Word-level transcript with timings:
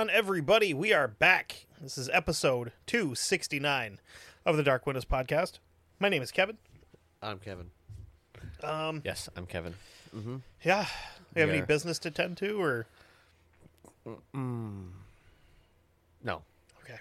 On, 0.00 0.08
everybody? 0.08 0.72
We 0.72 0.94
are 0.94 1.06
back. 1.06 1.66
This 1.78 1.98
is 1.98 2.08
episode 2.10 2.72
269 2.86 3.98
of 4.46 4.56
the 4.56 4.62
Dark 4.62 4.86
Windows 4.86 5.04
podcast. 5.04 5.58
My 5.98 6.08
name 6.08 6.22
is 6.22 6.30
Kevin. 6.30 6.56
I'm 7.22 7.38
Kevin. 7.38 7.70
Um, 8.62 9.02
Yes, 9.04 9.28
I'm 9.36 9.44
Kevin. 9.44 9.74
yeah. 10.64 10.86
You 11.34 11.40
have 11.42 11.50
any 11.50 11.58
Yeah. 11.58 11.64
business 11.66 11.98
to 11.98 12.10
tend 12.10 12.38
to, 12.38 12.58
or 12.62 12.86
No, 16.24 16.42
okay? 16.82 17.00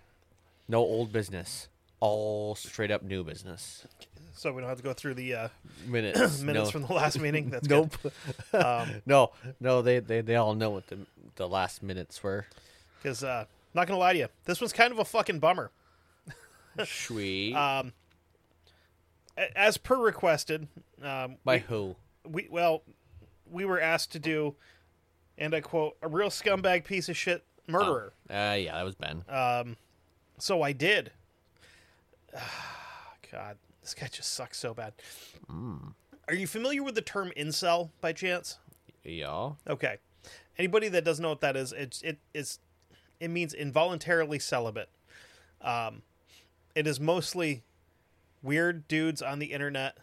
no 0.67 0.80
old 0.80 1.14
business. 1.14 1.70
All 2.02 2.53
straight 2.55 2.92
up 2.92 3.02
new 3.02 3.23
business. 3.23 3.88
So 4.33 4.52
we 4.52 4.59
don't 4.59 4.67
have 4.67 4.77
to 4.80 4.83
go 4.83 4.92
through 4.94 5.14
the 5.14 5.36
uh, 5.36 5.47
Minutes. 5.88 6.42
minutes 6.42 6.66
no. 6.67 6.72
from 6.72 6.81
the 6.86 6.94
last 6.94 7.17
meeting. 7.22 7.50
That's 7.50 7.70
Nope. 7.70 7.95
good. 8.03 8.11
Um, 8.66 9.02
no, 9.05 9.31
no. 9.61 9.81
They, 9.81 10.00
they 10.00 10.20
they 10.22 10.36
all 10.36 10.53
know 10.53 10.70
what 10.72 10.88
the 10.88 10.97
the 11.38 11.47
last 11.47 11.81
minutes 11.81 12.22
were. 12.23 12.45
Because 13.02 13.23
uh, 13.23 13.45
not 13.73 13.88
gonna 13.88 14.00
lie 14.00 14.14
to 14.14 14.19
you, 14.19 14.28
this 14.45 14.61
one's 14.61 14.73
kind 14.73 14.92
of 14.92 15.00
a 15.00 15.05
fucking 15.05 15.39
bummer. 15.39 15.72
Sweet. 16.86 17.55
Um, 17.55 17.94
as 19.55 19.78
per 19.78 19.95
requested, 19.95 20.67
um, 21.02 21.38
By 21.45 21.55
we, 21.55 21.59
who? 21.61 21.95
we 22.30 22.47
well, 22.52 22.83
we 23.50 23.64
were 23.64 23.80
asked 23.80 24.11
to 24.11 24.20
do, 24.20 24.55
and 25.38 25.53
I 25.55 25.61
quote, 25.61 25.95
a 26.02 26.09
real 26.09 26.30
scumbag 26.30 26.83
piece 26.83 27.08
of 27.08 27.16
shit 27.16 27.45
murderer. 27.66 28.11
Uh, 28.30 28.58
yeah, 28.59 28.73
that 28.73 28.83
was 28.83 28.95
Ben. 28.95 29.23
Um, 29.30 29.77
so 30.39 30.61
I 30.61 30.73
did. 30.73 31.11
God, 33.31 33.58
this 33.81 33.94
guy 33.94 34.08
just 34.11 34.33
sucks 34.33 34.58
so 34.58 34.73
bad. 34.73 34.94
Are 36.27 36.36
you 36.36 36.47
familiar 36.47 36.83
with 36.83 36.95
the 36.95 37.02
term 37.02 37.31
incel 37.38 37.92
by 38.02 38.11
chance? 38.14 38.58
yeah. 39.03 39.52
Okay. 39.70 39.97
Anybody 40.58 40.89
that 40.89 41.05
doesn't 41.05 41.23
know 41.23 41.30
what 41.30 41.42
that 41.42 41.55
is, 41.55 41.72
it's 41.72 42.02
it 42.02 42.17
is 42.33 42.59
it 43.20 43.30
means 43.30 43.53
involuntarily 43.53 44.39
celibate. 44.39 44.89
Um, 45.61 46.02
it 46.76 46.88
is 46.88 46.99
mostly 46.99 47.64
weird 48.42 48.88
dudes 48.88 49.21
on 49.21 49.39
the 49.39 49.48
internet 49.48 49.98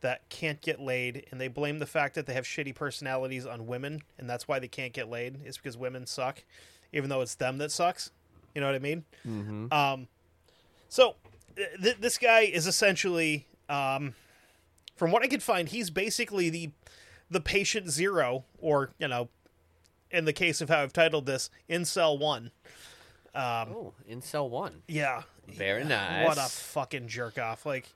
that 0.00 0.28
can't 0.28 0.60
get 0.60 0.80
laid, 0.80 1.26
and 1.30 1.40
they 1.40 1.48
blame 1.48 1.78
the 1.80 1.86
fact 1.86 2.14
that 2.14 2.26
they 2.26 2.32
have 2.32 2.44
shitty 2.44 2.74
personalities 2.74 3.46
on 3.46 3.66
women, 3.66 4.02
and 4.16 4.30
that's 4.30 4.46
why 4.46 4.58
they 4.58 4.68
can't 4.68 4.92
get 4.92 5.10
laid. 5.10 5.40
It's 5.44 5.56
because 5.56 5.76
women 5.76 6.06
suck, 6.06 6.44
even 6.92 7.10
though 7.10 7.20
it's 7.20 7.34
them 7.34 7.58
that 7.58 7.72
sucks. 7.72 8.10
You 8.54 8.60
know 8.60 8.68
what 8.68 8.76
I 8.76 8.80
mean? 8.80 9.04
Mm-hmm. 9.26 9.72
Um, 9.72 10.08
so 10.88 11.16
th- 11.56 11.68
th- 11.82 11.96
this 12.00 12.16
guy 12.16 12.40
is 12.40 12.66
essentially, 12.66 13.46
um, 13.68 14.14
from 14.96 15.10
what 15.10 15.22
I 15.22 15.28
could 15.28 15.42
find, 15.42 15.68
he's 15.68 15.90
basically 15.90 16.48
the 16.50 16.70
the 17.30 17.40
patient 17.40 17.90
zero, 17.90 18.44
or 18.58 18.90
you 18.98 19.06
know, 19.06 19.28
in 20.10 20.24
the 20.24 20.32
case 20.32 20.60
of 20.60 20.68
how 20.68 20.82
I've 20.82 20.92
titled 20.92 21.26
this, 21.26 21.50
incel 21.68 22.18
one. 22.18 22.50
Um, 23.34 23.68
Oh, 23.70 23.94
Incel 24.10 24.48
One. 24.48 24.82
yeah, 24.88 25.22
Very 25.46 25.84
nice. 25.84 26.26
what 26.26 26.38
a 26.38 26.48
fucking 26.48 27.08
jerk 27.08 27.38
off! 27.38 27.64
Like, 27.66 27.88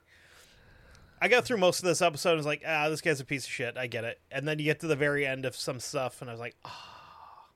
I 1.19 1.27
got 1.27 1.43
through 1.43 1.57
most 1.57 1.79
of 1.79 1.85
this 1.85 2.01
episode. 2.01 2.29
and 2.31 2.37
was 2.37 2.45
like, 2.45 2.63
ah, 2.65 2.87
this 2.87 3.01
guy's 3.01 3.19
a 3.19 3.25
piece 3.25 3.45
of 3.45 3.51
shit. 3.51 3.75
I 3.77 3.87
get 3.87 4.03
it. 4.03 4.19
And 4.31 4.47
then 4.47 4.59
you 4.59 4.65
get 4.65 4.79
to 4.81 4.87
the 4.87 4.95
very 4.95 5.25
end 5.25 5.45
of 5.45 5.55
some 5.55 5.79
stuff, 5.79 6.21
and 6.21 6.29
I 6.29 6.33
was 6.33 6.39
like, 6.39 6.55
ah, 6.63 7.47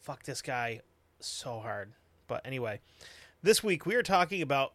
fuck 0.00 0.24
this 0.24 0.42
guy 0.42 0.80
so 1.20 1.60
hard. 1.60 1.92
But 2.26 2.44
anyway, 2.44 2.80
this 3.42 3.62
week 3.62 3.86
we 3.86 3.94
are 3.94 4.02
talking 4.02 4.42
about 4.42 4.74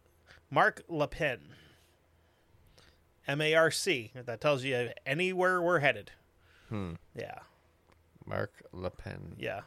Marc 0.49 0.81
Lepine. 0.89 1.39
M 3.27 3.41
A 3.41 3.53
R 3.53 3.69
C. 3.71 4.11
That 4.15 4.41
tells 4.41 4.63
you 4.63 4.89
anywhere 5.05 5.61
we're 5.61 5.79
headed. 5.79 6.11
Hmm. 6.69 6.93
Yeah, 7.15 7.39
Mark 8.25 8.51
Le 8.71 8.89
Pen. 8.89 9.35
yeah. 9.37 9.61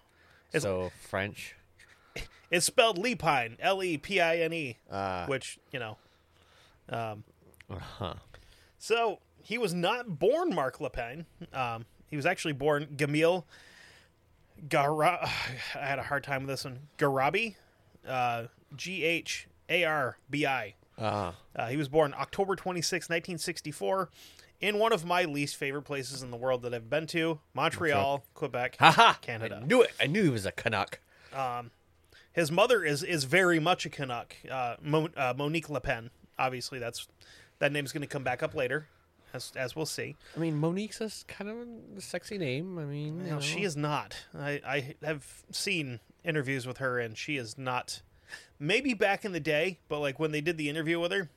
It's- 0.53 0.63
So 0.63 0.91
French. 1.09 1.55
It's 2.51 2.65
spelled 2.65 2.97
Lepine, 2.99 3.57
L 3.59 3.83
E 3.83 3.99
P 3.99 4.21
I 4.21 4.37
N 4.39 4.53
E, 4.53 4.79
Uh, 4.91 5.27
which 5.27 5.59
you 5.73 5.81
know. 5.81 5.97
Um, 6.89 7.25
huh. 7.71 8.15
So 8.79 9.19
he 9.43 9.59
was 9.59 9.75
not 9.75 10.19
born 10.21 10.55
Marc 10.55 10.79
Lepine. 10.79 11.25
Um, 11.53 11.87
he 12.07 12.15
was 12.17 12.25
actually 12.25 12.53
born 12.53 12.87
Gamil 12.97 13.43
Gara. 14.69 15.19
I 15.75 15.87
had 15.87 15.99
a 15.99 16.03
hard 16.05 16.23
time 16.25 16.43
with 16.43 16.49
this 16.51 16.65
one. 16.65 16.79
Garabi, 16.99 17.57
uh, 18.07 18.45
G 18.77 19.03
H 19.05 19.49
A 19.69 19.85
R 19.85 20.17
B 20.31 20.47
I. 20.47 20.75
Uh, 20.97 21.33
Uh, 21.55 21.67
he 21.67 21.77
was 21.77 21.89
born 21.89 22.15
October 22.17 22.55
26, 22.57 23.09
1964, 23.11 24.09
in 24.61 24.79
one 24.79 24.93
of 24.93 25.05
my 25.05 25.25
least 25.25 25.57
favorite 25.57 25.83
places 25.83 26.23
in 26.23 26.31
the 26.31 26.37
world 26.37 26.63
that 26.63 26.73
I've 26.75 26.89
been 26.91 27.07
to 27.09 27.41
Montreal, 27.55 28.25
Quebec, 28.35 28.77
haha. 28.79 29.15
Canada. 29.15 29.61
I 29.63 29.67
knew 29.67 29.83
it. 29.83 29.93
I 30.01 30.07
knew 30.07 30.23
he 30.25 30.29
was 30.31 30.47
a 30.47 30.53
Canuck. 30.53 31.01
Um, 31.35 31.71
His 32.33 32.51
mother 32.51 32.85
is 32.85 33.03
is 33.03 33.25
very 33.25 33.59
much 33.59 33.87
a 33.87 33.91
Canuck, 33.91 34.35
uh, 34.51 34.77
Mo- 34.83 35.11
uh, 35.17 35.35
Monique 35.37 35.69
Lepine. 35.69 36.11
Obviously, 36.39 36.79
that's 36.79 37.09
that 37.59 37.73
name's 37.73 37.93
going 37.93 38.03
to 38.03 38.07
come 38.09 38.23
back 38.25 38.43
up 38.43 38.55
later, 38.55 38.89
as 39.33 39.53
as 39.57 39.75
we'll 39.75 39.87
see. 39.87 40.17
I 40.37 40.39
mean, 40.41 40.59
Monique's 40.61 41.01
a, 41.01 41.11
kind 41.33 41.51
of 41.51 41.57
a 41.97 42.01
sexy 42.01 42.37
name. 42.39 42.79
I 42.79 42.85
mean, 42.85 43.21
you 43.25 43.31
No, 43.33 43.41
she 43.41 43.63
is 43.63 43.77
not. 43.77 44.17
I, 44.39 44.61
I 44.67 44.95
have 45.07 45.45
seen 45.51 46.01
interviews 46.25 46.67
with 46.67 46.79
her, 46.79 46.99
and 46.99 47.17
she 47.17 47.37
is 47.37 47.57
not. 47.57 48.03
Maybe 48.59 48.93
back 48.95 49.25
in 49.25 49.33
the 49.33 49.41
day, 49.41 49.79
but 49.89 50.01
like 50.01 50.19
when 50.19 50.33
they 50.33 50.41
did 50.41 50.59
the 50.59 50.69
interview 50.69 50.99
with 51.01 51.13
her, 51.13 51.31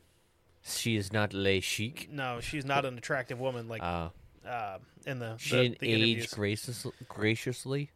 She 0.63 0.95
is 0.95 1.11
not 1.13 1.33
le 1.33 1.61
chic. 1.61 2.09
no, 2.11 2.39
she's 2.41 2.65
not 2.65 2.85
an 2.85 2.97
attractive 2.97 3.39
woman. 3.39 3.67
Like 3.67 3.81
Uh, 3.81 4.09
uh, 4.47 4.77
in 5.05 5.19
the, 5.19 5.35
she 5.37 5.55
the, 5.55 5.61
didn't 5.63 5.79
the 5.79 5.91
age 5.93 6.31
gracious, 6.31 6.85
graciously. 7.07 7.91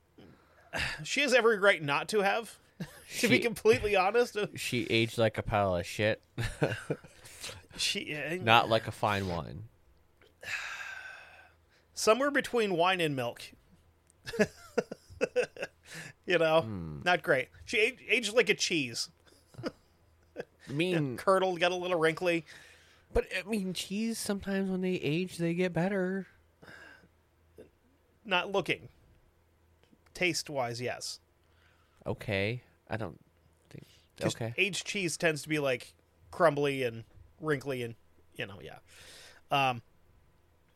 She 1.03 1.21
has 1.21 1.33
every 1.33 1.59
right 1.59 1.81
not 1.81 2.07
to 2.09 2.21
have. 2.21 2.55
to 3.19 3.27
be 3.27 3.37
completely 3.39 3.95
honest, 3.95 4.35
She 4.55 4.85
aged 4.89 5.17
like 5.17 5.37
a 5.37 5.43
pile 5.43 5.75
of 5.75 5.85
shit, 5.85 6.21
she 7.77 8.15
uh, 8.15 8.35
not 8.41 8.69
like 8.69 8.87
a 8.87 8.91
fine 8.91 9.27
wine. 9.27 9.65
somewhere 11.93 12.31
between 12.31 12.75
wine 12.75 12.99
and 13.01 13.15
milk. 13.15 13.43
you 16.25 16.37
know, 16.39 16.61
Hmm. 16.61 17.01
not 17.03 17.21
great. 17.23 17.49
She 17.65 17.77
aged, 17.77 18.01
aged 18.09 18.33
like 18.33 18.49
a 18.49 18.55
cheese, 18.55 19.09
mean, 20.69 21.17
curdled, 21.17 21.59
got 21.59 21.71
a 21.71 21.75
little 21.75 21.99
wrinkly. 21.99 22.45
but 23.13 23.25
I 23.37 23.47
mean, 23.47 23.73
cheese. 23.73 24.17
Sometimes 24.17 24.69
when 24.69 24.81
they 24.81 24.93
age, 24.93 25.37
they 25.37 25.53
get 25.53 25.73
better. 25.73 26.27
Not 28.25 28.51
looking. 28.51 28.89
Taste 30.13 30.49
wise, 30.49 30.79
yes. 30.79 31.19
Okay, 32.05 32.61
I 32.89 32.97
don't 32.97 33.19
think. 33.69 33.87
Okay, 34.21 34.53
Aged 34.57 34.85
cheese 34.85 35.17
tends 35.17 35.41
to 35.43 35.49
be 35.49 35.59
like 35.59 35.93
crumbly 36.31 36.83
and 36.83 37.03
wrinkly 37.41 37.83
and 37.83 37.95
you 38.35 38.45
know, 38.45 38.59
yeah. 38.61 38.77
Um 39.51 39.81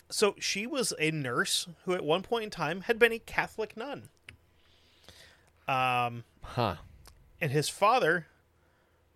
so 0.10 0.36
she 0.40 0.66
was 0.66 0.94
a 1.00 1.12
nurse 1.12 1.68
who 1.84 1.94
at 1.94 2.04
one 2.04 2.22
point 2.22 2.46
in 2.46 2.50
time 2.50 2.82
had 2.82 2.98
been 2.98 3.12
a 3.12 3.20
Catholic 3.20 3.76
nun. 3.76 4.10
Um 5.68 6.24
huh? 6.42 6.76
and 7.42 7.52
his 7.52 7.70
father, 7.70 8.28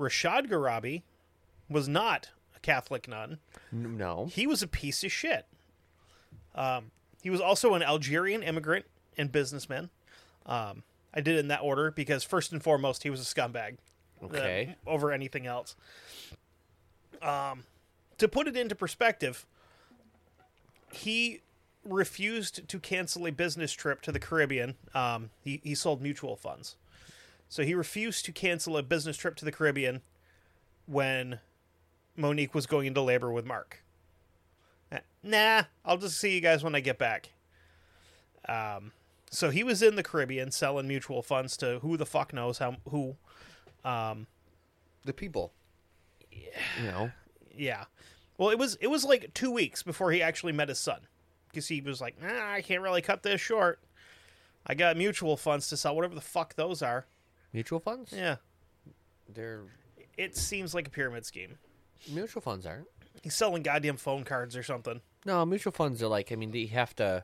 Rashad 0.02 0.48
Garabi, 0.50 1.04
was 1.70 1.88
not 1.88 2.30
a 2.56 2.60
Catholic 2.60 3.08
nun. 3.08 3.38
No. 3.72 4.26
He 4.32 4.46
was 4.48 4.62
a 4.62 4.68
piece 4.68 5.04
of 5.04 5.12
shit. 5.12 5.46
Um 6.56 6.92
he 7.22 7.30
was 7.30 7.40
also 7.40 7.76
an 7.76 7.84
Algerian 7.84 8.42
immigrant 8.42 8.86
and 9.16 9.32
businessman. 9.32 9.92
Um, 10.48 10.82
I 11.14 11.22
did 11.22 11.36
it 11.36 11.40
in 11.40 11.50
that 11.50 11.62
order 11.62 11.92
because 11.92 12.24
first 12.24 12.52
and 12.52 12.64
foremost, 12.64 13.04
he 13.04 13.12
was 13.12 13.22
a 13.22 13.24
scumbag. 13.36 13.78
uh, 14.22 14.26
Okay. 14.26 14.76
over 14.88 15.12
anything 15.12 15.46
else. 15.46 15.76
Um, 17.22 17.66
to 18.18 18.28
put 18.28 18.48
it 18.48 18.58
into 18.58 18.74
perspective, 18.74 19.46
he 20.92 21.42
refused 21.86 22.68
to 22.68 22.80
cancel 22.80 23.28
a 23.28 23.32
business 23.32 23.72
trip 23.72 24.02
to 24.02 24.12
the 24.12 24.20
Caribbean. 24.20 24.76
Um, 24.96 25.30
he, 25.44 25.62
he 25.64 25.76
sold 25.76 26.02
mutual 26.02 26.36
funds. 26.36 26.76
So 27.52 27.64
he 27.64 27.74
refused 27.74 28.24
to 28.26 28.32
cancel 28.32 28.78
a 28.78 28.82
business 28.82 29.18
trip 29.18 29.36
to 29.36 29.44
the 29.44 29.52
Caribbean 29.52 30.04
when 30.86 31.40
Monique 32.16 32.56
was 32.56 32.66
going 32.66 32.88
into 32.88 33.02
labor 33.02 33.30
with 33.30 33.46
Marc. 33.46 33.84
Uh, 34.90 35.00
Nah, 35.22 35.64
I'll 35.84 35.98
just 35.98 36.18
see 36.18 36.34
you 36.34 36.40
guys 36.40 36.64
when 36.64 36.76
I 36.76 36.80
get 36.80 36.98
back. 36.98 37.32
Um, 38.48 38.94
so 39.30 39.50
he 39.50 39.66
was 39.66 39.84
in 39.84 39.98
the 39.98 40.02
Caribbean 40.02 40.50
selling 40.52 40.88
mutual 40.88 41.22
funds 41.22 41.58
to 41.58 41.80
who 41.80 41.98
the 41.98 42.06
fuck 42.06 42.32
knows 42.34 42.60
how 42.60 42.78
who. 42.90 43.18
Um, 43.84 44.28
The 45.04 45.12
people. 45.12 45.52
You 46.32 46.86
know. 46.86 47.12
yeah. 47.54 47.84
Well, 48.38 48.50
it 48.50 48.58
was 48.58 48.76
it 48.80 48.88
was 48.88 49.04
like 49.04 49.34
two 49.34 49.52
weeks 49.52 49.84
before 49.84 50.14
he 50.14 50.22
actually 50.22 50.54
met 50.54 50.70
his 50.70 50.80
son, 50.80 51.02
because 51.50 51.68
he 51.68 51.82
was 51.82 52.00
like, 52.00 52.16
nah, 52.22 52.54
I 52.54 52.62
can't 52.62 52.82
really 52.82 53.02
cut 53.02 53.24
this 53.24 53.42
short. 53.42 53.80
I 54.66 54.74
got 54.74 54.96
mutual 54.96 55.36
funds 55.36 55.68
to 55.68 55.76
sell, 55.78 55.98
whatever 55.98 56.16
the 56.16 56.22
fuck 56.22 56.56
those 56.56 56.82
are. 56.82 57.06
Mutual 57.54 57.80
funds? 57.80 58.14
Yeah, 58.16 58.38
They're 59.34 59.62
it 60.18 60.38
seems 60.38 60.74
like 60.74 60.88
a 60.88 60.90
pyramid 60.90 61.26
scheme. 61.26 61.58
mutual 62.10 62.42
funds 62.42 62.66
aren't. 62.66 62.88
He's 63.22 63.36
selling 63.36 63.62
goddamn 63.64 63.98
phone 63.98 64.24
cards 64.24 64.56
or 64.56 64.64
something. 64.64 65.02
No, 65.26 65.46
mutual 65.46 65.72
funds 65.72 66.02
are 66.02 66.08
like 66.08 66.32
I 66.32 66.36
mean 66.36 66.54
you 66.54 66.68
have 66.70 66.96
to 66.98 67.24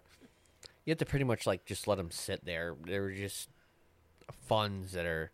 you 0.86 0.92
have 0.92 0.98
to 1.00 1.06
pretty 1.06 1.26
much 1.26 1.46
like 1.48 1.66
just 1.66 1.88
let 1.88 1.96
them 1.98 2.12
sit 2.12 2.44
there. 2.46 2.76
They're 2.86 3.12
just 3.12 3.50
funds 4.48 4.92
that 4.94 5.06
are 5.06 5.32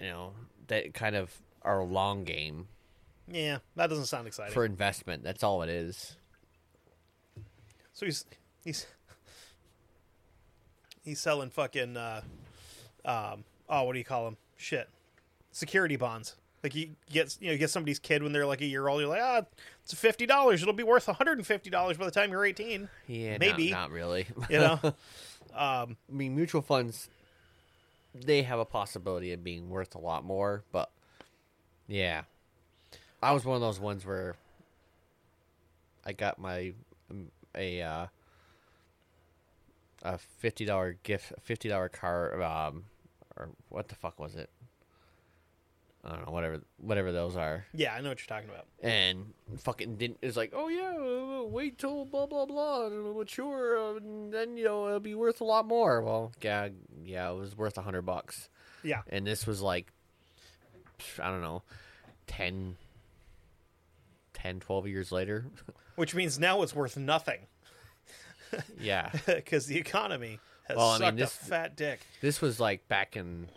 you 0.00 0.06
know 0.08 0.32
that 0.68 0.94
kind 0.94 1.16
of 1.16 1.32
are 1.62 1.80
a 1.80 1.84
long 1.84 2.24
game 2.24 2.68
Yeah, 3.30 3.58
that 3.76 3.88
doesn't 3.88 4.06
sound 4.06 4.26
exciting. 4.26 4.52
for 4.54 4.64
investment. 4.64 5.22
That's 5.22 5.42
all 5.42 5.62
it 5.62 5.68
is. 5.70 6.16
So 7.92 8.06
he's 8.06 8.24
he's 8.64 8.86
he's 11.02 11.20
selling 11.20 11.50
fucking 11.50 11.96
uh, 11.96 12.20
um 13.04 13.44
oh 13.68 13.84
what 13.84 13.92
do 13.92 13.98
you 13.98 14.04
call 14.04 14.24
them? 14.24 14.36
Shit, 14.56 14.88
security 15.52 15.96
bonds. 15.96 16.36
Like 16.62 16.74
you 16.74 16.90
get 17.10 17.36
you 17.40 17.48
know 17.48 17.52
you 17.52 17.58
get 17.58 17.70
somebody's 17.70 17.98
kid 17.98 18.22
when 18.22 18.32
they're 18.32 18.46
like 18.46 18.60
a 18.60 18.66
year 18.66 18.88
old. 18.88 19.00
You're 19.00 19.08
like 19.10 19.22
ah 19.22 19.42
it's 19.82 19.94
fifty 19.94 20.26
dollars. 20.26 20.62
It'll 20.62 20.74
be 20.74 20.82
worth 20.82 21.06
one 21.06 21.16
hundred 21.16 21.38
and 21.38 21.46
fifty 21.46 21.70
dollars 21.70 21.96
by 21.96 22.04
the 22.04 22.10
time 22.10 22.30
you're 22.30 22.44
eighteen. 22.44 22.88
Yeah, 23.06 23.38
Maybe. 23.38 23.70
not, 23.70 23.82
not 23.82 23.90
really. 23.90 24.26
You 24.50 24.58
know. 24.58 24.80
I 25.56 25.86
mean, 26.10 26.34
mutual 26.36 26.60
funds 26.60 27.08
they 28.24 28.42
have 28.42 28.58
a 28.58 28.64
possibility 28.64 29.32
of 29.32 29.44
being 29.44 29.68
worth 29.68 29.94
a 29.94 29.98
lot 29.98 30.24
more, 30.24 30.62
but 30.72 30.90
yeah, 31.88 32.22
I 33.22 33.32
was 33.32 33.44
one 33.44 33.56
of 33.56 33.60
those 33.60 33.80
ones 33.80 34.06
where 34.06 34.36
I 36.04 36.12
got 36.12 36.38
my 36.38 36.72
um, 37.10 37.30
a 37.54 37.82
uh, 37.82 38.06
a 40.02 40.18
fifty 40.18 40.64
dollar 40.64 40.96
gift, 41.02 41.32
fifty 41.42 41.68
dollar 41.68 41.88
car, 41.88 42.42
um, 42.42 42.84
or 43.36 43.50
what 43.68 43.88
the 43.88 43.94
fuck 43.94 44.18
was 44.18 44.34
it? 44.34 44.50
I 46.04 46.10
don't 46.10 46.26
know, 46.26 46.32
whatever, 46.32 46.60
whatever 46.76 47.10
those 47.10 47.36
are, 47.36 47.66
yeah, 47.74 47.92
I 47.92 48.00
know 48.00 48.10
what 48.10 48.20
you're 48.20 48.28
talking 48.28 48.48
about. 48.48 48.66
and 48.80 49.32
fucking 49.58 49.96
didn't. 49.96 50.18
It's 50.22 50.36
like, 50.36 50.52
oh 50.54 50.68
yeah, 50.68 50.94
uh, 50.96 51.42
wait 51.48 51.78
till 51.78 52.04
blah 52.04 52.26
blah 52.26 52.46
blah, 52.46 52.86
and 52.86 53.16
mature, 53.16 53.76
uh, 53.76 53.96
and 53.96 54.32
then 54.32 54.56
you 54.56 54.64
know 54.64 54.86
it'll 54.86 55.00
be 55.00 55.16
worth 55.16 55.40
a 55.40 55.44
lot 55.44 55.66
more. 55.66 56.02
Well, 56.02 56.30
yeah, 56.40 56.68
yeah, 57.04 57.28
it 57.30 57.34
was 57.34 57.56
worth 57.56 57.76
a 57.76 57.82
hundred 57.82 58.02
bucks, 58.02 58.48
Yeah, 58.84 59.02
and 59.08 59.26
this 59.26 59.48
was 59.48 59.60
like, 59.60 59.92
I 61.20 61.28
don't 61.28 61.42
know, 61.42 61.62
10, 62.28 62.76
10 64.32 64.60
12 64.60 64.86
years 64.86 65.10
later. 65.10 65.46
which 65.96 66.14
means 66.14 66.38
now 66.38 66.62
it's 66.62 66.74
worth 66.74 66.96
nothing 66.96 67.40
yeah, 68.80 69.10
because 69.26 69.66
the 69.66 69.76
economy 69.78 70.38
has 70.68 70.76
Well, 70.76 70.88
I 70.90 70.92
mean, 70.98 71.00
sucked 71.08 71.16
this- 71.18 71.34
a 71.34 71.44
fat 71.44 71.76
dick. 71.76 72.00
this 72.20 72.40
was 72.40 72.58
like 72.60 72.86
back 72.88 73.16
in 73.16 73.48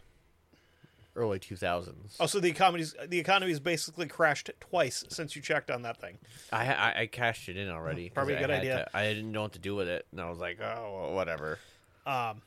early 1.16 1.40
two 1.40 1.56
thousands. 1.56 2.16
Oh, 2.20 2.26
so 2.28 2.40
the 2.40 2.50
economy's 2.50 2.96
the 3.08 3.20
economy's 3.20 3.60
basically 3.60 4.08
crashed 4.08 4.50
twice 4.60 5.04
since 5.10 5.36
you 5.36 5.42
checked 5.42 5.70
on 5.72 5.82
that 5.82 6.00
thing. 6.00 6.18
I, 6.52 6.74
I 6.74 7.00
I 7.02 7.06
cashed 7.08 7.50
it 7.50 7.58
in 7.58 7.70
already. 7.70 8.10
Probably 8.10 8.36
a 8.36 8.40
good 8.40 8.52
idea. 8.52 8.88
to- 8.92 8.98
I 8.98 9.04
didn't 9.14 9.32
know 9.32 9.42
what 9.44 9.54
to 9.54 9.60
do 9.60 9.76
with 9.76 9.88
it, 9.88 10.06
and 10.12 10.22
I 10.22 10.30
was 10.30 10.40
like, 10.40 10.60
oh, 10.62 11.12
whatever. 11.14 11.60
Um, 12.06 12.42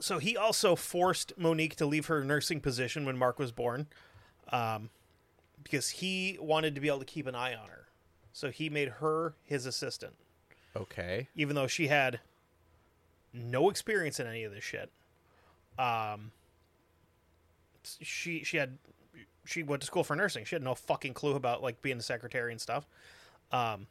so 0.00 0.18
he 0.18 0.36
also 0.36 0.74
forced 0.76 1.32
Monique 1.38 1.76
to 1.76 1.86
leave 1.86 2.06
her 2.06 2.24
nursing 2.24 2.60
position 2.60 3.04
when 3.04 3.16
Marc 3.16 3.38
was 3.38 3.52
born, 3.52 3.86
um, 4.50 4.90
because 5.62 5.88
he 5.88 6.36
wanted 6.40 6.74
to 6.74 6.80
be 6.80 6.88
able 6.88 6.98
to 6.98 7.04
keep 7.04 7.26
an 7.26 7.34
eye 7.36 7.54
on 7.54 7.68
her. 7.68 7.86
So 8.32 8.50
he 8.50 8.68
made 8.68 8.88
her 8.88 9.34
his 9.44 9.64
assistant, 9.66 10.14
Okay. 10.76 11.28
even 11.36 11.54
though 11.54 11.66
she 11.68 11.86
had 11.88 12.20
no 13.32 13.70
experience 13.70 14.20
in 14.20 14.26
any 14.26 14.44
of 14.44 14.52
this 14.52 14.64
shit. 14.64 14.90
Um, 15.78 16.32
she 17.82 18.44
she 18.44 18.56
had 18.56 18.78
she 19.44 19.62
went 19.62 19.82
to 19.82 19.86
school 19.86 20.04
for 20.04 20.14
nursing. 20.14 20.44
She 20.44 20.54
had 20.54 20.62
no 20.62 20.74
fucking 20.74 21.14
clue 21.14 21.34
about 21.34 21.62
like 21.62 21.82
being 21.82 21.98
a 21.98 22.02
secretary 22.02 22.52
and 22.52 22.60
stuff. 22.60 22.86
Um, 23.50 23.86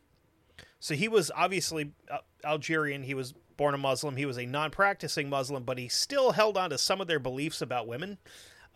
so 0.80 0.96
he 0.96 1.08
was 1.08 1.32
obviously 1.36 1.92
uh, 2.10 2.20
Algerian. 2.44 3.04
He 3.04 3.14
was 3.14 3.34
born 3.58 3.74
a 3.74 3.78
Muslim. 3.78 4.16
He 4.16 4.26
was 4.26 4.38
a 4.38 4.46
non-practicing 4.46 5.30
Muslim, 5.30 5.64
but 5.64 5.78
he 5.78 5.88
still 5.88 6.32
held 6.32 6.58
on 6.58 6.70
to 6.70 6.78
some 6.78 7.02
of 7.02 7.08
their 7.08 7.20
beliefs 7.20 7.62
about 7.62 7.88
women, 7.88 8.18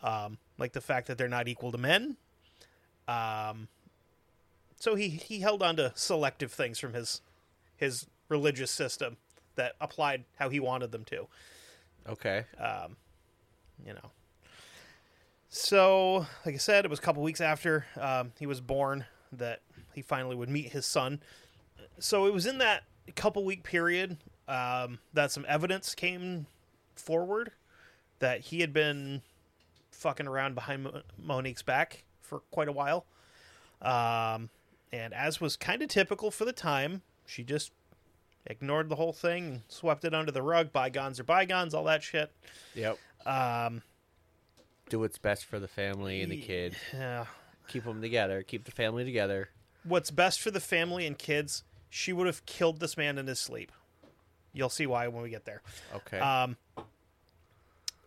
um, 0.04 0.38
like 0.58 0.74
the 0.74 0.82
fact 0.82 1.08
that 1.08 1.18
they're 1.18 1.28
not 1.28 1.48
equal 1.48 1.72
to 1.72 1.78
men. 1.78 2.18
Um, 3.08 3.68
so 4.80 4.96
he 4.96 5.10
he 5.10 5.40
held 5.40 5.64
on 5.64 5.76
to 5.78 5.92
selective 5.96 6.52
things 6.52 6.80
from 6.80 6.94
his 6.94 7.22
his 7.78 8.08
religious 8.30 8.72
system 8.72 9.18
that 9.56 9.74
applied 9.82 10.26
how 10.36 10.50
he 10.50 10.60
wanted 10.60 10.92
them 10.92 11.04
to 11.06 11.28
Okay. 12.08 12.46
you 13.86 13.94
know. 13.94 14.12
So, 15.50 16.26
like 16.46 16.56
I 16.56 16.58
said, 16.58 16.86
it 16.86 16.90
was 16.90 17.00
a 17.00 17.02
couple 17.02 17.24
weeks 17.24 17.40
after 17.42 17.86
um, 18.00 18.34
he 18.38 18.46
was 18.46 18.60
born 18.62 19.06
that 19.32 19.62
he 19.94 20.02
finally 20.02 20.36
would 20.36 20.50
meet 20.50 20.72
his 20.72 20.86
son. 20.86 21.22
So 22.00 22.26
it 22.28 22.34
was 22.34 22.46
in 22.46 22.58
that 22.58 22.84
couple 23.16 23.46
week 23.46 23.64
period 23.64 24.18
um, 24.48 25.00
that 25.14 25.32
some 25.32 25.46
evidence 25.48 25.96
came 25.96 26.48
forward 26.96 27.52
that 28.20 28.42
he 28.42 28.62
had 28.62 28.74
been 28.74 29.22
fucking 29.92 30.28
around 30.28 30.56
behind 30.56 30.84
Mo- 30.84 31.02
Monique's 31.18 31.64
back 31.64 32.04
for 32.22 32.40
quite 32.52 32.68
a 32.68 32.72
while. 32.72 33.06
Um, 33.82 34.50
and 34.92 35.14
as 35.14 35.40
was 35.40 35.56
kind 35.56 35.82
of 35.82 35.90
typical 35.90 36.32
for 36.32 36.46
the 36.46 36.54
time, 36.54 37.02
she 37.26 37.44
just 37.44 37.72
ignored 38.46 38.90
the 38.90 38.96
whole 38.96 39.14
thing, 39.14 39.46
and 39.48 39.62
swept 39.68 40.06
it 40.06 40.14
under 40.14 40.32
the 40.32 40.42
rug. 40.42 40.72
Bygones 40.72 41.20
are 41.20 41.24
bygones, 41.24 41.74
all 41.74 41.84
that 41.86 42.04
shit. 42.04 42.32
Yep. 42.76 42.98
Um, 43.26 43.82
Do 44.90 45.00
what's 45.00 45.18
best 45.18 45.46
for 45.46 45.60
the 45.60 45.68
family 45.68 46.22
and 46.22 46.32
the 46.32 46.42
kid. 46.42 46.76
yeah. 46.94 47.26
Keep 47.68 47.86
them 47.86 48.02
together. 48.02 48.44
Keep 48.44 48.66
the 48.66 48.72
family 48.72 49.04
together. 49.04 49.50
What's 49.84 50.12
best 50.12 50.40
for 50.42 50.52
the 50.52 50.60
family 50.60 51.06
and 51.08 51.18
kids, 51.18 51.64
she 51.90 52.14
would 52.14 52.28
have 52.28 52.46
killed 52.46 52.80
this 52.80 52.96
man 52.98 53.18
in 53.18 53.26
his 53.28 53.40
sleep. 53.40 53.72
You'll 54.54 54.70
see 54.70 54.86
why 54.86 55.08
when 55.08 55.24
we 55.24 55.30
get 55.30 55.46
there. 55.46 55.62
Okay. 55.96 56.20
Um, 56.20 56.58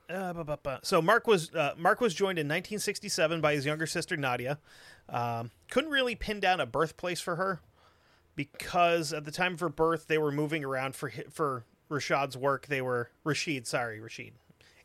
uh, 0.08 0.32
bu- 0.32 0.44
bu- 0.44 0.56
bu- 0.62 0.76
so 0.82 1.02
Marc 1.02 1.26
was 1.26 1.54
uh, 1.54 1.74
Marc 1.76 2.00
was 2.00 2.14
joined 2.14 2.38
in 2.38 2.46
1967 2.46 3.40
by 3.40 3.54
his 3.54 3.66
younger 3.66 3.86
sister 3.86 4.16
Nadia. 4.16 4.58
Um, 5.08 5.50
couldn't 5.70 5.90
really 5.90 6.14
pin 6.14 6.40
down 6.40 6.60
a 6.60 6.66
birthplace 6.66 7.20
for 7.20 7.36
her 7.36 7.60
because 8.38 9.12
at 9.12 9.24
the 9.24 9.32
time 9.32 9.54
of 9.54 9.58
her 9.58 9.68
birth 9.68 10.06
they 10.06 10.16
were 10.16 10.30
moving 10.30 10.64
around 10.64 10.94
for 10.94 11.10
for 11.28 11.64
Rashad's 11.90 12.36
work. 12.36 12.68
They 12.68 12.80
were 12.80 13.10
Rashid, 13.24 13.66
sorry 13.66 13.98
Rashid. 13.98 14.34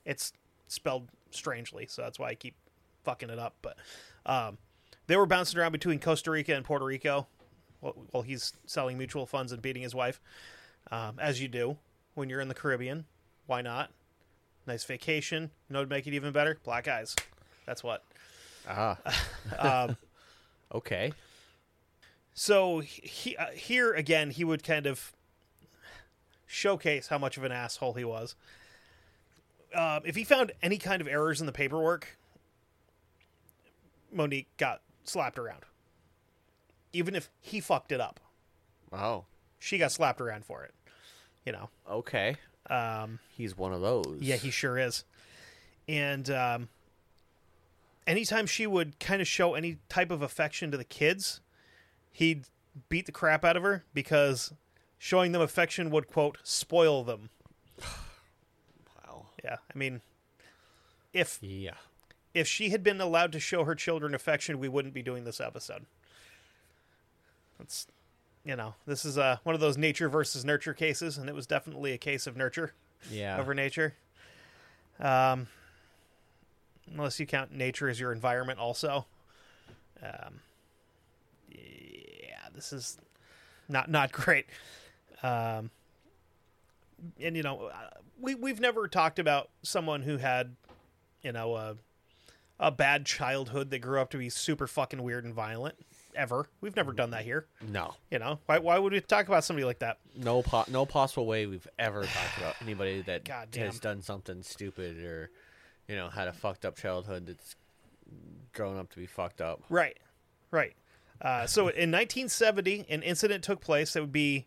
It's 0.05 0.33
spelled 0.67 1.07
strangely, 1.29 1.85
so 1.85 2.01
that's 2.01 2.17
why 2.17 2.29
I 2.29 2.35
keep 2.35 2.55
fucking 3.03 3.29
it 3.29 3.37
up. 3.37 3.53
But 3.61 3.77
um, 4.25 4.57
they 5.05 5.15
were 5.15 5.27
bouncing 5.27 5.59
around 5.59 5.71
between 5.71 5.99
Costa 5.99 6.31
Rica 6.31 6.55
and 6.55 6.65
Puerto 6.65 6.83
Rico 6.83 7.27
while, 7.79 7.95
while 8.09 8.23
he's 8.23 8.53
selling 8.65 8.97
mutual 8.97 9.27
funds 9.27 9.51
and 9.51 9.61
beating 9.61 9.83
his 9.83 9.93
wife, 9.93 10.19
um, 10.89 11.19
as 11.19 11.39
you 11.39 11.47
do 11.47 11.77
when 12.15 12.29
you're 12.31 12.41
in 12.41 12.47
the 12.47 12.55
Caribbean. 12.55 13.05
Why 13.45 13.61
not? 13.61 13.91
Nice 14.65 14.83
vacation. 14.83 15.51
You 15.69 15.73
know, 15.73 15.79
would 15.81 15.89
make 15.91 16.07
it 16.07 16.15
even 16.15 16.31
better. 16.31 16.57
Black 16.63 16.87
eyes. 16.87 17.15
That's 17.67 17.83
what. 17.83 18.03
ah. 18.67 18.97
Um, 19.59 19.95
Okay. 20.73 21.13
So 22.33 22.79
he, 22.79 23.35
uh, 23.37 23.47
here 23.51 23.93
again, 23.93 24.31
he 24.31 24.43
would 24.43 24.63
kind 24.63 24.85
of 24.85 25.13
showcase 26.47 27.07
how 27.07 27.17
much 27.17 27.37
of 27.37 27.43
an 27.43 27.51
asshole 27.51 27.93
he 27.93 28.03
was. 28.03 28.35
Uh, 29.73 29.99
if 30.05 30.15
he 30.15 30.23
found 30.23 30.51
any 30.61 30.77
kind 30.77 31.01
of 31.01 31.07
errors 31.07 31.39
in 31.39 31.47
the 31.47 31.51
paperwork, 31.51 32.17
Monique 34.11 34.47
got 34.57 34.81
slapped 35.03 35.39
around. 35.39 35.61
Even 36.91 37.15
if 37.15 37.29
he 37.41 37.59
fucked 37.59 37.91
it 37.91 37.99
up, 37.99 38.19
Oh. 38.91 39.25
she 39.57 39.77
got 39.79 39.91
slapped 39.91 40.21
around 40.21 40.45
for 40.45 40.63
it. 40.63 40.73
You 41.45 41.51
know, 41.53 41.69
Okay. 41.89 42.35
um, 42.69 43.19
He's 43.35 43.57
one 43.57 43.73
of 43.73 43.81
those. 43.81 44.19
yeah, 44.21 44.35
he 44.35 44.51
sure 44.51 44.77
is. 44.77 45.03
And 45.87 46.29
um, 46.29 46.69
anytime 48.05 48.45
she 48.45 48.67
would 48.67 48.99
kind 48.99 49.21
of 49.21 49.27
show 49.27 49.55
any 49.55 49.77
type 49.89 50.11
of 50.11 50.21
affection 50.21 50.69
to 50.71 50.77
the 50.77 50.83
kids, 50.83 51.41
he'd 52.13 52.45
beat 52.87 53.05
the 53.05 53.11
crap 53.11 53.43
out 53.43 53.57
of 53.57 53.63
her 53.63 53.83
because 53.93 54.53
showing 54.97 55.33
them 55.33 55.41
affection 55.41 55.89
would 55.89 56.07
quote 56.07 56.37
spoil 56.43 57.03
them. 57.03 57.29
Wow. 59.05 59.25
Yeah, 59.43 59.57
I 59.73 59.77
mean, 59.77 60.01
if 61.11 61.39
Yeah. 61.41 61.75
if 62.33 62.47
she 62.47 62.69
had 62.69 62.83
been 62.83 63.01
allowed 63.01 63.31
to 63.33 63.39
show 63.39 63.63
her 63.65 63.75
children 63.75 64.15
affection, 64.15 64.59
we 64.59 64.69
wouldn't 64.69 64.93
be 64.93 65.01
doing 65.03 65.23
this 65.25 65.41
episode. 65.41 65.85
That's, 67.59 67.87
you 68.45 68.55
know, 68.55 68.75
this 68.87 69.05
is 69.05 69.17
uh, 69.17 69.37
one 69.43 69.53
of 69.55 69.61
those 69.61 69.77
nature 69.77 70.09
versus 70.09 70.43
nurture 70.45 70.73
cases, 70.73 71.17
and 71.17 71.29
it 71.29 71.35
was 71.35 71.45
definitely 71.45 71.91
a 71.93 71.97
case 71.97 72.25
of 72.27 72.35
nurture 72.37 72.73
Yeah. 73.11 73.39
over 73.39 73.53
nature. 73.53 73.95
Um, 74.99 75.47
unless 76.91 77.19
you 77.19 77.25
count 77.25 77.51
nature 77.51 77.87
as 77.89 77.99
your 77.99 78.11
environment, 78.11 78.59
also. 78.59 79.05
Um, 80.01 80.39
this 82.53 82.73
is 82.73 82.97
not 83.69 83.89
not 83.89 84.11
great. 84.13 84.45
Um, 85.21 85.69
and 87.21 87.35
you 87.35 87.43
know, 87.43 87.65
uh, 87.73 87.89
we 88.19 88.35
we've 88.35 88.59
never 88.59 88.87
talked 88.87 89.19
about 89.19 89.49
someone 89.61 90.01
who 90.01 90.17
had, 90.17 90.55
you 91.21 91.31
know, 91.31 91.55
a 91.55 91.75
a 92.59 92.71
bad 92.71 93.05
childhood 93.05 93.71
that 93.71 93.79
grew 93.79 93.99
up 93.99 94.09
to 94.11 94.17
be 94.17 94.29
super 94.29 94.67
fucking 94.67 95.01
weird 95.01 95.25
and 95.25 95.33
violent. 95.33 95.75
Ever, 96.15 96.47
we've 96.61 96.75
never 96.75 96.93
done 96.93 97.09
that 97.09 97.23
here. 97.23 97.47
No. 97.67 97.95
You 98.11 98.19
know, 98.19 98.39
why 98.45 98.59
why 98.59 98.77
would 98.77 98.93
we 98.93 99.01
talk 99.01 99.27
about 99.27 99.43
somebody 99.43 99.65
like 99.65 99.79
that? 99.79 99.97
No 100.15 100.43
po- 100.43 100.65
no 100.69 100.85
possible 100.85 101.25
way 101.25 101.47
we've 101.47 101.67
ever 101.79 102.03
talked 102.03 102.37
about 102.37 102.55
anybody 102.61 103.01
that 103.01 103.27
has 103.55 103.79
done 103.79 104.01
something 104.03 104.43
stupid 104.43 105.03
or 105.03 105.31
you 105.87 105.95
know 105.95 106.09
had 106.09 106.27
a 106.27 106.33
fucked 106.33 106.65
up 106.65 106.77
childhood 106.77 107.25
that's 107.25 107.55
grown 108.53 108.77
up 108.77 108.91
to 108.91 108.97
be 108.97 109.07
fucked 109.07 109.41
up. 109.41 109.63
Right, 109.69 109.97
right. 110.51 110.73
Uh, 111.23 111.47
so 111.47 111.61
in 111.61 111.89
1970, 111.89 112.85
an 112.89 113.01
incident 113.01 113.43
took 113.43 113.61
place 113.61 113.93
that 113.93 114.01
would 114.01 114.11
be 114.11 114.45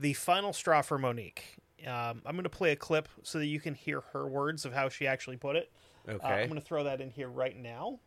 the 0.00 0.12
final 0.14 0.52
straw 0.52 0.82
for 0.82 0.98
Monique. 0.98 1.44
Um, 1.86 2.20
I'm 2.26 2.32
going 2.32 2.42
to 2.42 2.48
play 2.50 2.72
a 2.72 2.76
clip 2.76 3.08
so 3.22 3.38
that 3.38 3.46
you 3.46 3.60
can 3.60 3.74
hear 3.74 4.02
her 4.12 4.26
words 4.26 4.64
of 4.64 4.72
how 4.74 4.88
she 4.88 5.06
actually 5.06 5.36
put 5.36 5.56
it. 5.56 5.70
Uh, 6.08 6.12
Okay. 6.12 6.42
I'm 6.42 6.48
going 6.48 6.60
to 6.60 6.66
throw 6.66 6.82
that 6.84 7.00
in 7.00 7.10
here 7.10 7.28
right 7.28 7.56
now. 7.56 8.00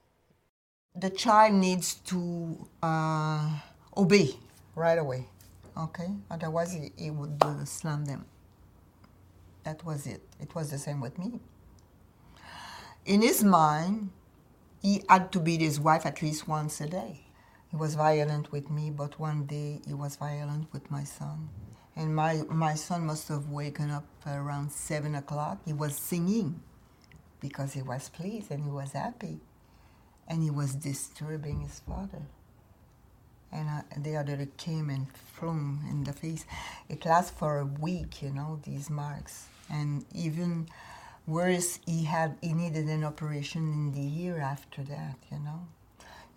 the 0.95 1.09
child 1.09 1.53
needs 1.53 1.95
to 2.05 2.67
uh, 2.83 3.49
obey 3.97 4.29
right 4.75 4.99
away. 4.99 5.27
Okay, 5.75 6.07
otherwise 6.29 6.71
he, 6.73 6.91
he 6.95 7.09
would 7.09 7.37
uh, 7.41 7.65
slam 7.65 8.05
them. 8.05 8.25
That 9.63 9.83
was 9.83 10.05
it. 10.05 10.21
It 10.39 10.53
was 10.53 10.69
the 10.69 10.77
same 10.77 10.99
with 11.01 11.17
me. 11.17 11.39
In 13.05 13.21
his 13.23 13.43
mind, 13.43 14.11
he 14.81 15.01
had 15.09 15.31
to 15.31 15.39
beat 15.39 15.61
his 15.61 15.79
wife 15.79 16.05
at 16.05 16.21
least 16.21 16.47
once 16.47 16.79
a 16.81 16.87
day. 16.87 17.21
He 17.73 17.77
was 17.77 17.95
violent 17.95 18.51
with 18.51 18.69
me, 18.69 18.91
but 18.91 19.19
one 19.19 19.47
day 19.47 19.81
he 19.87 19.95
was 19.95 20.15
violent 20.15 20.71
with 20.71 20.91
my 20.91 21.03
son. 21.03 21.49
And 21.95 22.15
my, 22.15 22.43
my 22.47 22.75
son 22.75 23.07
must 23.07 23.27
have 23.29 23.49
waken 23.49 23.89
up 23.89 24.05
around 24.27 24.71
seven 24.71 25.15
o'clock. 25.15 25.57
He 25.65 25.73
was 25.73 25.95
singing 25.95 26.61
because 27.39 27.73
he 27.73 27.81
was 27.81 28.09
pleased 28.09 28.51
and 28.51 28.63
he 28.63 28.69
was 28.69 28.91
happy 28.91 29.39
and 30.27 30.43
he 30.43 30.51
was 30.51 30.75
disturbing 30.75 31.61
his 31.61 31.79
father. 31.79 32.21
And 33.51 33.67
uh, 33.67 33.81
the 33.97 34.17
other 34.17 34.47
came 34.55 34.91
and 34.91 35.07
flung 35.11 35.83
in 35.89 36.03
the 36.03 36.13
face. 36.13 36.45
It 36.89 37.03
lasted 37.07 37.39
for 37.39 37.57
a 37.57 37.65
week, 37.65 38.21
you 38.21 38.29
know, 38.29 38.59
these 38.61 38.91
marks. 38.91 39.47
And 39.71 40.05
even 40.13 40.67
worse, 41.25 41.79
he 41.87 42.03
had 42.03 42.37
he 42.39 42.53
needed 42.53 42.85
an 42.85 43.03
operation 43.03 43.73
in 43.73 43.91
the 43.93 44.07
year 44.07 44.37
after 44.37 44.83
that, 44.83 45.17
you 45.31 45.39
know. 45.39 45.67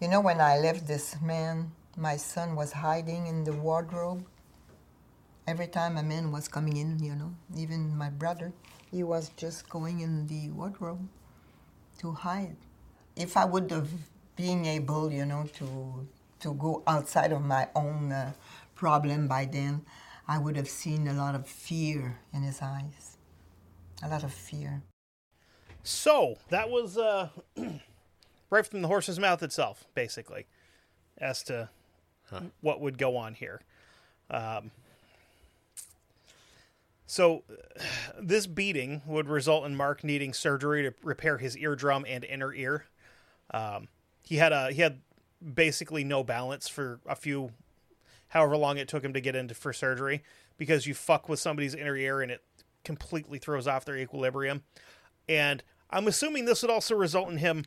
You 0.01 0.09
know, 0.09 0.21
when 0.21 0.41
I 0.41 0.59
left 0.59 0.87
this 0.87 1.21
man, 1.21 1.73
my 1.97 2.17
son 2.17 2.55
was 2.55 2.73
hiding 2.73 3.27
in 3.27 3.45
the 3.45 3.53
wardrobe. 3.53 4.27
Every 5.47 5.67
time 5.67 5.97
a 5.97 6.03
man 6.03 6.33
was 6.33 6.49
coming 6.49 6.77
in, 6.77 6.99
you 7.03 7.15
know, 7.15 7.35
even 7.57 7.97
my 7.97 8.11
brother, 8.11 8.53
he 8.91 9.03
was 9.03 9.31
just 9.37 9.69
going 9.71 10.01
in 10.01 10.27
the 10.27 10.51
wardrobe 10.51 11.09
to 11.99 12.13
hide 12.13 12.57
if 13.17 13.37
I 13.37 13.47
would 13.47 13.71
have 13.71 13.89
been 14.37 14.67
able, 14.67 15.11
you 15.11 15.25
know, 15.25 15.49
to 15.59 16.07
to 16.41 16.53
go 16.55 16.83
outside 16.87 17.33
of 17.33 17.43
my 17.43 17.69
own 17.75 18.13
uh, 18.13 18.33
problem 18.75 19.27
by 19.27 19.47
then, 19.47 19.81
I 20.29 20.39
would 20.39 20.57
have 20.57 20.69
seen 20.69 21.09
a 21.09 21.15
lot 21.15 21.35
of 21.35 21.49
fear 21.49 22.21
in 22.35 22.43
his 22.43 22.61
eyes, 22.61 23.17
a 24.03 24.09
lot 24.09 24.23
of 24.23 24.33
fear. 24.33 24.83
So 25.83 26.37
that 26.51 26.69
was 26.69 26.99
uh, 26.99 27.31
right 28.51 28.67
from 28.67 28.83
the 28.83 28.89
horse's 28.89 29.19
mouth 29.19 29.43
itself, 29.43 29.85
basically, 29.95 30.47
as 31.19 31.43
to 31.45 31.69
what 32.61 32.81
would 32.81 32.99
go 32.99 33.17
on 33.17 33.35
here. 33.35 33.61
Um, 34.31 34.71
so 37.07 37.45
this 38.21 38.47
beating 38.47 39.03
would 39.07 39.29
result 39.29 39.65
in 39.65 39.77
Marc 39.77 40.05
needing 40.05 40.33
surgery 40.33 40.83
to 40.83 40.95
repair 41.03 41.39
his 41.39 41.57
eardrum 41.57 42.05
and 42.09 42.25
inner 42.25 42.53
ear. 42.53 42.87
Um, 43.53 43.89
he 44.23 44.37
had 44.37 44.53
a 44.53 44.73
he 44.73 44.83
had 44.83 45.01
basically 45.55 46.03
no 46.03 46.25
balance 46.25 46.69
for 46.69 47.01
a 47.07 47.15
few, 47.15 47.53
however 48.29 48.57
long 48.57 48.77
it 48.79 48.89
took 48.89 49.05
him 49.05 49.13
to 49.13 49.21
get 49.21 49.37
into 49.37 49.55
for 49.55 49.73
surgery, 49.73 50.25
because 50.57 50.87
you 50.87 50.95
fuck 50.95 51.29
with 51.29 51.39
somebody's 51.39 51.75
inner 51.75 51.97
ear 51.97 52.21
and 52.21 52.33
it 52.33 52.43
completely 52.85 53.39
throws 53.39 53.69
off 53.69 53.85
their 53.85 53.97
equilibrium. 53.97 54.63
And 55.29 55.63
I'm 55.91 56.09
assuming 56.09 56.45
this 56.45 56.63
would 56.63 56.71
also 56.71 56.97
result 56.97 57.31
in 57.31 57.39
him, 57.39 57.65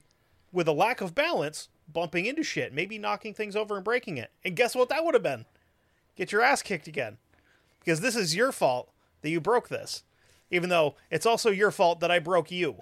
with 0.51 0.67
a 0.67 0.73
lack 0.73 1.01
of 1.01 1.15
balance, 1.15 1.69
bumping 1.91 2.25
into 2.25 2.43
shit, 2.43 2.73
maybe 2.73 2.97
knocking 2.97 3.33
things 3.33 3.55
over 3.55 3.75
and 3.75 3.83
breaking 3.83 4.17
it. 4.17 4.31
And 4.43 4.55
guess 4.55 4.75
what 4.75 4.89
that 4.89 5.03
would 5.03 5.13
have 5.13 5.23
been? 5.23 5.45
Get 6.15 6.31
your 6.31 6.41
ass 6.41 6.61
kicked 6.61 6.87
again. 6.87 7.17
Because 7.79 8.01
this 8.01 8.15
is 8.15 8.35
your 8.35 8.51
fault 8.51 8.89
that 9.21 9.29
you 9.29 9.39
broke 9.39 9.69
this. 9.69 10.03
Even 10.51 10.69
though 10.69 10.95
it's 11.11 11.25
also 11.25 11.49
your 11.49 11.71
fault 11.71 11.99
that 11.99 12.11
I 12.11 12.19
broke 12.19 12.51
you. 12.51 12.77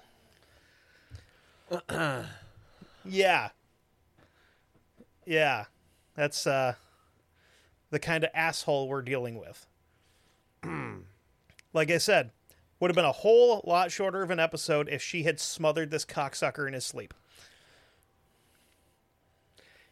yeah. 3.06 3.50
Yeah. 5.26 5.66
That's 6.16 6.48
uh 6.48 6.76
the 7.90 8.00
kind 8.00 8.24
of 8.24 8.30
asshole 8.34 8.88
we're 8.88 9.02
dealing 9.02 9.38
with. 9.38 9.66
like 11.74 11.92
I 11.92 11.98
said, 11.98 12.32
would 12.80 12.90
have 12.90 12.96
been 12.96 13.06
a 13.06 13.12
whole 13.12 13.62
lot 13.66 13.92
shorter 13.92 14.22
of 14.22 14.32
an 14.32 14.40
episode 14.40 14.90
if 14.90 15.02
she 15.02 15.24
had 15.24 15.40
smothered 15.40 15.92
this 15.92 16.06
cocksucker 16.06 16.68
in 16.68 16.74
his 16.74 16.86
sleep. 16.86 17.14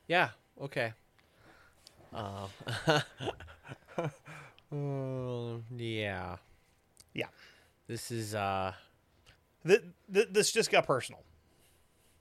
Yeah. 0.07 0.29
Okay. 0.61 0.93
Uh, 2.13 2.47
uh, 2.87 2.99
yeah. 5.77 6.37
Yeah. 7.13 7.27
This 7.87 8.11
is 8.11 8.35
uh 8.35 8.73
Th- 9.67 9.81
th- 10.13 10.27
this 10.31 10.51
just 10.51 10.69
got 10.71 10.85
personal. 10.85 11.23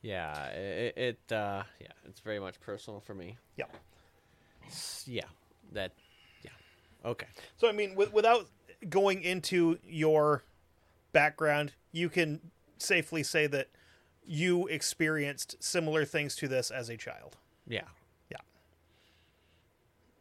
yeah, 0.02 0.46
it, 0.48 0.94
it 0.96 1.32
uh 1.32 1.62
yeah, 1.80 1.88
it's 2.06 2.20
very 2.20 2.40
much 2.40 2.60
personal 2.60 3.00
for 3.00 3.14
me. 3.14 3.36
Yeah. 3.56 3.66
S- 4.66 5.04
Yeah. 5.06 5.24
That 5.72 5.92
yeah. 6.42 6.50
Okay. 7.04 7.26
So 7.56 7.68
I 7.68 7.72
mean, 7.72 7.90
w- 7.90 8.10
without 8.12 8.46
going 8.88 9.22
into 9.22 9.78
your 9.86 10.42
background, 11.12 11.72
you 11.92 12.08
can 12.08 12.40
safely 12.78 13.22
say 13.22 13.46
that 13.46 13.68
you 14.26 14.66
experienced 14.68 15.62
similar 15.62 16.04
things 16.04 16.34
to 16.36 16.48
this 16.48 16.70
as 16.70 16.88
a 16.88 16.96
child. 16.96 17.36
Yeah. 17.66 17.82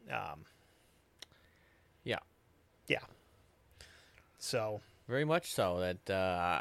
Yeah. 0.08 0.32
Um, 0.32 0.44
Yeah. 2.04 2.18
yeah. 2.88 2.98
So 4.38 4.80
Very 5.08 5.24
much 5.24 5.52
so. 5.52 5.80
That 5.80 6.10
uh 6.12 6.60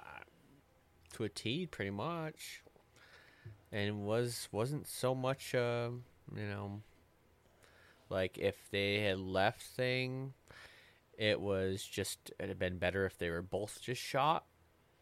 to 1.13 1.23
a 1.23 1.29
T 1.29 1.65
pretty 1.65 1.91
much. 1.91 2.63
And 3.71 4.05
was 4.05 4.47
wasn't 4.51 4.87
so 4.87 5.15
much 5.15 5.55
uh, 5.55 5.89
you 6.35 6.45
know 6.47 6.81
like 8.09 8.37
if 8.37 8.55
they 8.71 8.99
had 8.99 9.19
left 9.19 9.61
thing 9.61 10.33
it 11.17 11.39
was 11.39 11.83
just 11.83 12.31
it'd 12.39 12.49
have 12.49 12.59
been 12.59 12.77
better 12.77 13.05
if 13.05 13.17
they 13.17 13.29
were 13.29 13.41
both 13.41 13.81
just 13.81 14.01
shot 14.01 14.45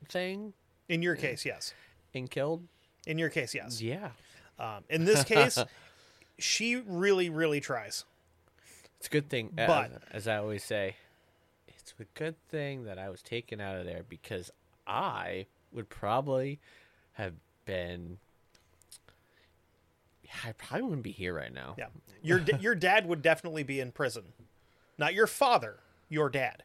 thing 0.08 0.54
in 0.90 1.02
your 1.02 1.16
case, 1.16 1.46
yes. 1.46 1.74
and 2.14 2.30
killed. 2.30 2.68
In 3.08 3.18
your 3.18 3.30
case, 3.30 3.56
yes. 3.56 3.82
Yeah. 3.82 4.10
Um, 4.62 4.84
in 4.90 5.06
this 5.06 5.24
case, 5.24 5.58
she 6.38 6.76
really, 6.76 7.30
really 7.30 7.60
tries. 7.60 8.06
It's 9.00 9.08
a 9.08 9.10
good 9.10 9.30
thing 9.30 9.54
uh, 9.58 9.66
But- 9.68 9.92
as 10.12 10.28
I 10.28 10.38
always 10.38 10.64
say, 10.64 10.96
it's 11.68 11.94
a 12.00 12.04
good 12.18 12.36
thing 12.50 12.84
that 12.84 13.00
I 13.00 13.10
was 13.10 13.22
taken 13.22 13.60
out 13.60 13.78
of 13.78 13.86
there 13.86 14.04
because 14.08 14.52
I 14.86 15.48
would 15.72 15.90
probably 15.90 16.60
have 17.14 17.34
been 17.66 18.18
I 20.46 20.54
probably 20.54 20.84
wouldn't 20.84 21.04
be 21.04 21.12
here 21.12 21.34
right 21.34 21.54
now. 21.54 21.76
Yeah, 21.78 21.88
your 22.22 22.40
d- 22.40 22.54
your 22.62 22.74
dad 22.76 23.06
would 23.08 23.22
definitely 23.22 23.64
be 23.64 23.80
in 23.80 23.92
prison 23.92 24.24
not 24.98 25.14
your 25.16 25.28
father, 25.28 25.78
your 26.10 26.30
dad, 26.30 26.64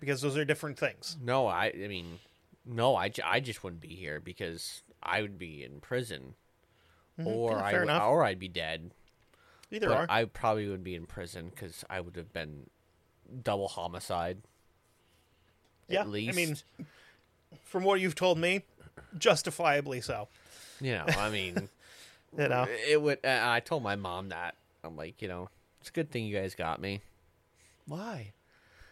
because 0.00 0.20
those 0.22 0.36
are 0.36 0.44
different 0.44 0.78
things. 0.78 1.16
No, 1.20 1.46
I. 1.48 1.66
I 1.74 1.88
mean, 1.88 2.20
no, 2.64 2.94
I, 2.96 3.10
I 3.24 3.40
just 3.40 3.64
wouldn't 3.64 3.82
be 3.82 3.88
here 3.96 4.20
because 4.20 4.82
I 5.02 5.20
would 5.20 5.36
be 5.38 5.64
in 5.64 5.80
prison, 5.80 6.34
or 7.22 7.50
Mm-hmm. 7.52 7.58
yeah, 7.60 7.64
I 7.78 7.82
enough. 7.82 8.02
or 8.04 8.24
I'd 8.24 8.38
be 8.38 8.48
dead. 8.48 8.90
Either 9.70 9.92
are. 9.92 10.06
I 10.08 10.24
probably 10.26 10.68
would 10.68 10.84
be 10.84 10.94
in 10.94 11.06
prison 11.06 11.50
because 11.54 11.84
I 11.90 12.00
would 12.00 12.16
have 12.16 12.32
been 12.32 12.68
double 13.42 13.68
homicide. 13.68 14.38
yeah, 15.88 16.00
at 16.00 16.08
least. 16.08 16.32
I 16.32 16.36
mean, 16.36 16.56
from 17.64 17.84
what 17.84 18.00
you've 18.00 18.14
told 18.14 18.38
me, 18.38 18.62
justifiably 19.18 20.00
so. 20.00 20.28
You 20.80 20.92
know, 20.94 21.04
I 21.08 21.30
mean, 21.30 21.68
You 22.38 22.48
know, 22.48 22.66
it 22.88 23.00
would. 23.00 23.18
Uh, 23.24 23.40
I 23.42 23.60
told 23.60 23.82
my 23.84 23.94
mom 23.94 24.30
that 24.30 24.56
I'm 24.82 24.96
like, 24.96 25.22
you 25.22 25.28
know, 25.28 25.48
it's 25.80 25.88
a 25.90 25.92
good 25.92 26.10
thing 26.10 26.24
you 26.26 26.36
guys 26.36 26.54
got 26.56 26.80
me. 26.80 27.00
Why? 27.86 28.32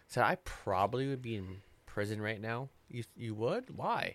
So 0.06 0.20
I 0.22 0.36
probably 0.44 1.08
would 1.08 1.22
be 1.22 1.34
in 1.36 1.56
prison 1.86 2.20
right 2.22 2.40
now. 2.40 2.68
You 2.88 3.02
you 3.16 3.34
would? 3.34 3.76
Why? 3.76 4.14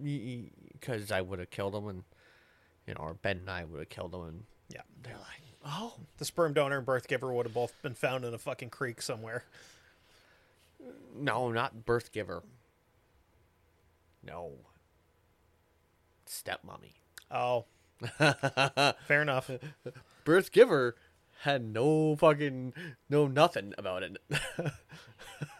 Because 0.00 1.10
I 1.10 1.20
would 1.20 1.38
have 1.38 1.50
killed 1.50 1.74
him, 1.74 1.88
and 1.88 2.04
you 2.88 2.94
know, 2.94 3.00
or 3.00 3.14
Ben 3.14 3.36
and 3.38 3.50
I 3.50 3.64
would 3.64 3.78
have 3.78 3.88
killed 3.90 4.14
him, 4.14 4.22
and 4.22 4.44
yeah, 4.70 4.80
they're 5.02 5.12
like, 5.14 5.42
oh, 5.64 5.94
the 6.16 6.24
sperm 6.24 6.54
donor 6.54 6.78
and 6.78 6.86
birth 6.86 7.06
giver 7.06 7.32
would 7.32 7.46
have 7.46 7.54
both 7.54 7.80
been 7.82 7.94
found 7.94 8.24
in 8.24 8.32
a 8.32 8.38
fucking 8.38 8.70
creek 8.70 9.02
somewhere. 9.02 9.44
no, 11.14 11.52
not 11.52 11.84
birth 11.84 12.10
giver. 12.12 12.42
No. 14.24 14.52
Stepmommy. 16.26 16.94
Oh, 17.30 17.66
fair 19.06 19.22
enough. 19.22 19.50
birth 20.24 20.50
giver 20.50 20.96
had 21.42 21.64
no 21.64 22.16
fucking 22.16 22.72
no 23.08 23.26
nothing 23.28 23.74
about 23.78 24.02
it. 24.02 24.16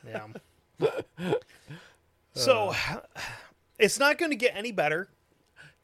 Yeah. 0.06 0.26
so 2.34 2.72
uh. 2.74 3.00
it's 3.78 3.98
not 3.98 4.16
going 4.16 4.30
to 4.30 4.36
get 4.36 4.56
any 4.56 4.72
better. 4.72 5.08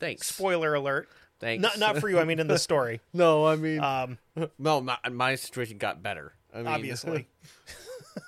Thanks. 0.01 0.29
Spoiler 0.29 0.75
alert. 0.75 1.09
Thanks. 1.45 1.61
Not 1.61 1.79
not 1.79 1.99
for 1.99 2.09
you. 2.09 2.19
I 2.19 2.25
mean, 2.25 2.39
in 2.39 2.47
the 2.47 2.59
story, 2.59 3.03
no, 3.13 3.45
I 3.47 3.57
mean, 3.57 3.79
um, 3.81 4.17
no, 4.59 4.81
my, 4.81 4.97
my 5.13 5.35
situation 5.35 5.77
got 5.77 6.03
better. 6.03 6.33
I 6.55 6.59
mean, 6.59 6.67
obviously. 6.69 7.29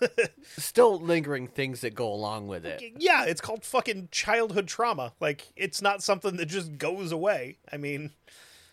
still 0.58 0.99
lingering 1.00 1.46
things 1.46 1.80
that 1.80 1.94
go 1.94 2.12
along 2.12 2.46
with 2.49 2.66
it. 2.66 2.82
Yeah, 2.99 3.25
it's 3.25 3.40
called 3.40 3.64
fucking 3.64 4.08
childhood 4.11 4.66
trauma. 4.68 5.14
Like 5.18 5.46
it's 5.56 5.80
not 5.80 6.02
something 6.02 6.37
that 6.37 6.46
just 6.46 6.76
goes 6.76 7.11
away. 7.11 7.56
I 7.73 7.78
mean, 7.78 8.11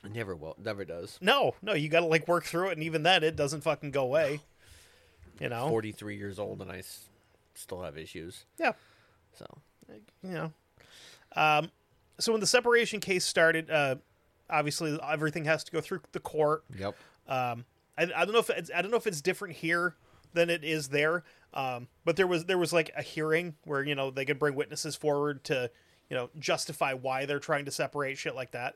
It 0.03 0.11
never 0.11 0.35
will, 0.35 0.57
never 0.61 0.83
does. 0.83 1.17
no, 1.21 1.55
no, 1.61 1.73
you 1.73 1.87
got 1.87 2.01
to 2.01 2.07
like 2.07 2.27
work 2.27 2.43
through 2.43 2.69
it, 2.69 2.73
and 2.73 2.83
even 2.83 3.03
then, 3.03 3.23
it 3.23 3.37
doesn't 3.37 3.61
fucking 3.61 3.91
go 3.91 4.03
away. 4.03 4.41
You 5.39 5.49
know. 5.49 5.67
Forty 5.69 5.91
three 5.91 6.15
years 6.17 6.37
old 6.37 6.61
and 6.61 6.71
I 6.71 6.77
s- 6.79 7.05
still 7.55 7.81
have 7.81 7.97
issues. 7.97 8.45
Yeah. 8.59 8.73
So 9.33 9.45
you 10.21 10.29
know. 10.29 10.51
Um, 11.35 11.71
so 12.19 12.33
when 12.33 12.39
the 12.39 12.45
separation 12.47 12.99
case 12.99 13.25
started, 13.25 13.71
uh, 13.71 13.95
obviously 14.49 14.99
everything 15.07 15.45
has 15.45 15.63
to 15.65 15.71
go 15.71 15.81
through 15.81 16.01
the 16.11 16.19
court. 16.19 16.63
yep. 16.77 16.95
Um, 17.27 17.65
I, 17.97 18.03
I 18.03 18.25
don't 18.25 18.33
know 18.33 18.39
if 18.39 18.49
it's, 18.49 18.71
I 18.73 18.81
don't 18.81 18.91
know 18.91 18.97
if 18.97 19.07
it's 19.07 19.21
different 19.21 19.55
here 19.55 19.95
than 20.33 20.49
it 20.49 20.63
is 20.63 20.89
there. 20.89 21.23
Um, 21.53 21.87
but 22.03 22.15
there 22.15 22.27
was 22.27 22.45
there 22.45 22.57
was 22.57 22.73
like 22.73 22.91
a 22.97 23.01
hearing 23.03 23.55
where 23.63 23.83
you 23.83 23.95
know 23.95 24.09
they 24.09 24.25
could 24.25 24.39
bring 24.39 24.55
witnesses 24.55 24.95
forward 24.95 25.43
to 25.45 25.69
you 26.09 26.17
know 26.17 26.29
justify 26.39 26.93
why 26.93 27.25
they're 27.25 27.39
trying 27.39 27.65
to 27.65 27.71
separate 27.71 28.17
shit 28.17 28.35
like 28.35 28.51
that. 28.51 28.75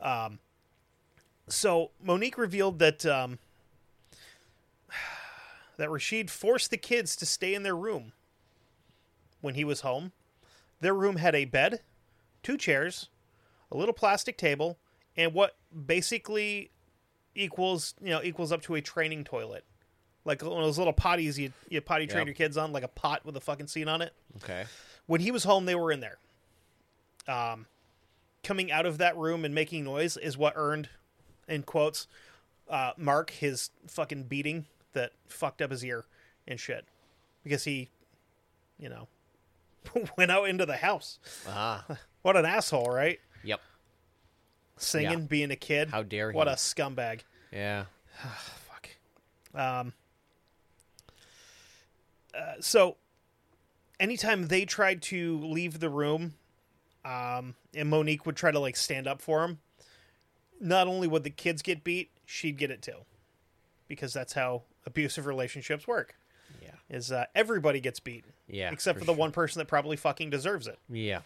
Um, 0.00 0.38
so 1.48 1.90
Monique 2.02 2.38
revealed 2.38 2.78
that 2.78 3.06
um, 3.06 3.38
that 5.78 5.90
Rashid 5.90 6.30
forced 6.30 6.70
the 6.70 6.76
kids 6.76 7.16
to 7.16 7.26
stay 7.26 7.54
in 7.54 7.62
their 7.62 7.76
room 7.76 8.12
when 9.40 9.54
he 9.54 9.64
was 9.64 9.80
home. 9.80 10.12
Their 10.80 10.94
room 10.94 11.16
had 11.16 11.34
a 11.34 11.44
bed, 11.46 11.80
two 12.42 12.56
chairs, 12.56 13.08
a 13.70 13.76
little 13.76 13.94
plastic 13.94 14.36
table, 14.36 14.78
and 15.20 15.34
what 15.34 15.54
basically 15.86 16.70
equals 17.34 17.94
you 18.02 18.10
know 18.10 18.20
equals 18.22 18.50
up 18.52 18.62
to 18.62 18.74
a 18.74 18.80
training 18.80 19.24
toilet, 19.24 19.64
like 20.24 20.42
one 20.42 20.52
of 20.52 20.64
those 20.64 20.78
little 20.78 20.92
potties 20.92 21.36
you 21.38 21.52
you 21.68 21.80
potty 21.80 22.06
train 22.06 22.22
Yeah. 22.22 22.26
your 22.26 22.34
kids 22.34 22.56
on, 22.56 22.72
like 22.72 22.82
a 22.82 22.88
pot 22.88 23.24
with 23.24 23.36
a 23.36 23.40
fucking 23.40 23.66
seat 23.68 23.88
on 23.88 24.02
it. 24.02 24.12
Okay. 24.42 24.64
When 25.06 25.20
he 25.20 25.30
was 25.30 25.44
home, 25.44 25.66
they 25.66 25.74
were 25.74 25.92
in 25.92 26.00
there. 26.00 26.18
Um, 27.28 27.66
coming 28.42 28.72
out 28.72 28.86
of 28.86 28.98
that 28.98 29.16
room 29.16 29.44
and 29.44 29.54
making 29.54 29.84
noise 29.84 30.16
is 30.16 30.36
what 30.38 30.54
earned, 30.56 30.88
in 31.48 31.62
quotes, 31.62 32.06
uh, 32.68 32.92
Marc 32.96 33.30
his 33.30 33.70
fucking 33.86 34.24
beating 34.24 34.66
that 34.92 35.12
fucked 35.28 35.60
up 35.62 35.70
his 35.70 35.84
ear 35.84 36.04
and 36.48 36.58
shit, 36.58 36.84
because 37.44 37.64
he, 37.64 37.90
you 38.78 38.88
know, 38.88 39.08
went 40.16 40.30
out 40.30 40.48
into 40.48 40.64
the 40.66 40.76
house. 40.76 41.18
Ah. 41.48 41.84
What 42.22 42.36
an 42.36 42.44
asshole, 42.44 42.90
right? 42.90 43.18
Yep. 43.44 43.60
Singing, 44.82 45.10
Yeah. 45.20 45.24
being 45.26 45.50
a 45.50 45.56
kid. 45.56 45.90
How 45.90 46.02
dare 46.02 46.30
he? 46.30 46.36
What 46.36 46.48
a 46.48 46.52
scumbag. 46.52 47.20
Yeah. 47.52 47.84
Fuck. 48.68 48.88
Um. 49.54 49.92
uh, 52.34 52.54
so, 52.60 52.96
anytime 53.98 54.48
they 54.48 54.64
tried 54.64 55.02
to 55.02 55.38
leave 55.40 55.80
the 55.80 55.88
room, 55.90 56.34
um, 57.04 57.54
and 57.74 57.88
Monique 57.88 58.26
would 58.26 58.36
try 58.36 58.50
to 58.50 58.58
like 58.58 58.76
stand 58.76 59.06
up 59.06 59.20
for 59.20 59.44
him, 59.44 59.58
not 60.60 60.86
only 60.86 61.08
would 61.08 61.24
the 61.24 61.30
kids 61.30 61.62
get 61.62 61.82
beat, 61.84 62.10
she'd 62.26 62.56
get 62.58 62.70
it 62.70 62.82
too, 62.82 63.04
because 63.88 64.12
that's 64.12 64.32
how 64.32 64.62
abusive 64.86 65.26
relationships 65.26 65.86
work. 65.86 66.14
Yeah. 66.62 66.70
Is 66.88 67.10
uh, 67.12 67.26
everybody 67.34 67.80
gets 67.80 68.00
beat, 68.00 68.24
Yeah. 68.48 68.70
except 68.72 68.98
for, 68.98 69.04
the 69.04 69.12
one 69.12 69.32
person 69.32 69.58
that 69.60 69.66
probably 69.68 69.96
fucking 69.96 70.30
deserves 70.30 70.66
it. 70.66 70.78
Yeah. 70.88 71.20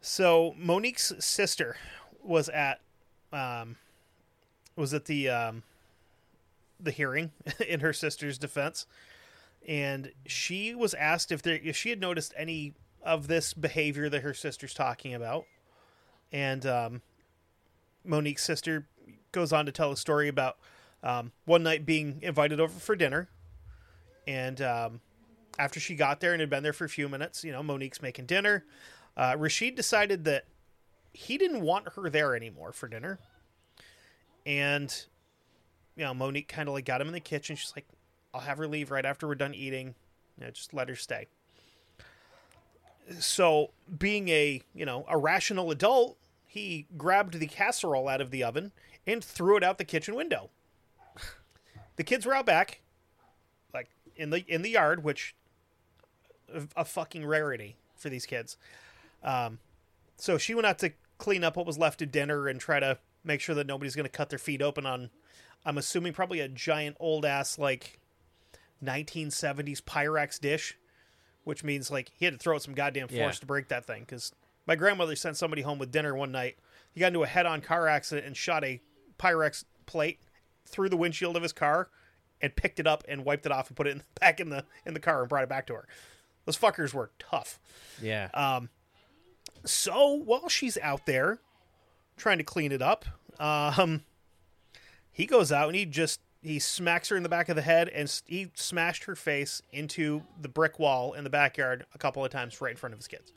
So 0.00 0.54
Monique's 0.58 1.12
sister 1.24 1.76
was 2.24 2.48
at 2.48 2.80
um 3.32 3.76
was 4.76 4.94
at 4.94 5.04
the 5.04 5.28
um 5.28 5.62
the 6.80 6.90
hearing 6.90 7.32
in 7.68 7.80
her 7.80 7.92
sister's 7.92 8.38
defense. 8.38 8.86
And 9.66 10.12
she 10.26 10.74
was 10.74 10.94
asked 10.94 11.32
if 11.32 11.42
there 11.42 11.60
if 11.62 11.76
she 11.76 11.90
had 11.90 12.00
noticed 12.00 12.34
any 12.36 12.74
of 13.02 13.28
this 13.28 13.52
behavior 13.52 14.08
that 14.08 14.22
her 14.22 14.34
sister's 14.34 14.74
talking 14.74 15.14
about. 15.14 15.44
And 16.32 16.66
um 16.66 17.02
Monique's 18.04 18.42
sister 18.42 18.86
goes 19.32 19.52
on 19.52 19.66
to 19.66 19.72
tell 19.72 19.90
a 19.90 19.96
story 19.96 20.28
about 20.28 20.58
um, 21.02 21.32
one 21.44 21.62
night 21.62 21.86
being 21.86 22.18
invited 22.22 22.60
over 22.60 22.78
for 22.78 22.94
dinner. 22.94 23.28
And 24.26 24.60
um, 24.60 25.00
after 25.58 25.80
she 25.80 25.94
got 25.94 26.20
there 26.20 26.32
and 26.32 26.40
had 26.40 26.50
been 26.50 26.62
there 26.62 26.72
for 26.72 26.84
a 26.84 26.88
few 26.88 27.08
minutes 27.08 27.44
you 27.44 27.52
know 27.52 27.62
Monique's 27.62 28.02
making 28.02 28.26
dinner. 28.26 28.64
Uh, 29.16 29.36
Rashid 29.38 29.74
decided 29.74 30.24
that 30.24 30.44
he 31.14 31.38
didn't 31.38 31.62
want 31.62 31.88
her 31.94 32.10
there 32.10 32.36
anymore 32.36 32.72
for 32.72 32.88
dinner. 32.88 33.18
And, 34.44 34.94
you 35.96 36.04
know, 36.04 36.12
Monique 36.12 36.48
kind 36.48 36.68
of 36.68 36.74
like 36.74 36.84
got 36.84 37.00
him 37.00 37.06
in 37.06 37.14
the 37.14 37.20
kitchen. 37.20 37.56
She's 37.56 37.72
like, 37.74 37.86
I'll 38.34 38.42
have 38.42 38.58
her 38.58 38.66
leave 38.66 38.90
right 38.90 39.04
after 39.06 39.26
we're 39.26 39.36
done 39.36 39.54
eating. 39.54 39.94
You 40.36 40.44
know, 40.44 40.50
just 40.50 40.74
let 40.74 40.88
her 40.88 40.96
stay. 40.96 41.28
So, 43.20 43.70
being 43.98 44.28
a, 44.28 44.60
you 44.74 44.84
know, 44.84 45.04
a 45.08 45.16
rational 45.16 45.70
adult, 45.70 46.16
he 46.46 46.86
grabbed 46.96 47.38
the 47.38 47.46
casserole 47.46 48.08
out 48.08 48.20
of 48.20 48.30
the 48.30 48.42
oven 48.42 48.72
and 49.06 49.22
threw 49.22 49.56
it 49.56 49.62
out 49.62 49.78
the 49.78 49.84
kitchen 49.84 50.14
window. 50.14 50.50
The 51.96 52.02
kids 52.02 52.26
were 52.26 52.34
out 52.34 52.46
back, 52.46 52.80
like 53.72 53.88
in 54.16 54.30
the 54.30 54.44
in 54.48 54.62
the 54.62 54.70
yard, 54.70 55.04
which 55.04 55.36
a, 56.52 56.62
a 56.76 56.84
fucking 56.84 57.24
rarity 57.24 57.76
for 57.94 58.08
these 58.08 58.26
kids. 58.26 58.56
Um, 59.22 59.58
so 60.16 60.38
she 60.38 60.54
went 60.54 60.66
out 60.66 60.78
to 60.80 60.92
clean 61.18 61.44
up 61.44 61.56
what 61.56 61.66
was 61.66 61.78
left 61.78 62.02
of 62.02 62.10
dinner 62.12 62.48
and 62.48 62.60
try 62.60 62.80
to 62.80 62.98
make 63.24 63.40
sure 63.40 63.54
that 63.54 63.66
nobody's 63.66 63.94
going 63.96 64.04
to 64.04 64.10
cut 64.10 64.28
their 64.30 64.38
feet 64.38 64.60
open 64.62 64.84
on. 64.86 65.10
I'm 65.64 65.78
assuming 65.78 66.12
probably 66.12 66.40
a 66.40 66.48
giant 66.48 66.96
old 67.00 67.24
ass 67.24 67.58
like 67.58 67.98
1970s 68.82 69.80
Pyrex 69.82 70.38
dish, 70.40 70.76
which 71.44 71.64
means 71.64 71.90
like 71.90 72.10
he 72.16 72.24
had 72.24 72.34
to 72.34 72.38
throw 72.38 72.56
out 72.56 72.62
some 72.62 72.74
goddamn 72.74 73.08
force 73.08 73.18
Yeah. 73.18 73.30
to 73.40 73.46
break 73.46 73.68
that 73.68 73.84
thing. 73.86 74.00
Because 74.00 74.32
my 74.66 74.76
grandmother 74.76 75.16
sent 75.16 75.36
somebody 75.36 75.62
home 75.62 75.78
with 75.78 75.90
dinner 75.92 76.14
one 76.14 76.32
night. 76.32 76.58
He 76.92 77.00
got 77.00 77.08
into 77.08 77.22
a 77.22 77.26
head-on 77.26 77.60
car 77.60 77.88
accident 77.88 78.26
and 78.26 78.36
shot 78.36 78.64
a 78.64 78.80
Pyrex 79.18 79.64
plate 79.86 80.20
through 80.66 80.88
the 80.88 80.96
windshield 80.96 81.36
of 81.36 81.42
his 81.42 81.52
car 81.52 81.88
and 82.40 82.54
picked 82.54 82.78
it 82.80 82.86
up 82.86 83.04
and 83.08 83.24
wiped 83.24 83.46
it 83.46 83.52
off 83.52 83.68
and 83.68 83.76
put 83.76 83.86
it 83.86 83.90
in, 83.90 84.02
back 84.20 84.40
in 84.40 84.48
the 84.50 84.64
in 84.84 84.94
the 84.94 85.00
car 85.00 85.20
and 85.20 85.28
brought 85.28 85.42
it 85.44 85.48
back 85.48 85.66
to 85.68 85.74
her. 85.74 85.86
Those 86.44 86.58
fuckers 86.58 86.92
were 86.92 87.10
tough. 87.18 87.58
Yeah. 88.02 88.28
Um, 88.34 88.68
So 89.64 90.12
while 90.12 90.48
she's 90.48 90.76
out 90.78 91.06
there 91.06 91.38
trying 92.16 92.38
to 92.38 92.44
clean 92.44 92.72
it 92.72 92.82
up, 92.82 93.04
um, 93.38 94.02
he 95.10 95.26
goes 95.26 95.50
out 95.52 95.68
and 95.68 95.76
he 95.76 95.84
just 95.86 96.20
he 96.42 96.58
smacks 96.58 97.08
her 97.08 97.16
in 97.16 97.22
the 97.22 97.28
back 97.28 97.48
of 97.48 97.56
the 97.56 97.62
head 97.62 97.88
and 97.88 98.20
he 98.26 98.50
smashed 98.54 99.04
her 99.04 99.16
face 99.16 99.62
into 99.72 100.22
the 100.40 100.48
brick 100.48 100.78
wall 100.78 101.14
in 101.14 101.24
the 101.24 101.30
backyard 101.30 101.86
a 101.94 101.98
couple 101.98 102.22
of 102.22 102.30
times 102.30 102.60
right 102.60 102.72
in 102.72 102.76
front 102.76 102.92
of 102.92 102.98
his 102.98 103.08
kids. 103.08 103.32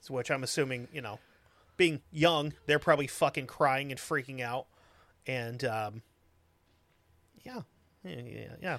So 0.00 0.14
which 0.14 0.32
I'm 0.32 0.42
assuming, 0.42 0.88
you 0.92 1.00
know, 1.00 1.20
being 1.76 2.00
young, 2.10 2.54
they're 2.66 2.80
probably 2.80 3.06
fucking 3.06 3.46
crying 3.46 3.92
and 3.92 4.00
freaking 4.00 4.40
out, 4.40 4.66
and 5.26 5.64
um, 5.64 6.02
Yeah, 7.44 7.60
yeah, 8.04 8.48
yeah. 8.60 8.78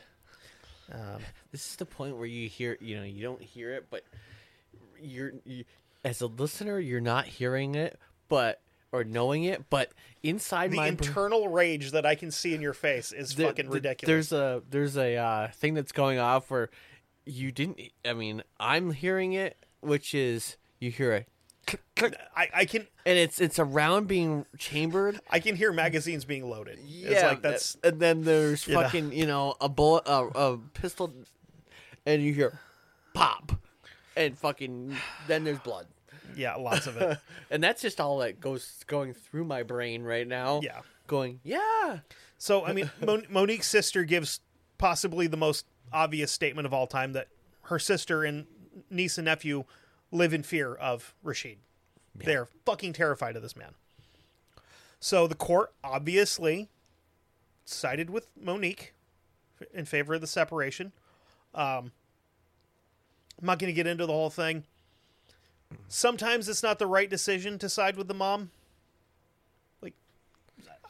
Um, 0.92 1.22
This 1.52 1.66
is 1.70 1.76
the 1.78 1.86
point 1.86 2.18
where 2.18 2.26
you 2.26 2.50
hear, 2.50 2.78
you 2.82 2.98
know, 2.98 3.04
you 3.04 3.24
don't 3.24 3.42
hear 3.42 3.72
it, 3.74 3.86
but 3.90 4.04
you're 5.04 5.34
you, 5.46 5.64
as 6.04 6.22
a 6.22 6.28
listener, 6.28 6.80
you're 6.80 7.02
not 7.02 7.26
hearing 7.26 7.76
it, 7.76 8.00
but 8.30 8.62
or 8.92 9.04
knowing 9.04 9.44
it, 9.44 9.70
but 9.70 9.92
inside 10.22 10.72
the 10.72 10.78
my 10.78 10.88
internal 10.88 11.48
rage 11.48 11.92
that 11.92 12.06
I 12.06 12.16
can 12.16 12.30
see 12.32 12.54
in 12.54 12.62
your 12.62 12.74
face 12.74 13.12
is 13.12 13.36
there- 13.36 13.48
fucking 13.48 13.66
th- 13.66 13.74
ridiculous. 13.74 14.30
There's 14.30 14.32
a 14.34 14.62
there's 14.70 14.98
a 14.98 15.16
uh, 15.16 15.48
thing 15.50 15.74
that's 15.74 15.92
going 15.92 16.20
off 16.20 16.50
where 16.52 16.70
you 17.26 17.52
didn't. 17.52 17.80
I 18.06 18.14
mean, 18.14 18.44
I'm 18.60 18.92
hearing 18.92 19.34
it, 19.34 19.58
which 19.82 20.14
is 20.14 20.58
you 20.80 20.92
hear 20.92 21.14
it, 21.14 21.28
I, 22.36 22.50
I 22.54 22.66
can 22.66 22.88
and 23.06 23.18
it's 23.18 23.40
it's 23.40 23.58
a 23.58 23.64
round 23.64 24.08
being 24.08 24.46
chambered. 24.58 25.20
I 25.30 25.40
can 25.40 25.56
hear 25.56 25.72
magazines 25.72 26.26
being 26.26 26.50
loaded. 26.50 26.78
Yeah, 26.86 27.10
it's 27.12 27.24
like 27.24 27.42
that's 27.42 27.78
and 27.84 28.00
then 28.00 28.24
there's 28.24 28.68
You 28.68 28.74
know. 28.76 28.82
fucking 28.82 29.14
you 29.14 29.26
know 29.26 29.56
a 29.62 29.70
bullet, 29.70 30.04
a, 30.06 30.26
a 30.38 30.58
pistol, 30.74 31.14
and 32.06 32.22
you 32.22 32.34
hear 32.34 32.60
pop, 33.14 33.54
and 34.16 34.38
fucking 34.38 34.96
then 35.28 35.44
there's 35.44 35.60
blood, 35.60 35.88
yeah, 36.36 36.56
lots 36.56 36.88
of 36.88 36.98
it. 36.98 37.18
and 37.52 37.64
that's 37.64 37.82
just 37.82 38.00
all 38.00 38.20
that 38.20 38.40
goes 38.40 38.84
going 38.88 39.14
through 39.14 39.46
my 39.46 39.64
brain 39.64 40.04
right 40.04 40.28
now. 40.28 40.62
Yeah. 40.64 40.80
going 41.08 41.40
yeah, 41.44 42.00
So 42.38 42.66
I 42.66 42.74
mean, 42.74 42.90
Mon- 43.06 43.28
Monique's 43.30 43.68
sister 43.68 44.04
gives 44.04 44.40
possibly 44.78 45.28
the 45.28 45.38
most 45.38 45.66
obvious 45.92 46.32
statement 46.32 46.66
of 46.66 46.74
all 46.74 46.88
time 46.88 47.14
that 47.14 47.28
her 47.64 47.80
sister 47.80 48.24
and 48.24 48.46
niece 48.90 49.18
and 49.18 49.26
nephew 49.26 49.64
live 50.12 50.34
in 50.34 50.44
fear 50.44 50.74
of 50.74 51.14
Rashid. 51.24 51.58
They're 52.16 52.48
fucking 52.66 52.94
terrified 52.94 53.36
of 53.36 53.42
this 53.42 53.56
man. 53.56 53.74
So 55.00 55.28
the 55.28 55.36
court 55.36 55.74
obviously 55.84 56.70
sided 57.66 58.10
with 58.10 58.28
Monique 58.40 58.94
in 59.74 59.86
favor 59.86 60.14
of 60.14 60.22
the 60.22 60.28
separation. 60.28 60.92
Um, 61.56 61.92
I'm 63.40 63.46
not 63.48 63.60
going 63.60 63.68
to 63.70 63.74
get 63.74 63.88
into 63.88 64.06
the 64.06 64.14
whole 64.14 64.30
thing. 64.30 64.64
Sometimes 65.88 66.48
it's 66.48 66.64
not 66.64 66.80
the 66.80 66.88
right 66.88 67.10
decision 67.10 67.58
to 67.60 67.70
side 67.70 67.98
with 67.98 68.08
the 68.08 68.14
mom. 68.14 68.52
Like, 69.82 69.96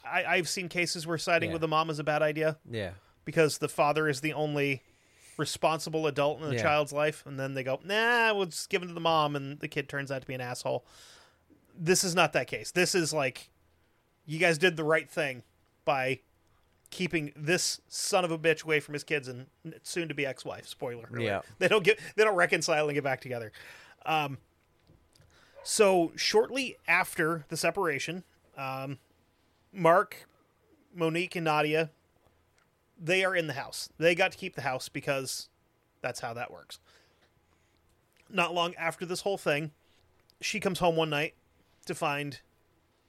I, 0.05 0.25
I've 0.25 0.49
seen 0.49 0.67
cases 0.69 1.07
where 1.07 1.17
siding 1.17 1.49
Yeah. 1.49 1.53
with 1.53 1.61
the 1.61 1.67
mom 1.67 1.89
is 1.89 1.99
a 1.99 2.03
bad 2.03 2.21
idea 2.21 2.57
yeah, 2.69 2.91
because 3.25 3.57
the 3.59 3.69
father 3.69 4.07
is 4.09 4.21
the 4.21 4.33
only 4.33 4.83
responsible 5.37 6.05
adult 6.05 6.41
in 6.41 6.49
the 6.49 6.55
Yeah. 6.55 6.61
child's 6.61 6.91
life, 6.93 7.25
and 7.25 7.39
then 7.39 7.53
they 7.53 7.63
go, 7.63 7.79
"Nah, 7.83 8.33
we'll 8.33 8.45
just 8.47 8.69
give 8.69 8.81
him 8.81 8.89
to 8.89 8.93
the 8.93 8.99
mom," 8.99 9.35
and 9.35 9.59
the 9.59 9.67
kid 9.67 9.87
turns 9.89 10.11
out 10.11 10.21
to 10.21 10.27
be 10.27 10.33
an 10.35 10.41
asshole. 10.41 10.85
This 11.75 12.03
is 12.03 12.13
not 12.13 12.33
that 12.33 12.47
case. 12.47 12.69
This 12.71 12.93
is 12.93 13.13
like, 13.13 13.49
you 14.25 14.37
guys 14.37 14.57
did 14.57 14.75
the 14.77 14.83
right 14.83 15.09
thing 15.09 15.43
by 15.85 16.19
keeping 16.93 17.33
this 17.35 17.81
son 17.89 18.23
of 18.23 18.31
a 18.31 18.37
bitch 18.37 18.63
away 18.63 18.79
from 18.79 18.93
his 18.93 19.03
kids 19.03 19.27
and 19.27 19.47
soon 19.83 20.07
to 20.07 20.13
be 20.13 20.25
ex-wife. 20.25 20.67
Spoiler. 20.67 21.07
alert. 21.09 21.21
Yeah. 21.21 21.41
they 21.59 21.67
don't 21.67 21.83
get 21.83 21.99
they 22.15 22.23
don't 22.23 22.35
reconcile 22.35 22.87
and 22.87 22.93
get 22.93 23.03
back 23.03 23.19
together. 23.19 23.51
Um, 24.05 24.37
so 25.63 26.11
shortly 26.15 26.77
after 26.87 27.45
the 27.49 27.57
separation, 27.57 28.23
um, 28.57 28.99
Marc, 29.71 30.27
Monique, 30.93 31.35
and 31.35 31.45
Nadia 31.45 31.89
they 33.03 33.25
are 33.25 33.35
in 33.35 33.47
the 33.47 33.53
house. 33.53 33.89
They 33.97 34.15
got 34.15 34.31
to 34.31 34.37
keep 34.37 34.55
the 34.55 34.61
house 34.61 34.87
because 34.87 35.49
that's 36.01 36.21
how 36.21 36.33
that 36.33 36.51
works. 36.51 36.79
Not 38.29 38.53
long 38.53 38.73
after 38.75 39.05
this 39.05 39.21
whole 39.21 39.37
thing, 39.37 39.71
she 40.39 40.59
comes 40.59 40.79
home 40.79 40.95
one 40.95 41.09
night 41.09 41.33
to 41.85 41.93
find 41.93 42.39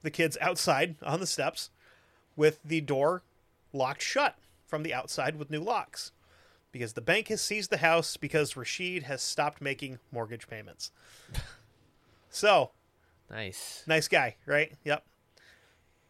the 0.03 0.11
kids 0.11 0.37
outside 0.41 0.97
on 1.03 1.21
the 1.21 1.27
steps 1.27 1.71
with 2.35 2.61
the 2.65 2.81
door 2.81 3.23
locked 3.75 4.03
shut 4.03 4.39
from 4.67 4.83
the 4.83 4.95
outside 4.95 5.37
with 5.37 5.51
new 5.51 5.61
locks 5.61 6.13
because 6.73 6.95
the 6.95 7.01
bank 7.01 7.29
has 7.29 7.41
seized 7.41 7.71
the 7.71 7.77
house 7.79 8.17
because 8.17 8.57
Rashid 8.57 9.03
has 9.05 9.23
stopped 9.23 9.61
making 9.61 9.99
mortgage 10.11 10.49
payments. 10.49 10.91
so, 12.31 12.71
nice. 13.31 13.83
nice 13.87 14.09
guy, 14.09 14.37
right? 14.47 14.73
Yep. 14.85 15.05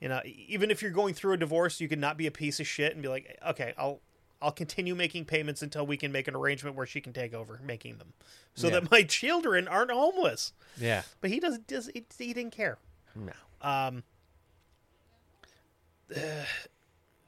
You 0.01 0.09
know, 0.09 0.21
even 0.25 0.71
if 0.71 0.83
you're 0.83 0.91
going 0.91 1.15
through 1.15 1.33
a 1.35 1.37
divorce, 1.39 1.81
you 1.81 1.89
can 1.89 2.01
not 2.01 2.17
be 2.17 2.27
a 2.27 2.31
piece 2.31 2.61
of 2.61 2.67
shit 2.67 2.93
and 2.93 3.03
be 3.03 3.09
like, 3.09 3.39
okay, 3.49 3.75
I'll 3.79 4.01
I'll 4.43 4.53
continue 4.53 4.95
making 4.95 5.25
payments 5.25 5.63
until 5.63 5.87
we 5.87 5.97
can 5.97 6.13
make 6.13 6.29
an 6.29 6.35
arrangement 6.35 6.77
where 6.77 6.85
she 6.87 7.01
can 7.01 7.15
take 7.15 7.33
over 7.33 7.59
making 7.65 7.97
them, 7.97 8.13
so 8.55 8.67
Yeah. 8.69 8.81
that 8.81 8.91
my 8.91 9.03
children 9.03 9.67
aren't 9.67 9.91
homeless. 9.91 10.53
Yeah, 10.77 11.03
But 11.23 11.31
he 11.31 11.41
doesn't. 11.41 11.67
Does 11.67 11.87
he, 11.95 12.05
he 12.19 12.35
didn't 12.35 12.53
care. 12.53 12.77
no, 13.15 13.33
Um, 13.63 14.03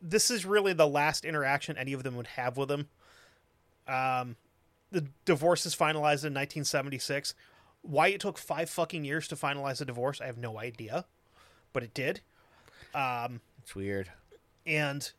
this 0.01 0.31
is 0.31 0.45
really 0.45 0.73
the 0.73 0.87
last 0.87 1.25
interaction 1.25 1.77
any 1.77 1.93
of 1.93 2.03
them 2.03 2.17
would 2.17 2.27
have 2.29 2.57
with 2.57 2.71
him. 2.71 2.89
Um, 3.89 4.37
the 4.91 5.07
divorce 5.25 5.67
is 5.67 5.75
finalized 5.75 6.25
in 6.25 6.35
1976. 6.35 7.35
Why 7.83 8.09
it 8.09 8.21
took 8.21 8.39
five 8.39 8.69
fucking 8.69 9.05
years 9.05 9.29
to 9.29 9.37
finalize 9.37 9.81
a 9.81 9.85
divorce, 9.85 10.21
I 10.21 10.27
have 10.27 10.39
no 10.39 10.59
idea, 10.59 11.05
but 11.73 11.83
it 11.83 11.95
did. 11.95 12.21
it's 13.63 13.75
weird. 13.75 14.11
And 14.67 15.11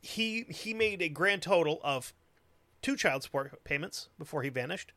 he 0.00 0.44
he 0.48 0.74
made 0.74 1.02
a 1.02 1.08
grand 1.08 1.42
total 1.42 1.80
of 1.84 2.12
two 2.82 2.96
child 2.96 3.22
support 3.22 3.62
payments 3.64 4.08
before 4.18 4.42
he 4.42 4.48
vanished. 4.48 4.92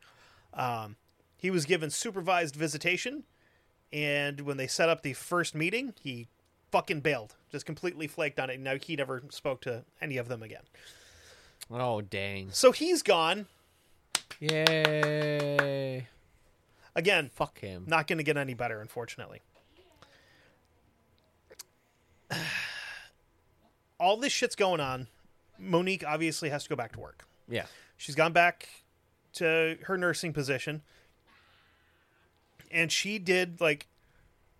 Um, 0.52 0.96
he 1.36 1.50
was 1.50 1.66
given 1.66 1.90
supervised 1.90 2.56
visitation, 2.56 3.24
and 3.92 4.40
when 4.40 4.56
they 4.56 4.66
set 4.66 4.88
up 4.88 5.02
the 5.02 5.12
first 5.12 5.54
meeting, 5.54 5.94
he 6.00 6.28
fucking 6.74 6.98
bailed, 6.98 7.36
just 7.52 7.64
completely 7.64 8.08
flaked 8.08 8.40
on 8.40 8.50
it. 8.50 8.58
Now 8.58 8.74
he 8.82 8.96
never 8.96 9.22
spoke 9.30 9.60
to 9.60 9.84
any 10.00 10.16
of 10.16 10.26
them 10.26 10.42
again. 10.42 10.62
Oh 11.70 12.00
dang! 12.00 12.50
So 12.50 12.72
he's 12.72 13.00
gone 13.00 13.46
Yay! 14.40 16.08
again. 16.96 17.30
Fuck 17.32 17.60
him. 17.60 17.84
Not 17.86 18.08
going 18.08 18.18
to 18.18 18.24
get 18.24 18.36
any 18.36 18.54
better, 18.54 18.80
unfortunately. 18.80 19.40
All 24.00 24.16
this 24.16 24.32
shit's 24.32 24.56
going 24.56 24.80
on. 24.80 25.06
Monique 25.56 26.02
obviously 26.04 26.50
has 26.50 26.64
to 26.64 26.68
go 26.68 26.74
back 26.74 26.90
to 26.94 27.00
work. 27.00 27.24
Yeah, 27.48 27.66
She's 27.96 28.16
gone 28.16 28.32
back 28.32 28.68
to 29.34 29.78
her 29.84 29.96
nursing 29.96 30.32
position. 30.32 30.82
And 32.72 32.90
she 32.90 33.20
did 33.20 33.60
like 33.60 33.86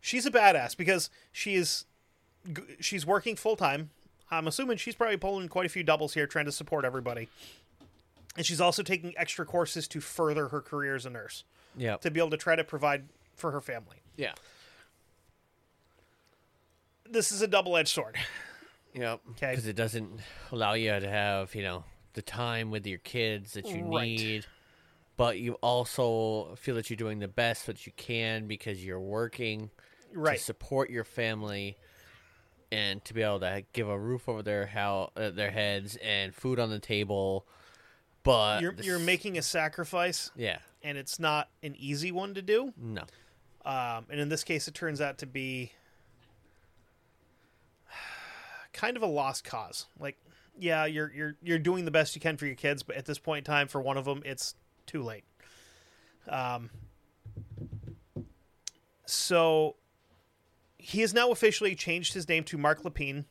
she's 0.01 0.25
a 0.27 0.31
badass 0.31 0.77
because 0.77 1.11
she 1.33 1.57
is 1.57 1.87
she's 2.81 3.05
working 3.07 3.37
full 3.37 3.57
time. 3.57 3.91
I'm 4.31 4.47
assuming 4.49 4.79
she's 4.79 4.95
probably 4.95 5.17
pulling 5.17 5.49
quite 5.49 5.67
a 5.67 5.69
few 5.69 5.83
doubles 5.85 6.15
here 6.15 6.27
trying 6.27 6.47
to 6.47 6.53
support 6.53 6.85
everybody. 6.85 7.29
And 8.37 8.45
she's 8.45 8.61
also 8.61 8.83
taking 8.83 9.15
extra 9.17 9.45
courses 9.47 9.87
to 9.89 10.01
further 10.01 10.49
her 10.49 10.61
career 10.61 10.95
as 10.97 11.07
a 11.07 11.11
nurse 11.11 11.45
yeah, 11.77 11.97
to 11.99 12.11
be 12.11 12.19
able 12.21 12.31
to 12.31 12.37
try 12.37 12.57
to 12.57 12.65
provide 12.65 13.05
for 13.37 13.51
her 13.53 13.61
family. 13.61 13.99
yeah, 14.17 14.33
This 17.09 17.31
is 17.33 17.43
a 17.43 17.47
double-edged 17.47 17.89
sword. 17.89 18.17
yeah. 18.95 19.17
'Kay. 19.37 19.51
Because 19.53 19.67
it 19.67 19.77
doesn't 19.77 20.21
allow 20.51 20.73
you 20.75 20.99
to 20.99 21.09
have 21.09 21.55
you 21.55 21.63
know 21.63 21.85
the 22.15 22.23
time 22.23 22.71
with 22.71 22.87
your 22.87 22.99
kids 23.01 23.53
that 23.55 23.67
you 23.67 23.85
Right. 23.85 24.03
need, 24.19 24.47
but 25.17 25.39
you 25.39 25.55
also 25.55 26.55
feel 26.57 26.75
that 26.77 26.89
you're 26.91 26.97
doing 26.97 27.19
the 27.19 27.29
best 27.29 27.67
that 27.67 27.87
you 27.87 27.93
can 27.97 28.47
because 28.47 28.85
you're 28.85 29.01
working 29.01 29.71
Right. 30.13 30.39
to 30.39 30.43
support 30.45 30.91
your 30.91 31.05
family 31.05 31.77
and 32.75 33.05
to 33.05 33.15
be 33.15 33.23
able 33.23 33.41
to 33.41 33.63
give 33.73 33.89
a 33.89 33.99
roof 33.99 34.29
over 34.29 34.43
their 34.43 34.67
how 34.67 35.11
uh, 35.17 35.31
their 35.31 35.51
heads 35.51 35.97
and 36.03 36.35
food 36.35 36.59
on 36.59 36.71
the 36.71 36.79
table. 36.79 37.47
But 38.23 38.63
You're 38.63 38.73
this- 38.73 38.87
you're 38.87 38.99
making 38.99 39.39
a 39.39 39.43
sacrifice 39.43 40.31
yeah 40.37 40.59
and 40.83 40.99
it's 40.99 41.19
not 41.19 41.49
an 41.63 41.75
easy 41.79 42.11
one 42.13 42.35
to 42.35 42.43
do. 42.43 42.73
no 42.77 43.03
Um, 43.65 44.07
and 44.11 44.21
in 44.21 44.29
this 44.29 44.45
case, 44.45 44.69
it 44.69 44.75
turns 44.75 45.01
out 45.01 45.19
to 45.19 45.27
be 45.27 45.73
kind 48.73 48.97
of 48.97 49.03
a 49.03 49.07
lost 49.07 49.45
cause. 49.45 49.87
Like, 49.99 50.17
yeah, 50.59 50.85
you're 50.85 51.11
you're 51.15 51.37
you're 51.43 51.59
doing 51.59 51.85
the 51.85 51.91
best 51.91 52.15
you 52.15 52.21
can 52.21 52.37
for 52.37 52.47
your 52.47 52.55
kids, 52.57 52.83
but 52.83 52.97
at 52.97 53.07
this 53.07 53.19
point 53.19 53.47
in 53.47 53.53
time, 53.53 53.69
for 53.69 53.81
one 53.81 53.97
of 53.97 54.05
them, 54.05 54.23
it's 54.25 54.55
too 54.87 55.03
late. 55.03 55.25
Um, 56.29 56.71
so 59.07 59.77
he 60.85 61.01
has 61.01 61.15
now 61.15 61.31
officially 61.31 61.75
changed 61.75 62.13
his 62.13 62.29
name 62.29 62.45
to 62.45 62.59
Marc 62.59 62.83
Lepine 62.83 63.25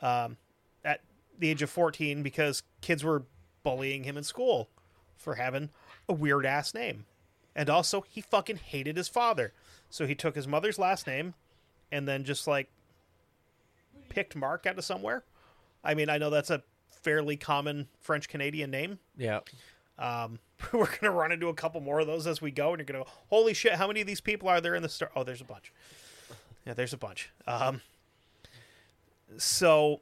um, 0.00 0.36
at 0.84 1.00
the 1.38 1.48
age 1.48 1.62
of 1.62 1.70
14 1.70 2.24
because 2.24 2.64
kids 2.80 3.04
were 3.04 3.22
bullying 3.62 4.02
him 4.02 4.16
in 4.16 4.24
school 4.24 4.68
for 5.16 5.36
having 5.36 5.70
a 6.08 6.12
weird 6.12 6.44
ass 6.44 6.74
name. 6.74 7.06
And 7.54 7.70
also, 7.70 8.00
he 8.08 8.20
fucking 8.20 8.56
hated 8.56 8.96
his 8.96 9.06
father. 9.06 9.52
So 9.90 10.08
he 10.08 10.16
took 10.16 10.34
his 10.34 10.48
mother's 10.48 10.76
last 10.76 11.06
name 11.06 11.34
and 11.92 12.08
then 12.08 12.24
just 12.24 12.48
like 12.48 12.68
picked 14.08 14.34
Marc 14.34 14.66
out 14.66 14.76
of 14.76 14.84
somewhere. 14.84 15.22
I 15.84 15.94
mean, 15.94 16.10
I 16.10 16.18
know 16.18 16.30
that's 16.30 16.50
a 16.50 16.64
fairly 16.90 17.36
common 17.36 17.86
French 18.00 18.28
Canadian 18.28 18.72
name. 18.72 18.98
yeah 19.16 19.38
Um, 20.00 20.40
we're 20.72 20.86
going 20.86 20.98
to 21.02 21.10
run 21.12 21.30
into 21.30 21.46
a 21.46 21.54
couple 21.54 21.80
more 21.80 22.00
of 22.00 22.08
those 22.08 22.26
as 22.26 22.42
we 22.42 22.50
go, 22.50 22.70
and 22.70 22.80
you're 22.80 22.86
going 22.86 23.04
to 23.04 23.08
go, 23.08 23.16
holy 23.28 23.54
shit, 23.54 23.74
how 23.74 23.86
many 23.86 24.00
of 24.00 24.08
these 24.08 24.20
people 24.20 24.48
are 24.48 24.60
there 24.60 24.74
in 24.74 24.82
the 24.82 24.88
store? 24.88 25.12
Oh, 25.14 25.22
there's 25.22 25.40
a 25.40 25.44
bunch. 25.44 25.72
Yeah, 26.66 26.74
there's 26.74 26.92
a 26.92 26.98
bunch. 26.98 27.30
Um, 27.46 27.80
so 29.36 30.00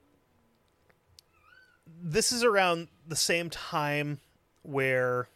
this 2.03 2.33
is 2.33 2.44
around 2.44 2.88
the 3.07 3.16
same 3.16 3.51
time 3.51 4.20
where 4.62 5.29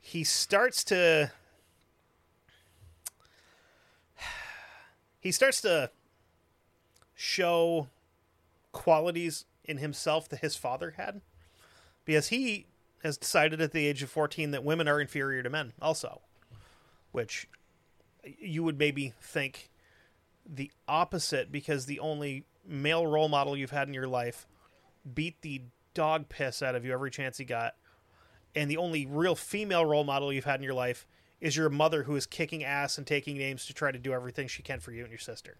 he 0.00 0.24
starts 0.24 0.84
to 0.84 1.30
he 5.20 5.32
starts 5.32 5.60
to 5.62 5.90
show 7.14 7.88
qualities 8.72 9.46
in 9.64 9.78
himself 9.78 10.28
that 10.28 10.40
his 10.40 10.54
father 10.54 10.94
had 10.96 11.22
because 12.04 12.28
he 12.28 12.66
has 13.02 13.16
decided 13.16 13.60
at 13.60 13.72
the 13.72 13.86
age 13.86 14.02
of 14.02 14.10
14 14.10 14.50
that 14.50 14.62
women 14.62 14.86
are 14.86 15.00
inferior 15.00 15.42
to 15.42 15.50
men 15.50 15.72
also 15.80 16.20
which 17.10 17.48
you 18.38 18.62
would 18.62 18.78
maybe 18.78 19.12
think 19.20 19.70
the 20.48 20.70
opposite 20.88 21.50
because 21.50 21.86
the 21.86 22.00
only 22.00 22.44
male 22.66 23.06
role 23.06 23.28
model 23.28 23.56
you've 23.56 23.70
had 23.70 23.88
in 23.88 23.94
your 23.94 24.08
life 24.08 24.46
beat 25.14 25.40
the 25.42 25.62
dog 25.94 26.28
piss 26.28 26.62
out 26.62 26.74
of 26.74 26.84
you 26.84 26.92
every 26.92 27.10
chance 27.10 27.38
he 27.38 27.44
got. 27.44 27.74
And 28.54 28.70
the 28.70 28.76
only 28.76 29.06
real 29.06 29.34
female 29.34 29.84
role 29.84 30.04
model 30.04 30.32
you've 30.32 30.44
had 30.44 30.60
in 30.60 30.64
your 30.64 30.74
life 30.74 31.06
is 31.40 31.56
your 31.56 31.68
mother 31.68 32.04
who 32.04 32.16
is 32.16 32.26
kicking 32.26 32.64
ass 32.64 32.96
and 32.96 33.06
taking 33.06 33.36
names 33.36 33.66
to 33.66 33.74
try 33.74 33.92
to 33.92 33.98
do 33.98 34.12
everything 34.12 34.48
she 34.48 34.62
can 34.62 34.80
for 34.80 34.92
you 34.92 35.02
and 35.02 35.10
your 35.10 35.18
sister. 35.18 35.58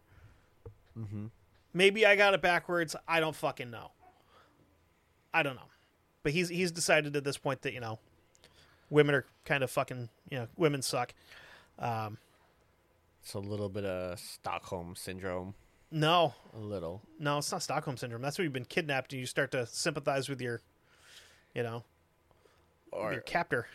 Mm-hmm. 0.99 1.27
maybe 1.75 2.07
i 2.07 2.17
got 2.17 2.33
it 2.33 2.41
backwards. 2.41 2.97
I 3.07 3.21
don't 3.21 3.37
fucking 3.37 3.71
know. 3.71 3.91
I 5.35 5.43
don't 5.43 5.57
know. 5.57 5.69
But 6.23 6.33
he's 6.33 6.49
he's 6.49 6.73
decided 6.73 7.15
at 7.17 7.23
this 7.23 7.37
point 7.37 7.61
that 7.63 7.75
you 7.75 7.81
know 7.81 7.99
women 8.89 9.15
are 9.15 9.27
kind 9.45 9.63
of 9.63 9.71
fucking 9.71 10.09
you 10.31 10.39
know 10.39 10.49
women 10.57 10.81
suck. 10.81 11.13
Um 11.79 12.17
It's 13.27 13.35
a 13.35 13.41
little 13.41 13.69
bit 13.69 13.85
of 13.85 14.21
Stockholm 14.21 14.95
syndrome. 14.95 15.57
no 15.91 16.33
A 16.55 16.61
little. 16.61 17.03
no 17.19 17.39
it's 17.39 17.51
not 17.51 17.61
stockholm 17.61 17.97
syndrome 17.97 18.23
that's 18.23 18.39
when 18.39 18.45
you've 18.45 18.53
been 18.53 18.65
kidnapped 18.65 19.13
and 19.13 19.19
you 19.19 19.27
start 19.27 19.51
to 19.51 19.67
sympathize 19.67 20.29
with 20.29 20.41
your 20.41 20.61
you 21.53 21.65
know 21.65 21.83
Or 22.93 23.11
your 23.13 23.23
captor 23.23 23.67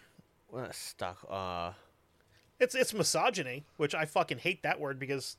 well, 0.49 0.71
stock. 0.71 1.25
Uh, 1.29 1.73
It's 2.61 2.75
it's 2.75 2.93
misogyny, 2.93 3.65
which 3.75 3.93
I 3.93 4.05
fucking 4.05 4.37
hate 4.37 4.63
that 4.63 4.79
word 4.79 4.99
because 4.99 5.35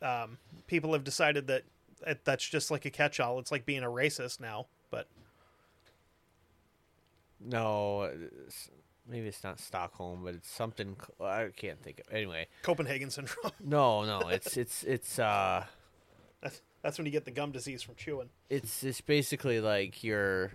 um, 0.00 0.38
people 0.68 0.92
have 0.92 1.02
decided 1.02 1.48
that 1.48 1.64
it, 2.06 2.24
that's 2.24 2.48
just 2.48 2.70
like 2.70 2.84
a 2.84 2.90
catch-all. 2.90 3.40
It's 3.40 3.50
like 3.50 3.66
being 3.66 3.82
a 3.82 3.88
racist 3.88 4.38
now. 4.38 4.66
But 4.90 5.08
no, 7.40 8.08
maybe 9.08 9.26
it's 9.28 9.44
not 9.44 9.60
Stockholm, 9.60 10.22
but 10.24 10.34
it's 10.34 10.50
something. 10.50 10.96
I 11.20 11.48
can't 11.56 11.82
think 11.82 12.00
of. 12.00 12.12
Anyway, 12.12 12.46
Copenhagen 12.62 13.10
syndrome. 13.10 13.52
no, 13.64 14.04
no, 14.04 14.28
it's 14.28 14.56
it's 14.56 14.82
it's 14.84 15.18
uh, 15.18 15.64
that's, 16.42 16.62
that's 16.82 16.98
when 16.98 17.06
you 17.06 17.12
get 17.12 17.24
the 17.24 17.30
gum 17.30 17.52
disease 17.52 17.82
from 17.82 17.94
chewing. 17.96 18.28
it's 18.50 18.82
it's 18.84 19.00
basically 19.00 19.60
like 19.60 20.02
you're. 20.04 20.52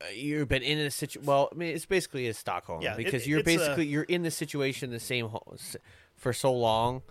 uh, 0.00 0.06
You've 0.14 0.48
been 0.48 0.62
in 0.62 0.78
a 0.78 0.90
situation. 0.90 1.26
Well, 1.26 1.48
I 1.52 1.54
mean, 1.54 1.74
it's 1.74 1.86
basically 1.86 2.28
a 2.28 2.34
Stockholm 2.34 2.82
Yeah, 2.82 2.94
it- 2.94 2.98
because 2.98 3.26
you're 3.26 3.40
it's 3.40 3.48
a- 3.48 3.56
basically 3.56 3.86
you're 3.86 4.02
in 4.04 4.22
the 4.22 4.30
situation 4.30 4.90
the 4.90 5.00
same 5.00 5.28
ho- 5.28 5.56
for 6.16 6.32
so 6.32 6.52
long, 6.52 7.02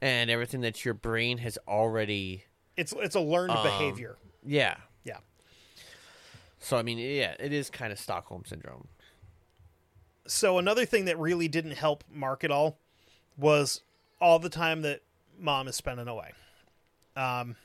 and 0.00 0.30
everything 0.30 0.60
that 0.62 0.84
your 0.84 0.94
brain 0.94 1.38
has 1.38 1.58
already 1.68 2.44
It's 2.76 2.92
it's 2.96 3.14
a 3.14 3.20
learned 3.20 3.52
Um, 3.52 3.62
behavior. 3.62 4.16
yeah. 4.44 4.76
So 6.60 6.76
I 6.76 6.82
mean, 6.82 6.98
yeah, 6.98 7.34
it 7.40 7.52
is 7.52 7.70
kind 7.70 7.92
of 7.92 7.98
Stockholm 7.98 8.44
syndrome. 8.46 8.88
So 10.26 10.58
another 10.58 10.84
thing 10.84 11.06
that 11.06 11.18
really 11.18 11.48
didn't 11.48 11.72
help 11.72 12.04
Marc 12.12 12.44
at 12.44 12.50
all 12.50 12.78
was 13.36 13.80
all 14.20 14.38
the 14.38 14.50
time 14.50 14.82
that 14.82 15.00
mom 15.38 15.66
is 15.66 15.74
spending 15.74 16.06
away. 16.06 16.32
Um, 17.16 17.56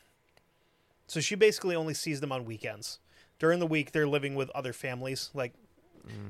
so 1.08 1.20
she 1.20 1.36
basically 1.36 1.76
only 1.76 1.94
sees 1.94 2.22
them 2.22 2.32
on 2.32 2.46
weekends. 2.46 3.00
During 3.38 3.60
the 3.60 3.68
week, 3.68 3.92
they're 3.92 4.08
living 4.08 4.34
with 4.34 4.50
other 4.52 4.74
families, 4.74 5.30
like 5.34 5.54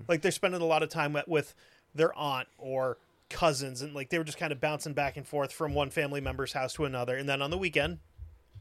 like 0.08 0.22
they're 0.22 0.32
spending 0.32 0.62
a 0.62 0.66
lot 0.66 0.84
of 0.84 0.90
time 0.90 1.12
with- 1.14 1.28
with 1.28 1.54
their 1.94 2.14
aunt 2.18 2.48
or 2.58 2.98
cousins, 3.30 3.82
and 3.82 3.94
like 3.94 4.10
they 4.10 4.18
were 4.18 4.24
just 4.24 4.38
kind 4.38 4.52
of 4.52 4.60
bouncing 4.60 4.94
back 4.94 5.18
and 5.18 5.28
forth 5.28 5.52
from 5.52 5.74
one 5.74 5.90
family 5.90 6.22
member's 6.22 6.54
house 6.54 6.74
to 6.74 6.86
another. 6.86 7.16
And 7.18 7.28
then 7.30 7.42
on 7.42 7.52
the 7.52 7.58
weekend, 7.58 8.00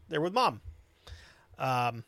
they're 0.08 0.20
with 0.20 0.32
mom. 0.34 0.60
Um, 1.58 2.04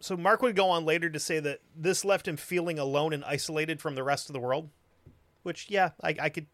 so 0.00 0.16
Marc 0.16 0.42
would 0.42 0.56
go 0.56 0.68
on 0.70 0.84
later 0.84 1.08
to 1.10 1.20
say 1.20 1.40
that 1.40 1.60
this 1.76 2.04
left 2.04 2.26
him 2.26 2.36
feeling 2.36 2.78
alone 2.78 3.12
and 3.12 3.24
isolated 3.24 3.80
from 3.80 3.94
the 3.94 4.02
rest 4.02 4.28
of 4.28 4.32
the 4.32 4.40
world. 4.40 4.70
Which, 5.42 5.70
yeah, 5.70 5.90
I, 6.02 6.14
I 6.20 6.28
could. 6.28 6.46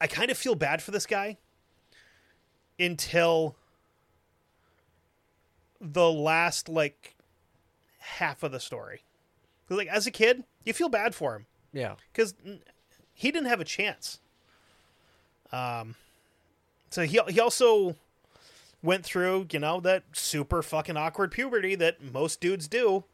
I 0.00 0.06
kind 0.06 0.30
of 0.30 0.38
feel 0.38 0.54
bad 0.54 0.82
for 0.82 0.90
this 0.92 1.04
guy 1.06 1.36
until 2.78 3.56
the 5.80 6.10
last 6.10 6.68
like 6.68 7.14
half 7.98 8.42
of 8.42 8.52
the 8.52 8.60
story. 8.60 9.02
'Cause, 9.68 9.76
Like 9.78 9.88
as 9.88 10.06
a 10.06 10.10
kid, 10.10 10.44
you 10.64 10.72
feel 10.72 10.88
bad 10.88 11.14
for 11.14 11.36
him 11.36 11.46
Yeah. 11.72 11.96
because 12.12 12.34
he 13.12 13.30
didn't 13.30 13.48
have 13.48 13.60
a 13.60 13.64
chance. 13.64 14.20
Um, 15.52 15.96
so 16.90 17.02
he 17.02 17.20
he 17.28 17.40
also 17.40 17.96
went 18.82 19.04
through 19.04 19.46
you 19.52 19.58
know 19.58 19.80
that 19.80 20.04
super 20.12 20.62
fucking 20.62 20.96
awkward 20.96 21.30
puberty 21.30 21.74
that 21.76 22.02
most 22.12 22.40
dudes 22.40 22.68
do. 22.68 23.04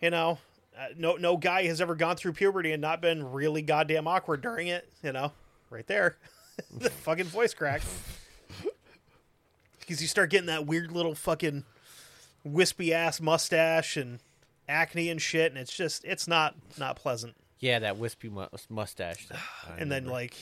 You 0.00 0.10
know, 0.10 0.38
uh, 0.78 0.88
no 0.96 1.16
no 1.16 1.36
guy 1.36 1.64
has 1.66 1.80
ever 1.80 1.94
gone 1.94 2.16
through 2.16 2.32
puberty 2.34 2.72
and 2.72 2.80
not 2.82 3.00
been 3.00 3.32
really 3.32 3.62
goddamn 3.62 4.06
awkward 4.06 4.42
during 4.42 4.68
it. 4.68 4.88
You 5.02 5.12
know, 5.12 5.32
right 5.70 5.86
there, 5.86 6.16
the 6.76 6.90
fucking 6.90 7.26
voice 7.26 7.54
crack. 7.54 7.82
Because 9.80 10.02
you 10.02 10.08
start 10.08 10.30
getting 10.30 10.48
that 10.48 10.66
weird 10.66 10.90
little 10.90 11.14
fucking 11.14 11.64
wispy 12.44 12.92
ass 12.92 13.20
mustache 13.20 13.96
and 13.96 14.18
acne 14.68 15.08
and 15.08 15.22
shit, 15.22 15.52
and 15.52 15.60
it's 15.60 15.74
just 15.76 16.04
it's 16.04 16.26
not 16.26 16.54
not 16.78 16.96
pleasant. 16.96 17.34
Yeah, 17.58 17.78
that 17.78 17.96
wispy 17.96 18.28
mu- 18.28 18.46
mustache. 18.68 19.28
I 19.32 19.78
And 19.78 19.90
then 19.90 20.06
like 20.06 20.34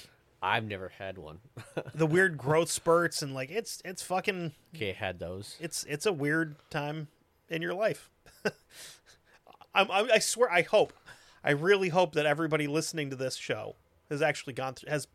I've 0.44 0.64
never 0.66 0.90
had 0.98 1.16
one. 1.16 1.38
the 1.94 2.06
weird 2.06 2.36
growth 2.36 2.70
spurts 2.70 3.22
and 3.22 3.32
like 3.34 3.50
it's 3.50 3.80
it's 3.84 4.02
fucking 4.02 4.52
Okay, 4.76 4.92
had 4.92 5.18
those. 5.18 5.56
it's 5.58 5.84
it's 5.88 6.04
a 6.04 6.12
weird 6.12 6.56
time 6.70 7.08
in 7.48 7.62
your 7.62 7.72
life. 7.72 8.10
I'm, 9.74 9.90
I, 9.90 10.08
I 10.14 10.18
swear 10.18 10.50
I 10.52 10.60
hope 10.62 10.92
I 11.42 11.52
really 11.52 11.88
hope 11.88 12.12
that 12.14 12.26
everybody 12.26 12.66
listening 12.66 13.08
to 13.10 13.16
this 13.16 13.36
show 13.36 13.74
has 14.10 14.20
actually 14.20 14.52
gone 14.52 14.74
through 14.74 14.90
has 14.90 15.08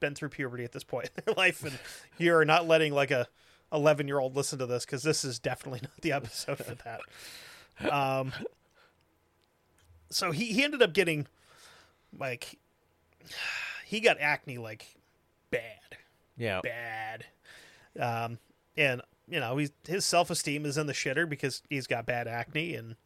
been 0.00 0.14
through 0.14 0.28
puberty 0.28 0.64
at 0.64 0.72
this 0.72 0.84
point 0.84 1.08
in 1.16 1.22
their 1.24 1.34
life 1.34 1.64
and 1.64 1.78
you 2.18 2.34
are 2.36 2.44
not 2.44 2.68
letting 2.68 2.92
like 2.92 3.10
a 3.10 3.26
11 3.72 4.06
year 4.06 4.18
old 4.18 4.36
listen 4.36 4.58
to 4.58 4.66
this 4.66 4.84
because 4.84 5.02
this 5.02 5.24
is 5.24 5.38
definitely 5.38 5.80
not 5.82 5.98
the 6.02 6.12
episode 6.12 6.58
for 6.58 6.74
that 6.84 7.00
um 7.90 8.32
so 10.10 10.30
he, 10.30 10.52
he 10.52 10.62
ended 10.62 10.82
up 10.82 10.92
getting 10.92 11.26
like 12.18 12.58
he 13.84 14.00
got 14.00 14.18
acne 14.20 14.58
like 14.58 14.86
bad 15.50 15.96
Yeah. 16.36 16.60
bad. 16.62 17.26
Um, 17.98 18.38
and 18.76 19.02
you 19.28 19.40
know, 19.40 19.56
he's 19.56 19.70
his 19.86 20.04
self 20.04 20.30
esteem 20.30 20.66
is 20.66 20.76
in 20.76 20.86
the 20.86 20.92
shitter 20.92 21.28
because 21.28 21.62
he's 21.70 21.86
got 21.86 22.06
bad 22.06 22.26
acne 22.28 22.74
and 22.74 22.96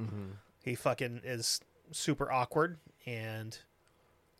he 0.65 0.75
fucking 0.75 1.21
is 1.25 1.61
super 1.93 2.31
awkward 2.33 2.79
and 3.07 3.59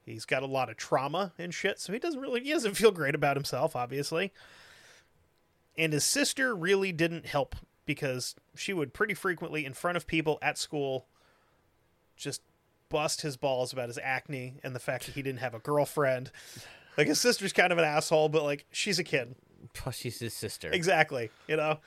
he's 0.05 0.25
got 0.25 0.43
a 0.43 0.47
lot 0.47 0.69
of 0.71 0.77
trauma 0.77 1.33
and 1.39 1.53
shit. 1.55 1.79
So 1.81 1.93
he 1.93 1.99
doesn't 1.99 2.21
really 2.21 2.43
he 2.43 2.51
doesn't 2.53 2.75
feel 2.75 2.91
great 2.91 3.15
about 3.15 3.37
himself, 3.37 3.77
obviously. 3.77 4.33
And 5.77 5.93
his 5.93 6.05
sister 6.05 6.57
really 6.57 6.91
didn't 6.91 7.27
help 7.27 7.55
because 7.87 8.35
she 8.57 8.73
would 8.73 8.93
pretty 8.93 9.15
frequently 9.15 9.65
in 9.65 9.73
front 9.75 9.97
of 9.97 10.07
people 10.07 10.39
at 10.43 10.59
school 10.59 11.07
just 12.17 12.43
bust 12.89 13.23
his 13.23 13.37
balls 13.37 13.73
about 13.73 13.89
his 13.89 13.99
acne 14.03 14.59
and 14.63 14.75
the 14.75 14.81
fact 14.81 15.07
that 15.07 15.15
he 15.15 15.23
didn't 15.23 15.41
have 15.41 15.55
a 15.55 15.59
girlfriend. 15.59 16.31
Like 16.97 17.07
his 17.07 17.21
sister's 17.21 17.53
kind 17.53 17.73
of 17.73 17.79
an 17.79 17.85
asshole, 17.85 18.29
but 18.29 18.43
like 18.43 18.67
she's 18.73 18.99
a 18.99 19.05
kid. 19.05 19.35
Plus, 19.75 19.97
she's 19.97 20.19
his 20.19 20.35
sister. 20.35 20.71
Exactly. 20.73 21.31
You 21.47 21.57
know? 21.57 21.79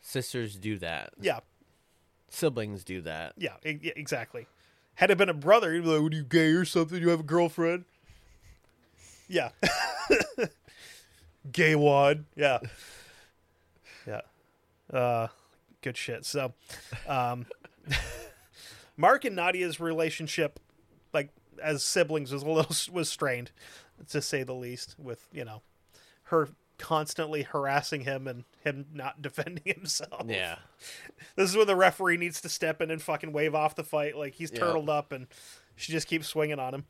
Sisters 0.00 0.56
do 0.56 0.78
that. 0.78 1.12
Yeah. 1.20 1.40
Siblings 2.28 2.84
do 2.84 3.00
that. 3.02 3.34
Yeah. 3.36 3.54
e- 3.64 3.78
yeah, 3.82 3.92
Exactly. 3.96 4.46
Had 4.96 5.10
it 5.10 5.18
been 5.18 5.28
a 5.28 5.34
brother, 5.34 5.74
he'd 5.74 5.82
be 5.82 5.88
like, 5.88 6.00
"What 6.00 6.12
are 6.14 6.16
you 6.16 6.24
gay 6.24 6.52
or 6.52 6.64
something? 6.64 6.98
You 7.02 7.10
have 7.10 7.20
a 7.20 7.24
girlfriend?" 7.24 7.84
Yeah. 9.28 9.50
gay 11.52 11.74
wad. 11.74 12.24
Yeah. 12.34 12.60
Yeah. 14.06 14.20
Uh, 14.90 15.28
good 15.82 15.96
shit. 15.98 16.24
So, 16.24 16.54
um, 17.06 17.44
Marc 18.96 19.24
and 19.24 19.36
Nadia's 19.36 19.78
relationship, 19.80 20.58
like 21.12 21.30
as 21.62 21.82
siblings, 21.84 22.32
was 22.32 22.42
a 22.42 22.48
little 22.48 22.74
was 22.94 23.08
strained, 23.08 23.50
to 24.08 24.20
say 24.22 24.42
the 24.42 24.54
least. 24.54 24.94
With 24.98 25.26
you 25.32 25.44
know, 25.44 25.62
her 26.24 26.48
constantly 26.78 27.42
harassing 27.42 28.02
him 28.02 28.26
and 28.28 28.44
him 28.62 28.86
not 28.92 29.22
defending 29.22 29.62
himself. 29.74 30.26
Yeah. 30.26 30.56
This 31.34 31.50
is 31.50 31.56
where 31.56 31.64
the 31.64 31.76
referee 31.76 32.18
needs 32.18 32.40
to 32.42 32.48
step 32.48 32.82
in 32.82 32.90
and 32.90 33.00
fucking 33.00 33.32
wave 33.32 33.54
off 33.54 33.74
the 33.74 33.84
fight. 33.84 34.16
Like 34.16 34.34
he's 34.34 34.50
Yeah. 34.52 34.60
turtled 34.60 34.90
up 34.90 35.10
and 35.12 35.26
she 35.74 35.92
just 35.92 36.06
keeps 36.06 36.26
swinging 36.26 36.58
on 36.58 36.74
him. 36.74 36.84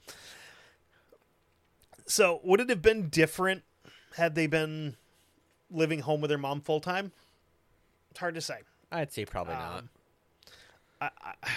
So 2.07 2.41
would 2.45 2.61
it 2.61 2.69
have 2.71 2.83
been 2.83 3.09
different 3.09 3.63
had 4.17 4.35
they 4.35 4.47
been 4.47 4.97
living 5.71 6.01
home 6.01 6.21
with 6.21 6.29
their 6.31 6.39
mom 6.39 6.61
full 6.61 6.81
time. 6.81 7.13
It's 8.11 8.21
hard 8.21 8.35
to 8.37 8.41
say. 8.41 8.61
I'd 8.91 9.13
say 9.13 9.25
probably 9.25 9.55
Um, 9.55 9.61
not. 9.61 9.85
I 11.01 11.11
I 11.43 11.51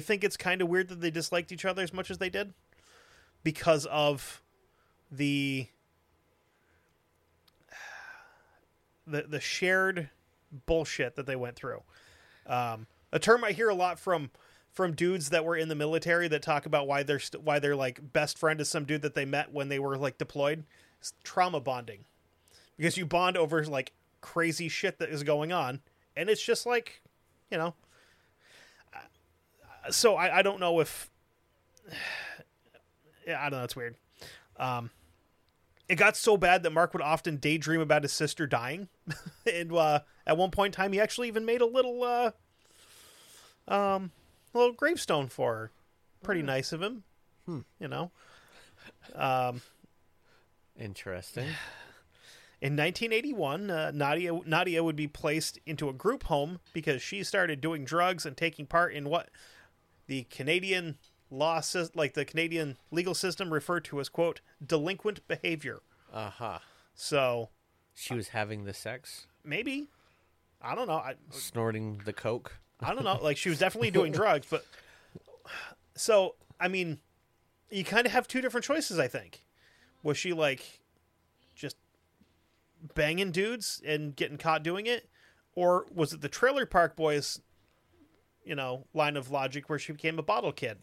think 0.00 0.24
it's 0.24 0.36
kind 0.36 0.62
of 0.62 0.68
weird 0.68 0.88
that 0.88 1.00
they 1.00 1.10
disliked 1.10 1.52
each 1.52 1.64
other 1.64 1.82
as 1.82 1.92
much 1.92 2.10
as 2.10 2.18
they 2.18 2.30
did 2.30 2.52
because 3.42 3.86
of 3.86 4.42
the 5.10 5.68
the 9.06 9.22
the 9.22 9.40
shared 9.40 10.10
bullshit 10.66 11.16
that 11.16 11.26
they 11.26 11.36
went 11.36 11.56
through. 11.56 11.82
Um, 12.46 12.86
a 13.12 13.18
term 13.18 13.44
I 13.44 13.52
hear 13.52 13.68
a 13.68 13.74
lot 13.74 13.98
from 13.98 14.30
from 14.70 14.94
dudes 14.94 15.30
that 15.30 15.44
were 15.44 15.56
in 15.56 15.68
the 15.68 15.74
military 15.74 16.28
that 16.28 16.42
talk 16.42 16.64
about 16.64 16.86
why 16.86 17.02
they're 17.02 17.18
st- 17.18 17.42
why 17.42 17.58
their 17.58 17.76
like 17.76 18.12
best 18.12 18.38
friend 18.38 18.60
is 18.60 18.68
some 18.68 18.84
dude 18.84 19.02
that 19.02 19.14
they 19.14 19.24
met 19.24 19.52
when 19.52 19.68
they 19.68 19.78
were 19.78 19.96
like 19.96 20.18
deployed. 20.18 20.64
It's 20.98 21.12
trauma 21.24 21.60
bonding 21.60 22.04
because 22.76 22.96
you 22.96 23.04
bond 23.04 23.36
over 23.36 23.64
like 23.64 23.92
crazy 24.20 24.68
shit 24.68 24.98
that 24.98 25.10
is 25.10 25.22
going 25.22 25.52
on, 25.52 25.80
and 26.16 26.30
it's 26.30 26.42
just 26.42 26.64
like 26.64 27.02
you 27.50 27.58
know 27.58 27.74
so 29.90 30.16
I, 30.16 30.38
I 30.38 30.42
don't 30.42 30.60
know 30.60 30.80
if 30.80 31.10
yeah, 33.26 33.40
I 33.40 33.50
don't 33.50 33.60
know. 33.60 33.64
It's 33.64 33.76
weird. 33.76 33.96
Um, 34.56 34.90
it 35.88 35.96
got 35.96 36.16
so 36.16 36.36
bad 36.36 36.62
that 36.62 36.70
Marc 36.70 36.92
would 36.94 37.02
often 37.02 37.36
daydream 37.36 37.80
about 37.80 38.02
his 38.02 38.12
sister 38.12 38.46
dying, 38.46 38.88
and 39.52 39.72
uh, 39.72 40.00
at 40.26 40.36
one 40.36 40.50
point 40.50 40.74
in 40.74 40.76
time, 40.76 40.92
he 40.92 41.00
actually 41.00 41.28
even 41.28 41.44
made 41.44 41.60
a 41.60 41.66
little 41.66 42.02
uh, 42.02 42.30
um, 43.68 44.10
little 44.54 44.72
gravestone 44.72 45.28
for 45.28 45.54
her. 45.54 45.70
Pretty 46.22 46.42
nice 46.42 46.72
of 46.72 46.82
him, 46.82 47.04
you 47.46 47.88
know. 47.88 48.10
Um, 49.14 49.62
Interesting. 50.78 51.48
In 52.60 52.76
1981, 52.76 53.70
uh, 53.70 53.90
Nadia 53.92 54.32
Nadia 54.46 54.84
would 54.84 54.94
be 54.94 55.08
placed 55.08 55.58
into 55.66 55.88
a 55.88 55.92
group 55.92 56.24
home 56.24 56.60
because 56.72 57.02
she 57.02 57.24
started 57.24 57.60
doing 57.60 57.84
drugs 57.84 58.24
and 58.24 58.36
taking 58.36 58.66
part 58.66 58.92
in 58.92 59.08
what 59.08 59.30
the 60.12 60.24
Canadian 60.24 60.98
law 61.30 61.62
like 61.94 62.12
the 62.12 62.26
Canadian 62.26 62.76
legal 62.90 63.14
system 63.14 63.50
referred 63.50 63.82
to 63.86 63.98
as 63.98 64.10
quote 64.10 64.42
delinquent 64.64 65.26
behavior. 65.26 65.80
Uh 66.12 66.28
huh. 66.28 66.58
So 66.94 67.48
She 67.94 68.12
was 68.12 68.28
having 68.28 68.64
the 68.64 68.74
sex, 68.74 69.26
maybe 69.42 69.88
I 70.60 70.74
don't 70.74 70.86
know. 70.86 70.98
I 70.98 71.14
snorting 71.30 72.02
the 72.04 72.12
coke. 72.12 72.60
I 72.78 72.94
don't 72.94 73.04
know. 73.04 73.18
Like 73.22 73.38
she 73.38 73.48
was 73.48 73.58
definitely 73.58 73.90
doing 73.90 74.12
drugs, 74.20 74.46
but 74.50 74.66
so 75.94 76.34
I 76.60 76.68
mean, 76.68 76.98
you 77.70 77.82
kind 77.82 78.04
of 78.04 78.12
have 78.12 78.28
two 78.28 78.42
different 78.42 78.66
choices. 78.66 78.98
I 78.98 79.08
think 79.08 79.46
was 80.02 80.18
she 80.18 80.34
like 80.34 80.80
just 81.54 81.78
banging 82.94 83.30
dudes 83.30 83.80
and 83.82 84.14
getting 84.14 84.36
caught 84.36 84.62
doing 84.62 84.84
it, 84.84 85.08
or 85.54 85.86
was 85.90 86.12
it 86.12 86.20
the 86.20 86.28
Trailer 86.28 86.66
Park 86.66 86.96
Boys? 86.96 87.40
You 88.44 88.54
know, 88.56 88.84
line 88.94 89.16
of 89.16 89.30
logic 89.30 89.68
where 89.68 89.78
she 89.78 89.92
became 89.92 90.18
a 90.18 90.22
bottle 90.22 90.52
kid. 90.52 90.78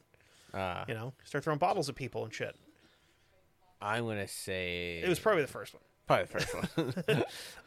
Uh, 0.54 0.86
You 0.88 0.93
know, 0.93 1.13
start 1.26 1.43
throwing 1.43 1.60
bottles 1.60 1.89
at 1.89 1.95
people 1.95 2.24
and 2.24 2.34
shit. 2.34 2.56
I'm 3.82 4.06
gonna 4.08 4.28
say 4.28 5.00
It 5.04 5.10
was 5.10 5.19
probably 5.19 5.41
the 5.43 5.48
first 5.48 5.74
one. 5.74 5.84
probably 6.08 6.26
the 6.26 6.39
first 6.39 7.17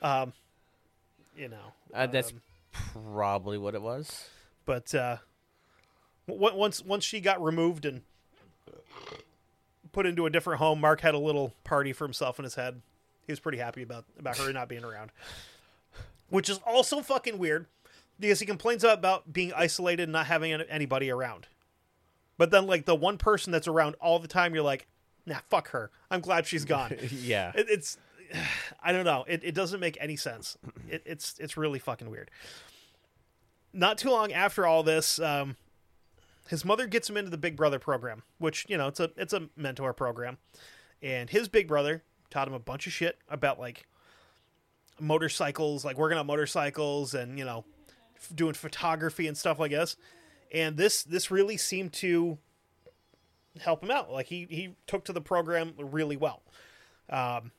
one. 0.00 0.32
You 1.36 1.48
know, 1.48 1.72
uh, 1.94 2.06
that's 2.06 2.30
Um, 2.32 2.42
probably 3.14 3.56
what 3.56 3.74
it 3.74 3.80
was. 3.80 4.28
but 4.66 4.94
uh, 4.94 5.16
w- 6.28 6.54
once 6.56 6.82
once 6.82 7.04
she 7.04 7.20
got 7.20 7.42
removed 7.42 7.86
and 7.86 8.02
put 9.92 10.04
into 10.06 10.26
a 10.26 10.30
different 10.30 10.58
home, 10.58 10.80
Marc 10.80 11.00
had 11.00 11.14
a 11.14 11.18
little 11.18 11.54
party 11.64 11.92
for 11.94 12.04
himself 12.04 12.38
in 12.38 12.44
his 12.44 12.54
head. 12.54 12.82
He 13.26 13.32
was 13.32 13.40
pretty 13.40 13.56
happy 13.58 13.82
about 13.82 14.04
about 14.18 14.36
her 14.38 14.52
not 14.52 14.68
being 14.68 14.84
around, 14.84 15.10
which 16.28 16.50
is 16.50 16.58
also 16.66 17.00
fucking 17.00 17.38
weird 17.38 17.66
because 18.22 18.40
he 18.40 18.46
complains 18.46 18.84
about 18.84 19.32
being 19.32 19.52
isolated 19.52 20.04
and 20.04 20.12
not 20.12 20.26
having 20.26 20.52
anybody 20.52 21.10
around. 21.10 21.48
But 22.38 22.50
then, 22.50 22.66
like 22.66 22.86
the 22.86 22.94
one 22.94 23.18
person 23.18 23.52
that's 23.52 23.68
around 23.68 23.96
all 24.00 24.18
the 24.18 24.28
time, 24.28 24.54
you're 24.54 24.64
like, 24.64 24.86
nah, 25.26 25.38
fuck 25.50 25.70
her. 25.70 25.90
I'm 26.10 26.20
glad 26.20 26.46
she's 26.46 26.64
gone. 26.64 26.96
yeah. 27.10 27.52
It, 27.54 27.66
it's 27.68 27.98
I 28.82 28.92
don't 28.92 29.04
know. 29.04 29.24
It, 29.28 29.42
it 29.44 29.54
doesn't 29.54 29.80
make 29.80 29.98
any 30.00 30.16
sense. 30.16 30.56
It, 30.88 31.02
it's 31.04 31.34
it's 31.38 31.56
really 31.56 31.78
fucking 31.78 32.10
weird. 32.10 32.30
Not 33.72 33.98
too 33.98 34.10
long 34.10 34.32
after 34.32 34.66
all 34.66 34.82
this, 34.82 35.18
um, 35.18 35.56
his 36.48 36.64
mother 36.64 36.86
gets 36.86 37.08
him 37.08 37.16
into 37.16 37.30
the 37.30 37.38
Big 37.38 37.56
Brother 37.56 37.78
program, 37.78 38.22
which 38.38 38.66
you 38.68 38.76
know 38.76 38.88
it's 38.88 39.00
a 39.00 39.10
it's 39.16 39.32
a 39.32 39.48
mentor 39.56 39.92
program, 39.92 40.38
and 41.02 41.30
his 41.30 41.48
big 41.48 41.68
brother 41.68 42.02
taught 42.30 42.48
him 42.48 42.54
a 42.54 42.58
bunch 42.58 42.86
of 42.86 42.92
shit 42.92 43.18
about 43.28 43.58
like 43.58 43.86
motorcycles, 45.00 45.84
like 45.84 45.96
working 45.96 46.18
on 46.18 46.26
motorcycles, 46.26 47.14
and 47.14 47.38
you 47.38 47.44
know 47.44 47.64
doing 48.34 48.54
photography 48.54 49.26
and 49.26 49.36
stuff 49.36 49.58
like 49.58 49.70
this. 49.72 49.96
And 50.52 50.76
this 50.76 51.02
this 51.02 51.30
really 51.30 51.56
seemed 51.56 51.92
to 51.94 52.38
help 53.60 53.82
him 53.82 53.90
out. 53.90 54.12
Like 54.12 54.26
he 54.26 54.46
he 54.50 54.76
took 54.86 55.04
to 55.06 55.12
the 55.12 55.20
program 55.20 55.74
really 55.78 56.16
well 56.16 56.42
Um, 57.08 57.52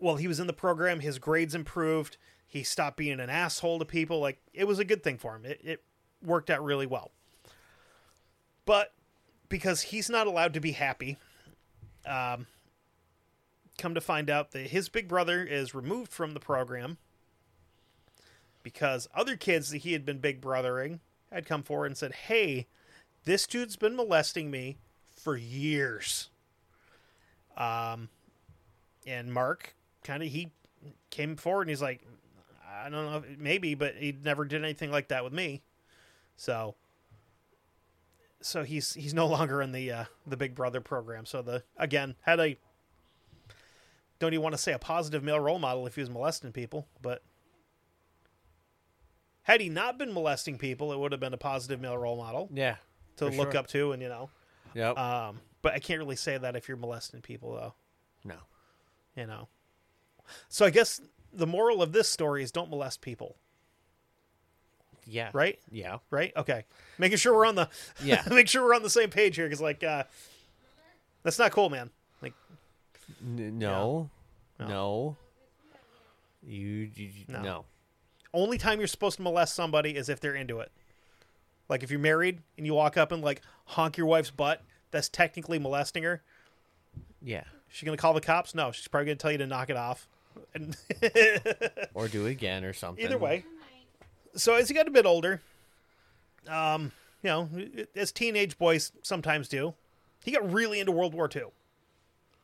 well, 0.00 0.16
he 0.16 0.28
was 0.28 0.40
in 0.40 0.46
the 0.46 0.52
program, 0.52 1.00
his 1.00 1.18
grades 1.18 1.54
improved. 1.54 2.16
He 2.46 2.62
stopped 2.62 2.96
being 2.96 3.20
an 3.20 3.30
asshole 3.30 3.78
to 3.78 3.84
people. 3.84 4.20
Like 4.20 4.40
it 4.52 4.66
was 4.66 4.78
a 4.78 4.84
good 4.84 5.02
thing 5.02 5.18
for 5.18 5.36
him. 5.36 5.44
It, 5.44 5.60
it 5.64 5.84
worked 6.24 6.50
out 6.50 6.64
really 6.64 6.86
well. 6.86 7.12
But 8.66 8.92
because 9.48 9.82
he's 9.82 10.10
not 10.10 10.26
allowed 10.26 10.54
to 10.54 10.60
be 10.60 10.72
happy, 10.72 11.18
um, 12.06 12.46
come 13.78 13.94
to 13.94 14.00
find 14.00 14.30
out 14.30 14.52
that 14.52 14.68
his 14.68 14.88
big 14.88 15.08
brother 15.08 15.44
is 15.44 15.74
removed 15.74 16.12
from 16.12 16.34
the 16.34 16.40
program 16.40 16.98
because 18.64 19.06
other 19.14 19.36
kids 19.36 19.70
that 19.70 19.78
he 19.78 19.92
had 19.92 20.04
been 20.04 20.18
big 20.18 20.40
brothering 20.40 20.98
had 21.30 21.46
come 21.46 21.62
forward 21.62 21.86
and 21.86 21.96
said, 21.96 22.12
"Hey, 22.12 22.66
this 23.24 23.46
dude's 23.46 23.76
been 23.76 23.94
molesting 23.94 24.50
me 24.50 24.78
for 25.12 25.36
years." 25.36 26.30
Um, 27.56 28.08
and 29.06 29.32
Marc 29.32 29.76
kind 30.02 30.24
of 30.24 30.28
he 30.28 30.50
came 31.10 31.36
forward 31.36 31.62
and 31.62 31.70
he's 31.70 31.82
like, 31.82 32.04
I 32.84 32.90
don't 32.90 33.06
know, 33.06 33.22
maybe, 33.38 33.74
but 33.74 33.94
he 33.94 34.16
never 34.24 34.44
did 34.44 34.64
anything 34.64 34.90
like 34.90 35.08
that 35.08 35.22
with 35.22 35.32
me. 35.32 35.62
So, 36.36 36.74
so 38.40 38.64
he's 38.64 38.94
he's 38.94 39.14
no 39.14 39.26
longer 39.26 39.62
in 39.62 39.72
the 39.72 39.92
uh, 39.92 40.04
the 40.26 40.36
Big 40.36 40.54
Brother 40.54 40.80
program. 40.80 41.26
So 41.26 41.42
the 41.42 41.62
again 41.76 42.16
had 42.22 42.40
a 42.40 42.56
don't 44.18 44.32
even 44.32 44.42
want 44.42 44.54
to 44.54 44.60
say 44.60 44.72
a 44.72 44.78
positive 44.78 45.22
male 45.22 45.40
role 45.40 45.58
model 45.58 45.86
if 45.86 45.94
he 45.94 46.00
was 46.00 46.10
molesting 46.10 46.52
people, 46.52 46.86
but 47.00 47.22
had 49.44 49.60
he 49.60 49.68
not 49.70 49.96
been 49.98 50.12
molesting 50.12 50.58
people, 50.58 50.92
it 50.92 50.98
would 50.98 51.12
have 51.12 51.20
been 51.20 51.32
a 51.34 51.38
positive 51.38 51.80
male 51.80 51.96
role 51.96 52.16
model 52.16 52.50
Yeah. 52.52 52.76
to 53.16 53.30
for 53.30 53.36
look 53.36 53.52
sure. 53.52 53.60
up 53.60 53.66
to, 53.68 53.92
and 53.92 54.02
you 54.02 54.08
know. 54.08 54.28
Yep. 54.74 54.98
Um, 54.98 55.40
but 55.62 55.72
I 55.72 55.78
can't 55.78 55.98
really 56.00 56.16
say 56.16 56.36
that 56.36 56.56
if 56.56 56.66
you're 56.68 56.76
molesting 56.76 57.20
people, 57.22 57.54
though. 57.54 57.74
no. 58.24 58.36
you 59.16 59.26
know. 59.26 59.48
So 60.48 60.66
I 60.66 60.70
guess 60.70 61.00
the 61.32 61.46
moral 61.46 61.82
of 61.82 61.92
this 61.92 62.08
story 62.08 62.42
is 62.42 62.50
don't 62.50 62.68
molest 62.70 63.00
people, 63.00 63.36
Yeah. 65.06 65.30
right? 65.32 65.58
Yeah. 65.70 65.98
Right? 66.10 66.32
Okay. 66.36 66.64
Making 66.98 67.18
sure 67.18 67.34
we're 67.34 67.46
on 67.46 67.54
the 67.54 67.68
Yeah. 68.02 68.22
make 68.30 68.48
sure 68.48 68.64
we're 68.64 68.74
on 68.74 68.82
the 68.82 68.90
same 68.90 69.10
page 69.10 69.36
here 69.36 69.48
cuz 69.48 69.60
like 69.60 69.84
uh 69.84 70.04
that's 71.22 71.38
not 71.38 71.52
cool, 71.52 71.68
man. 71.70 71.90
Like 72.22 72.32
N- 73.22 73.58
no. 73.58 74.10
No. 74.58 74.66
No. 74.68 75.16
You, 76.46 76.90
you 76.94 77.10
No. 77.28 77.42
no. 77.42 77.64
Only 78.34 78.58
time 78.58 78.78
you're 78.78 78.86
supposed 78.88 79.16
to 79.16 79.22
molest 79.22 79.54
somebody 79.54 79.96
is 79.96 80.08
if 80.08 80.20
they're 80.20 80.34
into 80.34 80.60
it. 80.60 80.70
Like 81.68 81.82
if 81.82 81.90
you're 81.90 82.00
married 82.00 82.40
and 82.58 82.66
you 82.66 82.74
walk 82.74 82.96
up 82.96 83.10
and 83.12 83.22
like 83.22 83.40
honk 83.64 83.96
your 83.96 84.06
wife's 84.06 84.30
butt, 84.30 84.62
that's 84.90 85.08
technically 85.08 85.58
molesting 85.58 86.02
her. 86.02 86.22
Yeah. 87.22 87.44
She's 87.68 87.86
going 87.86 87.96
to 87.96 88.00
call 88.00 88.12
the 88.12 88.20
cops? 88.20 88.54
No, 88.54 88.70
she's 88.70 88.86
probably 88.88 89.06
going 89.06 89.16
to 89.18 89.22
tell 89.22 89.32
you 89.32 89.38
to 89.38 89.46
knock 89.46 89.70
it 89.70 89.76
off. 89.76 90.06
And 90.52 90.76
Or 91.94 92.08
do 92.08 92.26
it 92.26 92.30
again 92.32 92.64
or 92.64 92.72
something. 92.72 93.04
Either 93.04 93.18
way. 93.18 93.44
So 94.36 94.54
as 94.54 94.68
he 94.68 94.74
got 94.74 94.86
a 94.88 94.90
bit 94.90 95.06
older, 95.06 95.40
um, 96.48 96.92
you 97.22 97.30
know, 97.30 97.48
as 97.96 98.12
teenage 98.12 98.58
boys 98.58 98.92
sometimes 99.02 99.48
do, 99.48 99.74
he 100.22 100.32
got 100.32 100.52
really 100.52 100.80
into 100.80 100.92
World 100.92 101.14
War 101.14 101.28
II. 101.34 101.44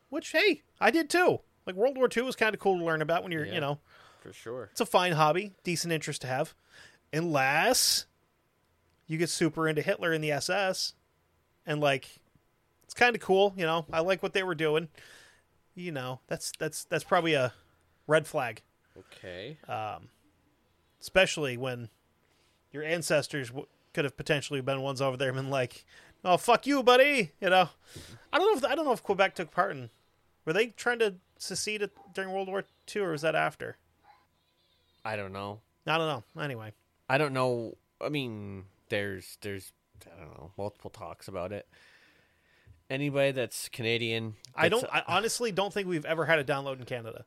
Which, 0.09 0.33
hey, 0.33 0.63
I 0.81 0.91
did 0.91 1.11
too. 1.11 1.41
Like 1.67 1.77
World 1.77 1.97
War 1.97 2.09
II 2.15 2.23
was 2.25 2.37
kind 2.37 2.55
of 2.55 2.61
cool 2.61 2.79
to 2.79 2.85
learn 2.85 3.03
about 3.03 3.23
when 3.23 3.33
you're, 3.33 3.45
Yeah. 3.45 3.55
you 3.55 3.61
know, 3.61 3.79
For 4.21 4.33
sure. 4.33 4.69
it's 4.73 4.81
a 4.81 4.87
fine 4.87 5.13
hobby, 5.13 5.53
decent 5.65 5.93
interest 5.93 6.21
to 6.23 6.27
have, 6.29 6.55
unless 7.13 8.07
you 9.07 9.19
get 9.19 9.29
super 9.31 9.69
into 9.69 9.83
Hitler 9.83 10.13
and 10.13 10.23
the 10.23 10.31
SS, 10.33 10.95
and 11.67 11.81
like, 11.81 12.21
it's 12.85 12.95
kind 12.95 13.15
of 13.17 13.23
cool. 13.23 13.55
You 13.57 13.65
know, 13.67 13.87
I 13.93 14.01
like 14.01 14.23
what 14.23 14.33
they 14.33 14.43
were 14.43 14.55
doing. 14.55 14.89
You 15.75 15.93
know, 15.93 16.21
that's 16.27 16.53
that's 16.59 16.85
that's 16.85 17.05
probably 17.05 17.35
a 17.35 17.53
red 18.07 18.27
flag 18.27 18.63
Okay. 18.99 19.57
Um 19.69 20.09
especially 21.01 21.57
when 21.57 21.89
your 22.73 22.83
ancestors 22.83 23.49
w- 23.49 23.67
could 23.95 24.05
have 24.05 24.17
potentially 24.17 24.61
been 24.61 24.83
ones 24.83 25.01
over 25.01 25.17
there 25.17 25.29
and 25.29 25.37
been 25.37 25.49
like, 25.51 25.85
"Oh, 26.25 26.37
fuck 26.37 26.67
you, 26.67 26.83
buddy," 26.83 27.33
you 27.41 27.49
know. 27.51 27.69
I 28.33 28.39
don't 28.39 28.53
know 28.53 28.59
if 28.69 28.73
I 28.73 28.75
don't 28.75 28.85
know 28.85 28.93
if 28.93 29.03
Quebec 29.03 29.35
took 29.35 29.51
part 29.51 29.71
in 29.73 29.91
Were 30.45 30.53
they 30.53 30.67
trying 30.69 30.99
to 30.99 31.15
secede 31.39 31.89
during 32.13 32.33
World 32.33 32.49
War 32.49 32.65
II, 32.95 33.03
or 33.03 33.13
was 33.13 33.23
that 33.23 33.35
after? 33.35 33.77
I 35.05 35.17
don't 35.17 35.33
know. 35.33 35.61
I 35.87 35.99
don't 35.99 36.07
know. 36.37 36.43
Anyway, 36.43 36.73
I 37.09 37.19
don't 37.19 37.33
know. 37.33 37.77
I 38.01 38.09
mean, 38.09 38.65
there's 38.89 39.39
there's 39.41 39.73
I 40.07 40.21
don't 40.21 40.39
know 40.39 40.51
multiple 40.57 40.91
talks 40.91 41.29
about 41.29 41.53
it. 41.53 41.67
Anybody 42.89 43.31
that's 43.33 43.69
Canadian, 43.69 44.35
I 44.55 44.69
don't. 44.69 44.85
I 44.93 45.03
honestly 45.07 45.53
don't 45.53 45.73
think 45.73 45.89
we've 45.89 46.05
ever 46.05 46.27
had 46.27 46.39
a 46.39 46.45
download 46.45 46.79
in 46.79 46.85
Canada. 46.85 47.25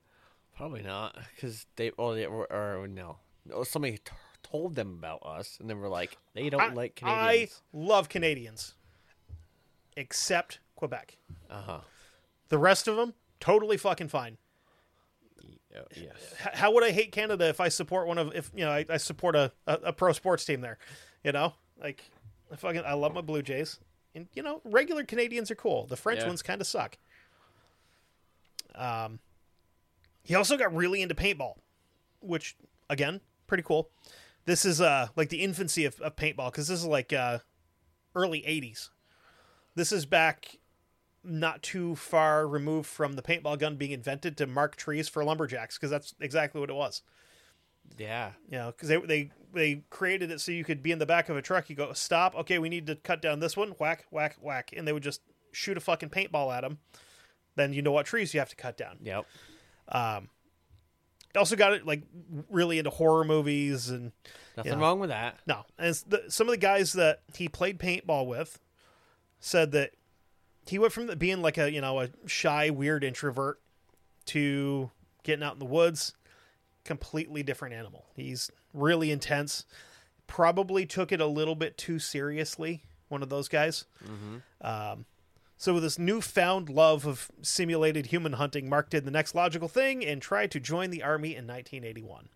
probably 0.55 0.83
not 0.83 1.17
because 1.35 1.65
they 1.75 1.91
oh 1.97 2.13
they 2.13 2.27
were 2.27 2.51
or 2.51 2.87
no, 2.87 3.17
no 3.45 3.63
somebody 3.63 3.97
t- 3.97 4.11
told 4.43 4.75
them 4.75 4.95
about 4.99 5.23
us 5.25 5.57
and 5.59 5.69
they 5.69 5.73
were 5.73 5.87
like 5.89 6.17
they 6.33 6.49
don't 6.49 6.61
I, 6.61 6.73
like 6.73 6.95
Canadians. 6.95 7.61
I 7.73 7.77
love 7.77 8.09
Canadians, 8.09 8.73
except 9.97 10.59
Quebec. 10.75 11.17
Uh 11.49 11.61
huh. 11.61 11.79
The 12.49 12.57
rest 12.57 12.87
of 12.87 12.97
them 12.97 13.13
totally 13.39 13.77
fucking 13.77 14.09
fine. 14.09 14.37
Yes. 15.95 16.13
How 16.53 16.71
would 16.73 16.83
I 16.83 16.91
hate 16.91 17.11
Canada 17.11 17.47
if 17.49 17.59
I 17.59 17.69
support 17.69 18.07
one 18.07 18.17
of 18.17 18.33
if 18.35 18.51
you 18.55 18.63
know 18.65 18.71
I, 18.71 18.85
I 18.89 18.97
support 18.97 19.35
a, 19.35 19.51
a, 19.67 19.73
a 19.85 19.93
pro 19.93 20.11
sports 20.13 20.45
team 20.45 20.61
there? 20.61 20.77
You 21.23 21.31
know, 21.31 21.53
like 21.81 22.03
I 22.51 22.55
fucking 22.55 22.83
I 22.85 22.93
love 22.93 23.13
my 23.13 23.21
Blue 23.21 23.41
Jays, 23.41 23.79
and 24.13 24.27
you 24.33 24.43
know 24.43 24.61
regular 24.63 25.03
Canadians 25.03 25.49
are 25.51 25.55
cool. 25.55 25.85
The 25.87 25.95
French 25.95 26.21
Yeah. 26.21 26.27
ones 26.27 26.41
kind 26.41 26.61
of 26.61 26.67
suck. 26.67 26.97
Um, 28.75 29.19
he 30.23 30.35
also 30.35 30.57
got 30.57 30.73
really 30.75 31.01
into 31.01 31.15
paintball, 31.15 31.55
which 32.21 32.55
again 32.89 33.21
pretty 33.47 33.63
cool. 33.63 33.89
This 34.45 34.65
is 34.65 34.81
uh 34.81 35.07
like 35.15 35.29
the 35.29 35.41
infancy 35.41 35.85
of, 35.85 35.99
of 36.01 36.15
paintball 36.15 36.51
because 36.51 36.67
this 36.67 36.79
is 36.79 36.85
like 36.85 37.13
uh 37.13 37.39
early 38.15 38.41
'80s. 38.41 38.89
This 39.75 39.91
is 39.91 40.05
back 40.05 40.57
not 41.23 41.63
too 41.63 41.95
far 41.95 42.47
removed 42.47 42.87
from 42.87 43.13
the 43.13 43.21
paintball 43.21 43.57
gun 43.59 43.75
being 43.77 43.91
invented 43.91 44.35
to 44.37 44.47
mark 44.47 44.75
trees 44.75 45.07
for 45.07 45.23
lumberjacks 45.23 45.77
because 45.77 45.89
that's 45.89 46.13
exactly 46.19 46.59
what 46.61 46.69
it 46.69 46.75
was. 46.75 47.01
Yeah. 47.97 48.31
You 48.49 48.57
know, 48.57 48.67
because 48.71 48.89
they 48.89 48.97
they 48.97 49.31
they 49.53 49.83
created 49.89 50.31
it 50.31 50.41
so 50.41 50.51
you 50.51 50.63
could 50.63 50.81
be 50.83 50.91
in 50.91 50.99
the 50.99 51.05
back 51.05 51.29
of 51.29 51.37
a 51.37 51.41
truck. 51.41 51.69
You 51.69 51.75
go 51.75 51.93
stop. 51.93 52.35
Okay, 52.35 52.59
we 52.59 52.69
need 52.69 52.87
to 52.87 52.95
cut 52.95 53.21
down 53.21 53.39
this 53.39 53.55
one. 53.55 53.69
Whack, 53.71 54.05
whack, 54.11 54.35
whack, 54.41 54.71
and 54.75 54.87
they 54.87 54.93
would 54.93 55.03
just 55.03 55.21
shoot 55.51 55.77
a 55.77 55.81
fucking 55.81 56.09
paintball 56.09 56.53
at 56.55 56.61
them. 56.61 56.79
Then 57.55 57.71
you 57.73 57.81
know 57.81 57.91
what 57.91 58.05
trees 58.05 58.33
you 58.33 58.39
have 58.39 58.49
to 58.49 58.55
cut 58.55 58.77
down. 58.77 58.97
Yep. 59.03 59.25
Um, 59.89 60.29
also 61.35 61.55
got 61.55 61.73
it 61.73 61.85
like 61.85 62.03
really 62.49 62.77
into 62.77 62.89
horror 62.89 63.23
movies 63.23 63.89
and 63.89 64.11
Nothing 64.55 64.73
Yeah. 64.73 64.79
wrong 64.79 64.99
with 64.99 65.09
that. 65.09 65.39
no. 65.47 65.65
And 65.79 65.93
the, 66.07 66.23
some 66.29 66.47
of 66.47 66.51
the 66.51 66.57
guys 66.57 66.93
that 66.93 67.21
he 67.35 67.49
played 67.49 67.79
paintball 67.79 68.27
with 68.27 68.59
said 69.39 69.71
that 69.71 69.91
he 70.67 70.79
went 70.79 70.93
from 70.93 71.07
being 71.17 71.41
like 71.41 71.57
a 71.57 71.71
you 71.71 71.81
know 71.81 71.99
a 72.01 72.09
shy, 72.25 72.69
weird 72.69 73.03
introvert 73.03 73.59
to 74.25 74.91
getting 75.23 75.43
out 75.43 75.53
in 75.53 75.59
the 75.59 75.65
woods. 75.65 76.13
Completely 76.83 77.43
different 77.43 77.73
animal. 77.73 78.05
He's 78.15 78.51
really 78.73 79.09
intense. 79.11 79.65
Probably 80.27 80.85
took 80.85 81.11
it 81.11 81.21
a 81.21 81.27
little 81.27 81.55
bit 81.55 81.77
too 81.77 81.97
seriously. 81.99 82.83
One 83.07 83.23
of 83.23 83.29
those 83.29 83.47
guys. 83.47 83.85
Um, 84.61 85.05
so 85.57 85.75
with 85.75 85.83
this 85.83 85.97
newfound 85.99 86.67
love 86.67 87.05
of 87.05 87.31
simulated 87.41 88.07
human 88.07 88.33
hunting, 88.33 88.67
Marc 88.67 88.89
did 88.89 89.05
the 89.05 89.11
next 89.11 89.33
logical 89.33 89.69
thing 89.69 90.03
and 90.03 90.21
tried 90.21 90.51
to 90.51 90.59
join 90.59 90.89
the 90.89 91.03
army 91.03 91.29
in 91.35 91.47
1981 91.47 92.27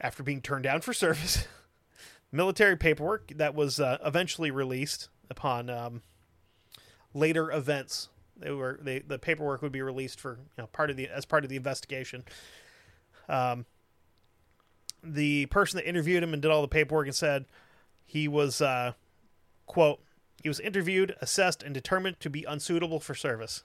after 0.00 0.22
being 0.22 0.40
turned 0.40 0.64
down 0.64 0.80
for 0.80 0.92
service. 0.94 1.46
Military 2.32 2.76
paperwork 2.76 3.32
that 3.36 3.54
was 3.54 3.80
uh, 3.80 3.98
eventually 4.04 4.50
released 4.50 5.08
upon 5.28 5.68
um, 5.68 6.02
later 7.14 7.50
events. 7.50 8.08
They 8.36 8.50
were 8.50 8.78
they, 8.80 9.00
the 9.00 9.18
paperwork 9.18 9.62
would 9.62 9.72
be 9.72 9.82
released 9.82 10.20
for 10.20 10.38
you 10.56 10.62
know 10.62 10.66
part 10.68 10.90
of 10.90 10.96
the 10.96 11.08
as 11.08 11.24
part 11.24 11.44
of 11.44 11.50
the 11.50 11.56
investigation. 11.56 12.24
Um, 13.28 13.66
the 15.02 15.46
person 15.46 15.76
that 15.76 15.88
interviewed 15.88 16.22
him 16.22 16.32
and 16.32 16.42
did 16.42 16.50
all 16.50 16.62
the 16.62 16.68
paperwork 16.68 17.06
and 17.06 17.14
said 17.14 17.46
he 18.06 18.28
was 18.28 18.60
uh, 18.60 18.92
quote 19.66 20.00
he 20.42 20.48
was 20.48 20.60
interviewed, 20.60 21.14
assessed, 21.20 21.62
and 21.62 21.74
determined 21.74 22.18
to 22.20 22.30
be 22.30 22.44
unsuitable 22.44 22.98
for 22.98 23.14
service. 23.14 23.62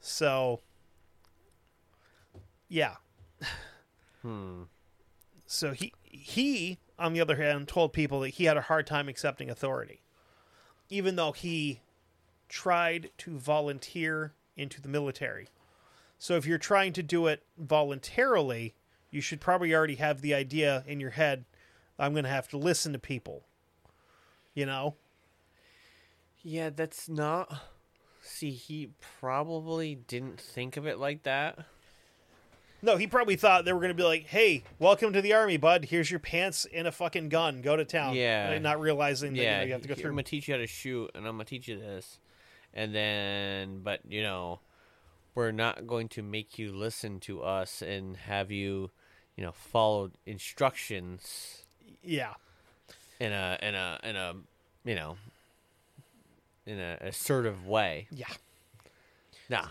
So, 0.00 0.60
yeah, 2.68 2.96
Hmm. 4.22 4.64
so 5.46 5.72
he 5.72 5.92
he 6.02 6.78
on 6.98 7.12
the 7.12 7.20
other 7.20 7.36
hand 7.36 7.68
told 7.68 7.92
people 7.92 8.20
that 8.20 8.30
he 8.30 8.44
had 8.44 8.56
a 8.56 8.62
hard 8.62 8.86
time 8.86 9.08
accepting 9.08 9.48
authority 9.48 10.02
even 10.90 11.16
though 11.16 11.32
he 11.32 11.80
tried 12.48 13.10
to 13.18 13.38
volunteer 13.38 14.32
into 14.56 14.80
the 14.80 14.88
military 14.88 15.48
so 16.18 16.34
if 16.36 16.46
you're 16.46 16.58
trying 16.58 16.92
to 16.92 17.02
do 17.02 17.26
it 17.26 17.42
voluntarily 17.58 18.74
you 19.10 19.20
should 19.20 19.40
probably 19.40 19.74
already 19.74 19.94
have 19.96 20.20
the 20.20 20.34
idea 20.34 20.82
in 20.86 20.98
your 21.00 21.10
head 21.10 21.44
i'm 21.98 22.12
going 22.12 22.24
to 22.24 22.30
have 22.30 22.48
to 22.48 22.56
listen 22.56 22.92
to 22.92 22.98
people 22.98 23.44
you 24.54 24.66
know 24.66 24.94
Yeah, 26.42 26.70
that's 26.70 27.08
not. 27.08 27.52
See, 28.22 28.50
he 28.50 28.90
probably 29.20 29.94
didn't 29.94 30.40
think 30.40 30.76
of 30.76 30.86
it 30.86 30.98
like 30.98 31.22
that. 31.24 31.58
no 32.82 32.96
he 32.96 33.06
probably 33.06 33.36
thought 33.36 33.64
they 33.64 33.72
were 33.72 33.80
going 33.80 33.88
to 33.90 33.94
be 33.94 34.02
like 34.02 34.26
hey 34.26 34.62
welcome 34.78 35.12
to 35.12 35.20
the 35.22 35.32
army 35.32 35.56
bud 35.56 35.84
here's 35.86 36.10
your 36.10 36.20
pants 36.20 36.66
and 36.74 36.86
a 36.86 36.92
fucking 36.92 37.28
gun 37.28 37.60
go 37.62 37.76
to 37.76 37.84
town 37.84 38.14
Yeah. 38.14 38.50
And 38.50 38.62
not 38.62 38.80
realizing 38.80 39.32
that 39.34 39.38
you, 39.42 39.46
know, 39.50 39.62
you 39.62 39.72
have 39.72 39.82
to 39.82 39.88
go 39.88 39.94
through 39.94 40.10
I'm 40.10 40.14
gonna 40.16 40.22
teach 40.24 40.48
you 40.48 40.54
how 40.54 40.58
to 40.58 40.66
shoot, 40.66 41.10
and 41.14 41.26
I'm 41.26 41.34
gonna 41.34 41.44
teach 41.44 41.68
you 41.68 41.78
this, 41.78 42.18
and 42.74 42.94
then, 42.94 43.80
but 43.82 44.00
you 44.08 44.22
know, 44.22 44.60
we're 45.34 45.52
not 45.52 45.86
going 45.86 46.08
to 46.08 46.22
make 46.22 46.58
you 46.58 46.72
listen 46.72 47.20
to 47.20 47.42
us 47.42 47.82
and 47.82 48.16
have 48.16 48.50
you, 48.50 48.90
you 49.36 49.44
know, 49.44 49.52
follow 49.52 50.10
instructions 50.26 51.64
yeah 52.02 52.34
in 53.18 53.32
a 53.32 53.58
in 53.60 53.74
a 53.74 53.98
in 54.04 54.16
a 54.16 54.34
you 54.84 54.94
know 54.94 55.16
in 56.66 56.78
a 56.78 56.98
assertive 57.00 57.66
way. 57.66 58.06
yeah 58.10 58.26
Nah. 59.48 59.68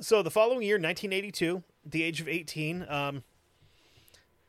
So 0.00 0.22
the 0.22 0.30
following 0.30 0.62
year, 0.62 0.76
1982, 0.76 1.62
the 1.84 2.02
age 2.02 2.20
of 2.20 2.28
18, 2.28 2.86
um, 2.88 3.24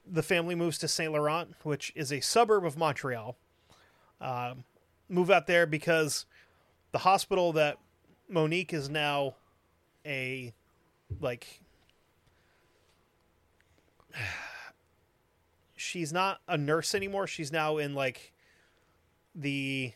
the 0.06 0.22
family 0.22 0.56
moves 0.56 0.78
to 0.80 0.88
Saint 0.88 1.12
Laurent, 1.12 1.56
which 1.64 1.92
is 1.96 2.12
a 2.12 2.20
suburb 2.20 2.66
of 2.66 2.78
Montreal. 2.78 3.36
Um, 4.22 4.64
move 5.08 5.32
out 5.32 5.48
there 5.48 5.66
because 5.66 6.26
the 6.92 7.00
hospital 7.00 7.54
that 7.54 7.78
Monique 8.28 8.74
is 8.74 8.90
now 8.90 9.36
a 10.06 10.54
like 11.20 11.62
she's 15.76 16.14
not 16.14 16.42
a 16.48 16.58
nurse 16.58 16.94
anymore. 16.94 17.28
She's 17.28 17.52
now 17.52 17.78
in 17.78 17.94
like 17.94 18.34
the 19.36 19.94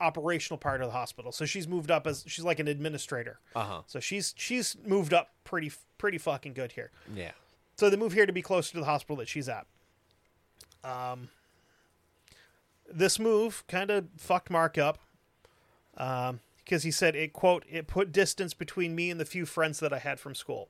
operational 0.00 0.58
part 0.58 0.80
of 0.80 0.88
the 0.88 0.92
hospital. 0.92 1.32
So 1.32 1.44
she's 1.44 1.66
moved 1.68 1.90
up 1.90 2.06
as 2.06 2.24
she's 2.26 2.44
like 2.44 2.58
an 2.58 2.68
administrator. 2.68 3.38
Uh 3.54 3.64
huh. 3.64 3.82
So 3.86 4.00
she's 4.00 4.34
she's 4.36 4.76
moved 4.86 5.12
up 5.12 5.30
pretty 5.44 5.72
pretty 5.98 6.18
fucking 6.18 6.54
good 6.54 6.72
here. 6.72 6.90
Yeah. 7.14 7.32
So 7.76 7.90
they 7.90 7.96
move 7.96 8.12
here 8.12 8.26
to 8.26 8.32
be 8.32 8.42
closer 8.42 8.72
to 8.72 8.80
the 8.80 8.86
hospital 8.86 9.16
that 9.16 9.28
she's 9.28 9.48
at. 9.48 9.66
Um, 10.84 11.28
this 12.92 13.18
move 13.18 13.64
kind 13.66 13.90
of 13.90 14.06
fucked 14.16 14.50
Marc 14.50 14.78
up 14.78 14.98
um, 15.96 16.40
because 16.58 16.82
he 16.82 16.90
said 16.90 17.14
it 17.16 17.32
quote 17.32 17.64
it 17.70 17.86
put 17.86 18.10
distance 18.12 18.54
between 18.54 18.94
me 18.94 19.10
and 19.10 19.20
the 19.20 19.24
few 19.24 19.44
friends 19.46 19.80
that 19.80 19.92
I 19.92 19.98
had 19.98 20.18
from 20.20 20.34
school. 20.34 20.68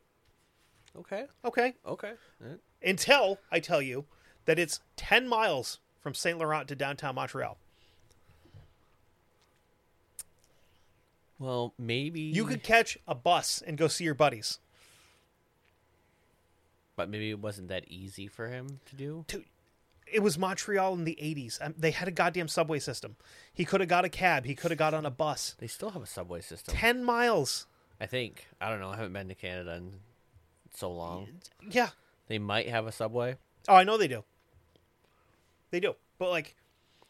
Okay. 0.97 1.27
Okay, 1.45 1.75
Okay. 1.87 2.13
Uh, 2.43 2.55
until 2.83 3.39
I 3.51 3.59
tell 3.61 3.83
you 3.83 4.05
that 4.45 4.59
it's 4.59 4.81
ten 4.97 5.27
miles 5.29 5.79
from 6.01 6.15
Saint 6.15 6.39
Laurent 6.39 6.69
to 6.69 6.77
downtown 6.77 7.15
Montreal. 7.15 7.57
Well, 11.39 11.75
maybe 11.79 12.21
You 12.21 12.45
could 12.45 12.63
catch 12.63 12.97
a 13.09 13.15
bus 13.15 13.63
and 13.67 13.77
go 13.77 13.89
see 13.89 14.05
your 14.05 14.15
buddies. 14.15 14.59
but 16.97 17.09
maybe 17.09 17.31
it 17.31 17.41
wasn't 17.41 17.67
that 17.69 17.85
easy 17.89 18.29
for 18.29 18.49
him 18.49 18.79
to 18.87 18.95
do. 18.95 19.25
Dude, 19.27 19.45
it 20.07 20.21
was 20.21 20.39
Montreal 20.39 20.95
in 20.95 21.05
the 21.05 21.17
80s. 21.21 21.59
Um, 21.61 21.75
they 21.79 21.91
had 21.91 22.09
a 22.09 22.13
goddamn 22.13 22.49
subway 22.49 22.79
system. 22.79 23.17
He 23.53 23.65
could 23.65 23.81
have 23.81 23.89
got 23.89 24.05
a 24.05 24.09
cab. 24.09 24.45
He 24.45 24.55
could 24.55 24.71
have 24.71 24.79
got 24.79 24.95
on 24.95 25.07
a 25.07 25.11
bus. 25.11 25.55
They 25.59 25.67
still 25.67 25.91
have 25.91 26.03
a 26.03 26.07
subway 26.07 26.41
system. 26.41 26.75
10 26.75 27.05
miles. 27.05 27.67
I 28.01 28.07
think. 28.07 28.47
I 28.61 28.69
don't 28.71 28.81
know. 28.81 28.91
I 28.91 28.97
haven't 28.97 29.13
been 29.13 29.29
to 29.29 29.35
Canada 29.35 29.75
in 29.77 29.95
so 30.75 30.91
long. 30.93 31.29
Yeah. 31.69 31.91
They 32.29 32.39
might 32.39 32.69
have 32.69 32.87
a 32.87 32.93
subway. 32.93 33.37
Oh, 33.69 33.75
I 33.75 33.85
know 33.85 33.97
they 33.97 34.09
do. 34.09 34.25
They 35.71 35.81
do. 35.81 35.95
But, 36.19 36.31
like, 36.31 36.55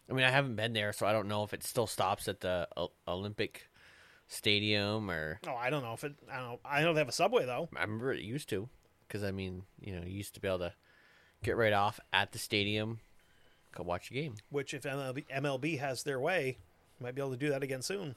I 0.08 0.12
mean, 0.12 0.24
I 0.24 0.30
haven't 0.30 0.56
been 0.56 0.72
there, 0.72 0.92
so 0.92 1.06
I 1.06 1.12
don't 1.12 1.28
know 1.28 1.44
if 1.44 1.52
it 1.52 1.62
still 1.64 1.86
stops 1.86 2.28
at 2.28 2.40
the 2.40 2.68
O- 2.76 2.92
Olympic 3.08 3.68
Stadium 4.28 5.10
or. 5.10 5.40
oh, 5.46 5.54
I 5.54 5.70
don't 5.70 5.82
know 5.82 5.92
if 5.94 6.04
it, 6.04 6.14
I 6.30 6.36
don't 6.36 6.44
know. 6.44 6.60
I 6.64 6.82
know 6.82 6.94
they 6.94 7.00
have 7.00 7.08
a 7.08 7.12
subway, 7.12 7.44
though. 7.46 7.68
I 7.76 7.82
remember 7.82 8.12
it 8.12 8.22
used 8.22 8.48
to, 8.50 8.68
because 9.06 9.22
I 9.22 9.30
mean, 9.32 9.62
you 9.80 9.94
know, 9.94 10.02
you 10.06 10.12
used 10.16 10.34
to 10.34 10.40
be 10.40 10.48
able 10.48 10.58
to 10.60 10.72
get 11.44 11.56
right 11.56 11.72
off 11.72 12.00
at 12.12 12.32
the 12.32 12.38
stadium, 12.38 12.98
go 13.72 13.84
watch 13.84 14.10
a 14.10 14.14
game. 14.14 14.34
Which, 14.50 14.74
if 14.74 14.82
MLB, 14.82 15.26
MLB 15.28 15.78
has 15.78 16.02
their 16.02 16.18
way, 16.18 16.58
might 17.00 17.14
be 17.14 17.20
able 17.20 17.32
to 17.32 17.36
do 17.36 17.50
that 17.50 17.62
again 17.62 17.82
soon. 17.82 18.16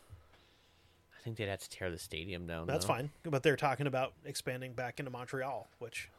I 1.16 1.22
think 1.24 1.38
they'd 1.38 1.50
have 1.50 1.60
to 1.60 1.70
tear 1.70 1.92
the 1.92 2.00
stadium 2.00 2.48
down. 2.48 2.66
That's 2.68 2.86
though. 2.86 2.94
fine, 2.94 3.12
but 3.24 3.44
they're 3.44 3.58
talking 3.58 3.86
about 3.86 4.14
expanding 4.26 4.74
back 4.74 5.00
into 5.00 5.12
Montreal, 5.12 5.68
which 5.80 6.10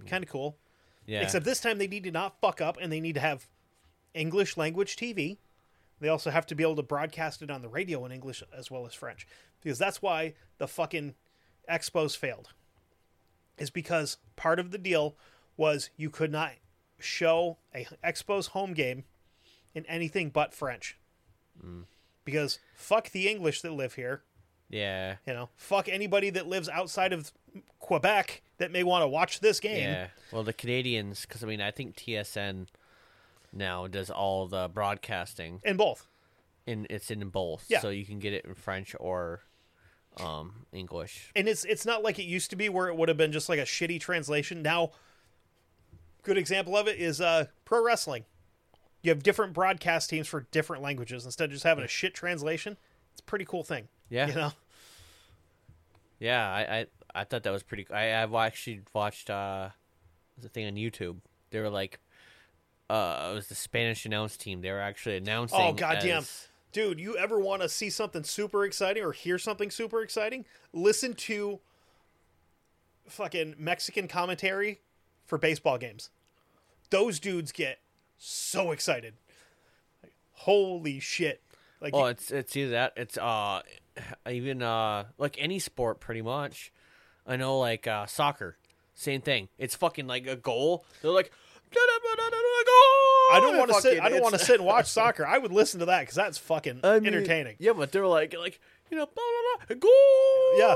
hmm. 0.00 0.06
kind 0.06 0.24
of 0.24 0.30
cool. 0.30 0.56
Yeah. 1.06 1.20
Except 1.20 1.44
this 1.44 1.60
time 1.60 1.78
they 1.78 1.86
need 1.86 2.04
to 2.04 2.10
not 2.10 2.40
fuck 2.40 2.60
up, 2.60 2.78
and 2.80 2.90
they 2.90 3.00
need 3.00 3.14
to 3.14 3.20
have 3.20 3.46
English 4.14 4.56
language 4.56 4.96
TV. 4.96 5.36
They 6.00 6.08
also 6.08 6.30
have 6.30 6.46
to 6.46 6.54
be 6.54 6.62
able 6.62 6.76
to 6.76 6.82
broadcast 6.82 7.42
it 7.42 7.50
on 7.50 7.60
the 7.60 7.68
radio 7.68 8.04
in 8.06 8.12
English 8.12 8.42
as 8.56 8.70
well 8.70 8.86
as 8.86 8.94
French, 8.94 9.26
because 9.62 9.78
that's 9.78 10.00
why 10.00 10.34
the 10.58 10.66
fucking 10.66 11.14
Expos 11.70 12.16
failed. 12.16 12.48
Is 13.58 13.68
because 13.68 14.16
part 14.36 14.58
of 14.58 14.70
the 14.70 14.78
deal 14.78 15.14
was 15.60 15.90
you 15.96 16.08
could 16.10 16.32
not 16.32 16.52
show 16.98 17.58
a 17.74 17.86
Expos 18.02 18.48
home 18.48 18.72
game 18.72 19.04
in 19.74 19.84
anything 19.86 20.30
but 20.30 20.52
French, 20.54 20.98
because 22.24 22.58
fuck 22.74 23.10
the 23.10 23.28
English 23.28 23.60
that 23.62 23.72
live 23.72 23.94
here. 23.94 24.22
yeah. 24.68 25.16
You 25.26 25.34
know, 25.34 25.48
fuck 25.56 25.88
anybody 25.88 26.30
that 26.30 26.46
lives 26.48 26.68
outside 26.68 27.12
of 27.12 27.30
Quebec 27.78 28.42
that 28.58 28.70
may 28.72 28.82
want 28.82 29.02
to 29.02 29.08
watch 29.08 29.40
this 29.40 29.60
game. 29.60 29.82
Yeah. 29.82 30.06
Well, 30.32 30.42
the 30.42 30.52
Canadians, 30.52 31.22
because 31.26 31.44
I 31.44 31.46
mean, 31.46 31.60
I 31.60 31.70
think 31.70 31.94
TSN 31.96 32.66
now 33.52 33.86
does 33.86 34.10
all 34.10 34.46
the 34.46 34.68
broadcasting, 34.72 35.60
In 35.64 35.76
both. 35.76 36.06
and 36.66 36.86
it's 36.88 37.10
in 37.10 37.28
both. 37.28 37.66
Yeah. 37.68 37.80
So 37.80 37.90
you 37.90 38.04
can 38.04 38.18
get 38.18 38.32
it 38.32 38.44
in 38.44 38.54
French 38.54 38.94
or 38.98 39.42
um, 40.18 40.66
English. 40.72 41.30
And 41.36 41.48
it's 41.48 41.64
it's 41.64 41.84
not 41.86 42.02
like 42.02 42.18
it 42.18 42.24
used 42.24 42.50
to 42.50 42.56
be 42.56 42.68
where 42.68 42.88
it 42.88 42.96
would 42.96 43.08
have 43.08 43.18
been 43.18 43.32
just 43.32 43.48
like 43.48 43.58
a 43.58 43.64
shitty 43.64 44.00
translation. 44.00 44.62
Now 44.62 44.90
good 46.22 46.38
example 46.38 46.76
of 46.76 46.86
it 46.88 46.98
is 46.98 47.20
uh 47.20 47.46
pro 47.64 47.84
wrestling. 47.84 48.24
You 49.02 49.10
have 49.10 49.22
different 49.22 49.52
broadcast 49.54 50.10
teams 50.10 50.26
for 50.28 50.46
different 50.50 50.82
languages 50.82 51.24
instead 51.24 51.44
of 51.46 51.50
just 51.52 51.64
having 51.64 51.84
a 51.84 51.88
shit 51.88 52.14
translation. 52.14 52.76
It's 53.12 53.20
a 53.20 53.24
pretty 53.24 53.44
cool 53.46 53.64
thing. 53.64 53.88
Yeah. 54.10 54.26
You 54.28 54.34
know? 54.34 54.52
Yeah. 56.18 56.46
I, 56.50 56.60
I 56.80 56.86
I 57.14 57.24
thought 57.24 57.42
that 57.44 57.50
was 57.52 57.62
pretty. 57.62 57.86
I 57.90 58.22
I've 58.22 58.34
actually 58.34 58.82
watched 58.92 59.30
uh, 59.30 59.70
the 60.38 60.48
thing 60.48 60.66
on 60.66 60.74
YouTube. 60.74 61.16
They 61.50 61.60
were 61.60 61.70
like, 61.70 61.98
uh, 62.88 63.30
it 63.32 63.34
was 63.34 63.46
the 63.48 63.54
Spanish 63.54 64.04
announce 64.06 64.36
team. 64.36 64.60
They 64.60 64.70
were 64.70 64.80
actually 64.80 65.16
announcing. 65.16 65.58
Oh 65.60 65.72
goddamn. 65.72 66.18
as- 66.18 66.48
Dude, 66.72 67.00
you 67.00 67.16
ever 67.16 67.40
want 67.40 67.62
to 67.62 67.68
see 67.68 67.90
something 67.90 68.22
super 68.22 68.64
exciting 68.64 69.02
or 69.02 69.10
hear 69.10 69.38
something 69.38 69.72
super 69.72 70.02
exciting? 70.02 70.44
Listen 70.72 71.14
to 71.14 71.58
fucking 73.08 73.56
Mexican 73.58 74.06
commentary 74.06 74.78
for 75.30 75.38
baseball 75.38 75.78
games. 75.78 76.10
Those 76.90 77.20
dudes 77.20 77.52
get 77.52 77.78
so 78.18 78.72
excited. 78.72 79.14
Like, 80.02 80.12
holy 80.32 80.98
shit. 81.00 81.40
Like 81.80 81.94
Oh, 81.94 82.06
it's 82.06 82.30
it's 82.30 82.54
either 82.56 82.72
that. 82.72 82.92
It's 82.96 83.16
uh, 83.16 83.62
even 84.28 84.62
uh, 84.62 85.04
like 85.16 85.36
any 85.38 85.58
sport, 85.60 86.00
pretty 86.00 86.20
much. 86.20 86.72
I 87.26 87.36
know, 87.36 87.58
like 87.58 87.86
uh, 87.86 88.04
soccer, 88.06 88.58
same 88.94 89.22
thing. 89.22 89.48
It's 89.56 89.74
fucking 89.76 90.06
like 90.06 90.26
a 90.26 90.36
goal. 90.36 90.84
They're 91.00 91.12
like, 91.12 91.32
I 93.32 93.38
don't 93.40 93.56
want 93.56 93.70
to 93.70 93.80
sit 93.80 94.00
I 94.00 94.08
don't 94.08 94.20
want 94.20 94.34
to 94.34 94.40
sit 94.40 94.56
and 94.56 94.66
watch 94.66 94.86
soccer. 94.90 95.26
I 95.26 95.38
would 95.38 95.52
listen 95.52 95.80
to 95.80 95.86
that 95.86 96.06
cuz 96.06 96.16
that's 96.16 96.38
fucking 96.38 96.80
I 96.82 96.98
mean, 96.98 97.06
entertaining. 97.14 97.56
Yeah, 97.60 97.72
but 97.72 97.92
they're 97.92 98.06
like, 98.06 98.34
like 98.36 98.60
you 98.90 98.98
know, 98.98 99.06
blah, 99.06 99.14
blah, 99.14 99.66
blah, 99.66 99.76
goal. 99.76 100.58
Yeah. 100.58 100.74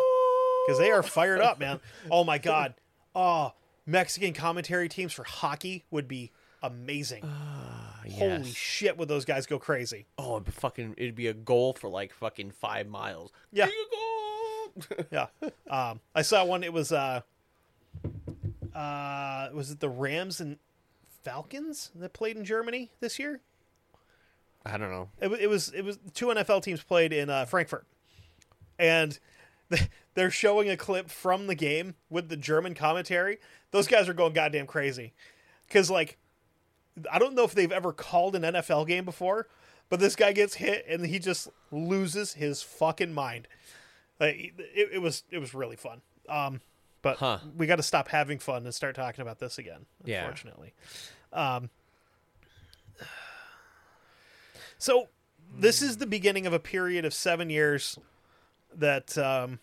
Cuz 0.69 0.79
they 0.79 0.93
are 0.93 1.03
fired 1.03 1.41
up, 1.41 1.59
man. 1.59 1.81
Oh 2.11 2.23
my 2.23 2.39
god. 2.39 2.75
Oh, 3.17 3.53
Mexican 3.87 4.33
commentary 4.33 4.89
teams 4.89 5.13
for 5.13 5.25
hockey 5.25 5.85
would 5.91 6.09
be 6.09 6.31
amazing. 6.63 7.23
Holy 7.23 8.11
Yes. 8.19 8.47
shit, 8.49 8.97
would 8.99 9.09
those 9.09 9.25
guys 9.25 9.47
go 9.47 9.59
crazy? 9.59 10.07
Oh, 10.19 10.33
it'd 10.35 10.45
be 10.45 10.51
fucking. 10.53 10.95
It'd 10.99 11.15
be 11.15 11.27
a 11.27 11.35
goal 11.35 11.73
for 11.73 11.89
like 11.89 12.13
fucking 12.13 12.51
five 12.53 12.87
miles. 12.87 13.33
Yeah. 13.53 13.67
Kick 13.67 13.75
a 13.75 14.97
goal. 14.97 15.07
Yeah. 15.11 15.27
Um, 15.71 16.01
I 16.15 16.23
saw 16.23 16.45
one. 16.45 16.63
It 16.63 16.73
was 16.73 16.93
uh, 16.93 17.21
uh, 18.75 19.49
was 19.53 19.71
it 19.71 19.81
the 19.81 19.89
Rams 19.89 20.41
and 20.41 20.59
Falcons 21.23 21.91
that 21.95 22.13
played 22.13 22.37
in 22.37 22.45
Germany 22.45 22.91
this 23.01 23.19
year? 23.19 23.41
I 24.67 24.77
don't 24.77 24.91
know. 24.91 25.09
It, 25.21 25.31
it 25.43 25.47
was 25.49 25.71
it 25.75 25.83
was 25.83 25.99
two 26.15 26.27
NFL 26.27 26.63
teams 26.63 26.83
played 26.83 27.13
in 27.13 27.31
uh, 27.31 27.45
Frankfurt, 27.47 27.87
and 28.79 29.19
they're 30.15 30.31
showing 30.31 30.69
a 30.69 30.77
clip 30.77 31.11
from 31.11 31.47
the 31.47 31.55
game 31.55 31.95
with 32.11 32.29
the 32.29 32.37
German 32.37 32.75
commentary. 32.75 33.39
Those 33.71 33.87
guys 33.87 34.09
are 34.09 34.15
going 34.15 34.33
goddamn 34.33 34.67
crazy 34.67 35.13
because 35.67 35.91
like 35.91 36.19
I 37.11 37.19
don't 37.19 37.35
know 37.35 37.45
if 37.45 37.55
they've 37.55 37.73
ever 37.73 37.93
called 37.93 38.37
an 38.37 38.43
NFL 38.43 38.87
game 38.87 39.05
before, 39.05 39.49
but 39.89 40.01
this 40.01 40.15
guy 40.17 40.33
gets 40.33 40.55
hit 40.55 40.85
and 40.89 41.05
he 41.05 41.19
just 41.19 41.49
loses 41.73 42.35
his 42.35 42.63
fucking 42.63 43.13
mind. 43.13 43.49
Like 44.21 44.55
it, 44.59 44.91
it 44.95 45.03
was 45.03 45.25
it 45.31 45.39
was 45.39 45.55
really 45.55 45.77
fun. 45.77 46.03
Um, 46.29 46.61
but 47.03 47.19
Huh. 47.19 47.39
we 47.57 47.67
got 47.67 47.77
to 47.77 47.83
stop 47.83 48.09
having 48.09 48.39
fun 48.39 48.65
and 48.65 48.75
start 48.75 48.95
talking 48.95 49.23
about 49.23 49.39
this 49.39 49.59
again. 49.59 49.87
Yeah. 50.05 50.23
Unfortunately. 50.23 50.73
Um, 51.33 51.69
so 54.79 55.09
this 55.57 55.83
is 55.83 55.99
the 55.99 56.07
beginning 56.07 56.47
of 56.47 56.53
a 56.53 56.59
period 56.59 57.05
of 57.05 57.13
seven 57.13 57.51
years 57.51 57.99
that 58.77 59.17
um, 59.19 59.59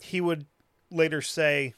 he 0.00 0.20
would 0.20 0.46
later 0.90 1.22
say 1.22 1.74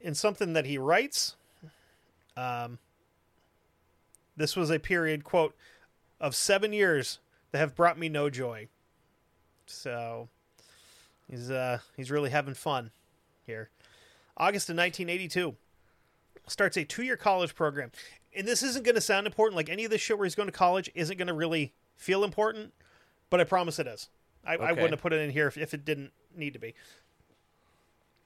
in 0.00 0.14
something 0.14 0.52
that 0.52 0.66
he 0.66 0.78
writes. 0.78 1.36
Um, 2.36 2.78
this 4.36 4.54
was 4.56 4.70
a 4.70 4.78
period, 4.78 5.24
quote, 5.24 5.56
of 6.20 6.34
seven 6.34 6.72
years 6.72 7.18
that 7.50 7.58
have 7.58 7.74
brought 7.74 7.98
me 7.98 8.08
no 8.08 8.30
joy. 8.30 8.68
So 9.66 10.28
he's 11.28 11.50
uh, 11.50 11.78
he's 11.96 12.10
really 12.10 12.30
having 12.30 12.54
fun 12.54 12.90
here. 13.44 13.70
August 14.36 14.70
of 14.70 14.76
1982 14.76 15.56
starts 16.46 16.76
a 16.76 16.84
two-year 16.84 17.16
college 17.16 17.54
program, 17.54 17.90
and 18.34 18.46
this 18.46 18.62
isn't 18.62 18.84
going 18.84 18.94
to 18.94 19.00
sound 19.00 19.26
important. 19.26 19.56
Like 19.56 19.68
any 19.68 19.84
of 19.84 19.90
this 19.90 20.00
shit 20.00 20.16
where 20.16 20.24
he's 20.24 20.36
going 20.36 20.48
to 20.48 20.52
college 20.52 20.90
isn't 20.94 21.18
going 21.18 21.28
to 21.28 21.34
really 21.34 21.72
feel 21.96 22.22
important, 22.24 22.72
but 23.30 23.40
I 23.40 23.44
promise 23.44 23.78
it 23.78 23.86
is. 23.86 24.08
I, 24.48 24.54
I 24.68 24.72
wouldn't 24.72 24.90
have 24.90 25.02
put 25.02 25.12
it 25.12 25.20
in 25.20 25.30
here 25.30 25.46
if, 25.48 25.56
if 25.58 25.74
it 25.74 25.84
didn't 25.84 26.12
need 26.36 26.54
to 26.54 26.58
be. 26.58 26.74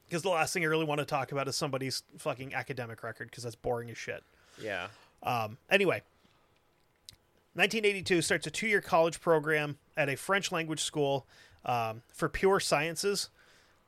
Because 0.08 0.22
the 0.22 0.28
last 0.28 0.52
thing 0.52 0.62
I 0.62 0.66
really 0.66 0.84
want 0.84 0.98
to 1.00 1.04
talk 1.06 1.32
about 1.32 1.48
is 1.48 1.56
somebody's 1.56 2.02
fucking 2.18 2.54
academic 2.54 3.02
record, 3.02 3.30
because 3.30 3.44
that's 3.44 3.56
boring 3.56 3.90
as 3.90 3.96
shit. 3.96 4.22
Yeah. 4.62 4.88
Um, 5.22 5.56
anyway, 5.70 6.02
1982 7.54 8.22
starts 8.22 8.46
a 8.46 8.50
two 8.50 8.66
year 8.66 8.80
college 8.80 9.20
program 9.20 9.78
at 9.96 10.08
a 10.08 10.16
French 10.16 10.50
language 10.52 10.80
school 10.82 11.26
um, 11.64 12.02
for 12.12 12.28
pure 12.28 12.60
sciences, 12.60 13.30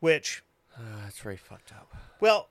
which, 0.01 0.43
Uh, 0.77 0.81
that's 1.05 1.19
very 1.19 1.37
fucked 1.37 1.73
up. 1.73 1.95
well, 2.21 2.49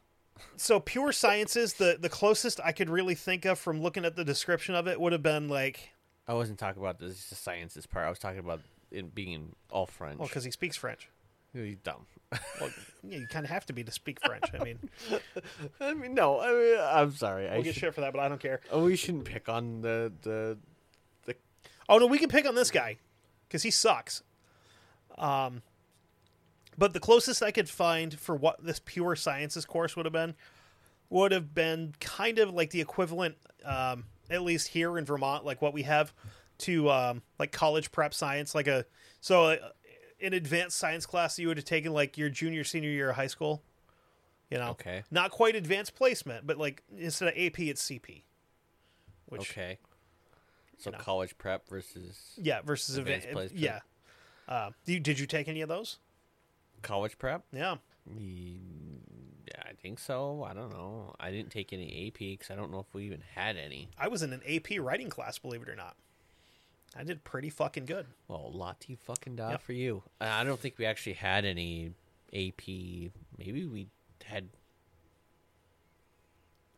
so 0.57 0.79
pure 0.79 1.11
sciences, 1.11 1.73
the, 1.75 1.97
the 1.99 2.09
closest 2.09 2.59
I 2.63 2.71
could 2.71 2.89
really 2.89 3.15
think 3.15 3.45
of 3.45 3.59
from 3.59 3.81
looking 3.81 4.03
at 4.05 4.15
the 4.15 4.25
description 4.25 4.75
of 4.75 4.87
it 4.87 4.99
would 4.99 5.13
have 5.13 5.23
been 5.23 5.47
like, 5.47 5.91
I 6.27 6.33
wasn't 6.33 6.57
talking 6.59 6.81
about 6.81 6.99
the, 6.99 7.07
the 7.07 7.35
sciences 7.35 7.85
part. 7.85 8.05
I 8.05 8.09
was 8.09 8.19
talking 8.19 8.39
about 8.39 8.61
it 8.93 9.13
being 9.13 9.31
in 9.31 9.55
all 9.71 9.85
French. 9.85 10.19
well, 10.19 10.27
because 10.27 10.43
he 10.43 10.51
speaks 10.51 10.77
French. 10.77 11.09
you 11.53 11.77
dumb. 11.83 12.05
Well, 12.59 12.71
yeah, 13.03 13.19
you 13.19 13.27
kind 13.27 13.45
of 13.45 13.51
have 13.51 13.65
to 13.67 13.73
be 13.73 13.83
to 13.83 13.91
speak 13.91 14.19
French. 14.25 14.45
I 14.59 14.63
mean, 14.63 14.79
I 15.79 15.93
mean, 15.93 16.13
no. 16.13 16.39
I 16.39 16.51
mean, 16.51 16.77
I'm 16.79 17.15
sorry. 17.15 17.47
I 17.47 17.55
we'll 17.55 17.63
get 17.63 17.75
should, 17.75 17.81
shit 17.81 17.93
for 17.93 18.01
that, 18.01 18.13
but 18.13 18.19
I 18.19 18.27
don't 18.27 18.41
care. 18.41 18.61
oh, 18.71 18.85
we 18.85 18.95
shouldn't 18.95 19.25
pick 19.25 19.49
on 19.49 19.81
the 19.81 20.11
the 20.21 20.57
the. 21.25 21.35
Oh 21.89 21.97
no, 21.97 22.07
we 22.07 22.17
can 22.17 22.29
pick 22.29 22.47
on 22.47 22.55
this 22.55 22.71
guy 22.71 22.97
because 23.47 23.63
he 23.63 23.71
sucks. 23.71 24.23
Um, 25.17 25.61
but 26.77 26.93
the 26.93 26.99
closest 26.99 27.43
I 27.43 27.51
could 27.51 27.69
find 27.69 28.17
for 28.17 28.35
what 28.35 28.63
this 28.63 28.81
pure 28.83 29.15
sciences 29.15 29.65
course 29.65 29.95
would 29.95 30.05
have 30.05 30.13
been 30.13 30.35
would 31.09 31.31
have 31.31 31.53
been 31.53 31.93
kind 31.99 32.39
of 32.39 32.51
like 32.51 32.71
the 32.71 32.81
equivalent, 32.81 33.35
um, 33.63 34.05
at 34.29 34.41
least 34.41 34.69
here 34.69 34.97
in 34.97 35.05
Vermont, 35.05 35.45
like 35.45 35.61
what 35.61 35.73
we 35.73 35.83
have 35.83 36.13
to 36.59 36.89
um, 36.89 37.21
like 37.39 37.51
college 37.51 37.91
prep 37.91 38.13
science, 38.13 38.53
like 38.55 38.67
a 38.67 38.85
so 39.21 39.45
uh, 39.45 39.57
an 40.21 40.33
advanced 40.33 40.77
science 40.77 41.05
class 41.05 41.37
you 41.39 41.47
would 41.47 41.57
have 41.57 41.65
taken 41.65 41.91
like 41.93 42.17
your 42.17 42.29
junior 42.29 42.63
senior 42.63 42.89
year 42.89 43.09
of 43.09 43.15
high 43.15 43.27
school. 43.27 43.61
You 44.49 44.59
know, 44.59 44.69
Okay. 44.71 45.03
not 45.09 45.31
quite 45.31 45.55
advanced 45.55 45.95
placement, 45.95 46.45
but 46.45 46.57
like 46.57 46.83
instead 46.97 47.27
of 47.29 47.33
AP, 47.35 47.59
it's 47.61 47.81
CP. 47.89 48.23
Which 49.27 49.41
Okay. 49.49 49.79
So 50.77 50.91
know. 50.91 50.97
college 50.99 51.37
prep 51.37 51.67
versus 51.69 52.33
yeah, 52.37 52.61
versus 52.61 52.97
Advanced 52.97 53.27
yeah. 53.55 53.79
Uh, 54.47 54.71
did 54.85 55.17
you 55.19 55.25
take 55.25 55.47
any 55.47 55.61
of 55.61 55.69
those? 55.69 55.97
college 56.81 57.17
prep. 57.17 57.43
Yeah. 57.53 57.77
Ye- 58.17 58.59
Yeah, 59.47 59.61
I 59.65 59.73
think 59.81 59.99
so. 59.99 60.43
I 60.43 60.53
don't 60.53 60.71
know. 60.71 61.15
I 61.19 61.31
didn't 61.31 61.49
take 61.51 61.71
any 61.73 62.07
AP 62.07 62.19
because 62.19 62.51
I 62.51 62.55
don't 62.55 62.69
know 62.71 62.79
if 62.79 62.93
we 62.93 63.05
even 63.05 63.23
had 63.35 63.55
any. 63.57 63.89
I 63.97 64.07
was 64.09 64.21
in 64.21 64.33
an 64.33 64.41
AP 64.47 64.77
writing 64.79 65.09
class, 65.09 65.37
believe 65.39 65.61
it 65.61 65.69
or 65.69 65.75
not. 65.75 65.95
I 66.95 67.03
did 67.03 67.23
pretty 67.23 67.49
fucking 67.49 67.85
good. 67.85 68.05
Well, 68.27 68.51
Lati 68.55 68.97
fucking 68.97 69.35
died 69.37 69.51
Yep. 69.51 69.61
for 69.61 69.73
you. 69.73 70.03
I 70.21 70.43
don't 70.43 70.59
think 70.59 70.77
we 70.77 70.85
actually 70.85 71.13
had 71.13 71.43
any 71.45 71.93
AP. 72.31 73.11
Maybe 73.37 73.65
we 73.65 73.87
had 74.25 74.49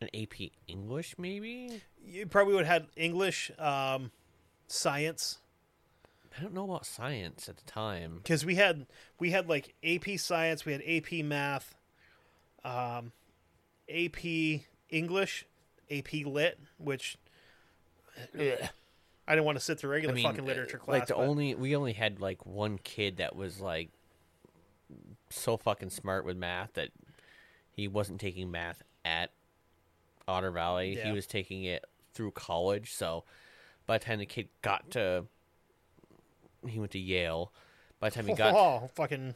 an 0.00 0.08
AP 0.14 0.52
English. 0.66 1.14
Maybe 1.18 1.82
You 2.04 2.26
probably 2.26 2.54
would 2.54 2.66
have 2.66 2.82
had 2.82 2.88
English, 2.96 3.50
um, 3.58 4.10
science, 4.68 5.38
I 6.38 6.42
don't 6.42 6.52
know 6.52 6.64
about 6.64 6.84
science 6.84 7.48
at 7.48 7.56
the 7.56 7.64
time. 7.64 8.18
because 8.18 8.44
we 8.44 8.56
had 8.56 8.86
we 9.18 9.30
had 9.30 9.48
like 9.48 9.74
AP 9.82 10.18
Science, 10.18 10.66
we 10.66 10.72
had 10.72 10.82
AP 10.86 11.22
Math, 11.24 11.74
um, 12.62 13.12
AP 13.88 14.62
English, 14.90 15.46
AP 15.90 16.24
Lit, 16.26 16.58
which 16.76 17.16
I 19.28 19.34
didn't 19.34 19.44
want 19.46 19.58
to 19.58 19.64
sit 19.64 19.80
through 19.80 19.90
regular 19.90 20.16
fucking 20.16 20.44
literature 20.44 20.78
uh, 20.80 20.84
class. 20.84 20.98
Like 21.00 21.06
the 21.08 21.14
but- 21.14 21.20
only 21.26 21.54
we 21.54 21.74
only 21.76 21.92
had 21.94 22.20
like 22.20 22.44
one 22.46 22.78
kid 22.78 23.16
that 23.18 23.34
was 23.36 23.60
like 23.60 23.90
so 25.30 25.56
fucking 25.56 25.90
smart 25.90 26.24
with 26.24 26.36
math 26.36 26.74
that 26.74 26.90
he 27.72 27.88
wasn't 27.88 28.20
taking 28.20 28.50
math 28.50 28.82
at 29.04 29.30
Otter 30.28 30.50
Valley. 30.50 30.96
Yeah. 30.96 31.06
He 31.08 31.12
was 31.12 31.26
taking 31.26 31.64
it 31.64 31.84
through 32.14 32.30
college. 32.32 32.92
So 32.94 33.24
by 33.86 33.98
the 33.98 34.04
time 34.04 34.18
the 34.18 34.26
kid 34.26 34.48
got 34.62 34.90
to, 34.92 35.24
he 36.66 36.78
went 36.78 36.92
to 36.92 36.98
Yale. 36.98 37.52
By 38.00 38.10
the 38.10 38.14
time 38.16 38.26
he 38.26 38.34
got, 38.36 38.54
oh, 38.54 38.88
fucking 38.94 39.34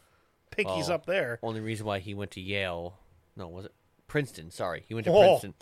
pinkies 0.57 0.89
Oh. 0.89 0.95
up 0.95 1.07
there. 1.07 1.39
only 1.43 1.61
reason 1.61 1.87
why 1.87 1.99
he 1.99 2.15
went 2.15 2.31
to 2.33 2.41
Yale, 2.41 2.95
no, 3.37 3.49
was 3.49 3.67
it 3.67 3.75
Princeton? 4.09 4.51
Sorry, 4.51 4.85
he 4.89 4.95
went 4.95 5.07
to 5.07 5.13
Oh. 5.13 5.21
Princeton. 5.39 5.55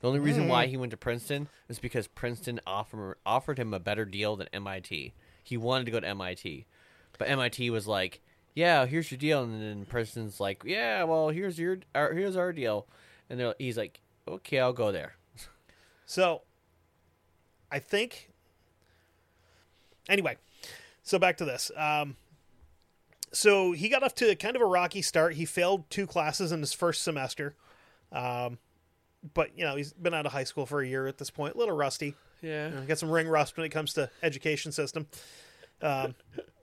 The 0.00 0.08
only 0.08 0.20
reason 0.20 0.48
why 0.48 0.66
he 0.66 0.76
went 0.76 0.90
to 0.90 0.96
Princeton 0.96 1.48
is 1.68 1.78
because 1.78 2.06
Princeton 2.08 2.60
offer, 2.66 3.16
offered 3.24 3.58
him 3.58 3.72
a 3.72 3.80
better 3.80 4.04
deal 4.04 4.36
than 4.36 4.48
MIT. 4.52 5.14
He 5.42 5.56
wanted 5.56 5.86
to 5.86 5.92
go 5.92 6.00
to 6.00 6.06
MIT, 6.06 6.66
but 7.18 7.28
MIT 7.28 7.70
was 7.70 7.86
like, 7.86 8.20
"Yeah, 8.54 8.86
here's 8.86 9.10
your 9.10 9.18
deal," 9.18 9.42
and 9.42 9.62
then 9.62 9.86
Princeton's 9.86 10.40
like, 10.40 10.62
"Yeah, 10.64 11.04
well, 11.04 11.30
here's 11.30 11.58
your 11.58 11.78
our, 11.94 12.12
here's 12.12 12.36
our 12.36 12.52
deal," 12.52 12.86
and 13.30 13.54
he's 13.58 13.78
like, 13.78 14.00
"Okay, 14.28 14.58
I'll 14.58 14.72
go 14.72 14.92
there." 14.92 15.16
So, 16.06 16.42
I 17.70 17.78
think. 17.78 18.30
Anyway, 20.06 20.36
so 21.02 21.18
back 21.18 21.38
to 21.38 21.46
this. 21.46 21.70
Um, 21.74 22.16
so 23.32 23.72
he 23.72 23.88
got 23.88 24.02
off 24.02 24.14
to 24.16 24.34
kind 24.36 24.54
of 24.54 24.62
a 24.62 24.66
rocky 24.66 25.02
start. 25.02 25.34
He 25.34 25.44
failed 25.44 25.88
two 25.90 26.06
classes 26.06 26.52
in 26.52 26.60
his 26.60 26.72
first 26.72 27.02
semester. 27.02 27.54
Um, 28.12 28.58
but, 29.32 29.56
you 29.56 29.64
know, 29.64 29.76
he's 29.76 29.92
been 29.92 30.12
out 30.14 30.26
of 30.26 30.32
high 30.32 30.44
school 30.44 30.66
for 30.66 30.82
a 30.82 30.86
year 30.86 31.06
at 31.06 31.16
this 31.18 31.30
point, 31.30 31.54
a 31.54 31.58
little 31.58 31.74
rusty. 31.74 32.14
Yeah, 32.42 32.68
You 32.68 32.74
know, 32.74 32.82
got 32.82 32.98
some 32.98 33.10
ring 33.10 33.26
rust 33.28 33.56
when 33.56 33.64
it 33.64 33.70
comes 33.70 33.94
to 33.94 34.10
education 34.22 34.70
system. 34.72 35.06
Um, 35.80 36.14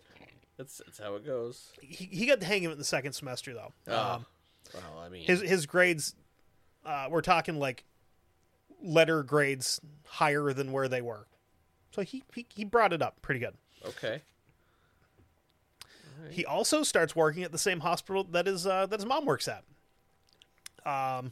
that's 0.58 0.78
that's 0.86 1.00
how 1.00 1.16
it 1.16 1.26
goes. 1.26 1.72
he, 1.82 2.06
he 2.06 2.26
got 2.28 2.40
the 2.40 2.46
hang 2.46 2.66
of 2.66 2.70
it 2.72 2.74
in 2.74 2.78
the 2.80 2.86
second 2.86 3.14
semester, 3.14 3.54
though. 3.54 3.74
Um, 3.92 4.26
well, 4.74 5.00
I 5.04 5.10
mean, 5.10 5.24
his 5.26 5.42
his 5.42 5.66
grades, 5.66 6.14
uh, 6.86 7.08
we're 7.10 7.22
talking 7.22 7.58
like 7.58 7.84
letter 8.82 9.24
grades 9.24 9.82
higher 10.06 10.54
than 10.54 10.72
where 10.72 10.88
they 10.88 11.02
were. 11.02 11.26
So 11.92 12.04
he, 12.04 12.24
he, 12.34 12.46
he 12.54 12.64
brought 12.64 12.94
it 12.94 13.02
up 13.02 13.22
pretty 13.22 13.40
good. 13.40 13.54
okay, 13.86 14.22
He 16.30 16.46
also 16.46 16.84
starts 16.84 17.16
working 17.16 17.44
at 17.44 17.52
the 17.52 17.58
same 17.58 17.80
hospital 17.82 18.24
that 18.32 18.46
his 18.46 18.66
uh, 18.68 18.86
that 18.86 19.00
his 19.00 19.06
mom 19.06 19.26
works 19.26 19.48
at. 19.48 19.64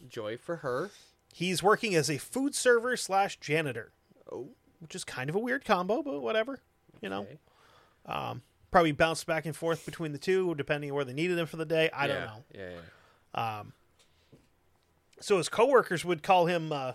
joy 0.09 0.37
for 0.37 0.57
her. 0.57 0.89
He's 1.33 1.61
working 1.63 1.95
as 1.95 2.09
a 2.09 2.17
food 2.17 2.55
server 2.55 2.97
slash 2.97 3.39
janitor, 3.39 3.91
Oh, 4.31 4.49
which 4.79 4.95
is 4.95 5.03
kind 5.03 5.29
of 5.29 5.35
a 5.35 5.39
weird 5.39 5.65
combo, 5.65 6.01
but 6.01 6.21
whatever. 6.21 6.59
You 7.01 7.09
know, 7.09 7.21
okay. 7.21 8.39
probably 8.71 8.91
bounced 8.91 9.25
back 9.25 9.45
and 9.45 9.55
forth 9.55 9.85
between 9.85 10.11
the 10.11 10.17
two 10.17 10.53
depending 10.55 10.91
on 10.91 10.95
where 10.95 11.05
they 11.05 11.13
needed 11.13 11.37
him 11.37 11.45
for 11.45 11.57
the 11.57 11.65
day. 11.65 11.89
I 11.93 12.07
don't 12.07 12.19
know. 12.19 12.43
Yeah, 12.53 12.69
yeah. 13.35 13.63
So 15.21 15.37
his 15.37 15.49
coworkers 15.49 16.05
would 16.05 16.23
call 16.23 16.45
him 16.45 16.71
uh, 16.71 16.93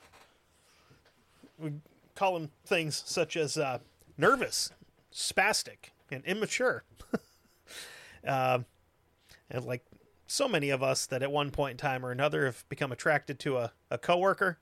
would 1.59 1.81
call 2.15 2.37
him 2.37 2.51
things 2.65 3.03
such 3.07 3.37
as 3.37 3.57
uh, 3.57 3.79
nervous, 4.17 4.71
spastic, 5.13 5.91
and 6.11 6.25
immature. 6.25 6.85
um, 8.27 8.67
and 9.51 9.65
like 9.65 9.85
so 10.35 10.49
many 10.49 10.71
of 10.71 10.83
us 10.83 11.07
that 11.07 11.23
at 11.23 11.31
one 11.31 11.51
point 11.51 11.73
in 11.73 11.77
time 11.77 12.05
or 12.05 12.11
another 12.11 12.47
have 12.47 12.69
become 12.69 12.91
attracted 12.91 13.39
to 13.39 13.57
a, 13.57 13.73
a 13.91 13.97
coworker, 13.97 14.59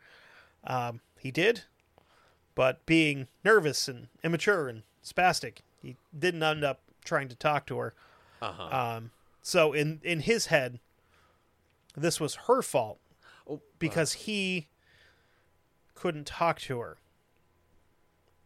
um, 0.65 1.01
he 1.19 1.31
did. 1.31 1.63
But 2.55 2.85
being 2.85 3.29
nervous 3.43 3.89
and 3.89 4.09
immature 4.23 4.69
and 4.69 4.83
spastic, 5.03 5.59
he 5.81 5.97
didn't 6.17 6.43
end 6.43 6.63
up 6.63 6.81
trying 7.05 7.29
to 7.29 7.35
talk 7.35 7.67
to 7.67 7.79
her. 7.79 7.95
Uh-huh. 8.43 8.97
Um, 8.97 9.11
so 9.41 9.73
in 9.73 10.01
in 10.05 10.21
his 10.21 10.47
head, 10.47 10.79
this 11.97 12.21
was 12.21 12.35
her 12.47 12.61
fault 12.61 12.99
oh, 13.49 13.61
because 13.79 14.13
he 14.13 14.69
couldn't 15.95 16.27
talk 16.27 16.61
to 16.61 16.81
her. 16.81 16.99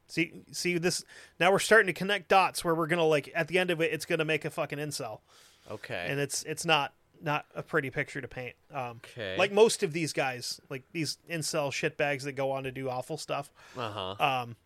See, 0.07 0.45
see 0.53 0.79
this. 0.79 1.05
Now 1.41 1.51
we're 1.51 1.59
starting 1.59 1.89
to 1.89 1.93
connect 1.93 2.29
dots 2.29 2.64
where 2.64 2.74
we're 2.74 2.87
gonna 2.87 3.05
like 3.05 3.33
at 3.35 3.49
the 3.49 3.59
end 3.59 3.70
of 3.70 3.81
it, 3.81 3.93
it's 3.93 4.07
gonna 4.07 4.24
make 4.24 4.45
a 4.45 4.51
fucking 4.51 4.79
incel, 4.79 5.18
okay. 5.68 6.07
and 6.09 6.20
it's 6.20 6.45
it's 6.45 6.64
not 6.64 6.93
not 7.23 7.47
a 7.55 7.62
pretty 7.62 7.91
picture 7.91 8.21
to 8.21 8.29
paint. 8.29 8.55
Um, 8.73 9.01
Okay. 9.05 9.37
Like 9.37 9.53
most 9.53 9.83
of 9.83 9.93
these 9.93 10.12
guys, 10.12 10.61
like 10.69 10.85
these 10.93 11.19
incel 11.31 11.71
shitbags 11.71 12.23
that 12.23 12.33
go 12.33 12.51
on 12.53 12.64
to 12.64 12.73
do 12.73 12.89
awful 12.89 13.17
stuff, 13.17 13.51
uh-huh. 13.77 14.17
um, 14.19 14.57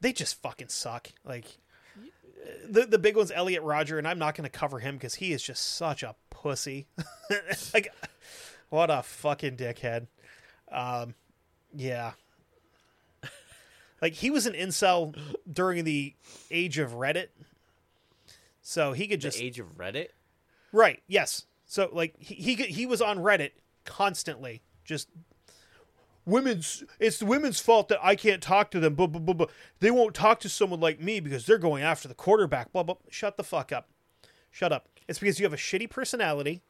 they 0.00 0.12
just 0.12 0.40
fucking 0.42 0.68
suck. 0.68 1.08
Like 1.24 1.44
the 2.68 2.86
the 2.86 2.98
big 2.98 3.16
one's 3.16 3.30
Elliot 3.30 3.62
Rodger, 3.62 3.98
and 3.98 4.06
I'm 4.08 4.18
not 4.18 4.34
going 4.34 4.44
to 4.44 4.50
cover 4.50 4.78
him 4.78 4.96
because 4.96 5.16
he 5.16 5.32
is 5.32 5.42
just 5.42 5.74
such 5.74 6.02
a 6.02 6.14
pussy. 6.30 6.86
like, 7.74 7.92
what 8.70 8.90
a 8.90 9.02
fucking 9.02 9.56
dickhead. 9.56 10.06
Um, 10.70 11.14
yeah. 11.74 12.12
Like 14.02 14.14
he 14.14 14.30
was 14.30 14.46
an 14.46 14.54
incel 14.54 15.14
during 15.50 15.84
the 15.84 16.14
age 16.50 16.78
of 16.78 16.92
Reddit, 16.92 17.28
so 18.62 18.92
he 18.92 19.06
could 19.06 19.20
the 19.20 19.24
just 19.24 19.40
age 19.40 19.60
of 19.60 19.76
Reddit. 19.76 20.08
right. 20.72 21.02
Yes. 21.06 21.44
So 21.70 21.88
like 21.92 22.16
he 22.18 22.34
he, 22.34 22.54
he 22.64 22.84
was 22.84 23.00
on 23.00 23.18
Reddit 23.18 23.52
constantly, 23.84 24.60
just 24.84 25.08
women's 26.26 26.82
it's 26.98 27.18
the 27.18 27.26
women's 27.26 27.60
fault 27.60 27.86
that 27.90 28.00
I 28.02 28.16
can't 28.16 28.42
talk 28.42 28.72
to 28.72 28.80
them. 28.80 28.96
Blah, 28.96 29.06
blah, 29.06 29.20
blah, 29.20 29.34
blah. 29.34 29.46
They 29.78 29.92
won't 29.92 30.12
talk 30.12 30.40
to 30.40 30.48
someone 30.48 30.80
like 30.80 30.98
me 31.00 31.20
because 31.20 31.46
they're 31.46 31.58
going 31.58 31.84
after 31.84 32.08
the 32.08 32.14
quarterback. 32.14 32.72
Blah 32.72 32.82
blah. 32.82 32.96
Shut 33.08 33.36
the 33.36 33.44
fuck 33.44 33.70
up. 33.70 33.88
Shut 34.50 34.72
up. 34.72 34.88
It's 35.06 35.20
because 35.20 35.38
you 35.38 35.44
have 35.44 35.52
a 35.52 35.56
shitty 35.56 35.88
personality. 35.88 36.60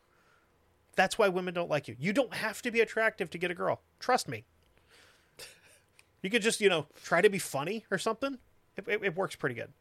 That's 0.97 1.17
why 1.17 1.29
women 1.29 1.55
don't 1.55 1.71
like 1.71 1.89
you. 1.89 1.97
You 1.99 2.13
don't 2.13 2.35
have 2.35 2.61
to 2.61 2.71
be 2.71 2.81
attractive 2.81 3.31
to 3.31 3.39
get 3.39 3.51
a 3.51 3.55
girl. 3.55 3.81
Trust 4.01 4.29
me. 4.29 4.45
You 6.21 6.29
could 6.29 6.43
just, 6.43 6.61
you 6.61 6.69
know, 6.69 6.89
try 7.05 7.23
to 7.23 7.31
be 7.31 7.39
funny 7.39 7.87
or 7.91 7.97
something. 7.97 8.37
It, 8.77 8.87
it, 8.87 9.01
it 9.03 9.17
works 9.17 9.35
pretty 9.35 9.55
good. 9.55 9.73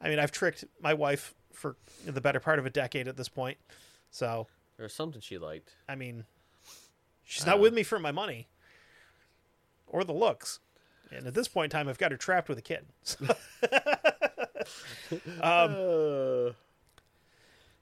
I 0.00 0.08
mean, 0.08 0.18
I've 0.18 0.32
tricked 0.32 0.64
my 0.80 0.92
wife 0.92 1.34
for 1.52 1.76
the 2.04 2.20
better 2.20 2.40
part 2.40 2.58
of 2.58 2.66
a 2.66 2.70
decade 2.70 3.06
at 3.06 3.16
this 3.16 3.28
point. 3.28 3.58
So, 4.10 4.46
There 4.76 4.84
was 4.84 4.92
something 4.92 5.20
she 5.20 5.38
liked. 5.38 5.74
I 5.88 5.94
mean, 5.94 6.24
she's 7.24 7.46
not 7.46 7.60
with 7.60 7.72
me 7.74 7.82
for 7.82 7.98
my 7.98 8.10
money 8.12 8.48
or 9.86 10.04
the 10.04 10.12
looks. 10.12 10.60
And 11.12 11.26
at 11.26 11.34
this 11.34 11.48
point 11.48 11.72
in 11.72 11.78
time, 11.78 11.88
I've 11.88 11.98
got 11.98 12.10
her 12.12 12.16
trapped 12.16 12.48
with 12.48 12.58
a 12.58 12.62
kid. 12.62 12.86
Uh, 15.40 16.52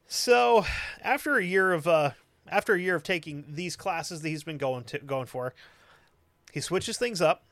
So, 0.06 0.64
after 1.02 1.36
a 1.36 1.44
year 1.44 1.72
of 1.72 1.86
uh, 1.86 2.12
after 2.46 2.74
a 2.74 2.80
year 2.80 2.94
of 2.94 3.02
taking 3.02 3.44
these 3.48 3.76
classes 3.76 4.22
that 4.22 4.28
he's 4.28 4.44
been 4.44 4.56
going 4.56 4.84
to 4.84 4.98
going 5.00 5.26
for, 5.26 5.54
he 6.52 6.60
switches 6.60 6.96
things 6.96 7.20
up. 7.20 7.42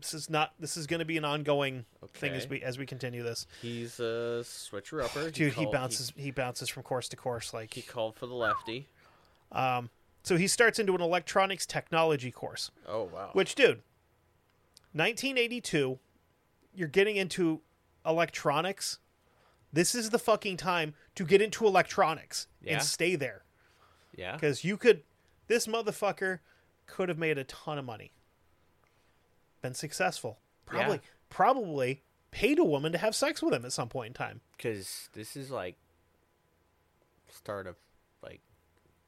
This 0.00 0.12
is 0.14 0.28
not. 0.28 0.52
This 0.58 0.76
is 0.76 0.86
going 0.86 0.98
to 0.98 1.04
be 1.04 1.16
an 1.16 1.24
ongoing 1.24 1.84
thing 2.14 2.32
as 2.34 2.48
we 2.48 2.62
as 2.62 2.78
we 2.78 2.84
continue 2.86 3.22
this. 3.22 3.46
he's 3.62 4.00
a 4.00 4.42
switcher 4.44 5.00
upper. 5.02 5.30
Dude, 5.30 5.52
he 5.52 5.62
called- 5.62 5.72
bounces. 5.72 6.12
He, 6.16 6.30
bounces 6.30 6.68
from 6.68 6.82
course 6.82 7.08
to 7.10 7.16
course. 7.16 7.54
Like 7.54 7.72
He, 7.74 7.82
called 7.82 8.16
for 8.16 8.26
the 8.26 8.34
lefty. 8.34 8.88
Um, 9.52 9.90
so, 10.24 10.36
he 10.36 10.48
starts 10.48 10.78
into 10.78 10.94
an 10.94 11.00
electronics 11.00 11.64
technology 11.66 12.30
course. 12.30 12.70
Oh 12.88 13.04
wow. 13.04 13.30
Which, 13.34 13.54
dude, 13.54 13.82
1982, 14.92 15.98
you're 16.74 16.88
getting 16.88 17.16
into 17.16 17.60
electronics. 18.06 18.98
This 19.72 19.94
is 19.94 20.10
the 20.10 20.18
fucking 20.18 20.56
time 20.56 20.94
to 21.16 21.24
get 21.24 21.42
into 21.42 21.66
electronics 21.66 22.46
Yeah. 22.62 22.74
and 22.74 22.82
stay 22.82 23.16
there. 23.16 23.42
yeah. 24.16 24.32
Because 24.34 24.62
you 24.64 24.76
could, 24.76 25.02
this 25.48 25.66
motherfucker 25.66 26.38
could 26.86 27.08
have 27.08 27.18
made 27.18 27.38
a 27.38 27.44
ton 27.44 27.78
of 27.78 27.84
money, 27.84 28.12
been 29.64 29.74
successful, 29.74 30.38
probably, 30.66 30.96
Yeah. 30.96 31.02
probably 31.30 32.02
paid 32.30 32.58
a 32.58 32.64
woman 32.64 32.92
to 32.92 32.98
have 32.98 33.14
sex 33.14 33.42
with 33.42 33.54
him 33.54 33.64
at 33.64 33.72
some 33.72 33.88
point 33.88 34.08
in 34.08 34.12
time. 34.14 34.40
Because 34.56 35.08
this 35.14 35.36
is 35.36 35.50
like 35.50 35.76
start 37.32 37.66
of 37.66 37.76
like 38.22 38.40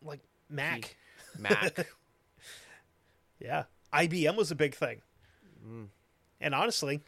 Like 0.03 0.21
Mac, 0.49 0.97
Mac. 1.39 1.87
yeah, 3.39 3.65
IBM 3.93 4.35
was 4.37 4.51
a 4.51 4.55
big 4.57 4.75
thing, 4.75 5.03
Mm. 5.65 5.89
and 6.41 6.55
honestly, 6.55 7.03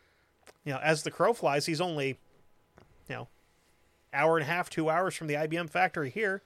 you 0.65 0.73
know, 0.73 0.79
as 0.81 1.03
the 1.05 1.11
crow 1.11 1.33
flies, 1.33 1.65
he's 1.67 1.81
only, 1.81 2.19
you 3.09 3.15
know, 3.15 3.29
hour 4.13 4.37
and 4.37 4.43
a 4.43 4.47
half, 4.53 4.69
two 4.69 4.91
hours 4.91 5.15
from 5.15 5.27
the 5.29 5.35
IBM 5.37 5.69
factory 5.71 6.11
here. 6.11 6.43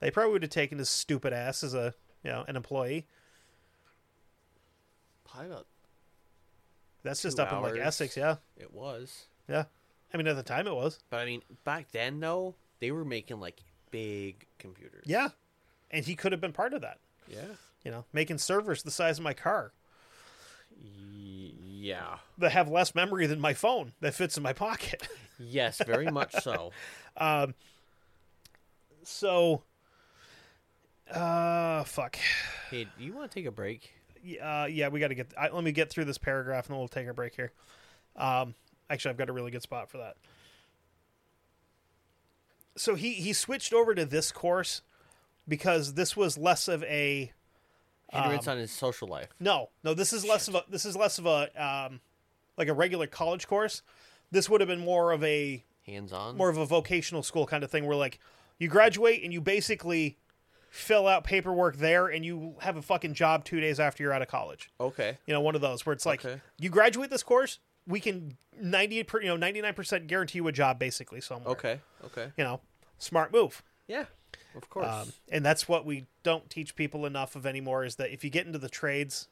They 0.00 0.10
probably 0.10 0.32
would 0.32 0.42
have 0.42 0.50
taken 0.50 0.78
his 0.78 0.88
stupid 0.88 1.32
ass 1.32 1.62
as 1.62 1.74
a, 1.74 1.94
you 2.24 2.30
know, 2.30 2.44
an 2.48 2.56
employee. 2.56 3.06
Probably 5.24 5.50
about 5.50 5.66
That's 7.02 7.22
just 7.22 7.40
up 7.40 7.52
in 7.52 7.62
like. 7.62 7.76
Essex, 7.76 8.16
yeah, 8.16 8.36
it 8.56 8.72
was. 8.72 9.26
yeah. 9.48 9.64
I 10.14 10.18
mean, 10.18 10.26
at 10.26 10.36
the 10.36 10.42
time 10.42 10.66
it 10.66 10.74
was. 10.74 10.98
But 11.10 11.20
I 11.20 11.24
mean, 11.24 11.42
back 11.64 11.90
then 11.90 12.20
though, 12.20 12.54
they 12.80 12.90
were 12.90 13.04
making 13.04 13.40
like 13.40 13.60
big 13.90 14.46
computers. 14.58 15.04
Yeah. 15.06 15.30
And 15.90 16.04
he 16.04 16.14
could 16.14 16.32
have 16.32 16.40
been 16.40 16.52
part 16.52 16.74
of 16.74 16.82
that. 16.82 16.98
Yeah. 17.28 17.40
You 17.84 17.90
know, 17.90 18.04
making 18.12 18.38
servers 18.38 18.82
the 18.82 18.90
size 18.90 19.18
of 19.18 19.24
my 19.24 19.34
car 19.34 19.72
yeah. 21.82 22.18
that 22.38 22.52
have 22.52 22.68
less 22.68 22.94
memory 22.94 23.26
than 23.26 23.40
my 23.40 23.54
phone 23.54 23.92
that 24.00 24.14
fits 24.14 24.36
in 24.36 24.42
my 24.42 24.52
pocket. 24.52 25.08
Yes, 25.44 25.82
very 25.84 26.06
much 26.06 26.34
so. 26.40 26.70
um, 27.16 27.54
so, 29.02 29.64
uh, 31.10 31.82
fuck. 31.82 32.16
Hey, 32.70 32.84
do 32.84 33.04
you 33.04 33.12
want 33.12 33.28
to 33.28 33.34
take 33.34 33.46
a 33.46 33.50
break? 33.50 33.92
Uh, 34.40 34.66
yeah, 34.70 34.88
we 34.88 35.00
got 35.00 35.08
to 35.08 35.14
get. 35.14 35.32
I, 35.38 35.48
let 35.48 35.64
me 35.64 35.72
get 35.72 35.90
through 35.90 36.04
this 36.04 36.18
paragraph 36.18 36.66
and 36.66 36.74
then 36.74 36.78
we'll 36.78 36.88
take 36.88 37.08
a 37.08 37.14
break 37.14 37.34
here. 37.34 37.52
Um, 38.16 38.54
actually, 38.88 39.10
I've 39.10 39.16
got 39.18 39.28
a 39.28 39.32
really 39.32 39.50
good 39.50 39.62
spot 39.62 39.90
for 39.90 39.98
that. 39.98 40.16
So 42.76 42.94
he 42.94 43.12
he 43.14 43.32
switched 43.32 43.72
over 43.72 43.94
to 43.94 44.04
this 44.06 44.32
course 44.32 44.82
because 45.46 45.94
this 45.94 46.16
was 46.16 46.38
less 46.38 46.68
of 46.68 46.82
a 46.84 47.32
Hindrance 48.12 48.46
on 48.46 48.58
his 48.58 48.70
social 48.70 49.08
life. 49.08 49.28
no 49.40 49.70
no 49.82 49.94
this 49.94 50.12
is 50.12 50.22
less 50.24 50.46
of 50.46 50.54
a 50.54 50.64
this 50.68 50.84
is 50.84 50.94
less 50.94 51.18
of 51.18 51.24
a 51.26 51.48
um 51.56 52.00
like 52.58 52.68
a 52.68 52.74
regular 52.74 53.06
college 53.06 53.46
course. 53.46 53.82
This 54.30 54.48
would 54.48 54.60
have 54.60 54.68
been 54.68 54.80
more 54.80 55.12
of 55.12 55.22
a 55.24 55.64
Hands 55.86 56.12
on. 56.12 56.36
more 56.36 56.48
of 56.48 56.56
a 56.56 56.64
vocational 56.66 57.22
school 57.22 57.46
kind 57.46 57.64
of 57.64 57.70
thing 57.70 57.86
where 57.86 57.96
like 57.96 58.18
you 58.58 58.68
graduate 58.68 59.22
and 59.24 59.32
you 59.32 59.40
basically 59.40 60.16
fill 60.74 61.06
out 61.06 61.22
paperwork 61.22 61.76
there 61.76 62.06
and 62.06 62.24
you 62.24 62.54
have 62.60 62.78
a 62.78 62.82
fucking 62.82 63.12
job 63.12 63.44
two 63.44 63.60
days 63.60 63.78
after 63.78 64.02
you're 64.02 64.12
out 64.12 64.22
of 64.22 64.28
college. 64.28 64.70
Okay. 64.80 65.18
You 65.26 65.34
know, 65.34 65.40
one 65.42 65.54
of 65.54 65.60
those 65.60 65.84
where 65.84 65.92
it's 65.92 66.06
like 66.06 66.24
Okay. 66.24 66.40
you 66.58 66.70
graduate 66.70 67.10
this 67.10 67.22
course, 67.22 67.58
we 67.86 68.00
can 68.00 68.38
ninety 68.58 69.02
per 69.02 69.20
you 69.20 69.28
know 69.28 69.36
ninety 69.36 69.60
nine 69.60 69.74
percent 69.74 70.06
guarantee 70.06 70.38
you 70.38 70.48
a 70.48 70.52
job 70.52 70.78
basically 70.78 71.20
somewhere. 71.20 71.52
Okay. 71.52 71.80
Okay. 72.06 72.32
you 72.38 72.44
know, 72.44 72.60
smart 72.98 73.32
move. 73.34 73.62
Yeah. 73.86 74.06
Of 74.56 74.70
course. 74.70 74.86
Um, 74.88 75.12
and 75.30 75.44
that's 75.44 75.68
what 75.68 75.84
we 75.84 76.06
don't 76.22 76.48
teach 76.48 76.74
people 76.74 77.04
enough 77.04 77.36
of 77.36 77.44
anymore 77.44 77.84
is 77.84 77.96
that 77.96 78.10
if 78.10 78.24
you 78.24 78.30
get 78.30 78.46
into 78.46 78.58
the 78.58 78.68
trades, 78.70 79.28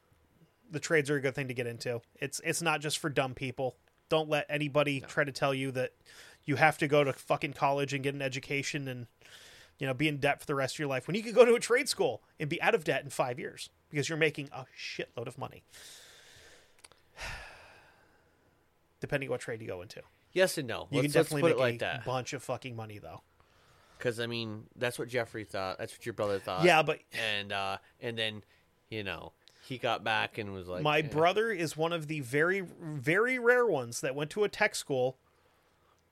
the 0.70 0.80
trades 0.80 1.08
are 1.08 1.16
a 1.16 1.20
good 1.22 1.34
thing 1.34 1.48
to 1.48 1.54
get 1.54 1.66
into. 1.66 2.02
It's 2.16 2.40
it's 2.44 2.60
not 2.60 2.82
just 2.82 2.98
for 2.98 3.08
dumb 3.08 3.32
people. 3.32 3.76
Don't 4.10 4.28
let 4.28 4.44
anybody 4.50 5.00
try 5.00 5.24
to 5.24 5.32
tell 5.32 5.54
you 5.54 5.70
that 5.70 5.92
you 6.44 6.56
have 6.56 6.76
to 6.78 6.86
go 6.86 7.02
to 7.02 7.14
fucking 7.14 7.54
college 7.54 7.94
and 7.94 8.02
get 8.02 8.14
an 8.14 8.20
education 8.20 8.88
and 8.88 9.06
you 9.80 9.86
know 9.86 9.94
be 9.94 10.06
in 10.06 10.18
debt 10.18 10.38
for 10.38 10.46
the 10.46 10.54
rest 10.54 10.76
of 10.76 10.78
your 10.78 10.88
life 10.88 11.08
when 11.08 11.16
you 11.16 11.22
could 11.22 11.34
go 11.34 11.44
to 11.44 11.54
a 11.54 11.60
trade 11.60 11.88
school 11.88 12.22
and 12.38 12.48
be 12.48 12.62
out 12.62 12.76
of 12.76 12.84
debt 12.84 13.02
in 13.02 13.10
five 13.10 13.40
years 13.40 13.70
because 13.90 14.08
you're 14.08 14.18
making 14.18 14.48
a 14.52 14.66
shitload 14.78 15.26
of 15.26 15.36
money. 15.36 15.64
Depending 19.00 19.30
what 19.30 19.40
trade 19.40 19.60
you 19.60 19.66
go 19.66 19.82
into, 19.82 20.02
yes 20.32 20.56
and 20.58 20.68
no. 20.68 20.86
you 20.90 21.00
let's, 21.00 21.12
can 21.12 21.22
definitely 21.22 21.42
put 21.42 21.48
make 21.48 21.56
it 21.56 21.60
like 21.60 21.74
a 21.76 21.78
that. 21.78 22.04
bunch 22.04 22.32
of 22.32 22.42
fucking 22.44 22.76
money 22.76 22.98
though. 22.98 23.22
Because 23.98 24.20
I 24.20 24.26
mean, 24.26 24.64
that's 24.76 24.98
what 24.98 25.08
Jeffrey 25.08 25.44
thought. 25.44 25.78
That's 25.78 25.92
what 25.92 26.06
your 26.06 26.14
brother 26.14 26.38
thought. 26.38 26.64
Yeah, 26.64 26.82
but 26.82 27.00
And 27.12 27.52
uh, 27.52 27.78
and 28.00 28.16
then, 28.16 28.42
you 28.88 29.04
know, 29.04 29.32
he 29.66 29.78
got 29.78 30.02
back 30.02 30.38
and 30.38 30.52
was 30.52 30.68
like, 30.68 30.82
My 30.82 31.00
eh, 31.00 31.02
brother 31.02 31.50
is 31.50 31.76
one 31.76 31.92
of 31.92 32.06
the 32.06 32.20
very, 32.20 32.60
very 32.60 33.38
rare 33.38 33.66
ones 33.66 34.00
that 34.00 34.14
went 34.14 34.30
to 34.30 34.44
a 34.44 34.48
tech 34.48 34.74
school, 34.74 35.18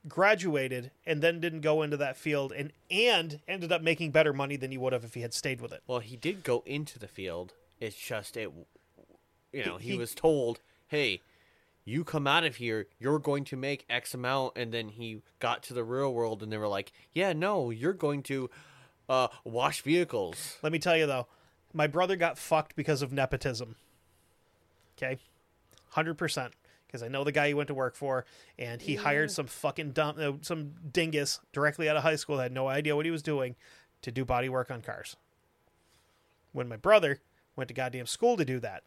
graduated, 0.07 0.91
and 1.05 1.21
then 1.21 1.39
didn't 1.39 1.61
go 1.61 1.81
into 1.81 1.97
that 1.97 2.17
field, 2.17 2.51
and 2.51 2.71
and 2.89 3.39
ended 3.47 3.71
up 3.71 3.81
making 3.81 4.11
better 4.11 4.33
money 4.33 4.55
than 4.55 4.71
he 4.71 4.77
would 4.77 4.93
have 4.93 5.03
if 5.03 5.13
he 5.13 5.21
had 5.21 5.33
stayed 5.33 5.61
with 5.61 5.71
it. 5.71 5.81
Well, 5.87 5.99
he 5.99 6.15
did 6.15 6.43
go 6.43 6.63
into 6.65 6.97
the 6.99 7.07
field. 7.07 7.53
It's 7.79 7.95
just 7.95 8.37
it. 8.37 8.51
You 9.51 9.65
know, 9.65 9.77
he, 9.77 9.91
He- 9.91 9.97
was 9.97 10.13
told, 10.13 10.59
"Hey, 10.87 11.21
you 11.85 12.03
come 12.03 12.27
out 12.27 12.43
of 12.43 12.57
here, 12.57 12.87
you're 12.99 13.19
going 13.19 13.43
to 13.45 13.55
make 13.57 13.85
X 13.89 14.13
amount," 14.13 14.53
and 14.55 14.73
then 14.73 14.89
he 14.89 15.21
got 15.39 15.63
to 15.63 15.73
the 15.73 15.83
real 15.83 16.13
world, 16.13 16.41
and 16.43 16.51
they 16.51 16.57
were 16.57 16.67
like, 16.67 16.91
"Yeah, 17.13 17.33
no, 17.33 17.69
you're 17.69 17.93
going 17.93 18.23
to 18.23 18.49
uh, 19.09 19.27
wash 19.43 19.81
vehicles." 19.81 20.57
Let 20.61 20.71
me 20.71 20.79
tell 20.79 20.95
you 20.95 21.07
though, 21.07 21.27
my 21.73 21.87
brother 21.87 22.15
got 22.15 22.37
fucked 22.37 22.75
because 22.75 23.01
of 23.01 23.11
nepotism. 23.11 23.75
Okay, 24.97 25.17
hundred 25.89 26.15
percent. 26.17 26.53
Because 26.89 27.03
I 27.03 27.07
know 27.07 27.23
the 27.23 27.31
guy 27.31 27.49
he 27.49 27.53
went 27.53 27.67
to 27.67 27.75
work 27.75 27.95
for, 27.95 28.25
and 28.57 28.81
he 28.81 28.95
hired 28.95 29.29
some 29.29 29.45
fucking 29.45 29.91
dumb, 29.91 30.15
uh, 30.19 30.31
some 30.41 30.71
dingus 30.91 31.39
directly 31.53 31.87
out 31.87 31.95
of 31.95 32.01
high 32.03 32.15
school 32.15 32.37
that 32.37 32.43
had 32.43 32.51
no 32.51 32.67
idea 32.67 32.95
what 32.95 33.05
he 33.05 33.11
was 33.11 33.21
doing 33.21 33.55
to 34.01 34.11
do 34.11 34.25
body 34.25 34.49
work 34.49 34.71
on 34.71 34.81
cars. 34.81 35.15
When 36.51 36.67
my 36.67 36.77
brother 36.77 37.19
went 37.55 37.67
to 37.67 37.73
goddamn 37.75 38.07
school 38.07 38.37
to 38.37 38.45
do 38.45 38.59
that, 38.61 38.83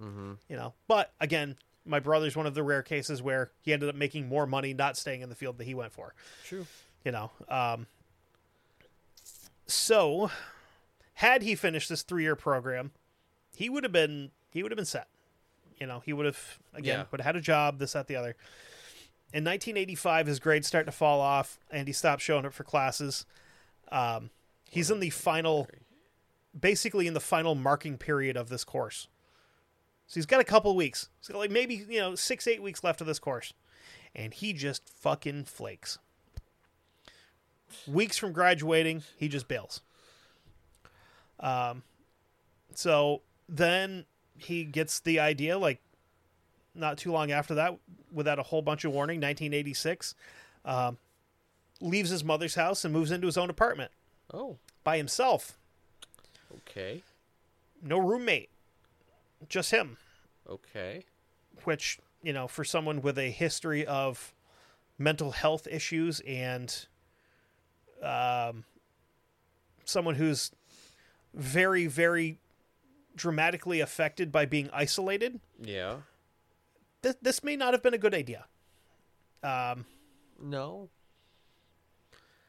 Mm-hmm. 0.00 0.32
you 0.48 0.56
know. 0.56 0.72
But 0.88 1.12
again, 1.20 1.56
my 1.84 2.00
brother's 2.00 2.34
one 2.34 2.46
of 2.46 2.54
the 2.54 2.62
rare 2.62 2.82
cases 2.82 3.20
where 3.20 3.50
he 3.60 3.74
ended 3.74 3.90
up 3.90 3.94
making 3.94 4.26
more 4.26 4.46
money 4.46 4.72
not 4.72 4.96
staying 4.96 5.20
in 5.20 5.28
the 5.28 5.34
field 5.34 5.58
that 5.58 5.64
he 5.64 5.74
went 5.74 5.92
for 5.92 6.14
True. 6.46 6.64
you 7.04 7.10
know 7.12 7.30
um 7.48 7.86
so 9.66 10.30
had 11.14 11.42
he 11.42 11.54
finished 11.54 11.88
this 11.88 12.02
three-year 12.02 12.36
program 12.36 12.92
he 13.56 13.68
would 13.68 13.82
have 13.84 13.92
been 13.92 14.30
he 14.50 14.62
would 14.62 14.70
have 14.72 14.76
been 14.76 14.84
set 14.84 15.08
you 15.82 15.88
know 15.88 16.00
he 16.06 16.12
would 16.12 16.26
have 16.26 16.58
again 16.74 17.00
Yeah. 17.00 17.04
would 17.10 17.20
have 17.20 17.26
had 17.26 17.34
a 17.36 17.40
job 17.40 17.80
this 17.80 17.92
that 17.94 18.06
the 18.06 18.14
other. 18.14 18.36
In 19.34 19.42
1985 19.44 20.28
his 20.28 20.38
grades 20.38 20.68
start 20.68 20.86
to 20.86 20.92
fall 20.92 21.20
off 21.20 21.58
and 21.72 21.88
he 21.88 21.92
stopped 21.92 22.22
showing 22.22 22.46
up 22.46 22.52
for 22.52 22.62
classes. 22.62 23.26
Um 23.90 24.30
he's 24.70 24.92
in 24.92 25.00
the 25.00 25.10
final 25.10 25.68
basically 26.58 27.08
in 27.08 27.14
the 27.14 27.20
final 27.20 27.56
marking 27.56 27.98
period 27.98 28.36
of 28.36 28.48
this 28.48 28.62
course. 28.62 29.08
So 30.06 30.14
he's 30.20 30.26
got 30.26 30.40
a 30.40 30.44
couple 30.44 30.76
weeks. 30.76 31.08
He's 31.18 31.28
got 31.28 31.38
like 31.38 31.50
maybe 31.50 31.74
you 31.88 31.98
know 31.98 32.14
six 32.14 32.46
eight 32.46 32.62
weeks 32.62 32.84
left 32.84 33.00
of 33.00 33.08
this 33.08 33.18
course. 33.18 33.52
And 34.14 34.32
he 34.32 34.52
just 34.52 34.88
fucking 34.88 35.44
flakes. 35.46 35.98
Weeks 37.88 38.18
from 38.18 38.32
graduating, 38.32 39.02
he 39.16 39.28
just 39.28 39.48
bails. 39.48 39.80
Um, 41.40 41.82
so 42.74 43.22
then 43.48 44.04
he 44.42 44.64
gets 44.64 45.00
the 45.00 45.20
idea, 45.20 45.58
like 45.58 45.80
not 46.74 46.98
too 46.98 47.12
long 47.12 47.30
after 47.32 47.54
that, 47.56 47.76
without 48.12 48.38
a 48.38 48.42
whole 48.42 48.62
bunch 48.62 48.84
of 48.84 48.92
warning, 48.92 49.16
1986, 49.18 50.14
um, 50.64 50.98
leaves 51.80 52.10
his 52.10 52.22
mother's 52.24 52.54
house 52.54 52.84
and 52.84 52.92
moves 52.92 53.10
into 53.10 53.26
his 53.26 53.36
own 53.36 53.50
apartment 53.50 53.90
Oh, 54.32 54.56
by 54.84 54.96
himself. 54.96 55.58
okay, 56.58 57.02
No 57.82 57.98
roommate, 57.98 58.48
just 59.48 59.70
him. 59.70 59.96
okay. 60.48 61.04
Which 61.64 61.98
you 62.22 62.32
know, 62.32 62.46
for 62.46 62.62
someone 62.64 63.02
with 63.02 63.18
a 63.18 63.30
history 63.30 63.84
of 63.84 64.32
mental 64.96 65.32
health 65.32 65.66
issues 65.68 66.20
and 66.20 66.86
um, 68.02 68.64
someone 69.84 70.14
who's 70.14 70.52
very, 71.34 71.86
very 71.88 72.38
dramatically 73.16 73.80
affected 73.80 74.30
by 74.32 74.46
being 74.46 74.68
isolated, 74.72 75.40
Yeah. 75.60 76.00
th- 77.02 77.16
this 77.22 77.42
may 77.44 77.56
not 77.56 77.74
have 77.74 77.82
been 77.82 77.94
a 77.94 77.98
good 77.98 78.14
idea. 78.14 78.46
Um, 79.42 79.86
No. 80.40 80.88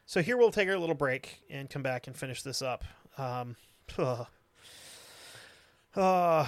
so 0.06 0.22
here 0.22 0.38
we'll 0.38 0.52
take 0.52 0.70
our 0.70 0.78
little 0.78 0.96
break 0.96 1.42
and 1.50 1.70
come 1.70 1.82
back 1.84 2.08
and 2.08 2.16
finish 2.16 2.42
this 2.44 2.62
up. 2.62 2.84
Um, 3.18 3.56
ugh. 3.98 4.28
Uh, 5.96 6.48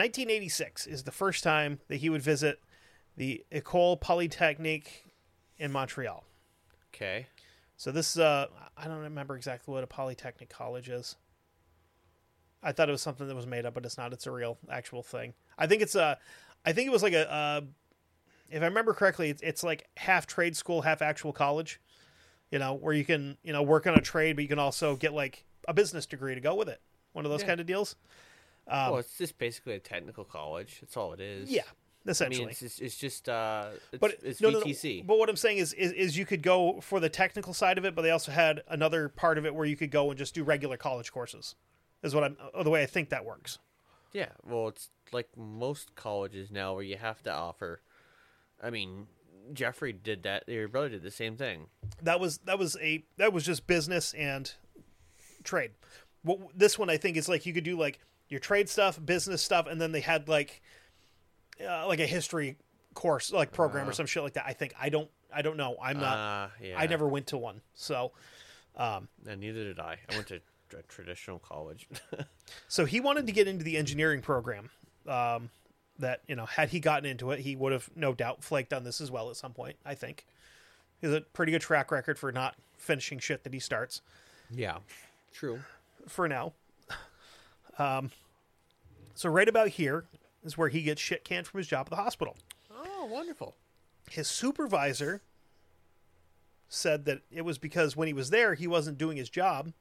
1986 0.00 0.86
is 0.86 1.02
the 1.04 1.12
first 1.12 1.44
time 1.44 1.78
that 1.88 1.96
he 1.96 2.08
would 2.08 2.22
visit 2.22 2.60
the 3.18 3.44
École 3.52 4.00
Polytechnique 4.00 5.04
in 5.58 5.70
Montreal. 5.70 6.24
Okay. 6.94 7.26
So 7.76 7.92
this 7.92 8.12
is 8.16 8.18
uh 8.20 8.46
I 8.78 8.86
don't 8.86 9.00
remember 9.00 9.36
exactly 9.36 9.72
what 9.74 9.84
a 9.84 9.86
polytechnic 9.86 10.48
college 10.48 10.88
is. 10.88 11.16
I 12.62 12.72
thought 12.72 12.88
it 12.88 12.92
was 12.92 13.02
something 13.02 13.28
that 13.28 13.34
was 13.36 13.46
made 13.46 13.66
up, 13.66 13.74
but 13.74 13.84
it's 13.84 13.98
not. 13.98 14.12
It's 14.14 14.26
a 14.26 14.30
real 14.30 14.56
actual 14.70 15.02
thing. 15.02 15.34
I 15.58 15.66
think 15.66 15.82
it's 15.82 15.94
a 15.94 16.18
I 16.64 16.72
think 16.72 16.86
it 16.86 16.92
was 16.92 17.02
like 17.02 17.12
a 17.12 17.30
uh 17.30 17.60
if 18.48 18.62
I 18.62 18.64
remember 18.64 18.94
correctly, 18.94 19.28
it's, 19.28 19.42
it's 19.42 19.62
like 19.62 19.86
half 19.98 20.26
trade 20.26 20.56
school, 20.56 20.80
half 20.80 21.02
actual 21.02 21.32
college. 21.34 21.78
You 22.50 22.58
know, 22.58 22.72
where 22.74 22.94
you 22.94 23.04
can, 23.04 23.36
you 23.44 23.52
know, 23.52 23.62
work 23.62 23.86
on 23.86 23.94
a 23.94 24.00
trade, 24.00 24.34
but 24.36 24.42
you 24.42 24.48
can 24.48 24.58
also 24.58 24.96
get 24.96 25.12
like 25.12 25.44
a 25.68 25.74
business 25.74 26.06
degree 26.06 26.34
to 26.34 26.40
go 26.40 26.54
with 26.54 26.68
it. 26.70 26.80
One 27.12 27.26
of 27.26 27.30
those 27.30 27.42
Yeah. 27.42 27.48
kind 27.48 27.60
of 27.60 27.66
deals. 27.66 27.96
Um, 28.70 28.90
well, 28.90 29.00
it's 29.00 29.18
just 29.18 29.38
basically 29.38 29.74
a 29.74 29.80
technical 29.80 30.24
college. 30.24 30.78
That's 30.80 30.96
all 30.96 31.12
it 31.12 31.20
is. 31.20 31.50
Yeah. 31.50 31.62
I 32.06 32.10
essentially. 32.12 32.44
mean, 32.44 32.50
it's, 32.50 32.62
it's, 32.62 32.78
it's 32.78 32.96
just 32.96 33.28
uh, 33.28 33.66
it's, 33.92 34.00
but 34.00 34.14
it's 34.22 34.40
no, 34.40 34.50
no, 34.50 34.60
no. 34.60 34.64
VTC. 34.64 35.06
But 35.06 35.18
what 35.18 35.28
I'm 35.28 35.36
saying 35.36 35.58
is, 35.58 35.74
is, 35.74 35.92
is 35.92 36.16
you 36.16 36.24
could 36.24 36.42
go 36.42 36.80
for 36.80 36.98
the 36.98 37.10
technical 37.10 37.52
side 37.52 37.76
of 37.76 37.84
it, 37.84 37.94
but 37.94 38.02
they 38.02 38.10
also 38.10 38.32
had 38.32 38.62
another 38.68 39.08
part 39.08 39.36
of 39.36 39.44
it 39.44 39.54
where 39.54 39.66
you 39.66 39.76
could 39.76 39.90
go 39.90 40.08
and 40.08 40.18
just 40.18 40.34
do 40.34 40.42
regular 40.42 40.78
college 40.78 41.12
courses. 41.12 41.56
Is 42.02 42.14
what 42.14 42.24
I'm 42.24 42.36
the 42.62 42.70
way 42.70 42.82
I 42.82 42.86
think 42.86 43.10
that 43.10 43.26
works. 43.26 43.58
Yeah, 44.12 44.28
well, 44.46 44.68
it's 44.68 44.88
like 45.12 45.28
most 45.36 45.94
colleges 45.94 46.50
now 46.50 46.74
where 46.74 46.82
you 46.82 46.96
have 46.96 47.22
to 47.24 47.32
offer. 47.32 47.82
I 48.62 48.70
mean, 48.70 49.06
Jeffrey 49.52 49.92
did 49.92 50.22
that. 50.22 50.48
Your 50.48 50.68
brother 50.68 50.88
did 50.88 51.02
the 51.02 51.10
same 51.10 51.36
thing. 51.36 51.66
That 52.02 52.18
was 52.18 52.38
that 52.38 52.58
was 52.58 52.76
a 52.80 53.04
that 53.18 53.34
was 53.34 53.44
just 53.44 53.66
business 53.66 54.14
and 54.14 54.50
trade. 55.44 55.72
What 56.22 56.38
this 56.54 56.78
one 56.78 56.88
I 56.88 56.96
think 56.96 57.18
is 57.18 57.28
like 57.28 57.44
you 57.44 57.52
could 57.52 57.64
do 57.64 57.78
like 57.78 58.00
your 58.30 58.40
trade 58.40 58.68
stuff, 58.68 58.98
business 59.04 59.42
stuff, 59.42 59.66
and 59.66 59.78
then 59.80 59.92
they 59.92 60.00
had 60.00 60.28
like 60.28 60.62
uh, 61.62 61.86
like 61.86 62.00
a 62.00 62.06
history 62.06 62.56
course 62.94 63.30
like 63.32 63.52
program 63.52 63.88
or 63.88 63.92
some 63.92 64.06
shit 64.06 64.22
like 64.22 64.32
that. 64.34 64.44
I 64.46 64.54
think 64.54 64.74
I 64.80 64.88
don't 64.88 65.10
I 65.32 65.42
don't 65.42 65.56
know. 65.56 65.76
I'm 65.82 65.98
not. 65.98 66.16
Uh, 66.16 66.48
yeah. 66.62 66.78
I 66.78 66.86
never 66.86 67.06
went 67.06 67.28
to 67.28 67.38
one, 67.38 67.60
so 67.74 68.12
And 69.26 69.40
neither 69.40 69.64
did 69.64 69.78
I. 69.78 69.98
I 70.10 70.14
went 70.14 70.28
to 70.28 70.40
a 70.76 70.82
traditional 70.88 71.38
college. 71.38 71.86
So 72.66 72.84
he 72.84 72.98
wanted 72.98 73.26
to 73.28 73.32
get 73.32 73.46
into 73.46 73.64
the 73.64 73.76
engineering 73.76 74.22
program. 74.22 74.70
Um, 75.06 75.50
that 76.00 76.22
you 76.26 76.34
know, 76.34 76.46
had 76.46 76.70
he 76.70 76.80
gotten 76.80 77.08
into 77.08 77.30
it, 77.30 77.40
he 77.40 77.54
would 77.54 77.72
have 77.72 77.88
no 77.94 78.12
doubt 78.12 78.42
flaked 78.42 78.72
on 78.72 78.82
this 78.82 79.00
as 79.00 79.10
well 79.10 79.30
at 79.30 79.36
some 79.36 79.52
point. 79.52 79.76
I 79.84 79.94
think 79.94 80.26
he 81.00 81.06
has 81.06 81.14
a 81.14 81.20
pretty 81.20 81.52
good 81.52 81.60
track 81.60 81.92
record 81.92 82.18
for 82.18 82.32
not 82.32 82.56
finishing 82.76 83.18
shit 83.18 83.44
that 83.44 83.52
he 83.52 83.60
starts. 83.60 84.02
yeah, 84.50 84.78
true. 85.32 85.60
For 86.08 86.26
now, 86.26 86.54
um, 87.80 88.10
so 89.14 89.28
right 89.28 89.48
about 89.48 89.68
here 89.68 90.04
is 90.44 90.56
where 90.58 90.68
he 90.68 90.82
gets 90.82 91.00
shit 91.00 91.24
canned 91.24 91.46
from 91.46 91.58
his 91.58 91.66
job 91.66 91.86
at 91.86 91.90
the 91.90 91.96
hospital. 91.96 92.36
Oh, 92.72 93.06
wonderful. 93.06 93.54
His 94.10 94.28
supervisor 94.28 95.22
said 96.68 97.04
that 97.06 97.20
it 97.30 97.42
was 97.44 97.58
because 97.58 97.96
when 97.96 98.06
he 98.06 98.14
was 98.14 98.30
there, 98.30 98.54
he 98.54 98.66
wasn't 98.66 98.98
doing 98.98 99.16
his 99.16 99.28
job, 99.28 99.72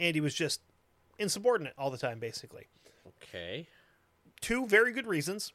and 0.00 0.14
he 0.14 0.20
was 0.20 0.34
just 0.34 0.60
insubordinate 1.18 1.72
all 1.78 1.90
the 1.90 1.98
time, 1.98 2.18
basically. 2.18 2.66
Okay. 3.24 3.66
two 4.40 4.66
very 4.66 4.92
good 4.92 5.06
reasons 5.06 5.52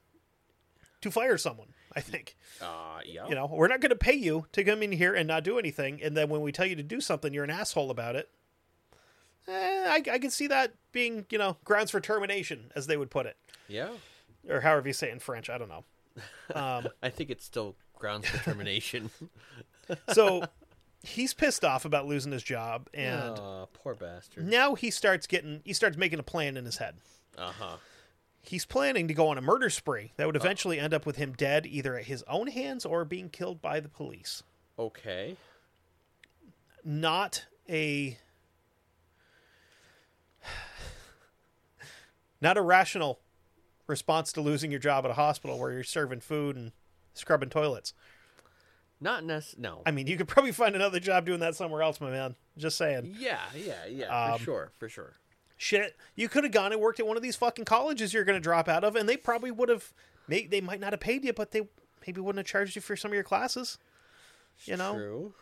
to 1.01 1.11
fire 1.11 1.37
someone. 1.37 1.67
I 1.95 1.99
think 1.99 2.35
Uh, 2.61 2.99
yeah. 3.05 3.27
you 3.27 3.35
know 3.35 3.47
we're 3.51 3.67
not 3.67 3.81
going 3.81 3.89
to 3.89 3.95
pay 3.97 4.13
you 4.13 4.45
to 4.53 4.63
come 4.63 4.81
in 4.81 4.91
here 4.93 5.13
and 5.13 5.27
not 5.27 5.43
do 5.43 5.59
anything, 5.59 6.01
and 6.01 6.15
then 6.15 6.29
when 6.29 6.41
we 6.41 6.51
tell 6.51 6.65
you 6.65 6.75
to 6.77 6.83
do 6.83 7.01
something, 7.01 7.33
you're 7.33 7.43
an 7.43 7.49
asshole 7.49 7.91
about 7.91 8.15
it. 8.15 8.29
Eh, 9.47 9.51
I, 9.87 9.95
I 10.11 10.19
can 10.19 10.29
see 10.29 10.47
that 10.47 10.73
being 10.91 11.25
you 11.29 11.37
know 11.37 11.57
grounds 11.65 11.91
for 11.91 11.99
termination, 11.99 12.71
as 12.75 12.87
they 12.87 12.97
would 12.97 13.09
put 13.11 13.25
it, 13.25 13.37
Yeah. 13.67 13.89
or 14.49 14.61
however 14.61 14.87
you 14.87 14.93
say 14.93 15.09
it 15.09 15.13
in 15.13 15.19
French. 15.19 15.49
I 15.49 15.57
don't 15.57 15.69
know. 15.69 15.83
Um, 16.53 16.87
I 17.03 17.09
think 17.09 17.29
it's 17.29 17.45
still 17.45 17.75
grounds 17.95 18.27
for 18.27 18.37
termination. 18.43 19.09
so 20.13 20.43
he's 21.03 21.33
pissed 21.33 21.65
off 21.65 21.85
about 21.85 22.05
losing 22.07 22.31
his 22.31 22.43
job, 22.43 22.87
and 22.93 23.37
Aw, 23.39 23.65
poor 23.73 23.95
bastard. 23.95 24.47
now 24.47 24.75
he 24.75 24.91
starts 24.91 25.25
getting 25.27 25.61
he 25.65 25.73
starts 25.73 25.97
making 25.97 26.19
a 26.19 26.23
plan 26.23 26.55
in 26.57 26.65
his 26.65 26.77
head. 26.77 26.95
Uh 27.37 27.51
huh. 27.51 27.75
He's 28.43 28.65
planning 28.65 29.07
to 29.07 29.13
go 29.13 29.27
on 29.27 29.37
a 29.37 29.41
murder 29.41 29.69
spree 29.69 30.13
that 30.17 30.25
would 30.25 30.35
eventually 30.35 30.79
end 30.79 30.95
up 30.95 31.05
with 31.05 31.15
him 31.17 31.33
dead 31.33 31.67
either 31.67 31.95
at 31.95 32.05
his 32.05 32.23
own 32.27 32.47
hands 32.47 32.85
or 32.85 33.05
being 33.05 33.29
killed 33.29 33.61
by 33.61 33.79
the 33.79 33.87
police. 33.89 34.41
Okay. 34.79 35.35
not 36.83 37.45
a 37.69 38.17
not 42.41 42.57
a 42.57 42.61
rational 42.61 43.19
response 43.87 44.31
to 44.33 44.41
losing 44.41 44.71
your 44.71 44.79
job 44.79 45.05
at 45.05 45.11
a 45.11 45.15
hospital 45.15 45.59
where 45.59 45.71
you're 45.71 45.83
serving 45.83 46.21
food 46.21 46.55
and 46.55 46.71
scrubbing 47.13 47.49
toilets. 47.49 47.93
Not 48.99 49.23
nec- 49.23 49.57
No. 49.57 49.81
I 49.85 49.91
mean, 49.91 50.07
you 50.07 50.15
could 50.17 50.27
probably 50.27 50.51
find 50.51 50.75
another 50.75 50.99
job 50.99 51.25
doing 51.25 51.39
that 51.39 51.55
somewhere 51.55 51.81
else, 51.81 51.99
my 51.99 52.11
man. 52.11 52.35
Just 52.57 52.77
saying. 52.77 53.15
yeah, 53.17 53.39
yeah, 53.55 53.85
yeah. 53.89 54.05
Um, 54.33 54.37
for 54.39 54.43
sure. 54.43 54.71
For 54.77 54.89
sure. 54.89 55.13
Shit, 55.57 55.95
you 56.15 56.27
could 56.29 56.43
have 56.43 56.53
gone 56.53 56.71
and 56.71 56.81
worked 56.81 56.99
at 56.99 57.07
one 57.07 57.17
of 57.17 57.23
these 57.23 57.35
fucking 57.35 57.65
colleges 57.65 58.13
you're 58.13 58.23
going 58.23 58.35
to 58.37 58.41
drop 58.43 58.67
out 58.67 58.83
of, 58.83 58.95
and 58.95 59.07
they 59.07 59.17
probably 59.17 59.51
would 59.51 59.69
have. 59.69 59.93
May, 60.27 60.45
they 60.47 60.61
might 60.61 60.79
not 60.79 60.93
have 60.93 60.99
paid 60.99 61.23
you, 61.23 61.33
but 61.33 61.51
they 61.51 61.67
maybe 62.05 62.21
wouldn't 62.21 62.39
have 62.39 62.51
charged 62.51 62.75
you 62.75 62.81
for 62.81 62.95
some 62.95 63.11
of 63.11 63.15
your 63.15 63.23
classes. 63.23 63.77
You 64.65 64.77
know, 64.77 64.93
True. 64.93 65.33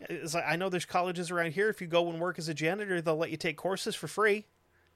It's 0.00 0.34
like 0.34 0.44
I 0.46 0.56
know 0.56 0.68
there's 0.68 0.84
colleges 0.84 1.30
around 1.30 1.52
here. 1.52 1.68
If 1.68 1.80
you 1.80 1.86
go 1.86 2.08
and 2.10 2.20
work 2.20 2.38
as 2.38 2.48
a 2.48 2.54
janitor, 2.54 3.00
they'll 3.00 3.16
let 3.16 3.30
you 3.30 3.36
take 3.36 3.56
courses 3.56 3.94
for 3.94 4.08
free, 4.08 4.46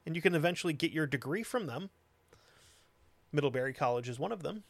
and 0.07 0.15
you 0.17 0.23
can 0.23 0.35
eventually 0.35 0.73
get 0.73 0.93
your 0.93 1.07
degree 1.07 1.43
from 1.43 1.67
them. 1.67 1.91
Middlebury 3.33 3.73
College 3.75 4.09
is 4.09 4.19
one 4.19 4.33
of 4.33 4.43
them. 4.43 4.63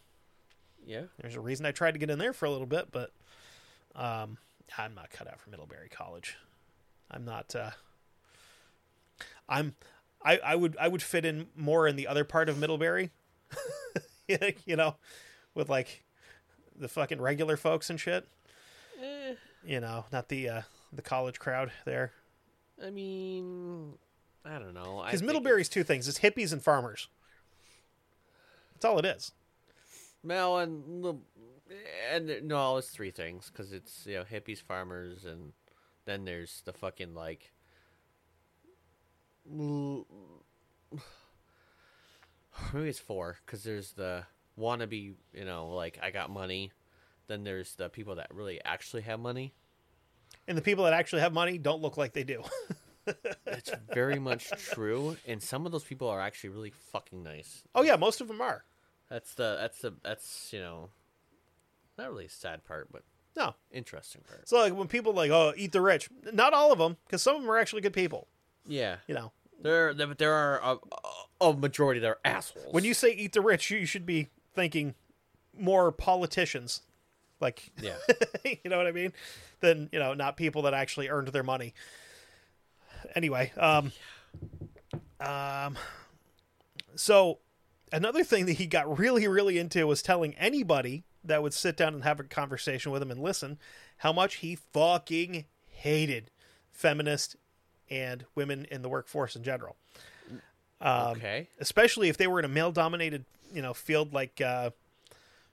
Yeah. 0.84 1.02
There's 1.20 1.36
a 1.36 1.40
reason 1.40 1.66
I 1.66 1.72
tried 1.72 1.92
to 1.92 1.98
get 1.98 2.10
in 2.10 2.18
there 2.18 2.32
for 2.32 2.46
a 2.46 2.50
little 2.50 2.66
bit, 2.66 2.88
but 2.90 3.12
um, 3.94 4.38
I'm 4.78 4.94
not 4.94 5.10
cut 5.10 5.28
out 5.28 5.40
for 5.40 5.50
Middlebury 5.50 5.88
College. 5.88 6.36
I'm 7.10 7.24
not. 7.24 7.54
Uh, 7.54 7.70
I'm. 9.48 9.74
I, 10.24 10.38
I 10.38 10.56
would 10.56 10.76
I 10.80 10.88
would 10.88 11.02
fit 11.02 11.24
in 11.24 11.46
more 11.54 11.86
in 11.86 11.94
the 11.96 12.08
other 12.08 12.24
part 12.24 12.48
of 12.48 12.58
Middlebury, 12.58 13.10
you 14.64 14.74
know, 14.74 14.96
with 15.54 15.68
like 15.68 16.02
the 16.74 16.88
fucking 16.88 17.20
regular 17.20 17.56
folks 17.56 17.90
and 17.90 18.00
shit. 18.00 18.26
Eh, 19.00 19.34
You 19.64 19.80
know, 19.80 20.06
not 20.10 20.28
the 20.28 20.48
uh, 20.48 20.62
the 20.92 21.02
college 21.02 21.38
crowd 21.38 21.70
there. 21.84 22.10
I 22.84 22.90
mean, 22.90 23.92
I 24.46 24.58
don't 24.58 24.74
know. 24.74 25.02
Because 25.04 25.22
Middlebury's 25.22 25.68
two 25.68 25.82
things: 25.82 26.06
it's 26.08 26.20
hippies 26.20 26.52
and 26.52 26.62
farmers. 26.62 27.08
That's 28.74 28.84
all 28.84 28.98
it 28.98 29.04
is. 29.04 29.32
Well, 30.22 30.58
and 30.58 31.04
the 31.04 31.14
and 32.12 32.42
no, 32.44 32.76
it's 32.76 32.90
three 32.90 33.10
things 33.10 33.50
because 33.50 33.72
it's 33.72 34.06
you 34.06 34.14
know 34.14 34.24
hippies, 34.24 34.62
farmers, 34.62 35.24
and 35.24 35.52
then 36.04 36.24
there's 36.24 36.62
the 36.64 36.72
fucking 36.72 37.14
like. 37.14 37.52
Maybe 42.72 42.88
it's 42.88 42.98
four 42.98 43.36
because 43.44 43.62
there's 43.64 43.92
the 43.92 44.24
wannabe, 44.58 45.14
you 45.34 45.44
know, 45.44 45.68
like 45.68 45.98
I 46.02 46.10
got 46.10 46.30
money. 46.30 46.72
Then 47.26 47.44
there's 47.44 47.74
the 47.74 47.88
people 47.88 48.16
that 48.16 48.28
really 48.32 48.60
actually 48.64 49.02
have 49.02 49.20
money. 49.20 49.52
And 50.48 50.56
the 50.56 50.62
people 50.62 50.84
that 50.84 50.92
actually 50.92 51.20
have 51.22 51.32
money 51.32 51.58
don't 51.58 51.82
look 51.82 51.96
like 51.96 52.12
they 52.12 52.24
do. 52.24 52.42
It's 53.46 53.70
very 53.92 54.18
much 54.18 54.48
true, 54.50 55.16
and 55.26 55.42
some 55.42 55.66
of 55.66 55.72
those 55.72 55.84
people 55.84 56.08
are 56.08 56.20
actually 56.20 56.50
really 56.50 56.70
fucking 56.92 57.22
nice. 57.22 57.62
oh 57.74 57.82
yeah, 57.82 57.96
most 57.96 58.20
of 58.20 58.28
them 58.28 58.40
are. 58.40 58.64
That's 59.10 59.34
the 59.34 59.56
that's 59.60 59.80
the 59.80 59.94
that's 60.02 60.50
you 60.52 60.60
know, 60.60 60.88
not 61.98 62.08
really 62.10 62.26
a 62.26 62.30
sad 62.30 62.64
part, 62.64 62.88
but 62.92 63.02
No, 63.36 63.54
interesting 63.70 64.22
part. 64.28 64.48
so 64.48 64.58
like 64.58 64.74
when 64.74 64.88
people 64.88 65.12
like 65.12 65.30
oh 65.30 65.52
eat 65.56 65.72
the 65.72 65.80
rich, 65.80 66.08
not 66.32 66.52
all 66.52 66.72
of 66.72 66.78
them, 66.78 66.96
because 67.06 67.22
some 67.22 67.36
of 67.36 67.42
them 67.42 67.50
are 67.50 67.58
actually 67.58 67.82
good 67.82 67.92
people. 67.92 68.26
Yeah, 68.68 68.96
You 69.06 69.14
know, 69.14 69.32
There, 69.62 69.94
there, 69.94 70.12
there 70.14 70.32
are 70.32 70.60
a, 70.60 70.78
a 71.40 71.52
majority 71.52 72.00
that 72.00 72.08
are 72.08 72.18
assholes. 72.24 72.66
when 72.72 72.82
you 72.82 72.94
say 72.94 73.12
eat 73.12 73.32
the 73.32 73.40
rich, 73.40 73.70
you 73.70 73.86
should 73.86 74.04
be 74.04 74.28
thinking 74.54 74.94
more 75.56 75.92
politicians, 75.92 76.82
like 77.40 77.70
yeah, 77.80 77.94
you 78.44 78.58
know 78.68 78.76
what 78.76 78.88
I 78.88 78.92
mean, 78.92 79.12
than 79.60 79.88
you 79.92 80.00
know 80.00 80.14
not 80.14 80.36
people 80.36 80.62
that 80.62 80.74
actually 80.74 81.08
earned 81.08 81.28
their 81.28 81.44
money. 81.44 81.74
Anyway, 83.14 83.52
um, 83.56 83.92
um, 85.20 85.78
so 86.94 87.38
another 87.92 88.24
thing 88.24 88.46
that 88.46 88.54
he 88.54 88.66
got 88.66 88.98
really, 88.98 89.26
really 89.28 89.58
into 89.58 89.86
was 89.86 90.02
telling 90.02 90.34
anybody 90.34 91.04
that 91.24 91.42
would 91.42 91.54
sit 91.54 91.76
down 91.76 91.94
and 91.94 92.04
have 92.04 92.20
a 92.20 92.24
conversation 92.24 92.92
with 92.92 93.02
him 93.02 93.10
and 93.10 93.20
listen 93.20 93.58
how 93.98 94.12
much 94.12 94.36
he 94.36 94.56
fucking 94.56 95.44
hated 95.68 96.30
feminist 96.70 97.36
and 97.90 98.24
women 98.34 98.66
in 98.70 98.82
the 98.82 98.88
workforce 98.88 99.36
in 99.36 99.42
general. 99.42 99.76
Um, 100.80 101.16
okay, 101.16 101.48
especially 101.58 102.08
if 102.08 102.16
they 102.16 102.26
were 102.26 102.38
in 102.38 102.44
a 102.44 102.48
male-dominated, 102.48 103.24
you 103.52 103.62
know, 103.62 103.72
field 103.72 104.12
like, 104.12 104.40
uh, 104.40 104.70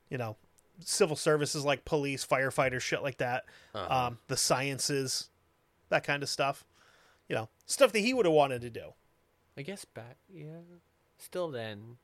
you 0.09 0.17
know, 0.17 0.35
civil 0.79 1.15
services 1.15 1.63
like 1.63 1.85
police, 1.85 2.25
firefighters, 2.25 2.81
shit 2.81 3.01
like 3.01 3.17
that. 3.19 3.45
Um, 3.73 4.17
the 4.27 4.35
sciences, 4.35 5.29
that 5.89 6.03
kind 6.03 6.23
of 6.23 6.29
stuff. 6.29 6.65
You 7.29 7.35
know, 7.35 7.49
stuff 7.65 7.91
that 7.93 7.99
he 7.99 8.13
would 8.13 8.25
have 8.25 8.33
wanted 8.33 8.61
to 8.61 8.69
do. 8.69 8.93
I 9.57 9.61
guess 9.61 9.85
back. 9.85 10.17
Yeah, 10.33 10.61
still 11.17 11.49
then. 11.49 11.97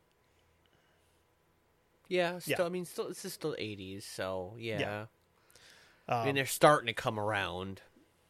Yeah, 2.07 2.39
still. 2.39 2.55
Yeah. 2.59 2.65
I 2.65 2.69
mean, 2.69 2.85
still. 2.85 3.09
This 3.09 3.25
is 3.25 3.33
still 3.33 3.55
eighties, 3.57 4.05
so 4.05 4.53
yeah. 4.57 4.79
Yeah. 4.79 5.05
I 6.07 6.25
mean, 6.25 6.35
they're 6.35 6.45
starting 6.47 6.87
to 6.87 6.93
come 6.93 7.19
around. 7.19 7.81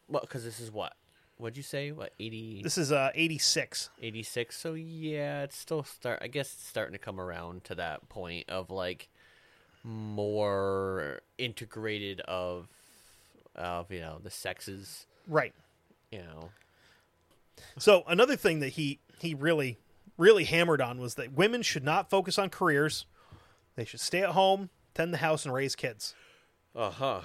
Well, 0.06 0.20
because 0.20 0.44
this 0.44 0.60
is 0.60 0.70
what? 0.70 0.94
What'd 1.38 1.56
you 1.56 1.62
say? 1.62 1.90
What 1.90 2.12
80, 2.20 2.60
This 2.62 2.76
is 2.76 2.92
uh, 2.92 3.10
86. 3.14 3.88
86? 4.02 4.54
So 4.54 4.74
yeah, 4.74 5.44
it's 5.44 5.56
still 5.56 5.82
start. 5.84 6.18
I 6.20 6.28
guess 6.28 6.52
it's 6.52 6.66
starting 6.66 6.92
to 6.92 6.98
come 6.98 7.18
around 7.18 7.64
to 7.64 7.74
that 7.76 8.10
point 8.10 8.50
of 8.50 8.70
like 8.70 9.08
more 9.82 11.22
integrated 11.38 12.20
of 12.20 12.68
of 13.56 13.90
you 13.90 14.00
know 14.00 14.18
the 14.22 14.30
sexes. 14.30 15.06
Right. 15.26 15.54
You 16.12 16.18
know, 16.18 16.50
So 17.78 18.04
another 18.06 18.36
thing 18.36 18.60
that 18.60 18.70
he 18.70 19.00
he 19.18 19.34
really 19.34 19.78
really 20.16 20.44
hammered 20.44 20.80
on 20.80 20.98
was 20.98 21.14
that 21.14 21.32
women 21.32 21.62
should 21.62 21.84
not 21.84 22.10
focus 22.10 22.38
on 22.38 22.50
careers, 22.50 23.06
They 23.76 23.84
should 23.86 24.00
stay 24.00 24.22
at 24.22 24.30
home, 24.30 24.68
tend 24.94 25.14
the 25.14 25.18
house, 25.18 25.44
and 25.46 25.54
raise 25.54 25.74
kids. 25.74 26.14
Uh 26.76 26.90
huh. 26.90 27.20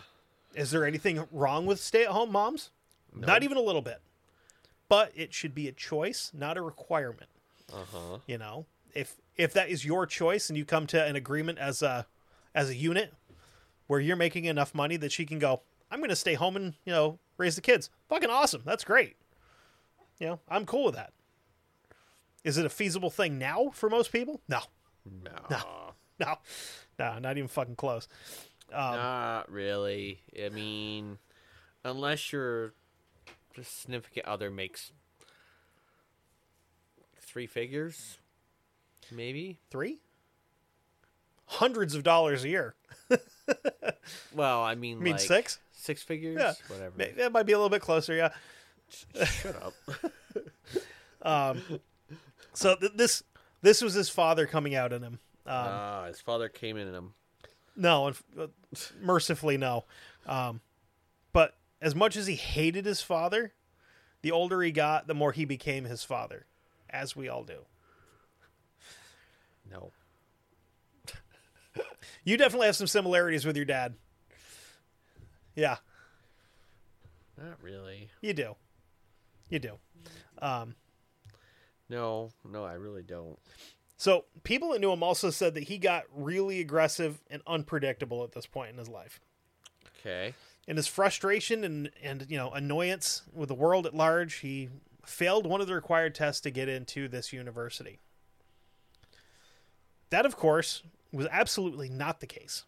Is 0.53 0.71
there 0.71 0.85
anything 0.85 1.25
wrong 1.31 1.65
with 1.65 1.79
stay 1.81 2.03
at 2.03 2.11
home 2.11 2.31
moms? 2.31 2.71
Not 3.13 3.43
even 3.43 3.57
a 3.57 3.61
little 3.61 3.81
bit. 3.81 4.01
But 4.87 5.11
it 5.15 5.33
should 5.33 5.53
be 5.55 5.67
a 5.67 5.71
choice, 5.71 6.31
not 6.33 6.57
a 6.57 6.61
requirement. 6.61 7.29
Uh 7.73 7.83
huh. 7.91 8.17
You 8.27 8.37
know, 8.37 8.65
if 8.93 9.15
if 9.35 9.51
that 9.53 9.69
is 9.69 9.83
your 9.83 10.05
choice 10.05 10.49
and 10.49 10.57
you 10.57 10.63
come 10.65 10.87
to 10.87 11.03
an 11.03 11.15
agreement 11.15 11.59
as 11.59 11.81
a 11.81 12.05
as 12.53 12.69
a 12.69 12.75
unit 12.75 13.13
where 13.87 13.99
you're 13.99 14.15
making 14.15 14.45
enough 14.45 14.73
money 14.73 14.97
that 14.97 15.11
she 15.11 15.25
can 15.25 15.39
go, 15.39 15.61
I'm 15.91 15.99
going 15.99 16.09
to 16.09 16.15
stay 16.15 16.35
home 16.35 16.55
and 16.55 16.73
you 16.85 16.93
know 16.93 17.19
raise 17.37 17.55
the 17.55 17.61
kids. 17.61 17.89
Fucking 18.09 18.29
awesome. 18.29 18.61
That's 18.65 18.83
great. 18.83 19.15
You 20.19 20.27
know, 20.27 20.39
I'm 20.49 20.65
cool 20.65 20.85
with 20.85 20.95
that. 20.95 21.13
Is 22.43 22.57
it 22.57 22.65
a 22.65 22.69
feasible 22.69 23.09
thing 23.09 23.37
now 23.37 23.71
for 23.73 23.89
most 23.89 24.11
people? 24.11 24.41
No, 24.47 24.59
No. 25.23 25.31
no, 25.49 25.59
no, 26.19 26.35
no, 26.99 27.19
not 27.19 27.37
even 27.37 27.47
fucking 27.47 27.75
close. 27.75 28.07
Um, 28.71 28.95
Not 28.95 29.51
really. 29.51 30.21
I 30.43 30.49
mean, 30.49 31.17
unless 31.83 32.31
your 32.31 32.73
significant 33.61 34.25
other 34.25 34.49
makes 34.49 34.91
three 37.19 37.47
figures, 37.47 38.17
maybe. 39.11 39.59
Three 39.69 39.99
hundreds 41.47 41.93
of 41.95 42.03
dollars 42.03 42.43
a 42.43 42.49
year. 42.49 42.75
Well, 44.35 44.61
I 44.63 44.75
mean, 44.75 44.97
You 44.97 45.03
mean 45.03 45.13
like, 45.13 45.21
six? 45.21 45.59
Six 45.71 46.03
figures, 46.03 46.37
Yeah, 46.37 46.53
whatever. 46.67 46.95
That 47.17 47.31
might 47.31 47.43
be 47.43 47.53
a 47.53 47.57
little 47.57 47.69
bit 47.69 47.81
closer. 47.81 48.13
Yeah. 48.15 48.29
Shut 48.89 49.55
up. 49.61 49.73
So 52.53 52.75
th- 52.75 52.93
this 52.95 53.23
this 53.61 53.81
was 53.81 53.93
his 53.93 54.09
father 54.09 54.45
coming 54.45 54.75
out 54.75 54.93
in 54.93 55.01
him. 55.03 55.19
Um, 55.45 55.53
Ah, 55.67 56.05
his 56.07 56.21
father 56.21 56.47
came 56.49 56.77
in 56.77 56.87
in 56.87 56.93
him. 56.93 57.13
No, 57.75 58.07
and 58.07 58.15
uh, 58.39 58.47
mercifully 59.01 59.57
no. 59.57 59.83
Um, 60.25 60.61
but 61.33 61.55
as 61.81 61.93
much 61.93 62.15
as 62.15 62.27
he 62.27 62.35
hated 62.35 62.85
his 62.85 63.01
father, 63.01 63.51
the 64.21 64.31
older 64.31 64.61
he 64.61 64.71
got, 64.71 65.07
the 65.07 65.13
more 65.13 65.33
he 65.33 65.43
became 65.45 65.83
his 65.83 66.03
father, 66.03 66.45
as 66.89 67.15
we 67.15 67.27
all 67.27 67.43
do. 67.43 67.65
No. 69.69 69.91
You 72.23 72.37
definitely 72.37 72.67
have 72.67 72.75
some 72.75 72.87
similarities 72.87 73.45
with 73.45 73.55
your 73.55 73.65
dad. 73.65 73.93
Yeah, 75.55 75.77
Not 77.37 77.61
really. 77.61 78.09
you 78.21 78.33
do. 78.33 78.55
You 79.49 79.59
do. 79.59 79.77
Um, 80.41 80.75
No, 81.89 82.31
no, 82.43 82.63
I 82.63 82.73
really 82.73 83.03
don't. 83.03 83.37
so 83.97 84.25
people 84.43 84.69
that 84.71 84.81
knew 84.81 84.91
him 84.91 85.03
also 85.03 85.29
said 85.29 85.53
that 85.53 85.63
he 85.63 85.77
got 85.77 86.03
really 86.13 86.59
aggressive 86.59 87.21
and 87.29 87.41
unpredictable 87.47 88.23
at 88.23 88.31
this 88.33 88.45
point 88.45 88.71
in 88.71 88.77
his 88.77 88.89
life. 88.89 89.19
Okay. 89.99 90.33
in 90.67 90.77
his 90.77 90.87
frustration 90.87 91.63
and 91.63 91.89
and 92.03 92.25
you 92.29 92.37
know 92.37 92.51
annoyance 92.51 93.23
with 93.33 93.49
the 93.49 93.55
world 93.55 93.85
at 93.85 93.93
large, 93.95 94.35
he 94.35 94.69
failed 95.05 95.45
one 95.47 95.61
of 95.61 95.67
the 95.67 95.73
required 95.75 96.13
tests 96.15 96.41
to 96.41 96.51
get 96.51 96.67
into 96.69 97.07
this 97.07 97.31
university. 97.33 97.99
That, 100.09 100.25
of 100.25 100.35
course, 100.35 100.83
was 101.11 101.27
absolutely 101.31 101.89
not 101.89 102.19
the 102.19 102.27
case. 102.27 102.65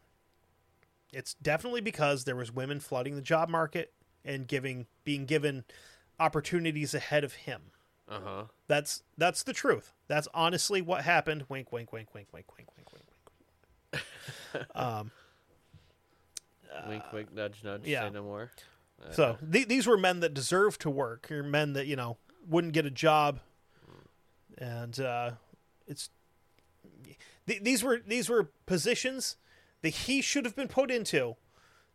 It's 1.14 1.34
definitely 1.36 1.82
because 1.82 2.24
there 2.26 2.36
was 2.36 2.52
women 2.52 2.80
flooding 2.80 3.16
the 3.16 3.22
job 3.22 3.50
market 3.50 3.94
and 4.26 4.48
giving 4.48 4.88
being 5.04 5.26
given 5.26 5.64
opportunities 6.20 6.94
ahead 6.94 7.24
of 7.24 7.34
him. 7.34 7.62
Uh 8.10 8.20
huh. 8.24 8.44
That's 8.68 9.04
that's 9.18 9.44
the 9.44 9.54
truth. 9.54 9.94
That's 10.08 10.28
honestly 10.34 10.82
what 10.82 11.04
happened. 11.04 11.46
Wink, 11.50 11.72
wink, 11.72 11.92
wink, 11.92 12.14
wink, 12.14 12.30
wink, 12.32 12.48
wink, 12.58 12.70
wink, 12.78 12.90
wink, 12.94 14.04
wink. 14.54 14.68
um, 14.76 15.12
wink, 16.88 17.04
wink, 17.12 17.34
nudge, 17.34 17.64
nudge. 17.64 17.82
yeah. 17.86 18.08
Say 18.08 18.10
no 18.12 18.24
more. 18.24 18.52
So 19.12 19.38
th- 19.52 19.68
these 19.68 19.86
were 19.86 19.98
men 19.98 20.22
that 20.22 20.34
deserved 20.34 20.82
to 20.82 20.90
work, 20.90 21.32
or 21.32 21.44
men 21.44 21.74
that 21.74 21.86
you 21.86 21.96
know 21.96 22.18
wouldn't 22.48 22.74
get 22.74 22.86
a 22.86 22.92
job, 22.92 23.40
and 24.58 25.00
uh, 25.00 25.32
it's 25.86 26.10
th- 27.46 27.62
these 27.62 27.84
were 27.84 28.02
these 28.06 28.30
were 28.30 28.50
positions 28.66 29.38
that 29.82 29.90
he 29.90 30.22
should 30.22 30.46
have 30.46 30.56
been 30.56 30.68
put 30.68 30.90
into, 30.90 31.36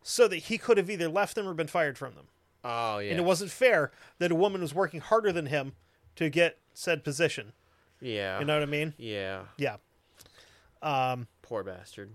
so 0.01 0.27
that 0.27 0.37
he 0.37 0.57
could 0.57 0.77
have 0.77 0.89
either 0.89 1.09
left 1.09 1.35
them 1.35 1.47
or 1.47 1.53
been 1.53 1.67
fired 1.67 1.97
from 1.97 2.15
them. 2.15 2.27
Oh 2.63 2.99
yeah. 2.99 3.11
And 3.11 3.19
it 3.19 3.25
wasn't 3.25 3.51
fair 3.51 3.91
that 4.19 4.31
a 4.31 4.35
woman 4.35 4.61
was 4.61 4.73
working 4.73 5.01
harder 5.01 5.31
than 5.31 5.47
him 5.47 5.73
to 6.15 6.29
get 6.29 6.57
said 6.73 7.03
position. 7.03 7.53
Yeah. 8.01 8.39
You 8.39 8.45
know 8.45 8.55
what 8.55 8.63
I 8.63 8.71
mean? 8.71 8.93
Yeah. 8.97 9.43
Yeah. 9.57 9.77
Um, 10.81 11.27
Poor 11.41 11.63
bastard. 11.63 12.11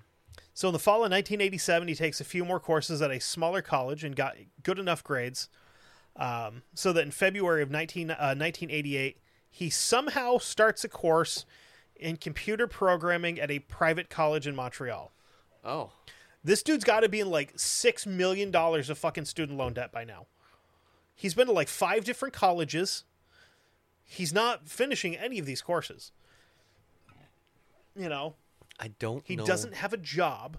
So 0.55 0.69
in 0.69 0.73
the 0.73 0.79
fall 0.79 0.97
of 0.97 1.11
1987, 1.11 1.89
he 1.89 1.95
takes 1.95 2.21
a 2.21 2.25
few 2.25 2.45
more 2.45 2.59
courses 2.59 3.01
at 3.01 3.11
a 3.11 3.21
smaller 3.21 3.63
college 3.63 4.03
and 4.03 4.17
got 4.17 4.37
good 4.63 4.79
enough 4.79 5.05
grades, 5.05 5.49
um, 6.17 6.63
so 6.75 6.93
that 6.93 7.03
in 7.03 7.13
February 7.13 7.63
of 7.63 7.71
19, 7.71 8.11
uh, 8.11 8.35
1988, 8.37 9.21
he 9.51 9.71
somehow 9.71 10.39
starts 10.39 10.83
a 10.83 10.89
course 10.89 11.47
in 11.95 12.17
computer 12.17 12.67
programming 12.67 13.39
at 13.39 13.51
a 13.51 13.61
private 13.61 14.11
college 14.11 14.47
in 14.47 14.57
Montreal. 14.57 15.13
Oh. 15.65 15.93
This 16.43 16.63
dude's 16.63 16.85
got 16.85 17.01
to 17.01 17.09
be 17.09 17.21
in 17.21 17.31
like 17.31 17.53
six 17.57 18.07
million 18.07 18.51
dollars 18.51 18.91
of 18.91 18.99
fucking 18.99 19.27
student 19.27 19.59
loan 19.59 19.75
debt 19.75 19.93
by 19.93 20.05
now. 20.05 20.27
He's 21.19 21.35
been 21.35 21.49
to 21.49 21.53
like 21.53 21.67
five 21.67 22.05
different 22.05 22.33
colleges. 22.33 23.03
He's 24.05 24.33
not 24.33 24.69
finishing 24.69 25.17
any 25.17 25.41
of 25.41 25.47
these 25.47 25.61
courses. 25.61 26.13
You 27.97 28.09
know, 28.09 28.37
I 28.79 28.93
don't. 29.01 29.25
he 29.27 29.35
know. 29.35 29.45
doesn't 29.45 29.75
have 29.75 29.93
a 29.93 29.97
job. 29.97 30.59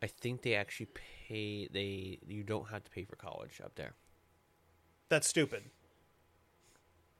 I 0.00 0.06
think 0.06 0.42
they 0.42 0.54
actually 0.54 0.90
pay. 1.26 1.66
They 1.66 2.20
you 2.24 2.44
don't 2.44 2.68
have 2.68 2.84
to 2.84 2.90
pay 2.92 3.04
for 3.04 3.16
college 3.16 3.60
up 3.64 3.74
there. 3.74 3.94
That's 5.08 5.26
stupid. 5.26 5.64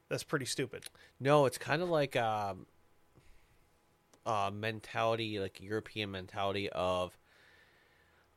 That's 0.08 0.22
pretty 0.22 0.46
stupid. 0.46 0.84
No, 1.18 1.46
it's 1.46 1.58
kind 1.58 1.82
of 1.82 1.88
like 1.88 2.14
um, 2.14 2.66
uh, 4.24 4.52
mentality, 4.54 5.40
like 5.40 5.60
European 5.60 6.12
mentality 6.12 6.70
of 6.70 7.18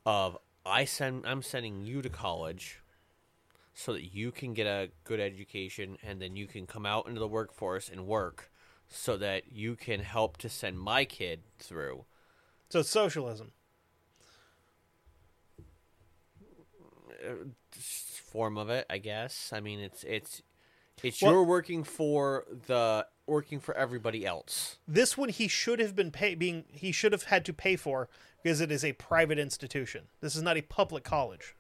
of 0.07 0.39
I 0.65 0.85
send 0.85 1.27
I'm 1.27 1.43
sending 1.43 1.83
you 1.83 2.01
to 2.01 2.09
college 2.09 2.79
so 3.75 3.91
that 3.91 4.15
you 4.15 4.31
can 4.31 4.53
get 4.53 4.65
a 4.65 4.89
good 5.03 5.19
education 5.19 5.97
and 6.01 6.21
then 6.21 6.35
you 6.35 6.47
can 6.47 6.65
come 6.65 6.85
out 6.85 7.07
into 7.07 7.19
the 7.19 7.27
workforce 7.27 7.89
and 7.89 8.07
work 8.07 8.49
so 8.87 9.17
that 9.17 9.51
you 9.51 9.75
can 9.75 9.99
help 9.99 10.37
to 10.37 10.47
send 10.47 10.79
my 10.79 11.03
kid 11.03 11.41
through. 11.59 12.05
So 12.69 12.79
it's 12.79 12.89
socialism. 12.89 13.51
Uh, 17.23 17.49
form 18.35 18.57
of 18.57 18.69
it, 18.69 18.85
I 18.89 18.97
guess. 18.97 19.51
I 19.53 19.59
mean, 19.59 19.79
it's 19.79 20.03
it's 20.05 20.41
it's 21.03 21.21
Well- 21.21 21.33
you're 21.33 21.43
working 21.43 21.83
for 21.83 22.45
the 22.67 23.07
working 23.27 23.59
for 23.59 23.75
everybody 23.75 24.25
else. 24.25 24.77
This 24.87 25.17
one 25.17 25.29
he 25.29 25.49
should 25.49 25.79
have 25.79 25.95
been 25.95 26.11
pay 26.11 26.33
being 26.35 26.63
he 26.71 26.93
should 26.93 27.11
have 27.11 27.23
had 27.23 27.43
to 27.45 27.53
pay 27.53 27.75
for 27.75 28.07
because 28.41 28.61
it 28.61 28.71
is 28.71 28.85
a 28.85 28.93
private 28.93 29.39
institution. 29.39 30.07
This 30.21 30.35
is 30.35 30.41
not 30.41 30.55
a 30.57 30.61
public 30.61 31.03
college. 31.03 31.55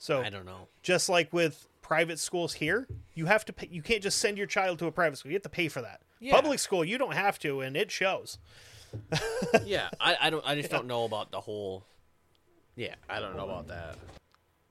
So 0.00 0.22
I 0.22 0.30
don't 0.30 0.46
know. 0.46 0.66
just 0.82 1.10
like 1.10 1.30
with 1.30 1.68
private 1.82 2.18
schools 2.18 2.54
here, 2.54 2.88
you 3.14 3.26
have 3.26 3.44
to 3.44 3.52
pay, 3.52 3.68
you 3.70 3.82
can't 3.82 4.02
just 4.02 4.18
send 4.18 4.38
your 4.38 4.46
child 4.46 4.78
to 4.78 4.86
a 4.86 4.90
private 4.90 5.18
school. 5.18 5.30
You 5.30 5.36
have 5.36 5.42
to 5.42 5.50
pay 5.50 5.68
for 5.68 5.82
that. 5.82 6.00
Yeah. 6.20 6.34
Public 6.34 6.58
school 6.58 6.82
you 6.82 6.96
don't 6.96 7.12
have 7.12 7.38
to 7.40 7.60
and 7.60 7.76
it 7.76 7.90
shows. 7.90 8.38
yeah, 9.64 9.90
I, 10.00 10.16
I 10.22 10.30
don't. 10.30 10.44
I 10.44 10.54
just 10.56 10.70
don't 10.70 10.86
know 10.86 11.04
about 11.04 11.30
the 11.30 11.40
whole. 11.40 11.84
Yeah, 12.76 12.94
I 13.10 13.20
don't 13.20 13.36
know 13.36 13.44
about 13.44 13.68
that. 13.68 13.98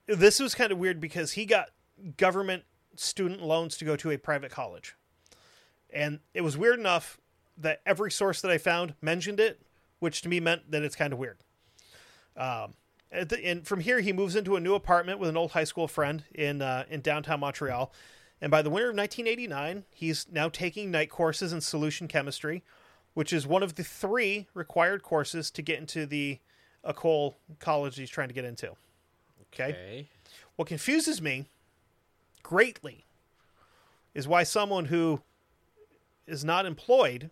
This 0.07 0.39
was 0.39 0.55
kind 0.55 0.71
of 0.71 0.79
weird 0.79 0.99
because 0.99 1.33
he 1.33 1.45
got 1.45 1.69
government 2.17 2.63
student 2.95 3.43
loans 3.43 3.77
to 3.77 3.85
go 3.85 3.95
to 3.95 4.09
a 4.09 4.17
private 4.17 4.51
college. 4.51 4.95
And 5.91 6.19
it 6.33 6.41
was 6.41 6.57
weird 6.57 6.79
enough 6.79 7.19
that 7.55 7.81
every 7.85 8.11
source 8.11 8.41
that 8.41 8.49
I 8.51 8.57
found 8.57 8.95
mentioned 8.99 9.39
it, 9.39 9.61
which 9.99 10.23
to 10.23 10.29
me 10.29 10.39
meant 10.39 10.71
that 10.71 10.81
it's 10.81 10.95
kind 10.95 11.13
of 11.13 11.19
weird. 11.19 11.37
Um, 12.35 12.73
the, 13.11 13.43
and 13.43 13.65
from 13.65 13.79
here, 13.79 13.99
he 13.99 14.13
moves 14.13 14.35
into 14.35 14.55
a 14.55 14.59
new 14.59 14.75
apartment 14.75 15.19
with 15.19 15.29
an 15.29 15.37
old 15.37 15.51
high 15.51 15.63
school 15.63 15.87
friend 15.87 16.23
in 16.33 16.61
uh, 16.61 16.85
in 16.89 17.01
downtown 17.01 17.39
Montreal. 17.39 17.91
And 18.41 18.51
by 18.51 18.61
the 18.61 18.69
winter 18.69 18.89
of 18.89 18.95
1989, 18.95 19.83
he's 19.93 20.25
now 20.31 20.47
taking 20.47 20.91
night 20.91 21.09
courses 21.09 21.51
in 21.51 21.59
solution 21.59 22.07
chemistry, 22.07 22.63
which 23.13 23.33
is 23.33 23.45
one 23.45 23.63
of 23.63 23.75
the 23.75 23.83
three 23.83 24.47
required 24.53 25.03
courses 25.03 25.51
to 25.51 25.61
get 25.61 25.79
into 25.79 26.05
the 26.05 26.39
Ecole 26.85 27.35
college 27.59 27.97
he's 27.97 28.09
trying 28.09 28.29
to 28.29 28.33
get 28.33 28.45
into. 28.45 28.71
Okay. 29.53 29.71
Okay. 29.71 30.07
What 30.55 30.67
confuses 30.67 31.21
me 31.21 31.47
greatly 32.43 33.05
is 34.13 34.27
why 34.27 34.43
someone 34.43 34.85
who 34.85 35.21
is 36.27 36.45
not 36.45 36.65
employed 36.65 37.29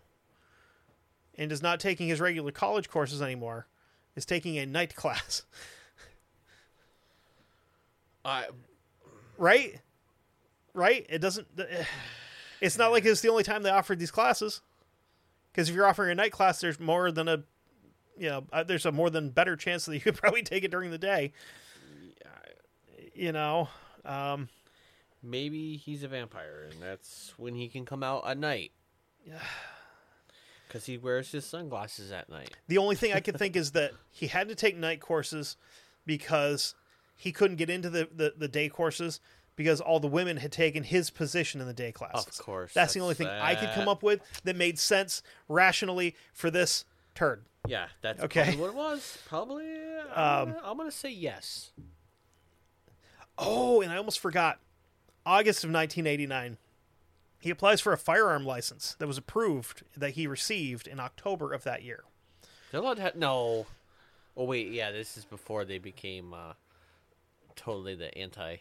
and 1.38 1.52
is 1.52 1.62
not 1.62 1.80
taking 1.80 2.08
his 2.08 2.20
regular 2.20 2.52
college 2.52 2.90
courses 2.90 3.22
anymore 3.22 3.68
is 4.18 4.26
taking 4.26 4.58
a 4.58 4.66
night 4.66 4.94
class. 4.96 5.44
I 8.26 8.48
right? 9.38 9.80
Right? 10.74 11.06
It 11.10 11.20
doesn't. 11.20 11.48
It's 12.60 12.76
not 12.76 12.92
like 12.92 13.06
it's 13.06 13.22
the 13.22 13.30
only 13.30 13.44
time 13.44 13.62
they 13.62 13.70
offered 13.70 14.00
these 14.00 14.10
classes. 14.10 14.62
Because 15.52 15.70
if 15.70 15.76
you're 15.76 15.86
offering 15.86 16.10
a 16.10 16.16
night 16.16 16.32
class, 16.32 16.60
there's 16.60 16.80
more 16.80 17.12
than 17.12 17.28
a, 17.28 17.44
you 18.18 18.30
know, 18.30 18.46
uh, 18.52 18.64
there's 18.64 18.88
a 18.88 18.92
more 18.92 19.12
than 19.12 19.30
better 19.30 19.56
chance 19.56 19.86
that 19.86 19.94
you 19.94 20.00
could 20.02 20.16
probably 20.20 20.42
take 20.42 20.64
it 20.64 20.72
during 20.72 20.90
the 20.90 20.98
day. 20.98 21.34
You 23.14 23.32
know, 23.32 23.70
um, 24.06 24.50
Maybe 25.24 25.76
he's 25.78 26.04
a 26.04 26.08
vampire, 26.08 26.68
and 26.72 26.82
that's 26.82 27.34
when 27.38 27.56
he 27.56 27.68
can 27.68 27.86
come 27.86 28.04
out 28.04 28.28
at 28.28 28.38
night. 28.38 28.72
Yeah. 29.26 29.40
Because 30.68 30.86
he 30.86 30.98
wears 30.98 31.32
his 31.32 31.46
sunglasses 31.46 32.12
at 32.12 32.30
night. 32.30 32.52
the 32.68 32.78
only 32.78 32.96
thing 32.96 33.14
I 33.14 33.20
could 33.20 33.38
think 33.38 33.56
is 33.56 33.72
that 33.72 33.94
he 34.12 34.28
had 34.28 34.50
to 34.50 34.56
take 34.56 34.76
night 34.78 35.00
courses 35.00 35.56
because 36.06 36.76
he 37.16 37.32
couldn't 37.32 37.58
get 37.58 37.70
into 37.70 37.90
the, 37.90 38.08
the, 38.14 38.34
the 38.38 38.48
day 38.48 38.70
courses 38.70 39.20
because 39.56 39.82
all 39.82 40.00
the 40.00 40.08
women 40.08 40.38
had 40.38 40.52
taken 40.52 40.84
his 40.84 41.10
position 41.10 41.60
in 41.62 41.68
the 41.68 41.74
day 41.74 41.92
class. 41.92 42.28
Of 42.28 42.38
course, 42.46 42.74
That's, 42.74 42.94
the 42.94 43.00
only 43.00 43.16
thing 43.16 43.28
I 43.28 43.56
could 43.56 43.72
come 43.74 43.88
up 43.88 44.04
with 44.04 44.22
that 44.44 44.56
made 44.56 44.78
sense 44.78 45.24
rationally 45.50 46.16
for 46.34 46.52
this 46.52 46.86
turd. 47.16 47.44
Yeah, 47.68 47.88
that's 48.02 48.22
Okay. 48.24 48.56
what 48.56 48.68
it 48.70 48.76
was. 48.76 49.18
Probably. 49.28 49.66
Um, 50.14 50.56
I'm 50.64 50.78
gonna 50.78 50.92
say 50.92 51.10
yes. 51.10 51.72
Oh, 53.38 53.82
and 53.82 53.92
I 53.92 53.98
almost 53.98 54.20
forgot. 54.20 54.60
August 55.26 55.64
of 55.64 55.72
1989. 55.72 56.58
He 57.40 57.50
applies 57.50 57.80
for 57.82 57.94
a 57.94 57.98
firearm 57.98 58.46
license 58.46 58.96
that 59.00 59.08
was 59.08 59.18
approved 59.18 59.84
that 59.96 60.12
he 60.12 60.28
received 60.28 60.88
in 60.88 61.00
October 61.00 61.54
of 61.54 61.64
that 61.64 61.84
year. 61.84 62.04
They're 62.72 62.82
allowed 62.82 62.96
to 62.98 63.04
have, 63.04 63.16
no. 63.16 63.68
Oh 64.36 64.44
wait, 64.46 64.72
yeah, 64.72 64.92
this 64.92 65.18
is 65.18 65.26
before 65.26 65.64
they 65.66 65.78
became 65.78 66.34
uh, 66.34 66.54
totally 67.56 67.96
the 67.96 68.16
anti. 68.18 68.58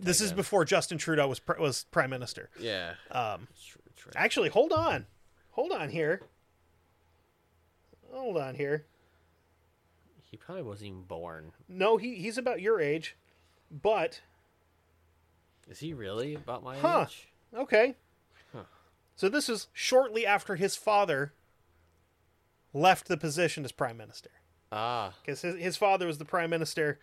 This 0.00 0.20
is 0.22 0.32
before 0.32 0.64
Justin 0.64 0.96
Trudeau 0.96 1.28
was 1.28 1.38
pr- 1.40 1.60
was 1.60 1.84
prime 1.90 2.08
minister. 2.10 2.48
Yeah. 2.58 2.94
Um, 3.10 3.46
That's 3.50 3.64
true, 3.64 3.82
that's 3.86 4.06
right. 4.06 4.14
actually, 4.16 4.48
hold 4.48 4.72
on, 4.72 5.04
hold 5.50 5.72
on 5.72 5.90
here, 5.90 6.22
hold 8.10 8.36
on 8.38 8.54
here. 8.54 8.84
He 10.30 10.36
probably 10.38 10.62
wasn't 10.64 10.88
even 10.88 11.02
born. 11.02 11.52
No, 11.68 11.96
he 11.98 12.16
he's 12.16 12.38
about 12.38 12.60
your 12.60 12.80
age, 12.80 13.14
but 13.70 14.20
Is 15.68 15.78
he 15.80 15.92
really 15.94 16.34
about 16.34 16.62
my 16.64 16.78
Huh. 16.78 17.06
age? 17.08 17.28
Okay. 17.54 17.94
So 19.16 19.28
this 19.28 19.48
is 19.48 19.68
shortly 19.72 20.26
after 20.26 20.56
his 20.56 20.74
father 20.74 21.34
left 22.72 23.06
the 23.06 23.16
position 23.16 23.64
as 23.64 23.70
prime 23.70 23.96
minister. 23.96 24.30
Ah, 24.72 25.14
because 25.22 25.42
his, 25.42 25.54
his 25.56 25.76
father 25.76 26.06
was 26.06 26.18
the 26.18 26.24
prime 26.24 26.50
minister 26.50 26.98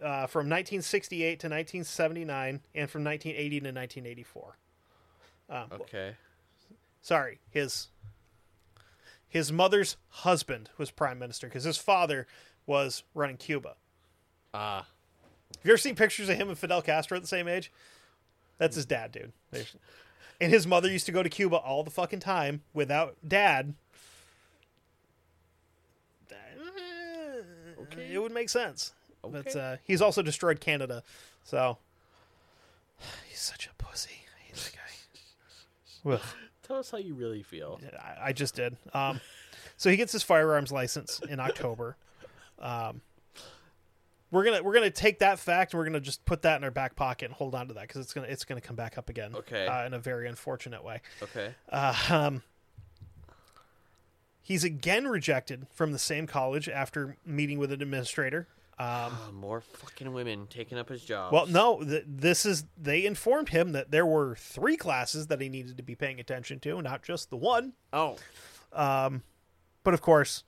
uh, 0.00 0.26
from 0.26 0.46
1968 0.48 1.20
to 1.40 1.46
1979 1.48 2.60
and 2.74 2.90
from 2.90 3.04
1980 3.04 3.60
to 3.60 3.66
1984 3.66 4.56
um, 5.50 5.66
okay. 5.72 6.16
sorry 7.00 7.38
his 7.50 7.88
his 9.28 9.52
mother's 9.52 9.96
husband 10.08 10.70
was 10.78 10.90
prime 10.90 11.18
minister 11.18 11.46
because 11.46 11.64
his 11.64 11.76
father 11.76 12.26
was 12.66 13.02
running 13.14 13.36
cuba 13.36 13.76
Ah, 14.52 14.86
have 15.56 15.64
you 15.64 15.70
ever 15.70 15.78
seen 15.78 15.94
pictures 15.94 16.28
of 16.28 16.36
him 16.36 16.48
and 16.48 16.58
fidel 16.58 16.82
castro 16.82 17.16
at 17.16 17.22
the 17.22 17.28
same 17.28 17.46
age 17.46 17.70
that's 18.58 18.76
his 18.76 18.86
dad 18.86 19.12
dude 19.12 19.32
There's- 19.50 19.74
and 20.40 20.52
his 20.52 20.66
mother 20.66 20.90
used 20.90 21.06
to 21.06 21.12
go 21.12 21.22
to 21.22 21.28
cuba 21.28 21.56
all 21.56 21.84
the 21.84 21.90
fucking 21.90 22.20
time 22.20 22.62
without 22.72 23.16
dad 23.26 23.74
Okay. 27.82 28.14
it 28.14 28.18
would 28.22 28.32
make 28.32 28.48
sense 28.48 28.92
but 29.22 29.54
uh, 29.56 29.76
he's 29.84 30.00
also 30.02 30.22
destroyed 30.22 30.60
canada 30.60 31.02
so 31.44 31.78
he's 33.28 33.38
such 33.40 33.66
a 33.66 33.74
pussy 33.82 34.10
i 34.38 34.42
hate 34.46 34.54
that 34.56 34.72
guy 36.04 36.12
Ugh. 36.14 36.20
tell 36.62 36.76
us 36.78 36.90
how 36.90 36.98
you 36.98 37.14
really 37.14 37.42
feel. 37.42 37.80
I, 37.98 38.28
I 38.28 38.32
just 38.34 38.54
did. 38.54 38.76
Um, 38.92 39.20
so 39.78 39.88
he 39.90 39.96
gets 39.96 40.12
his 40.12 40.22
firearms 40.22 40.70
license 40.70 41.18
in 41.30 41.40
October. 41.40 41.96
Um, 42.58 43.00
we're 44.34 44.44
gonna 44.44 44.62
we're 44.62 44.74
gonna 44.74 44.90
take 44.90 45.20
that 45.20 45.38
fact 45.38 45.72
and 45.72 45.78
we're 45.78 45.84
gonna 45.86 46.00
just 46.00 46.24
put 46.24 46.42
that 46.42 46.56
in 46.56 46.64
our 46.64 46.70
back 46.70 46.96
pocket 46.96 47.26
and 47.26 47.34
hold 47.34 47.54
on 47.54 47.68
to 47.68 47.74
that 47.74 47.82
because 47.88 48.00
it's 48.02 48.12
gonna 48.12 48.26
it's 48.26 48.44
gonna 48.44 48.60
come 48.60 48.76
back 48.76 48.98
up 48.98 49.08
again. 49.08 49.34
Okay. 49.34 49.66
Uh, 49.66 49.86
in 49.86 49.94
a 49.94 49.98
very 49.98 50.28
unfortunate 50.28 50.82
way. 50.84 51.00
Okay. 51.22 51.54
Uh, 51.70 51.94
um, 52.10 52.42
he's 54.42 54.64
again 54.64 55.06
rejected 55.06 55.66
from 55.72 55.92
the 55.92 55.98
same 55.98 56.26
college 56.26 56.68
after 56.68 57.16
meeting 57.24 57.58
with 57.58 57.72
an 57.72 57.80
administrator. 57.80 58.48
Um, 58.76 58.86
Ah, 58.88 59.30
more 59.32 59.60
fucking 59.60 60.12
women 60.12 60.48
taking 60.50 60.78
up 60.78 60.88
his 60.88 61.04
job. 61.04 61.32
well, 61.32 61.46
no, 61.46 61.84
th- 61.84 62.02
this 62.08 62.44
is 62.44 62.64
they 62.76 63.06
informed 63.06 63.50
him 63.50 63.70
that 63.70 63.92
there 63.92 64.04
were 64.04 64.34
three 64.34 64.76
classes 64.76 65.28
that 65.28 65.40
he 65.40 65.48
needed 65.48 65.76
to 65.76 65.84
be 65.84 65.94
paying 65.94 66.18
attention 66.18 66.58
to, 66.60 66.82
not 66.82 67.04
just 67.04 67.30
the 67.30 67.36
one. 67.36 67.74
Oh, 67.92 68.16
Um, 68.72 69.22
But 69.84 69.94
of 69.94 70.00
course, 70.00 70.42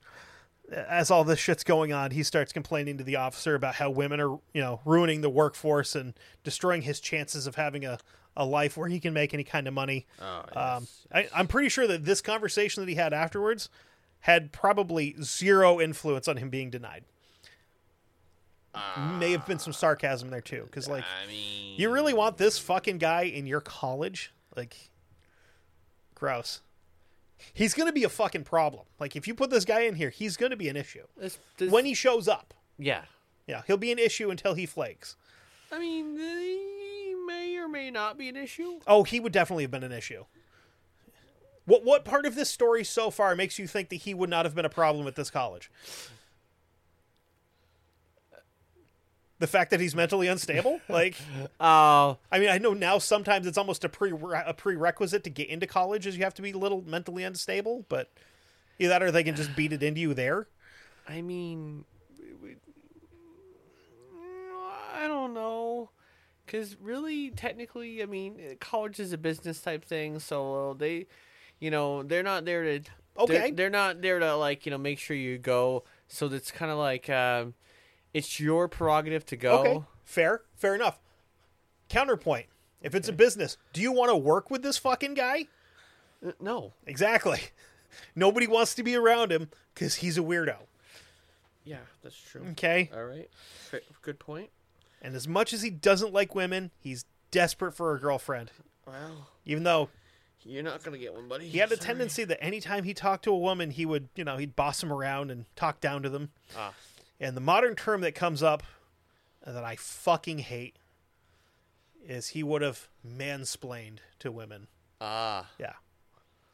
as 0.72 1.10
all 1.10 1.24
this 1.24 1.38
shit's 1.38 1.64
going 1.64 1.92
on, 1.92 2.10
he 2.10 2.22
starts 2.22 2.52
complaining 2.52 2.98
to 2.98 3.04
the 3.04 3.16
officer 3.16 3.54
about 3.54 3.76
how 3.76 3.90
women 3.90 4.20
are, 4.20 4.30
you 4.52 4.60
know, 4.60 4.80
ruining 4.84 5.20
the 5.20 5.30
workforce 5.30 5.94
and 5.94 6.14
destroying 6.44 6.82
his 6.82 7.00
chances 7.00 7.46
of 7.46 7.54
having 7.54 7.84
a, 7.84 7.98
a 8.36 8.44
life 8.44 8.76
where 8.76 8.88
he 8.88 8.98
can 9.00 9.12
make 9.14 9.32
any 9.32 9.44
kind 9.44 9.68
of 9.68 9.74
money. 9.74 10.06
oh, 10.20 10.40
Um, 10.54 10.82
yes. 10.82 11.06
I, 11.12 11.28
I'm 11.34 11.46
pretty 11.46 11.68
sure 11.68 11.86
that 11.86 12.04
this 12.04 12.20
conversation 12.20 12.82
that 12.82 12.88
he 12.88 12.96
had 12.96 13.12
afterwards 13.12 13.68
had 14.20 14.50
probably 14.50 15.14
zero 15.22 15.80
influence 15.80 16.26
on 16.26 16.36
him 16.38 16.50
being 16.50 16.70
denied. 16.70 17.04
May 19.18 19.32
have 19.32 19.46
been 19.46 19.58
some 19.58 19.72
sarcasm 19.72 20.28
there 20.28 20.42
too, 20.42 20.64
because 20.66 20.86
like, 20.86 21.02
I 21.04 21.26
mean, 21.26 21.76
you 21.78 21.90
really 21.90 22.12
want 22.12 22.36
this 22.36 22.58
fucking 22.58 22.98
guy 22.98 23.22
in 23.22 23.46
your 23.46 23.62
college? 23.62 24.32
Like, 24.54 24.76
gross. 26.14 26.60
He's 27.52 27.74
gonna 27.74 27.92
be 27.92 28.04
a 28.04 28.08
fucking 28.08 28.44
problem. 28.44 28.84
Like, 28.98 29.16
if 29.16 29.26
you 29.28 29.34
put 29.34 29.50
this 29.50 29.64
guy 29.64 29.80
in 29.80 29.94
here, 29.94 30.10
he's 30.10 30.36
gonna 30.36 30.56
be 30.56 30.68
an 30.68 30.76
issue 30.76 31.04
This, 31.16 31.38
this, 31.58 31.70
when 31.70 31.84
he 31.84 31.94
shows 31.94 32.28
up. 32.28 32.54
yeah. 32.78 33.02
Yeah, 33.48 33.62
he'll 33.68 33.76
be 33.76 33.92
an 33.92 33.98
issue 34.00 34.30
until 34.30 34.54
he 34.54 34.66
flakes. 34.66 35.14
I 35.70 35.78
mean, 35.78 36.16
uh, 36.16 36.20
he 36.20 37.14
may 37.28 37.56
or 37.58 37.68
may 37.68 37.92
not 37.92 38.18
be 38.18 38.28
an 38.28 38.34
issue. 38.36 38.80
Oh, 38.88 39.04
he 39.04 39.20
would 39.20 39.32
definitely 39.32 39.62
have 39.62 39.70
been 39.70 39.84
an 39.84 39.92
issue. 39.92 40.24
What 41.64 41.84
what 41.84 42.04
part 42.04 42.26
of 42.26 42.34
this 42.34 42.50
story 42.50 42.82
so 42.82 43.10
far 43.10 43.36
makes 43.36 43.56
you 43.58 43.68
think 43.68 43.88
that 43.90 43.96
he 43.96 44.14
would 44.14 44.30
not 44.30 44.44
have 44.46 44.54
been 44.56 44.64
a 44.64 44.68
problem 44.70 45.06
at 45.06 45.14
this 45.14 45.30
college? 45.30 45.70
The 49.38 49.46
fact 49.46 49.70
that 49.70 49.80
he's 49.80 49.94
mentally 49.94 50.28
unstable, 50.28 50.80
like 50.88 51.16
Oh, 51.60 52.18
I 52.32 52.38
mean, 52.38 52.48
I 52.48 52.58
know 52.58 52.72
now 52.72 52.98
sometimes 52.98 53.46
it's 53.46 53.58
almost 53.58 53.84
a 53.84 53.88
pre 53.88 54.12
a 54.12 54.54
prerequisite 54.54 55.24
to 55.24 55.30
get 55.30 55.48
into 55.48 55.66
college 55.66 56.06
is 56.06 56.16
you 56.16 56.24
have 56.24 56.34
to 56.34 56.42
be 56.42 56.52
a 56.52 56.58
little 56.58 56.82
mentally 56.86 57.22
unstable, 57.22 57.84
but 57.88 58.10
either 58.78 58.90
that 58.90 59.02
or 59.02 59.10
they 59.10 59.24
can 59.24 59.36
just 59.36 59.54
beat 59.54 59.72
it 59.72 59.82
into 59.82 60.00
you 60.00 60.14
there. 60.14 60.48
I 61.08 61.22
mean, 61.22 61.84
I 64.94 65.06
don't 65.08 65.34
know. 65.34 65.90
Because 66.44 66.76
really, 66.80 67.30
technically, 67.30 68.02
I 68.02 68.06
mean, 68.06 68.56
college 68.60 69.00
is 69.00 69.12
a 69.12 69.18
business 69.18 69.60
type 69.60 69.84
thing, 69.84 70.20
so 70.20 70.76
they, 70.78 71.06
you 71.58 71.70
know, 71.70 72.02
they're 72.04 72.22
not 72.22 72.44
there 72.44 72.62
to. 72.62 72.90
Okay. 73.18 73.38
They're, 73.38 73.50
they're 73.52 73.70
not 73.70 74.00
there 74.00 74.18
to 74.20 74.36
like 74.36 74.64
you 74.64 74.70
know 74.70 74.78
make 74.78 74.98
sure 74.98 75.16
you 75.16 75.38
go. 75.38 75.84
So 76.06 76.26
it's 76.26 76.52
kind 76.52 76.70
of 76.70 76.78
like 76.78 77.10
um, 77.10 77.54
it's 78.16 78.40
your 78.40 78.68
prerogative 78.68 79.26
to 79.26 79.36
go. 79.36 79.58
Okay, 79.60 79.82
fair, 80.04 80.42
fair 80.56 80.74
enough. 80.74 80.98
Counterpoint: 81.88 82.46
If 82.82 82.94
it's 82.94 83.08
a 83.08 83.12
business, 83.12 83.56
do 83.72 83.80
you 83.80 83.92
want 83.92 84.10
to 84.10 84.16
work 84.16 84.50
with 84.50 84.62
this 84.62 84.78
fucking 84.78 85.14
guy? 85.14 85.46
Uh, 86.26 86.32
No. 86.40 86.72
Exactly. 86.86 87.40
Nobody 88.14 88.46
wants 88.46 88.74
to 88.74 88.82
be 88.82 88.94
around 88.96 89.30
him 89.32 89.48
because 89.74 89.96
he's 89.96 90.18
a 90.18 90.22
weirdo. 90.22 90.56
Yeah, 91.64 91.78
that's 92.02 92.16
true. 92.16 92.42
Okay. 92.52 92.90
All 92.94 93.04
right. 93.04 93.28
Good 94.02 94.18
point. 94.18 94.50
And 95.02 95.14
as 95.14 95.26
much 95.28 95.52
as 95.52 95.62
he 95.62 95.70
doesn't 95.70 96.12
like 96.12 96.34
women, 96.34 96.70
he's 96.80 97.04
desperate 97.30 97.72
for 97.72 97.94
a 97.94 98.00
girlfriend. 98.00 98.50
Well, 98.86 99.28
Even 99.44 99.62
though 99.64 99.88
you're 100.44 100.62
not 100.62 100.82
gonna 100.84 100.98
get 100.98 101.12
one, 101.14 101.26
buddy. 101.28 101.48
he 101.48 101.58
had 101.58 101.72
a 101.72 101.76
Sorry. 101.76 101.86
tendency 101.86 102.24
that 102.24 102.42
anytime 102.42 102.84
he 102.84 102.94
talked 102.94 103.24
to 103.24 103.30
a 103.32 103.38
woman, 103.38 103.70
he 103.72 103.84
would, 103.86 104.08
you 104.14 104.24
know, 104.24 104.36
he'd 104.36 104.54
boss 104.56 104.80
them 104.80 104.92
around 104.92 105.30
and 105.30 105.44
talk 105.56 105.80
down 105.80 106.02
to 106.02 106.08
them. 106.08 106.30
Ah. 106.56 106.72
And 107.20 107.36
the 107.36 107.40
modern 107.40 107.74
term 107.74 108.00
that 108.02 108.14
comes 108.14 108.42
up 108.42 108.62
that 109.44 109.64
I 109.64 109.76
fucking 109.76 110.38
hate 110.40 110.76
is 112.06 112.28
he 112.28 112.42
would 112.42 112.62
have 112.62 112.88
mansplained 113.06 113.98
to 114.20 114.30
women. 114.30 114.68
Ah. 115.00 115.48
Yeah. 115.58 115.74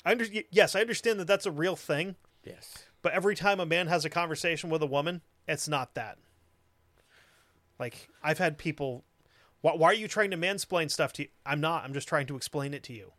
I 0.04 0.12
under- 0.12 0.26
yes, 0.50 0.74
I 0.74 0.80
understand 0.80 1.20
that 1.20 1.26
that's 1.26 1.46
a 1.46 1.50
real 1.50 1.76
thing, 1.76 2.16
Yes. 2.44 2.84
but 3.02 3.12
every 3.12 3.34
time 3.36 3.60
a 3.60 3.66
man 3.66 3.86
has 3.86 4.04
a 4.04 4.10
conversation 4.10 4.68
with 4.70 4.82
a 4.82 4.86
woman, 4.86 5.20
it's 5.46 5.68
not 5.68 5.94
that. 5.94 6.18
Like, 7.78 8.08
I've 8.22 8.38
had 8.38 8.58
people, 8.58 9.04
why, 9.60 9.74
why 9.74 9.88
are 9.88 9.94
you 9.94 10.08
trying 10.08 10.30
to 10.32 10.36
mansplain 10.36 10.90
stuff 10.90 11.12
to 11.14 11.22
you? 11.22 11.28
I'm 11.46 11.60
not. 11.60 11.84
I'm 11.84 11.92
just 11.94 12.08
trying 12.08 12.26
to 12.28 12.36
explain 12.36 12.74
it 12.74 12.82
to 12.84 12.92
you. 12.92 13.12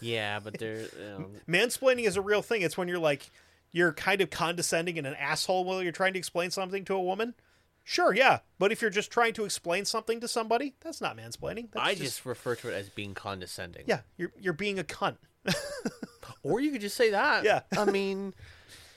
Yeah, 0.00 0.40
but 0.40 0.58
there. 0.58 0.86
Know, 0.98 1.30
Mansplaining 1.48 2.04
is 2.06 2.16
a 2.16 2.22
real 2.22 2.42
thing. 2.42 2.62
It's 2.62 2.76
when 2.76 2.88
you're 2.88 2.98
like, 2.98 3.30
you're 3.72 3.92
kind 3.92 4.20
of 4.20 4.30
condescending 4.30 4.98
and 4.98 5.06
an 5.06 5.14
asshole 5.14 5.64
while 5.64 5.82
you're 5.82 5.92
trying 5.92 6.12
to 6.14 6.18
explain 6.18 6.50
something 6.50 6.84
to 6.86 6.94
a 6.94 7.02
woman. 7.02 7.34
Sure, 7.84 8.14
yeah. 8.14 8.40
But 8.58 8.70
if 8.70 8.82
you're 8.82 8.90
just 8.90 9.10
trying 9.10 9.32
to 9.34 9.44
explain 9.44 9.84
something 9.86 10.20
to 10.20 10.28
somebody, 10.28 10.74
that's 10.80 11.00
not 11.00 11.16
mansplaining. 11.16 11.70
That's 11.72 11.86
I 11.86 11.94
just 11.94 12.26
refer 12.26 12.54
to 12.56 12.68
it 12.68 12.74
as 12.74 12.88
being 12.90 13.14
condescending. 13.14 13.84
yeah, 13.86 14.00
you're 14.16 14.32
you're 14.38 14.52
being 14.52 14.78
a 14.78 14.84
cunt. 14.84 15.16
Or 16.44 16.60
you 16.60 16.70
could 16.70 16.80
just 16.80 16.96
say 16.96 17.10
that. 17.10 17.44
Yeah. 17.44 17.62
I 17.76 17.84
mean, 17.84 18.32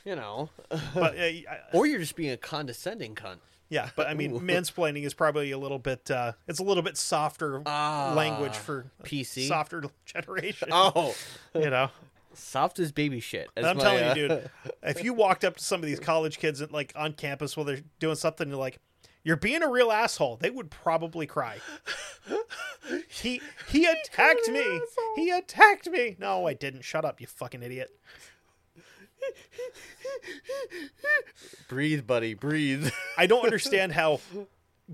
you 0.06 0.16
know, 0.16 0.50
But 0.70 1.18
uh, 1.18 1.30
or 1.74 1.88
you're 1.88 2.00
just 2.00 2.16
being 2.16 2.32
a 2.32 2.38
condescending 2.38 3.16
cunt. 3.16 3.38
yeah, 3.70 3.90
but 3.96 4.08
I 4.08 4.14
mean, 4.14 4.34
Ooh. 4.34 4.40
mansplaining 4.40 5.04
is 5.06 5.14
probably 5.16 5.52
a 5.52 5.58
little 5.58 5.80
bit. 5.80 6.10
Uh, 6.12 6.34
it's 6.48 6.60
a 6.60 6.64
little 6.64 6.84
bit 6.84 6.98
softer 6.98 7.62
Ah, 7.66 8.14
language 8.16 8.56
for 8.56 8.86
PC? 9.04 9.48
softer 9.48 9.84
generation. 10.06 10.70
Oh, 10.72 11.16
You 11.56 11.72
know, 11.72 11.90
soft 12.34 12.80
as 12.80 12.92
baby 12.92 13.20
shit. 13.20 13.50
as 13.56 13.66
I'm 13.66 13.78
my, 13.78 13.84
telling 13.84 14.04
uh, 14.04 14.14
you, 14.16 14.28
dude. 14.28 14.50
If 14.84 15.04
you 15.04 15.14
walked 15.14 15.44
up 15.44 15.58
to 15.58 15.64
some 15.64 15.82
of 15.82 15.86
these 15.86 16.00
college 16.00 16.40
kids 16.40 16.62
at, 16.62 16.72
like 16.72 16.94
on 16.96 17.14
campus 17.14 17.56
while 17.56 17.66
they're 17.66 17.82
doing 18.00 18.16
something, 18.16 18.50
you're 18.50 18.58
like, 18.58 18.80
"You're 19.24 19.36
being 19.36 19.64
a 19.64 19.70
real 19.70 19.92
asshole," 19.92 20.38
they 20.38 20.50
would 20.50 20.72
probably 20.72 21.28
cry. 21.28 21.60
he 23.08 23.42
he 23.68 23.86
attacked 23.86 24.50
me. 24.50 24.82
He 25.16 25.30
attacked 25.30 25.90
me. 25.90 26.16
No, 26.20 26.48
I 26.48 26.54
didn't. 26.54 26.84
Shut 26.84 27.06
up, 27.06 27.22
you 27.22 27.28
fucking 27.28 27.62
idiot. 27.62 27.92
Breathe, 31.70 32.08
buddy, 32.08 32.34
breathe. 32.34 32.92
I 33.18 33.28
don't 33.28 33.46
understand 33.46 33.94
how 33.94 34.20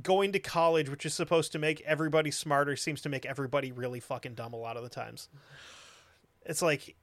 going 0.01 0.31
to 0.33 0.39
college, 0.39 0.89
which 0.89 1.05
is 1.05 1.13
supposed 1.13 1.51
to 1.53 1.59
make 1.59 1.81
everybody 1.81 2.31
smarter, 2.31 2.75
seems 2.75 3.01
to 3.01 3.09
make 3.09 3.25
everybody 3.25 3.71
really 3.71 3.99
fucking 3.99 4.35
dumb 4.35 4.53
a 4.53 4.57
lot 4.57 4.77
of 4.77 4.83
the 4.83 4.89
times. 4.89 5.29
It's 6.45 6.61
like, 6.61 6.95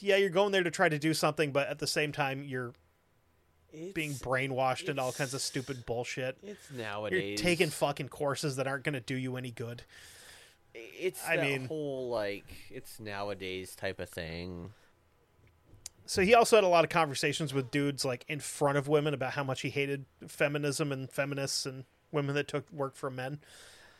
yeah, 0.00 0.16
you're 0.16 0.30
going 0.30 0.52
there 0.52 0.62
to 0.62 0.70
try 0.70 0.88
to 0.88 0.98
do 0.98 1.14
something, 1.14 1.52
but 1.52 1.68
at 1.68 1.78
the 1.78 1.86
same 1.86 2.12
time, 2.12 2.42
you're 2.44 2.72
being 3.94 4.12
brainwashed 4.14 4.88
and 4.88 4.98
all 4.98 5.12
kinds 5.12 5.34
of 5.34 5.40
stupid 5.40 5.86
bullshit. 5.86 6.36
It's 6.42 6.70
nowadays. 6.72 7.28
You're 7.28 7.38
taking 7.38 7.70
fucking 7.70 8.08
courses 8.08 8.56
that 8.56 8.66
aren't 8.66 8.84
going 8.84 8.94
to 8.94 9.00
do 9.00 9.14
you 9.14 9.36
any 9.36 9.50
good. 9.50 9.82
It's 10.74 11.20
I 11.26 11.36
mean- 11.36 11.66
whole 11.66 12.08
like 12.08 12.44
it's 12.70 13.00
nowadays 13.00 13.74
type 13.74 14.00
of 14.00 14.08
thing. 14.08 14.72
So 16.06 16.22
he 16.22 16.34
also 16.34 16.56
had 16.56 16.64
a 16.64 16.68
lot 16.68 16.82
of 16.82 16.90
conversations 16.90 17.54
with 17.54 17.70
dudes 17.70 18.04
like 18.04 18.24
in 18.26 18.40
front 18.40 18.76
of 18.76 18.88
women 18.88 19.14
about 19.14 19.32
how 19.34 19.44
much 19.44 19.60
he 19.60 19.70
hated 19.70 20.06
feminism 20.26 20.90
and 20.90 21.08
feminists 21.08 21.66
and 21.66 21.84
women 22.10 22.34
that 22.34 22.48
took 22.48 22.70
work 22.72 22.96
from 22.96 23.14
men. 23.14 23.38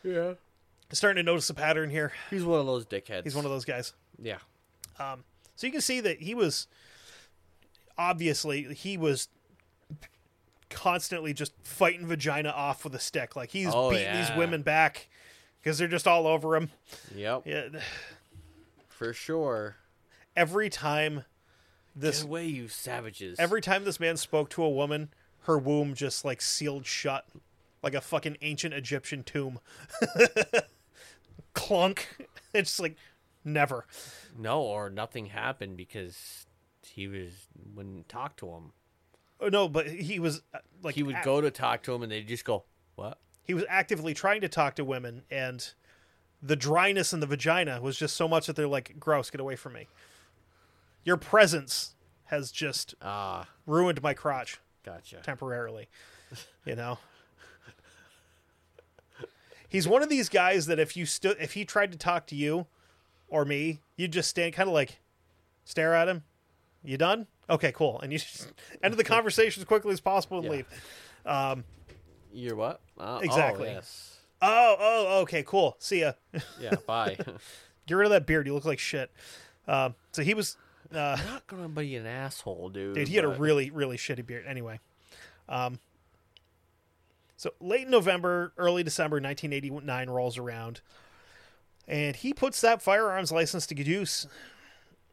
Yeah. 0.03 0.33
Starting 0.91 1.23
to 1.23 1.31
notice 1.31 1.49
a 1.49 1.53
pattern 1.53 1.89
here. 1.89 2.11
He's 2.29 2.43
one 2.43 2.59
of 2.59 2.65
those 2.65 2.85
dickheads. 2.85 3.23
He's 3.23 3.35
one 3.35 3.45
of 3.45 3.51
those 3.51 3.63
guys. 3.63 3.93
Yeah. 4.21 4.39
Um, 4.99 5.23
So 5.61 5.67
you 5.67 5.71
can 5.73 5.81
see 5.81 5.99
that 5.99 6.21
he 6.23 6.33
was 6.33 6.65
obviously 7.95 8.63
he 8.73 8.97
was 8.97 9.27
constantly 10.71 11.35
just 11.35 11.53
fighting 11.61 12.07
vagina 12.07 12.49
off 12.49 12.83
with 12.83 12.95
a 12.95 12.99
stick. 12.99 13.35
Like 13.35 13.51
he's 13.51 13.67
Oh, 13.71 13.91
beating 13.91 14.11
these 14.15 14.31
women 14.35 14.63
back 14.63 15.07
because 15.61 15.77
they're 15.77 15.87
just 15.87 16.07
all 16.07 16.25
over 16.25 16.55
him. 16.55 16.71
Yep. 17.13 17.43
Yeah, 17.45 17.67
For 18.87 19.13
sure. 19.13 19.75
every 20.35 20.67
time 20.71 21.25
this 21.95 22.21
Get 22.23 22.25
away, 22.27 22.45
you 22.47 22.67
savages. 22.67 23.37
every 23.39 23.61
time 23.61 23.83
this 23.83 23.99
man 23.99 24.17
spoke 24.17 24.49
to 24.51 24.63
a 24.63 24.69
woman, 24.69 25.09
her 25.41 25.59
womb 25.59 25.93
just 25.93 26.25
like 26.25 26.41
sealed 26.41 26.87
shut 26.87 27.27
like 27.83 27.93
a 27.93 28.01
fucking 28.01 28.37
ancient 28.41 28.73
Egyptian 28.73 29.21
tomb. 29.21 29.59
Clunk. 31.53 32.07
It's 32.53 32.79
like 32.79 32.97
never. 33.45 33.85
No, 34.37 34.61
or 34.61 34.89
nothing 34.89 35.27
happened 35.27 35.77
because 35.77 36.45
he 36.85 37.07
was 37.07 37.31
wouldn't 37.75 38.09
talk 38.09 38.35
to 38.37 38.47
him. 38.47 38.71
Oh, 39.39 39.49
no, 39.49 39.67
but 39.67 39.87
he 39.87 40.19
was 40.19 40.41
uh, 40.53 40.59
like 40.83 40.95
He 40.95 41.03
would 41.03 41.15
a- 41.15 41.23
go 41.23 41.41
to 41.41 41.49
talk 41.51 41.83
to 41.83 41.93
him, 41.93 42.03
and 42.03 42.11
they'd 42.11 42.27
just 42.27 42.45
go, 42.45 42.63
"What?" 42.95 43.17
he 43.43 43.53
was 43.53 43.65
actively 43.69 44.13
trying 44.13 44.41
to 44.41 44.47
talk 44.49 44.75
to 44.75 44.85
women 44.85 45.23
and 45.31 45.73
the 46.43 46.55
dryness 46.55 47.11
in 47.13 47.19
the 47.19 47.25
vagina 47.27 47.81
was 47.81 47.97
just 47.97 48.15
so 48.15 48.27
much 48.27 48.47
that 48.47 48.55
they're 48.55 48.67
like 48.67 48.95
gross 48.99 49.29
get 49.29 49.41
away 49.41 49.55
from 49.55 49.73
me 49.73 49.87
your 51.03 51.17
presence 51.17 51.95
has 52.25 52.51
just 52.51 52.95
Ah, 53.01 53.47
ruined 53.65 54.01
my 54.01 54.13
crotch 54.13 54.59
gotcha. 54.83 55.17
temporarily 55.23 55.89
you 56.65 56.75
know 56.75 56.97
he's 59.67 59.87
one 59.87 60.01
of 60.03 60.09
these 60.09 60.29
guys 60.29 60.65
that 60.67 60.79
if 60.79 60.95
you 60.95 61.05
stood 61.05 61.37
if 61.39 61.53
he 61.53 61.65
tried 61.65 61.91
to 61.91 61.97
talk 61.97 62.27
to 62.27 62.35
you 62.35 62.67
or 63.31 63.43
me 63.45 63.79
you'd 63.97 64.11
just 64.13 64.29
stand 64.29 64.53
kind 64.53 64.69
of 64.69 64.73
like 64.73 64.99
stare 65.65 65.95
at 65.95 66.07
him 66.07 66.21
you 66.83 66.97
done 66.97 67.25
okay 67.49 67.71
cool 67.71 67.99
and 68.01 68.11
you 68.13 68.19
just 68.19 68.51
end 68.83 68.93
the 68.93 69.03
conversation 69.15 69.61
as 69.61 69.65
quickly 69.65 69.91
as 69.93 69.99
possible 69.99 70.37
and 70.37 70.45
Yeah. 70.45 70.51
leave 70.51 71.63
You're 72.33 72.55
what? 72.55 72.79
Uh, 72.97 73.19
Exactly. 73.23 73.69
Oh, 73.69 73.73
yes. 73.73 74.17
oh 74.41 74.75
oh 74.79 75.21
okay 75.23 75.41
cool 75.43 75.75
see 75.79 76.01
ya 76.01 76.13
Yeah. 76.59 76.75
Bye. 76.85 77.17
Get 77.87 77.95
rid 77.95 78.05
of 78.05 78.11
that 78.11 78.25
beard. 78.27 78.45
You 78.47 78.53
look 78.53 78.63
like 78.65 78.79
shit. 78.79 79.11
Um, 79.67 79.95
so 80.11 80.21
he 80.23 80.33
was, 80.33 80.55
uh, 80.93 81.17
not 81.25 81.45
gonna 81.47 81.67
be 81.67 81.95
an 81.95 82.05
asshole, 82.05 82.69
dude. 82.69 82.93
dude. 82.95 83.07
He 83.07 83.15
had 83.15 83.25
a 83.25 83.29
really, 83.29 83.69
really 83.71 83.97
shitty 83.97 84.25
beard. 84.25 84.45
Anyway, 84.47 84.79
um, 85.49 85.79
so 87.37 87.51
late 87.59 87.87
November, 87.89 88.53
early 88.57 88.83
December, 88.83 89.15
1989 89.15 90.09
rolls 90.09 90.37
around, 90.37 90.81
and 91.87 92.15
he 92.15 92.33
puts 92.33 92.61
that 92.61 92.81
firearms 92.81 93.31
license 93.31 93.65
to 93.67 93.75
good 93.75 93.87
use, 93.87 94.27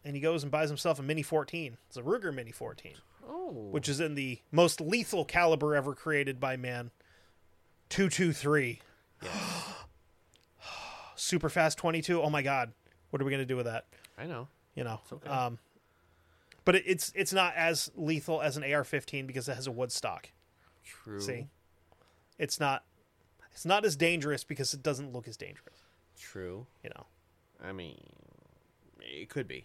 and 0.05 0.15
he 0.15 0.21
goes 0.21 0.43
and 0.43 0.53
buys 0.53 0.69
himself 0.69 0.99
a 0.99 1.03
Mini 1.03 1.23
14. 1.23 1.77
It's 1.89 1.97
a 1.97 2.03
Ruger 2.03 2.33
Mini 2.35 2.51
14, 2.53 2.95
Oh. 3.29 3.69
which 3.71 3.89
is 3.89 4.01
in 4.01 4.15
the 4.15 4.41
most 4.53 4.81
lethal 4.81 5.25
caliber 5.25 5.75
ever 5.75 5.95
created 5.95 6.39
by 6.41 6.57
man. 6.57 6.91
223. 7.91 8.81
Super 11.17 11.49
fast 11.49 11.79
22. 11.79 12.23
Oh 12.23 12.31
my 12.31 12.43
god. 12.43 12.73
What 13.11 13.21
are 13.21 13.25
we 13.25 13.31
gonna 13.31 13.45
do 13.45 13.57
with 13.57 13.67
that? 13.67 13.87
I 14.17 14.27
know. 14.27 14.49
you 14.75 14.85
know. 14.85 15.01
okay. 15.13 15.29
Um, 15.29 15.59
but 16.65 16.77
it, 16.77 16.85
it's 16.87 17.13
it's 17.15 17.33
not 17.33 17.55
as 17.57 17.91
lethal 17.97 18.41
as 18.43 18.57
an 18.57 18.63
AR-15 18.63 19.27
because 19.27 19.49
it 19.49 19.55
has 19.55 19.67
a 19.67 19.73
wood 19.73 19.91
stock. 19.91 20.31
True. 20.85 21.21
See, 21.21 21.47
it's 22.39 22.61
not 22.61 22.85
it's 23.53 23.65
not 23.65 23.85
as 23.85 23.97
dangerous 23.97 24.45
because 24.45 24.75
it 24.75 24.83
doesn't 24.83 25.13
look 25.13 25.27
as 25.27 25.37
dangerous. 25.37 25.79
True. 26.19 26.67
You 26.83 26.91
know, 26.91 27.07
I 27.65 27.73
mean, 27.73 27.99
it 29.01 29.29
could 29.29 29.49
be. 29.49 29.65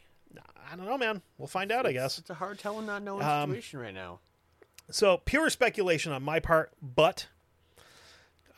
I 0.72 0.76
don't 0.76 0.86
know, 0.88 0.98
man. 0.98 1.22
We'll 1.38 1.48
find 1.48 1.72
out, 1.72 1.86
I 1.86 1.92
guess. 1.92 2.18
it's 2.18 2.30
a 2.32 2.34
hard 2.34 2.58
telling, 2.58 2.88
not 2.88 3.04
knowing 3.04 3.24
Um, 3.24 3.50
situation 3.52 3.80
right 3.80 3.94
now. 3.94 4.20
So 4.90 5.18
pure 5.18 5.50
speculation 5.52 6.12
on 6.12 6.24
my 6.24 6.40
part, 6.40 6.72
but 6.82 7.28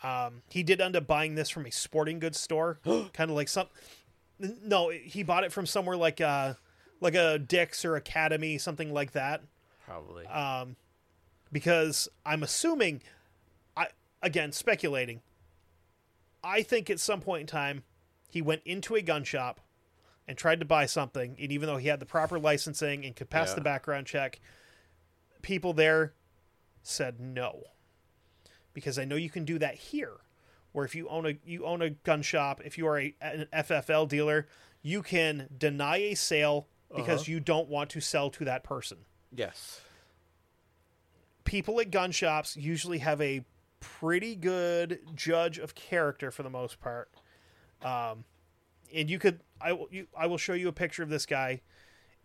um, 0.04 0.42
he 0.50 0.64
did 0.64 0.80
end 0.80 0.96
up 0.96 1.06
buying 1.08 1.36
this 1.36 1.50
from 1.50 1.66
a 1.66 1.72
sporting 1.72 2.20
goods 2.20 2.40
store, 2.40 2.80
kind 2.86 3.30
of 3.30 3.32
like 3.32 3.48
some. 3.50 3.68
No, 4.40 4.90
he 4.90 5.24
bought 5.24 5.44
it 5.44 5.52
from 5.52 5.66
somewhere 5.66 5.98
like 5.98 6.20
uh 6.22 6.54
like 7.02 7.16
a 7.16 7.38
Dick's 7.40 7.84
or 7.86 7.96
Academy, 7.96 8.58
something 8.58 8.94
like 8.94 9.12
that. 9.12 9.42
Probably. 9.86 10.26
um, 10.28 10.76
because 11.52 12.08
I'm 12.26 12.44
assuming, 12.44 13.02
I 13.76 13.88
again 14.22 14.52
speculating. 14.52 15.22
I 16.46 16.62
think 16.62 16.90
at 16.90 17.00
some 17.00 17.20
point 17.22 17.42
in 17.42 17.48
time, 17.48 17.84
he 18.30 18.42
went 18.42 18.62
into 18.66 18.96
a 18.96 19.02
gun 19.02 19.24
shop 19.24 19.60
and 20.28 20.38
tried 20.38 20.60
to 20.60 20.66
buy 20.66 20.86
something, 20.86 21.36
and 21.40 21.52
even 21.52 21.68
though 21.68 21.78
he 21.78 21.88
had 21.88 22.00
the 22.00 22.06
proper 22.06 22.40
licensing 22.40 23.04
and 23.04 23.16
could 23.16 23.30
pass 23.30 23.50
Yeah. 23.50 23.56
the 23.56 23.62
background 23.62 24.08
check, 24.08 24.40
people 25.42 25.74
there 25.74 26.14
said 26.84 27.20
no, 27.20 27.64
because 28.74 29.00
I 29.00 29.06
know 29.06 29.16
you 29.16 29.30
can 29.30 29.46
do 29.46 29.58
that 29.60 29.76
here, 29.76 30.18
where 30.72 30.86
if 30.86 30.96
you 30.96 31.08
own 31.10 31.26
a 31.26 31.38
you 31.44 31.66
own 31.66 31.82
a 31.82 31.90
gun 31.90 32.22
shop, 32.22 32.62
if 32.64 32.78
you 32.78 32.88
are 32.88 33.00
a 33.00 33.16
an 33.22 33.48
FFL 33.52 34.08
dealer, 34.08 34.48
you 34.82 35.02
can 35.02 35.50
deny 35.58 35.98
a 35.98 36.16
sale 36.16 36.68
because 36.96 37.22
uh-huh. 37.22 37.32
you 37.32 37.40
don't 37.40 37.68
want 37.68 37.90
to 37.92 38.00
sell 38.00 38.30
to 38.30 38.46
that 38.46 38.64
person 38.64 39.00
yes. 39.32 39.82
people 41.44 41.80
at 41.82 41.92
gun 41.92 42.12
shops 42.12 42.56
usually 42.56 43.00
have 43.00 43.20
a 43.22 43.44
pretty 44.00 44.36
good 44.36 45.00
judge 45.16 45.58
of 45.58 45.76
character 45.76 46.32
for 46.32 46.44
the 46.44 46.50
most 46.50 46.80
part. 46.80 47.10
Um, 47.84 48.24
and 48.94 49.10
you 49.10 49.20
could, 49.20 49.42
I 49.62 49.74
will, 49.74 49.88
you, 49.92 50.08
I 50.18 50.28
will 50.28 50.38
show 50.38 50.54
you 50.54 50.68
a 50.68 50.72
picture 50.74 51.04
of 51.04 51.10
this 51.10 51.26
guy, 51.26 51.62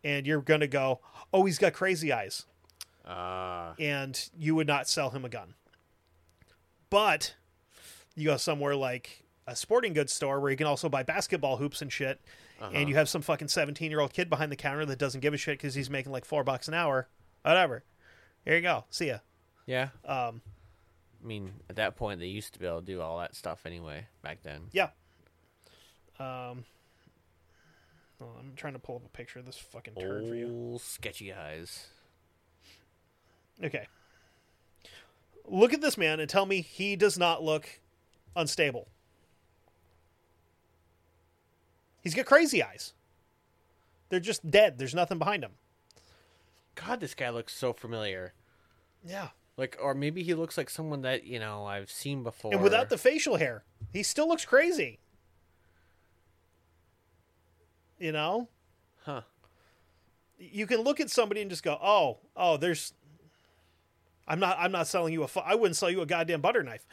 and 0.05 0.27
you're 0.27 0.41
gonna 0.41 0.67
go, 0.67 1.01
"Oh, 1.33 1.45
he's 1.45 1.59
got 1.59 1.73
crazy 1.73 2.13
eyes," 2.13 2.47
Uh, 3.05 3.75
and 3.79 4.29
you 4.39 4.55
would 4.55 4.67
not 4.67 4.89
sell 4.89 5.11
him 5.11 5.25
a 5.25 5.29
gun. 5.29 5.55
But 6.89 7.35
you 8.15 8.27
go 8.27 8.37
somewhere 8.37 8.75
like 8.77 9.25
a 9.47 9.55
sporting 9.57 9.93
goods 9.93 10.13
store 10.13 10.41
where 10.41 10.51
you 10.51 10.57
can 10.57 10.67
also 10.67 10.89
buy 10.89 11.03
basketball 11.03 11.57
hoops 11.57 11.83
and 11.83 11.93
shit, 11.93 12.21
and 12.61 12.89
you 12.89 12.95
have 12.95 13.09
some 13.09 13.23
fucking 13.23 13.49
17 13.49 13.91
year 13.91 14.01
old 14.01 14.13
kid 14.13 14.29
behind 14.29 14.53
the 14.53 14.57
counter 14.57 14.85
that 14.87 14.99
doesn't 14.99 15.21
give 15.21 15.35
a 15.35 15.37
shit 15.37 15.59
because 15.59 15.75
he's 15.75 15.91
making 15.91 16.13
like 16.13 16.25
four 16.25 16.45
bucks 16.45 16.69
an 16.69 16.75
hour. 16.75 17.09
Whatever. 17.43 17.85
Here 18.45 18.57
you 18.57 18.63
go. 18.63 18.85
See 18.91 19.09
ya. 19.09 19.19
yeah. 19.67 19.89
Um, 20.05 20.43
I 21.23 21.27
mean, 21.27 21.53
at 21.69 21.77
that 21.77 21.97
point, 21.97 22.21
they 22.21 22.27
used 22.27 22.55
to 22.55 22.59
be 22.59 22.67
able 22.67 22.81
to 22.81 22.87
do 22.87 23.01
all 23.01 23.19
that 23.19 23.35
stuff 23.35 23.67
anyway. 23.67 24.07
Back 24.23 24.43
then. 24.43 24.63
Yeah. 24.73 24.89
Um. 26.19 26.65
well, 28.19 28.37
I'm 28.39 28.53
trying 28.57 28.75
to 28.75 28.79
pull 28.79 28.97
up 28.97 29.05
a 29.05 29.09
picture 29.09 29.39
of 29.39 29.47
this 29.47 29.57
fucking 29.57 29.95
turd 29.95 30.27
for 30.27 30.35
you. 30.35 30.79
Sketchy 30.83 31.33
eyes. 31.33 31.89
Okay. 33.63 33.87
Look 35.47 35.73
at 35.73 35.81
this 35.81 35.99
man 35.99 36.21
and 36.21 36.29
tell 36.29 36.47
me 36.47 36.61
he 36.61 36.97
does 36.97 37.19
not 37.19 37.43
look 37.43 37.81
unstable. 38.37 38.89
He's 42.03 42.15
got 42.15 42.27
crazy 42.27 42.63
eyes. 42.63 42.95
They're 44.09 44.21
just 44.21 44.51
dead. 44.51 44.79
There's 44.79 44.95
nothing 44.95 45.19
behind 45.19 45.45
him. 45.45 45.53
God, 46.75 47.01
this 47.01 47.15
guy 47.15 47.31
looks 47.31 47.55
so 47.55 47.73
familiar. 47.73 48.33
Yeah. 49.07 49.29
Like, 49.61 49.77
or 49.79 49.93
maybe 49.95 50.23
he 50.23 50.33
looks 50.33 50.57
like 50.57 50.71
someone 50.71 51.03
that 51.03 51.25
you 51.25 51.39
know 51.39 51.67
I've 51.67 51.91
seen 51.91 52.23
before. 52.23 52.55
And 52.55 52.63
without 52.63 52.89
the 52.89 52.97
facial 52.97 53.37
hair, 53.37 53.63
he 53.93 54.03
still 54.03 54.27
looks 54.27 54.47
crazy. 54.47 55.01
You 57.99 58.13
know? 58.13 58.49
huh? 59.05 59.21
you 60.39 60.67
can 60.67 60.81
look 60.81 60.99
at 60.99 61.11
somebody 61.11 61.43
and 61.43 61.51
just 61.51 61.63
go, 61.63 61.79
"Oh, 61.83 62.21
oh, 62.35 62.57
there's." 62.57 62.95
I'm 64.27 64.41
not. 64.41 64.57
I'm 64.59 64.73
not 64.73 64.87
selling 64.87 65.13
you 65.13 65.25
a. 65.25 65.29
fu- 65.29 65.41
I 65.41 65.55
wouldn't 65.55 65.77
sell 65.77 65.91
you 65.91 66.01
a 66.01 66.07
goddamn 66.07 66.41
butter 66.41 66.63
knife. 66.63 66.87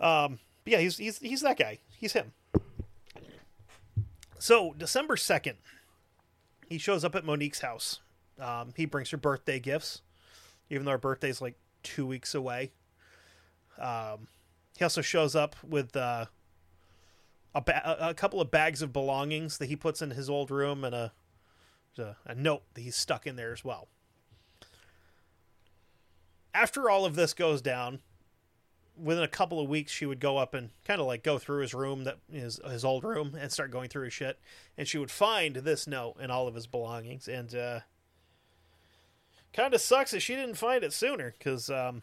Um. 0.00 0.38
but 0.64 0.72
yeah, 0.72 0.78
he's 0.78 0.96
he's 0.96 1.18
he's 1.18 1.42
that 1.42 1.58
guy. 1.58 1.78
He's 1.98 2.14
him. 2.14 2.32
So 4.38 4.74
December 4.78 5.18
second, 5.18 5.58
he 6.70 6.78
shows 6.78 7.04
up 7.04 7.14
at 7.14 7.26
Monique's 7.26 7.60
house. 7.60 8.00
Um, 8.40 8.72
he 8.74 8.86
brings 8.86 9.10
her 9.10 9.18
birthday 9.18 9.60
gifts, 9.60 10.00
even 10.70 10.84
though 10.84 10.92
her 10.92 10.98
birthday's 10.98 11.40
like 11.40 11.56
two 11.82 12.06
weeks 12.06 12.34
away. 12.34 12.72
Um, 13.78 14.28
he 14.76 14.84
also 14.84 15.02
shows 15.02 15.34
up 15.36 15.56
with 15.62 15.96
uh, 15.96 16.26
a, 17.54 17.60
ba- 17.60 17.96
a 18.00 18.14
couple 18.14 18.40
of 18.40 18.50
bags 18.50 18.82
of 18.82 18.92
belongings 18.92 19.58
that 19.58 19.66
he 19.66 19.76
puts 19.76 20.02
in 20.02 20.10
his 20.10 20.28
old 20.30 20.50
room 20.50 20.84
and 20.84 20.94
a 20.94 21.12
a, 21.98 22.16
a 22.26 22.34
note 22.34 22.62
that 22.74 22.80
he's 22.80 22.96
stuck 22.96 23.26
in 23.26 23.36
there 23.36 23.52
as 23.52 23.64
well. 23.64 23.88
After 26.52 26.88
all 26.88 27.04
of 27.04 27.16
this 27.16 27.34
goes 27.34 27.60
down, 27.60 28.00
within 28.96 29.24
a 29.24 29.28
couple 29.28 29.60
of 29.60 29.68
weeks, 29.68 29.90
she 29.90 30.06
would 30.06 30.20
go 30.20 30.38
up 30.38 30.54
and 30.54 30.70
kind 30.84 31.00
of 31.00 31.06
like 31.06 31.22
go 31.22 31.38
through 31.38 31.62
his 31.62 31.74
room, 31.74 32.04
that 32.04 32.18
his 32.30 32.60
his 32.68 32.84
old 32.84 33.04
room, 33.04 33.36
and 33.38 33.50
start 33.50 33.70
going 33.70 33.88
through 33.88 34.04
his 34.04 34.12
shit, 34.12 34.38
and 34.78 34.86
she 34.86 34.98
would 34.98 35.10
find 35.10 35.56
this 35.56 35.86
note 35.86 36.16
and 36.20 36.30
all 36.30 36.46
of 36.46 36.54
his 36.54 36.66
belongings, 36.66 37.26
and 37.26 37.54
uh, 37.54 37.80
kind 39.54 39.72
of 39.72 39.80
sucks 39.80 40.10
that 40.10 40.20
she 40.20 40.34
didn't 40.34 40.56
find 40.56 40.84
it 40.84 40.92
sooner, 40.92 41.34
because 41.38 41.70
um, 41.70 42.02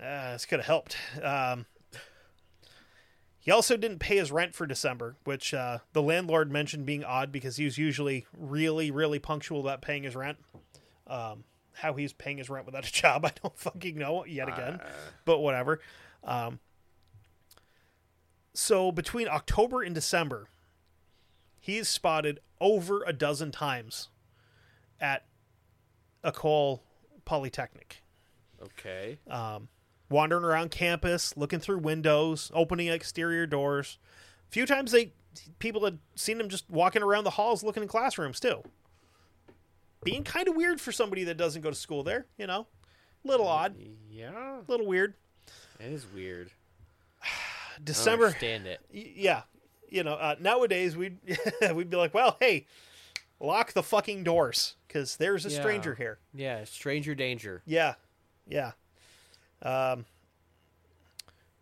uh, 0.00 0.32
this 0.32 0.46
could 0.46 0.60
have 0.60 0.66
helped. 0.66 0.96
Um, 1.22 1.66
he 3.40 3.50
also 3.50 3.76
didn't 3.76 3.98
pay 3.98 4.16
his 4.16 4.32
rent 4.32 4.54
for 4.54 4.66
December, 4.66 5.16
which 5.24 5.52
uh, 5.52 5.78
the 5.92 6.02
landlord 6.02 6.50
mentioned 6.50 6.86
being 6.86 7.04
odd 7.04 7.30
because 7.30 7.56
he 7.56 7.64
was 7.64 7.76
usually 7.76 8.26
really, 8.38 8.90
really 8.90 9.18
punctual 9.18 9.60
about 9.60 9.82
paying 9.82 10.04
his 10.04 10.16
rent. 10.16 10.38
Um, 11.06 11.44
how 11.74 11.94
he's 11.94 12.12
paying 12.12 12.38
his 12.38 12.48
rent 12.48 12.64
without 12.66 12.88
a 12.88 12.92
job, 12.92 13.24
I 13.26 13.32
don't 13.42 13.58
fucking 13.58 13.98
know 13.98 14.24
yet 14.24 14.48
again, 14.48 14.80
but 15.24 15.40
whatever. 15.40 15.80
Um, 16.22 16.60
so 18.54 18.92
between 18.92 19.28
October 19.28 19.82
and 19.82 19.94
December, 19.94 20.48
he 21.60 21.76
is 21.76 21.88
spotted 21.88 22.40
over 22.60 23.02
a 23.02 23.12
dozen 23.12 23.50
times 23.50 24.08
at 25.00 25.24
Ecole 26.22 26.82
Polytechnic 27.24 28.02
Okay. 28.62 29.18
Um, 29.28 29.68
wandering 30.08 30.44
around 30.44 30.70
campus, 30.70 31.36
looking 31.36 31.60
through 31.60 31.78
windows, 31.78 32.50
opening 32.54 32.88
exterior 32.88 33.46
doors. 33.46 33.98
A 34.48 34.52
few 34.52 34.64
times 34.64 34.90
they 34.92 35.12
people 35.58 35.84
had 35.84 35.98
seen 36.14 36.40
him 36.40 36.48
just 36.48 36.70
walking 36.70 37.02
around 37.02 37.24
the 37.24 37.30
halls 37.30 37.62
looking 37.62 37.82
in 37.82 37.88
classrooms 37.88 38.40
too. 38.40 38.62
Being 40.02 40.22
kind 40.24 40.48
of 40.48 40.54
weird 40.56 40.80
for 40.80 40.92
somebody 40.92 41.24
that 41.24 41.36
doesn't 41.36 41.62
go 41.62 41.70
to 41.70 41.76
school 41.76 42.02
there, 42.02 42.26
you 42.38 42.46
know. 42.46 42.66
A 43.24 43.28
little 43.28 43.46
odd, 43.48 43.74
Yeah, 44.10 44.60
A 44.60 44.70
little 44.70 44.86
weird. 44.86 45.14
it 45.80 45.92
is 45.92 46.06
weird. 46.14 46.50
I 47.22 47.26
December 47.82 48.26
understand 48.26 48.66
it. 48.66 48.80
yeah. 48.92 49.42
You 49.90 50.04
know, 50.04 50.14
uh, 50.14 50.36
nowadays 50.40 50.96
we'd 50.96 51.18
we'd 51.74 51.90
be 51.90 51.96
like, 51.96 52.14
"Well, 52.14 52.36
hey, 52.40 52.66
lock 53.44 53.72
the 53.72 53.82
fucking 53.82 54.24
doors 54.24 54.76
cuz 54.88 55.16
there's 55.16 55.44
a 55.46 55.50
Yeah. 55.50 55.60
stranger 55.60 55.94
here." 55.94 56.18
Yeah, 56.32 56.64
stranger 56.64 57.14
danger. 57.14 57.62
Yeah, 57.66 57.94
yeah. 58.46 58.72
Um, 59.62 60.06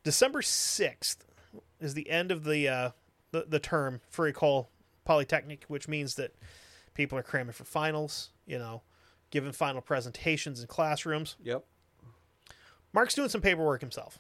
December 0.05 0.43
sixth 0.43 1.25
is 1.81 1.95
the 1.95 2.09
end 2.11 2.31
of 2.33 2.45
the 2.45 2.69
uh, 2.69 2.91
the, 3.31 3.45
the 3.49 3.61
term 3.61 4.01
for 4.11 4.27
Ecole 4.27 4.69
Polytechnic, 5.05 5.65
which 5.69 5.89
means 5.89 6.15
that 6.17 6.35
people 6.95 7.17
are 7.19 7.23
cramming 7.23 7.53
for 7.53 7.65
finals. 7.65 8.31
You 8.47 8.59
know, 8.59 8.83
giving 9.31 9.53
final 9.53 9.81
presentations 9.81 10.61
in 10.61 10.67
classrooms. 10.67 11.37
Yep. 11.43 11.65
Marc's 12.93 13.15
doing 13.15 13.29
some 13.29 13.41
paperwork 13.41 13.81
himself. 13.81 14.19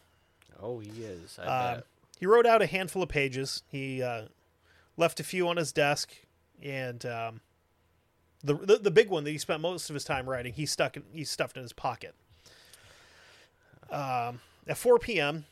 Oh, 0.60 0.78
he 0.78 0.88
is. 1.04 1.38
I 1.38 1.42
Uh, 1.42 1.74
bet. 1.76 1.86
he 2.20 2.26
wrote 2.26 2.46
out 2.46 2.62
a 2.62 2.66
handful 2.66 3.02
of 3.02 3.08
pages. 3.08 3.62
He 3.68 4.02
uh, 4.02 4.28
left 4.96 5.18
a 5.20 5.24
few 5.24 5.48
on 5.48 5.56
his 5.58 5.72
desk, 5.72 6.12
and 6.62 7.04
um, 7.04 7.40
the, 8.44 8.54
the 8.54 8.78
the 8.78 8.90
big 8.90 9.08
one 9.08 9.24
that 9.24 9.30
he 9.30 9.38
spent 9.38 9.60
most 9.60 9.88
of 9.90 9.94
his 9.94 10.04
time 10.04 10.28
writing, 10.28 10.52
he 10.52 10.66
stuck 10.66 10.96
in, 10.96 11.04
he 11.12 11.24
stuffed 11.24 11.56
in 11.56 11.62
his 11.62 11.72
pocket. 11.72 12.14
Um, 13.90 14.40
at 14.66 14.78
4 14.78 14.98
p.m., 14.98 15.44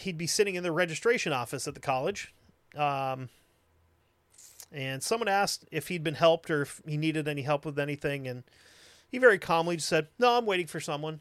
he'd 0.00 0.18
be 0.18 0.26
sitting 0.26 0.54
in 0.56 0.62
the 0.62 0.72
registration 0.72 1.32
office 1.32 1.68
at 1.68 1.74
the 1.74 1.80
college, 1.80 2.34
um, 2.76 3.28
and 4.72 5.02
someone 5.02 5.28
asked 5.28 5.64
if 5.70 5.88
he'd 5.88 6.02
been 6.02 6.14
helped 6.14 6.50
or 6.50 6.62
if 6.62 6.82
he 6.86 6.96
needed 6.96 7.28
any 7.28 7.42
help 7.42 7.64
with 7.64 7.78
anything, 7.78 8.26
and 8.26 8.42
he 9.08 9.18
very 9.18 9.38
calmly 9.38 9.76
just 9.76 9.88
said, 9.88 10.08
"No, 10.18 10.36
I'm 10.36 10.46
waiting 10.46 10.66
for 10.66 10.80
someone." 10.80 11.20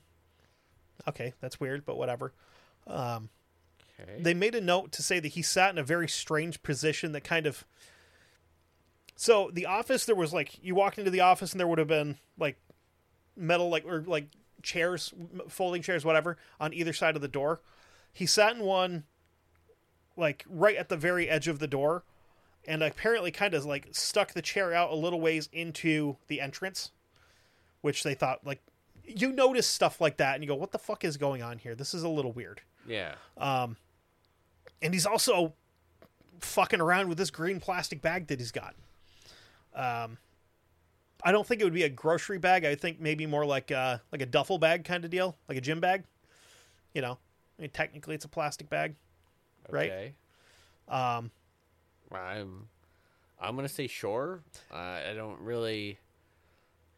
Okay, 1.07 1.33
that's 1.39 1.59
weird, 1.59 1.85
but 1.85 1.97
whatever. 1.97 2.33
Um, 2.85 3.29
Okay. 3.99 4.21
they 4.21 4.35
made 4.35 4.53
a 4.53 4.61
note 4.61 4.91
to 4.91 5.01
say 5.01 5.19
that 5.19 5.29
he 5.29 5.41
sat 5.41 5.71
in 5.71 5.79
a 5.79 5.83
very 5.83 6.07
strange 6.07 6.61
position 6.61 7.13
that 7.13 7.23
kind 7.23 7.47
of 7.47 7.65
so 9.17 9.51
the 9.51 9.65
office 9.65 10.05
there 10.05 10.15
was 10.15 10.31
like 10.33 10.63
you 10.63 10.73
walked 10.73 10.97
into 10.97 11.11
the 11.11 11.19
office 11.19 11.51
and 11.51 11.59
there 11.59 11.67
would 11.67 11.77
have 11.77 11.87
been 11.87 12.17
like 12.39 12.57
metal 13.35 13.69
like 13.69 13.85
or 13.85 14.03
like 14.07 14.29
chairs 14.63 15.13
folding 15.49 15.81
chairs 15.81 16.05
whatever 16.05 16.37
on 16.59 16.73
either 16.73 16.93
side 16.93 17.15
of 17.15 17.21
the 17.21 17.27
door 17.27 17.59
he 18.13 18.25
sat 18.25 18.55
in 18.55 18.61
one 18.61 19.03
like 20.15 20.45
right 20.49 20.77
at 20.77 20.87
the 20.87 20.97
very 20.97 21.29
edge 21.29 21.49
of 21.49 21.59
the 21.59 21.67
door 21.67 22.03
and 22.65 22.81
apparently 22.81 23.31
kind 23.31 23.53
of 23.53 23.65
like 23.65 23.87
stuck 23.91 24.33
the 24.33 24.41
chair 24.41 24.73
out 24.73 24.91
a 24.91 24.95
little 24.95 25.19
ways 25.19 25.49
into 25.51 26.15
the 26.27 26.39
entrance 26.39 26.91
which 27.81 28.03
they 28.03 28.13
thought 28.13 28.45
like 28.45 28.61
you 29.03 29.31
notice 29.31 29.67
stuff 29.67 29.99
like 29.99 30.17
that 30.17 30.35
and 30.35 30.43
you 30.43 30.47
go 30.47 30.55
what 30.55 30.71
the 30.71 30.79
fuck 30.79 31.03
is 31.03 31.17
going 31.17 31.43
on 31.43 31.57
here 31.57 31.75
this 31.75 31.93
is 31.93 32.03
a 32.03 32.09
little 32.09 32.31
weird 32.31 32.61
yeah. 32.87 33.15
Um, 33.37 33.77
and 34.81 34.93
he's 34.93 35.05
also 35.05 35.53
fucking 36.39 36.81
around 36.81 37.09
with 37.09 37.17
this 37.17 37.29
green 37.29 37.59
plastic 37.59 38.01
bag 38.01 38.27
that 38.27 38.39
he's 38.39 38.51
got. 38.51 38.75
Um, 39.77 40.17
I 41.23 41.31
don't 41.31 41.45
think 41.45 41.61
it 41.61 41.63
would 41.63 41.73
be 41.73 41.83
a 41.83 41.89
grocery 41.89 42.37
bag. 42.37 42.65
I 42.65 42.75
think 42.75 42.99
maybe 42.99 43.25
more 43.25 43.45
like 43.45 43.71
uh 43.71 43.97
like 44.11 44.21
a 44.21 44.25
duffel 44.25 44.57
bag 44.57 44.83
kind 44.83 45.05
of 45.05 45.11
deal, 45.11 45.35
like 45.47 45.57
a 45.57 45.61
gym 45.61 45.79
bag. 45.79 46.03
You 46.93 47.01
know, 47.01 47.17
I 47.57 47.61
mean, 47.61 47.71
technically 47.71 48.15
it's 48.15 48.25
a 48.25 48.29
plastic 48.29 48.69
bag. 48.69 48.95
Right. 49.69 50.13
Um, 50.87 51.31
I'm. 52.11 52.67
I'm 53.39 53.55
gonna 53.55 53.69
say 53.69 53.87
sure. 53.87 54.41
Uh, 54.71 54.99
I 55.09 55.13
don't 55.15 55.39
really. 55.41 55.99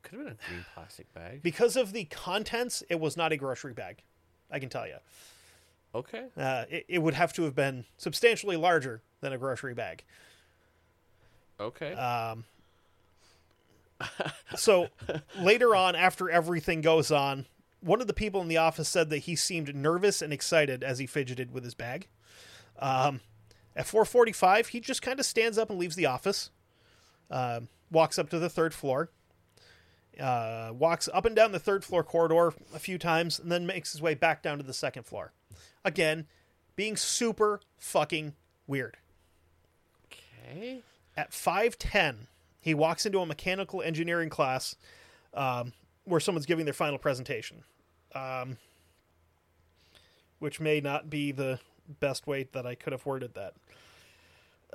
Could 0.03 0.19
have 0.19 0.27
been 0.27 0.37
a 0.41 0.49
green 0.49 0.65
plastic 0.73 1.13
bag. 1.13 1.43
because 1.43 1.75
of 1.75 1.91
the 1.91 2.05
contents, 2.05 2.83
it 2.89 2.99
was 2.99 3.17
not 3.17 3.33
a 3.33 3.37
grocery 3.37 3.73
bag. 3.73 4.01
I 4.49 4.59
can 4.59 4.69
tell 4.69 4.87
you. 4.87 4.95
Okay. 5.93 6.25
Uh, 6.37 6.65
it, 6.69 6.85
it 6.87 6.99
would 6.99 7.15
have 7.15 7.33
to 7.33 7.43
have 7.43 7.55
been 7.55 7.83
substantially 7.97 8.55
larger 8.55 9.01
than 9.19 9.33
a 9.33 9.37
grocery 9.37 9.73
bag. 9.73 10.03
Okay. 11.59 11.93
Um, 11.93 12.45
so 14.55 14.87
later 15.39 15.75
on, 15.75 15.95
after 15.95 16.29
everything 16.29 16.81
goes 16.81 17.11
on, 17.11 17.45
one 17.81 18.01
of 18.01 18.07
the 18.07 18.13
people 18.13 18.41
in 18.41 18.47
the 18.47 18.57
office 18.57 18.89
said 18.89 19.09
that 19.09 19.19
he 19.19 19.35
seemed 19.35 19.75
nervous 19.75 20.21
and 20.21 20.33
excited 20.33 20.83
as 20.83 20.99
he 20.99 21.05
fidgeted 21.05 21.51
with 21.51 21.63
his 21.63 21.73
bag. 21.75 22.07
Um, 22.79 23.21
at 23.75 23.85
4:45, 23.85 24.67
he 24.67 24.79
just 24.79 25.01
kind 25.01 25.19
of 25.19 25.25
stands 25.25 25.57
up 25.57 25.69
and 25.69 25.79
leaves 25.79 25.95
the 25.95 26.05
office. 26.05 26.51
Um 27.29 27.69
walks 27.91 28.19
up 28.19 28.29
to 28.29 28.39
the 28.39 28.49
third 28.49 28.73
floor. 28.73 29.09
Uh, 30.19 30.71
walks 30.73 31.07
up 31.13 31.25
and 31.25 31.35
down 31.35 31.51
the 31.53 31.59
third 31.59 31.83
floor 31.83 32.03
corridor 32.03 32.53
a 32.73 32.79
few 32.79 32.97
times, 32.97 33.39
and 33.39 33.51
then 33.51 33.65
makes 33.65 33.93
his 33.93 34.01
way 34.01 34.13
back 34.13 34.43
down 34.43 34.57
to 34.57 34.63
the 34.63 34.73
second 34.73 35.03
floor. 35.03 35.31
Again, 35.85 36.27
being 36.75 36.97
super 36.97 37.61
fucking 37.77 38.35
weird. 38.67 38.97
okay. 40.05 40.81
At 41.15 41.31
5:10, 41.31 42.27
he 42.59 42.73
walks 42.73 43.05
into 43.05 43.19
a 43.19 43.25
mechanical 43.25 43.81
engineering 43.81 44.29
class 44.29 44.75
um, 45.33 45.73
where 46.05 46.19
someone's 46.19 46.45
giving 46.45 46.65
their 46.65 46.73
final 46.73 46.97
presentation, 46.97 47.63
um, 48.13 48.57
which 50.39 50.59
may 50.59 50.81
not 50.81 51.09
be 51.09 51.31
the 51.31 51.59
best 51.99 52.27
way 52.27 52.47
that 52.51 52.65
I 52.65 52.75
could 52.75 52.93
have 52.93 53.05
worded 53.05 53.33
that. 53.35 53.53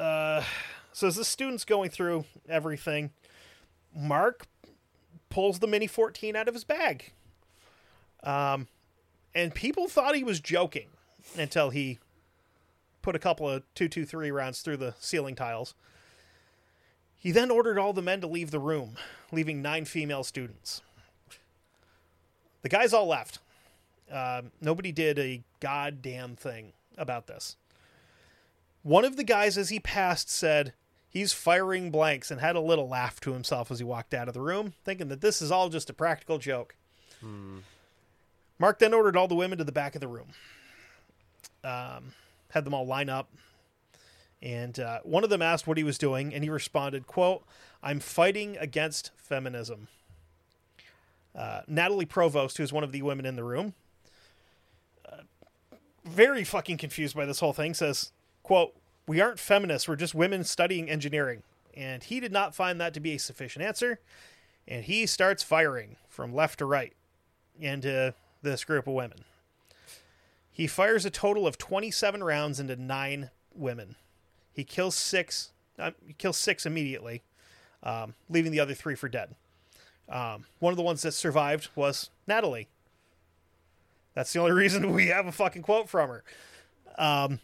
Uh, 0.00 0.42
so 0.92 1.06
as 1.06 1.16
the 1.16 1.24
student's 1.24 1.64
going 1.64 1.90
through 1.90 2.24
everything, 2.48 3.10
Marc 3.94 4.46
pulls 5.30 5.58
the 5.58 5.66
Mini 5.66 5.86
14 5.86 6.36
out 6.36 6.48
of 6.48 6.54
his 6.54 6.64
bag. 6.64 7.12
Um, 8.22 8.68
and 9.34 9.54
people 9.54 9.88
thought 9.88 10.14
he 10.14 10.24
was 10.24 10.40
joking 10.40 10.88
until 11.36 11.70
he 11.70 11.98
put 13.02 13.14
a 13.14 13.18
couple 13.18 13.48
of 13.48 13.62
223 13.74 14.30
rounds 14.30 14.62
through 14.62 14.78
the 14.78 14.94
ceiling 14.98 15.34
tiles. 15.34 15.74
He 17.24 17.32
then 17.32 17.50
ordered 17.50 17.78
all 17.78 17.94
the 17.94 18.02
men 18.02 18.20
to 18.20 18.26
leave 18.26 18.50
the 18.50 18.58
room, 18.58 18.98
leaving 19.32 19.62
nine 19.62 19.86
female 19.86 20.24
students. 20.24 20.82
The 22.60 22.68
guys 22.68 22.92
all 22.92 23.06
left. 23.06 23.38
Um, 24.12 24.52
nobody 24.60 24.92
did 24.92 25.18
a 25.18 25.42
goddamn 25.58 26.36
thing 26.36 26.74
about 26.98 27.26
this. 27.26 27.56
One 28.82 29.06
of 29.06 29.16
the 29.16 29.24
guys, 29.24 29.56
as 29.56 29.70
he 29.70 29.80
passed, 29.80 30.28
said, 30.28 30.74
He's 31.08 31.32
firing 31.32 31.90
blanks, 31.90 32.30
and 32.30 32.42
had 32.42 32.56
a 32.56 32.60
little 32.60 32.88
laugh 32.88 33.20
to 33.20 33.32
himself 33.32 33.70
as 33.70 33.78
he 33.78 33.84
walked 33.84 34.12
out 34.12 34.28
of 34.28 34.34
the 34.34 34.42
room, 34.42 34.74
thinking 34.84 35.08
that 35.08 35.22
this 35.22 35.40
is 35.40 35.50
all 35.50 35.70
just 35.70 35.88
a 35.88 35.94
practical 35.94 36.36
joke. 36.36 36.74
Marc 38.58 38.80
then 38.80 38.92
ordered 38.92 39.16
all 39.16 39.28
the 39.28 39.34
women 39.34 39.56
to 39.56 39.64
the 39.64 39.72
back 39.72 39.94
of 39.94 40.02
the 40.02 40.08
room, 40.08 40.28
um, 41.62 42.12
had 42.50 42.66
them 42.66 42.74
all 42.74 42.86
line 42.86 43.08
up, 43.08 43.30
and 44.44 44.78
uh, 44.78 44.98
one 45.04 45.24
of 45.24 45.30
them 45.30 45.40
asked 45.40 45.66
what 45.66 45.78
he 45.78 45.84
was 45.84 45.96
doing, 45.96 46.34
and 46.34 46.44
he 46.44 46.50
responded, 46.50 47.06
"quote 47.06 47.44
I'm 47.82 47.98
fighting 47.98 48.58
against 48.58 49.10
feminism." 49.16 49.88
Uh, 51.34 51.62
Nathalie 51.66 52.04
Provost, 52.04 52.58
who's 52.58 52.72
one 52.72 52.84
of 52.84 52.92
the 52.92 53.02
women 53.02 53.24
in 53.26 53.36
the 53.36 53.42
room, 53.42 53.72
uh, 55.10 55.22
very 56.04 56.44
fucking 56.44 56.76
confused 56.76 57.16
by 57.16 57.24
this 57.24 57.40
whole 57.40 57.54
thing, 57.54 57.72
says, 57.72 58.12
"quote 58.42 58.76
We 59.06 59.20
aren't 59.20 59.40
feminists. 59.40 59.88
We're 59.88 59.96
just 59.96 60.14
women 60.14 60.44
studying 60.44 60.90
engineering." 60.90 61.42
And 61.72 62.04
he 62.04 62.20
did 62.20 62.30
not 62.30 62.54
find 62.54 62.80
that 62.80 62.94
to 62.94 63.00
be 63.00 63.14
a 63.14 63.18
sufficient 63.18 63.64
answer, 63.64 63.98
and 64.68 64.84
he 64.84 65.06
starts 65.06 65.42
firing 65.42 65.96
from 66.08 66.34
left 66.34 66.58
to 66.58 66.66
right 66.66 66.92
into 67.58 68.14
this 68.42 68.62
group 68.62 68.86
of 68.86 68.92
women. 68.92 69.24
He 70.52 70.66
fires 70.66 71.04
a 71.04 71.10
total 71.10 71.46
of 71.46 71.58
27 71.58 72.22
rounds 72.22 72.60
into 72.60 72.76
nine 72.76 73.30
women. 73.54 73.96
He 74.54 74.64
kills 74.64 74.94
six. 74.94 75.50
Uh, 75.78 75.90
he 76.06 76.12
kills 76.14 76.36
six 76.38 76.64
immediately, 76.64 77.22
um, 77.82 78.14
leaving 78.30 78.52
the 78.52 78.60
other 78.60 78.74
three 78.74 78.94
for 78.94 79.08
dead. 79.08 79.34
Um, 80.08 80.44
one 80.60 80.72
of 80.72 80.76
the 80.76 80.82
ones 80.82 81.02
that 81.02 81.12
survived 81.12 81.68
was 81.74 82.10
Nathalie. 82.26 82.68
That's 84.14 84.32
the 84.32 84.38
only 84.38 84.52
reason 84.62 84.92
we 84.92 85.08
have 85.08 85.26
a 85.26 85.32
fucking 85.32 85.62
quote 85.62 85.88
from 85.88 86.08
her. 86.10 86.24
Um, 86.96 87.40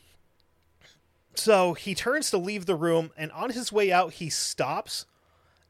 so 1.34 1.74
he 1.74 1.94
turns 1.94 2.30
to 2.30 2.38
leave 2.38 2.66
the 2.66 2.74
room, 2.74 3.10
and 3.16 3.32
on 3.32 3.50
his 3.50 3.72
way 3.72 3.90
out, 3.90 4.14
he 4.14 4.30
stops 4.30 5.06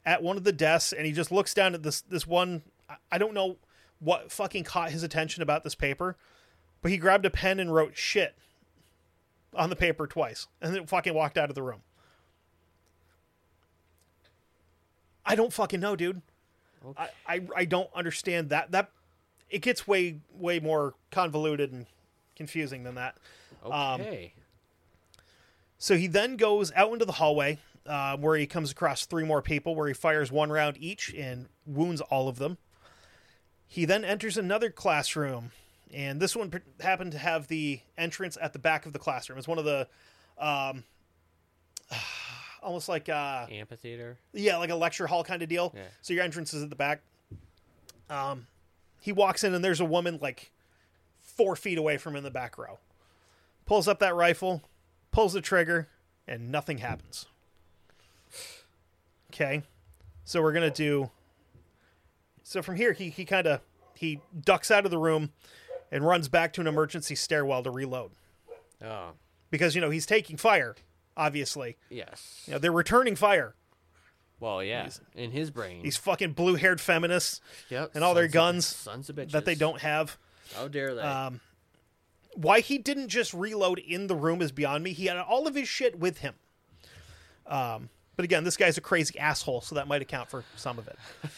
at 0.04 0.22
one 0.22 0.36
of 0.36 0.44
the 0.44 0.52
desks, 0.52 0.92
and 0.92 1.06
he 1.06 1.12
just 1.12 1.30
looks 1.32 1.54
down 1.54 1.74
at 1.74 1.82
this 1.82 2.00
this 2.02 2.26
one. 2.26 2.62
I- 2.88 2.96
I 3.12 3.18
don't 3.18 3.34
know 3.34 3.56
what 4.00 4.32
fucking 4.32 4.64
caught 4.64 4.90
his 4.90 5.02
attention 5.02 5.42
about 5.42 5.62
this 5.62 5.74
paper, 5.74 6.16
but 6.82 6.90
he 6.90 6.96
grabbed 6.96 7.24
a 7.26 7.30
pen 7.30 7.60
and 7.60 7.72
wrote 7.72 7.96
"shit" 7.96 8.34
on 9.54 9.70
the 9.70 9.76
paper 9.76 10.06
twice, 10.06 10.46
and 10.60 10.74
then 10.74 10.86
fucking 10.86 11.14
walked 11.14 11.36
out 11.38 11.48
of 11.48 11.54
the 11.54 11.62
room. 11.62 11.82
I 15.24 15.34
don't 15.36 15.52
fucking 15.52 15.80
know, 15.80 15.96
dude. 15.96 16.22
I, 16.96 17.08
I 17.26 17.40
I 17.56 17.64
don't 17.66 17.90
understand 17.94 18.50
that. 18.50 18.70
That 18.72 18.90
it 19.50 19.60
gets 19.60 19.86
way 19.86 20.20
way 20.32 20.60
more 20.60 20.94
convoluted 21.10 21.72
and 21.72 21.86
confusing 22.36 22.84
than 22.84 22.94
that. 22.94 23.16
Um, 23.64 24.00
Okay. 24.00 24.32
So 25.78 25.96
he 25.96 26.06
then 26.06 26.36
goes 26.36 26.72
out 26.74 26.92
into 26.92 27.04
the 27.04 27.12
hallway 27.12 27.58
uh, 27.86 28.16
where 28.16 28.36
he 28.36 28.46
comes 28.46 28.70
across 28.70 29.06
three 29.06 29.24
more 29.24 29.40
people, 29.42 29.74
where 29.74 29.88
he 29.88 29.94
fires 29.94 30.30
one 30.30 30.50
round 30.50 30.76
each 30.78 31.14
and 31.14 31.48
wounds 31.66 32.00
all 32.02 32.28
of 32.28 32.38
them. 32.38 32.58
He 33.66 33.84
then 33.84 34.04
enters 34.04 34.36
another 34.36 34.68
classroom, 34.70 35.52
and 35.92 36.20
this 36.20 36.36
one 36.36 36.52
happened 36.80 37.12
to 37.12 37.18
have 37.18 37.48
the 37.48 37.80
entrance 37.98 38.38
at 38.40 38.52
the 38.52 38.58
back 38.58 38.86
of 38.86 38.92
the 38.92 38.98
classroom. 38.98 39.38
It's 39.38 39.48
one 39.48 39.58
of 39.58 39.64
the, 39.64 39.88
um, 40.38 40.84
almost 42.62 42.88
like 42.88 43.08
uh, 43.08 43.46
Amphitheater. 43.50 44.18
yeah, 44.32 44.56
like 44.56 44.70
a 44.70 44.74
lecture 44.76 45.06
hall 45.06 45.24
kind 45.24 45.42
of 45.42 45.48
deal. 45.48 45.72
Yeah. 45.74 45.82
So 46.02 46.14
your 46.14 46.22
entrance 46.22 46.54
is 46.54 46.62
at 46.62 46.70
the 46.70 46.76
back. 46.76 47.00
Um, 48.08 48.46
he 49.00 49.12
walks 49.12 49.44
in 49.44 49.54
and 49.54 49.64
there's 49.64 49.80
a 49.80 49.84
woman 49.84 50.18
like 50.20 50.50
four 51.20 51.56
feet 51.56 51.78
away 51.78 51.96
from 51.96 52.12
him 52.14 52.18
in 52.18 52.24
the 52.24 52.30
back 52.30 52.58
row. 52.58 52.78
Pulls 53.66 53.86
up 53.88 53.98
that 54.00 54.14
rifle, 54.14 54.62
pulls 55.12 55.32
the 55.32 55.40
trigger, 55.40 55.88
and 56.26 56.50
nothing 56.50 56.78
happens. 56.78 57.26
Okay, 59.32 59.62
so 60.24 60.42
we're 60.42 60.52
gonna 60.52 60.70
do. 60.70 61.10
So 62.42 62.62
from 62.62 62.74
here, 62.76 62.92
he 62.92 63.10
he 63.10 63.24
kind 63.24 63.46
of 63.46 63.60
he 63.94 64.20
ducks 64.44 64.70
out 64.70 64.84
of 64.84 64.90
the 64.90 64.98
room 64.98 65.30
and 65.90 66.06
runs 66.06 66.28
back 66.28 66.52
to 66.54 66.60
an 66.60 66.66
emergency 66.66 67.14
stairwell 67.14 67.62
to 67.62 67.70
reload 67.70 68.12
Oh, 68.82 69.10
because 69.50 69.74
you 69.74 69.80
know 69.80 69.90
he's 69.90 70.06
taking 70.06 70.36
fire. 70.36 70.74
Obviously, 71.16 71.76
yes. 71.90 72.44
you 72.46 72.52
know 72.54 72.58
they're 72.58 72.72
returning 72.72 73.16
fire. 73.16 73.54
Well, 74.38 74.64
yeah. 74.64 74.88
In 75.14 75.32
his 75.32 75.50
brain. 75.50 75.82
These 75.82 75.98
fucking 75.98 76.32
blue-haired 76.32 76.80
feminists. 76.80 77.42
yep. 77.68 77.90
and 77.94 78.02
all 78.02 78.14
their 78.14 78.24
sons 78.24 78.30
of- 78.30 78.32
guns 78.32 78.66
sons 78.66 79.10
of 79.10 79.16
bitches. 79.16 79.32
that 79.32 79.44
they 79.44 79.54
don't 79.54 79.80
have. 79.82 80.16
How 80.54 80.66
dare 80.66 80.94
they? 80.94 81.02
Um, 81.02 81.40
why 82.36 82.60
he 82.60 82.78
didn't 82.78 83.08
just 83.08 83.34
reload 83.34 83.78
in 83.80 84.06
the 84.06 84.14
room 84.14 84.40
is 84.40 84.50
beyond 84.52 84.82
me. 84.82 84.92
He 84.94 85.06
had 85.06 85.18
all 85.18 85.46
of 85.46 85.54
his 85.54 85.68
shit 85.68 85.98
with 85.98 86.18
him. 86.18 86.34
Um, 87.46 87.90
but 88.16 88.24
again, 88.24 88.44
this 88.44 88.56
guy's 88.56 88.78
a 88.78 88.80
crazy 88.80 89.18
asshole, 89.18 89.60
so 89.60 89.74
that 89.74 89.88
might 89.88 90.00
account 90.00 90.30
for 90.30 90.44
some 90.56 90.78
of 90.78 90.86
it. 90.88 90.96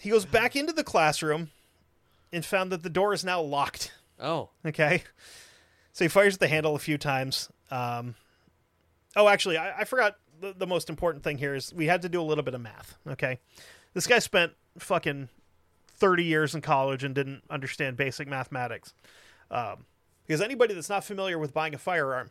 he 0.00 0.10
goes 0.10 0.24
back 0.26 0.54
into 0.54 0.72
the 0.72 0.84
classroom 0.84 1.50
and 2.32 2.44
found 2.44 2.72
that 2.72 2.82
the 2.82 2.90
door 2.90 3.12
is 3.12 3.24
now 3.24 3.40
locked. 3.40 3.92
oh, 4.20 4.50
Okay. 4.64 5.02
So 5.92 6.04
he 6.04 6.08
fires 6.08 6.34
at 6.34 6.40
the 6.40 6.48
handle 6.48 6.76
a 6.76 6.78
few 6.78 6.96
times. 6.98 7.50
Um, 7.70 8.14
oh, 9.16 9.26
actually, 9.28 9.58
I, 9.58 9.80
I 9.80 9.84
forgot 9.84 10.16
the, 10.40 10.54
the 10.56 10.66
most 10.66 10.88
important 10.88 11.24
thing 11.24 11.36
here 11.36 11.54
is 11.54 11.74
we 11.74 11.86
had 11.86 12.02
to 12.02 12.08
do 12.08 12.20
a 12.20 12.22
little 12.22 12.44
bit 12.44 12.54
of 12.54 12.60
math. 12.60 12.96
Okay. 13.08 13.38
This 13.92 14.06
guy 14.06 14.20
spent 14.20 14.52
fucking 14.78 15.28
30 15.96 16.24
years 16.24 16.54
in 16.54 16.60
college 16.60 17.02
and 17.02 17.12
didn't 17.14 17.42
understand 17.50 17.96
basic 17.96 18.28
mathematics. 18.28 18.94
Um, 19.50 19.84
because 20.26 20.40
anybody 20.40 20.74
that's 20.74 20.88
not 20.88 21.02
familiar 21.04 21.38
with 21.40 21.52
buying 21.52 21.74
a 21.74 21.78
firearm, 21.78 22.30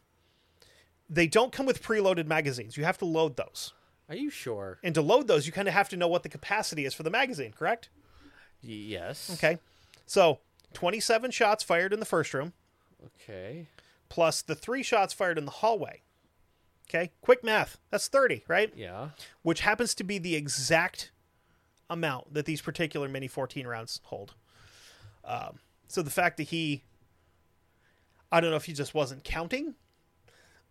they 1.09 1.27
don't 1.27 1.51
come 1.51 1.65
with 1.65 1.83
preloaded 1.83 2.27
magazines. 2.27 2.77
You 2.77 2.85
have 2.85 2.97
to 2.99 3.05
load 3.05 3.35
those. 3.35 3.73
are 4.07 4.15
you 4.15 4.29
sure? 4.29 4.79
And 4.83 4.95
to 4.95 5.01
load 5.01 5.27
those, 5.27 5.45
you 5.45 5.51
kind 5.51 5.67
of 5.67 5.73
have 5.73 5.89
to 5.89 5.97
know 5.97 6.07
what 6.07 6.23
the 6.23 6.29
capacity 6.29 6.85
is 6.85 6.93
for 6.93 7.03
the 7.03 7.09
magazine, 7.09 7.51
correct? 7.51 7.89
Y- 8.63 8.69
yes. 8.69 9.29
Okay. 9.33 9.59
So 10.09 10.39
27 10.73 11.29
shots 11.29 11.63
fired 11.63 11.93
in 11.93 11.99
the 11.99 12.05
first 12.05 12.33
room. 12.33 12.53
Okay. 13.21 13.67
plus 14.09 14.41
the 14.41 14.55
three 14.55 14.81
shots 14.81 15.13
fired 15.13 15.37
in 15.37 15.45
the 15.45 15.51
hallway. 15.51 16.01
Okay, 16.89 17.11
quick 17.21 17.43
math. 17.43 17.77
That's 17.91 18.07
30, 18.07 18.43
right? 18.47 18.73
Yeah. 18.75 19.09
Which 19.43 19.61
happens 19.61 19.93
to 19.95 20.03
be 20.03 20.17
the 20.17 20.35
exact 20.35 21.11
amount 21.91 22.33
that 22.33 22.45
these 22.45 22.59
particular 22.59 23.07
mini 23.07 23.27
14 23.27 23.67
rounds 23.67 24.01
hold. 24.05 24.33
Um, 25.23 25.59
so 25.87 26.01
the 26.01 26.09
fact 26.09 26.37
that 26.37 26.43
he, 26.47 26.83
I 28.31 28.41
don't 28.41 28.49
know 28.49 28.55
if 28.57 28.65
he 28.65 28.73
just 28.73 28.95
wasn't 28.95 29.23
counting 29.23 29.75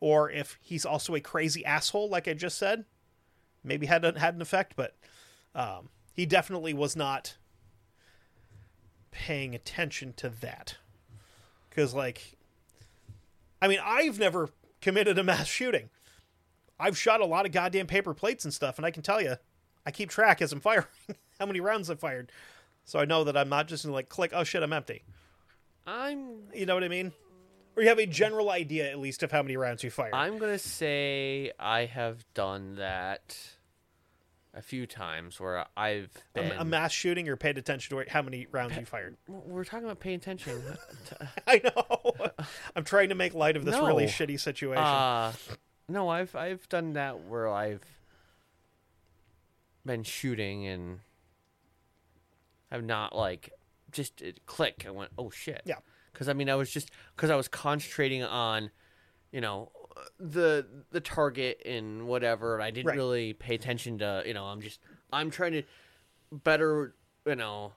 or 0.00 0.28
if 0.32 0.58
he's 0.60 0.84
also 0.84 1.14
a 1.14 1.20
crazy 1.20 1.64
asshole, 1.64 2.08
like 2.08 2.26
I 2.26 2.34
just 2.34 2.58
said, 2.58 2.84
maybe 3.62 3.86
had, 3.86 4.02
had 4.16 4.34
an 4.34 4.42
effect, 4.42 4.74
but 4.74 4.96
um, 5.54 5.90
he 6.12 6.26
definitely 6.26 6.74
was 6.74 6.96
not 6.96 7.36
paying 9.10 9.54
attention 9.54 10.12
to 10.14 10.28
that. 10.28 10.76
Because, 11.68 11.94
like, 11.94 12.36
I 13.60 13.68
mean, 13.68 13.80
I've 13.82 14.18
never 14.18 14.50
committed 14.80 15.18
a 15.18 15.24
mass 15.24 15.46
shooting. 15.46 15.90
I've 16.80 16.96
shot 16.96 17.20
a 17.20 17.26
lot 17.26 17.46
of 17.46 17.52
goddamn 17.52 17.86
paper 17.86 18.14
plates 18.14 18.44
and 18.44 18.54
stuff, 18.54 18.78
and 18.78 18.86
I 18.86 18.90
can 18.90 19.02
tell 19.02 19.20
you, 19.20 19.36
I 19.84 19.90
keep 19.90 20.10
track 20.10 20.40
as 20.40 20.52
I'm 20.52 20.60
firing 20.60 20.86
how 21.38 21.46
many 21.46 21.60
rounds 21.60 21.90
I've 21.90 22.00
fired, 22.00 22.30
so 22.84 22.98
I 22.98 23.04
know 23.04 23.24
that 23.24 23.36
I'm 23.36 23.48
not 23.48 23.68
just 23.68 23.84
gonna 23.84 23.94
like 23.94 24.08
click. 24.08 24.32
Oh 24.34 24.44
shit, 24.44 24.62
I'm 24.62 24.72
empty. 24.72 25.02
I'm 25.86 26.42
You 26.54 26.66
know 26.66 26.74
what 26.74 26.84
I 26.84 26.88
mean? 26.88 27.12
Or 27.76 27.82
you 27.82 27.88
have 27.88 27.98
a 27.98 28.06
general 28.06 28.50
idea 28.50 28.90
at 28.90 28.98
least 28.98 29.22
of 29.22 29.30
how 29.30 29.42
many 29.42 29.56
rounds 29.56 29.84
you 29.84 29.90
fired. 29.90 30.14
I'm 30.14 30.38
gonna 30.38 30.58
say 30.58 31.52
I 31.58 31.86
have 31.86 32.24
done 32.34 32.76
that 32.76 33.36
a 34.54 34.62
few 34.62 34.86
times 34.86 35.38
where 35.38 35.66
I've 35.76 36.10
A- 36.34 36.40
been. 36.40 36.52
a, 36.52 36.64
mass 36.64 36.92
shooting, 36.92 37.28
or 37.28 37.36
paid 37.36 37.58
attention 37.58 37.96
to 37.96 38.04
how 38.10 38.22
many 38.22 38.46
rounds 38.50 38.76
you 38.76 38.84
fired. 38.84 39.16
We're 39.28 39.64
talking 39.64 39.84
about 39.84 40.00
paying 40.00 40.16
attention. 40.16 40.62
I 41.46 41.60
know. 41.62 42.12
I'm 42.74 42.84
trying 42.84 43.10
to 43.10 43.14
make 43.14 43.34
light 43.34 43.56
of 43.56 43.64
this 43.64 43.76
really 43.76 44.06
shitty 44.06 44.40
situation. 44.40 44.82
uh, 44.82 45.32
no, 45.88 46.08
I've 46.08 46.34
I've 46.34 46.68
done 46.68 46.94
that 46.94 47.20
where 47.24 47.48
I've 47.48 47.82
been 49.86 50.02
shooting 50.02 50.66
and 50.66 51.00
I've 52.70 52.84
not 52.84 53.16
like 53.16 53.50
just 53.90 54.20
it 54.20 54.44
click. 54.46 54.84
I 54.86 54.90
went, 54.90 55.10
oh 55.18 55.30
shit. 55.30 55.62
Yeah. 55.64 55.76
Because 56.12 56.28
I 56.28 56.32
mean, 56.32 56.50
I 56.50 56.56
was 56.56 56.70
just 56.70 56.90
because 57.16 57.30
I 57.30 57.36
was 57.36 57.48
concentrating 57.48 58.22
on, 58.22 58.70
you 59.32 59.40
know, 59.40 59.70
the 60.18 60.66
the 60.90 61.00
target 61.00 61.62
and 61.66 62.06
whatever. 62.06 62.54
and 62.54 62.62
I 62.62 62.70
didn't 62.70 62.88
Right. 62.88 62.96
really 62.96 63.32
pay 63.32 63.54
attention 63.54 63.98
to. 63.98 64.22
You 64.26 64.34
know, 64.34 64.44
I'm 64.44 64.60
just 64.60 64.80
I'm 65.12 65.30
trying 65.30 65.52
to 65.52 65.62
better. 66.32 66.94
You 67.26 67.36
know, 67.36 67.72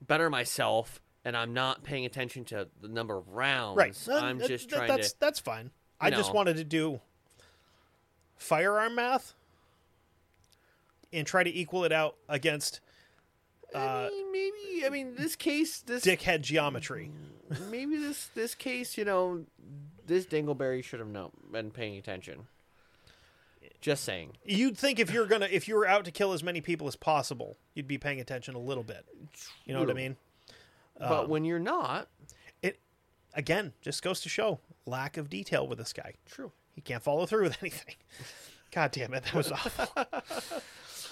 better 0.00 0.30
myself. 0.30 1.00
And 1.22 1.36
I'm 1.36 1.52
not 1.52 1.82
paying 1.84 2.06
attention 2.06 2.46
to 2.46 2.68
the 2.80 2.88
number 2.88 3.14
of 3.18 3.28
rounds. 3.28 3.76
right. 3.76 3.94
I'm 4.08 4.40
Uh, 4.40 4.46
just 4.48 4.70
th- 4.70 4.78
trying 4.78 4.88
that's 4.88 5.12
to. 5.12 5.20
that's 5.20 5.38
fine. 5.38 5.70
I 6.00 6.08
just 6.10 6.32
wanted 6.32 6.56
to 6.56 6.64
do 6.64 7.02
firearm 8.38 8.94
math 8.94 9.34
and 11.12 11.26
try 11.26 11.42
to 11.44 11.50
equal 11.54 11.84
it 11.84 11.92
out 11.92 12.16
against 12.28 12.80
I 13.74 14.08
mean, 14.10 14.32
maybe. 14.32 14.86
I 14.86 14.88
mean, 14.88 15.14
this 15.14 15.36
case, 15.36 15.80
this 15.82 16.04
dickhead 16.04 16.40
geometry. 16.40 17.12
maybe 17.68 17.96
this 17.98 18.28
this 18.34 18.54
case, 18.54 18.96
you 18.96 19.04
know, 19.04 19.44
this 20.10 20.26
Dingleberry 20.26 20.82
should 20.84 20.98
have 21.00 21.08
known 21.08 21.30
been 21.50 21.70
paying 21.70 21.96
attention. 21.96 22.46
Just 23.80 24.04
saying. 24.04 24.32
You'd 24.44 24.76
think 24.76 24.98
if 24.98 25.10
you're 25.10 25.26
gonna 25.26 25.48
if 25.50 25.66
you 25.68 25.74
were 25.76 25.86
out 25.86 26.04
to 26.04 26.10
kill 26.10 26.32
as 26.32 26.42
many 26.42 26.60
people 26.60 26.86
as 26.86 26.96
possible, 26.96 27.56
you'd 27.74 27.88
be 27.88 27.96
paying 27.96 28.20
attention 28.20 28.54
a 28.54 28.58
little 28.58 28.82
bit. 28.84 29.06
You 29.64 29.72
know 29.72 29.80
what 29.80 29.90
I 29.90 29.94
mean? 29.94 30.16
But 30.98 31.28
when 31.30 31.44
you're 31.46 31.58
not, 31.58 32.08
It 32.62 32.78
again 33.34 33.72
just 33.80 34.02
goes 34.02 34.20
to 34.22 34.28
show 34.28 34.58
lack 34.84 35.16
of 35.16 35.30
detail 35.30 35.66
with 35.66 35.78
this 35.78 35.92
guy. 35.94 36.14
true. 36.26 36.52
He 36.74 36.80
can't 36.82 37.02
follow 37.02 37.24
through 37.26 37.44
with 37.44 37.56
anything. 37.62 37.94
God 38.72 38.90
damn 38.92 39.14
it, 39.14 39.24
that 39.24 39.34
was 39.34 39.50
awful. 39.52 39.88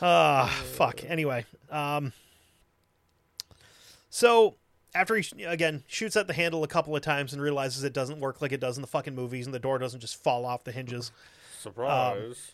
Ah, 0.01 0.47
fuck. 0.75 1.03
Anyway, 1.05 1.45
um, 1.71 2.13
so 4.11 4.55
after 4.95 5.17
he 5.17 5.45
again 5.45 5.83
shoots 5.87 6.17
at 6.17 6.27
the 6.27 6.33
handle 6.33 6.65
a 6.65 6.69
couple 6.69 6.95
of 6.97 7.03
times 7.03 7.33
and 7.33 7.43
realizes 7.43 7.85
it 7.85 7.93
doesn't 7.93 8.21
work 8.21 8.41
like 8.41 8.53
it 8.53 8.61
does 8.61 8.77
in 8.77 8.83
the 8.83 8.89
fucking 8.89 9.15
movies, 9.15 9.47
and 9.47 9.55
the 9.55 9.59
door 9.59 9.79
doesn't 9.79 10.01
just 10.01 10.23
fall 10.23 10.45
off 10.45 10.65
the 10.65 10.73
hinges, 10.73 11.13
Surprise. 11.61 12.53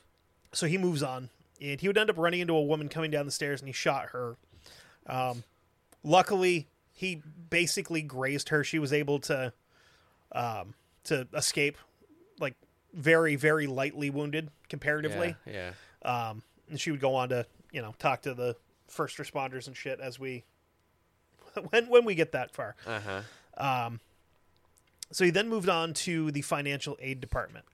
so 0.53 0.67
he 0.67 0.79
moves 0.79 1.03
on, 1.03 1.29
and 1.61 1.81
he 1.81 1.87
would 1.89 1.99
end 1.99 2.11
up 2.11 2.19
running 2.19 2.41
into 2.41 2.55
a 2.55 2.63
woman 2.63 2.89
coming 2.89 3.11
down 3.11 3.27
the 3.27 3.33
stairs, 3.33 3.61
and 3.61 3.69
he 3.69 3.73
shot 3.73 4.07
her. 4.11 4.37
Um, 5.07 5.45
luckily, 6.03 6.67
he 6.93 7.23
basically 7.51 8.03
grazed 8.03 8.49
her. 8.49 8.65
She 8.65 8.79
was 8.79 8.93
able 8.93 9.19
to, 9.21 9.53
um, 10.33 10.75
to 11.05 11.27
escape, 11.35 11.77
like 12.41 12.55
very 12.93 13.37
very 13.37 13.67
lightly 13.67 14.11
wounded 14.11 14.51
comparatively. 14.69 15.37
yeah, 15.47 15.73
yeah. 16.05 16.29
Um, 16.29 16.43
and 16.71 16.81
she 16.81 16.91
would 16.91 17.01
go 17.01 17.15
on 17.15 17.29
to 17.31 17.47
you 17.73 17.83
know 17.83 17.95
talk 17.99 18.23
to 18.23 18.35
the 18.35 18.57
first 18.89 19.19
responders 19.19 19.67
and 19.67 19.77
shit 19.77 20.01
as 20.01 20.19
we 20.19 20.45
when 21.71 21.89
when 21.89 22.05
we 22.05 22.15
get 22.15 22.33
that 22.33 22.53
far. 22.53 22.77
Uh 22.87 23.01
huh. 23.57 23.91
So 25.13 25.25
he 25.25 25.31
then 25.31 25.49
moved 25.49 25.69
on 25.69 25.95
to 25.95 26.31
the 26.33 26.43
financial 26.43 26.97
aid 27.01 27.21
department. 27.21 27.65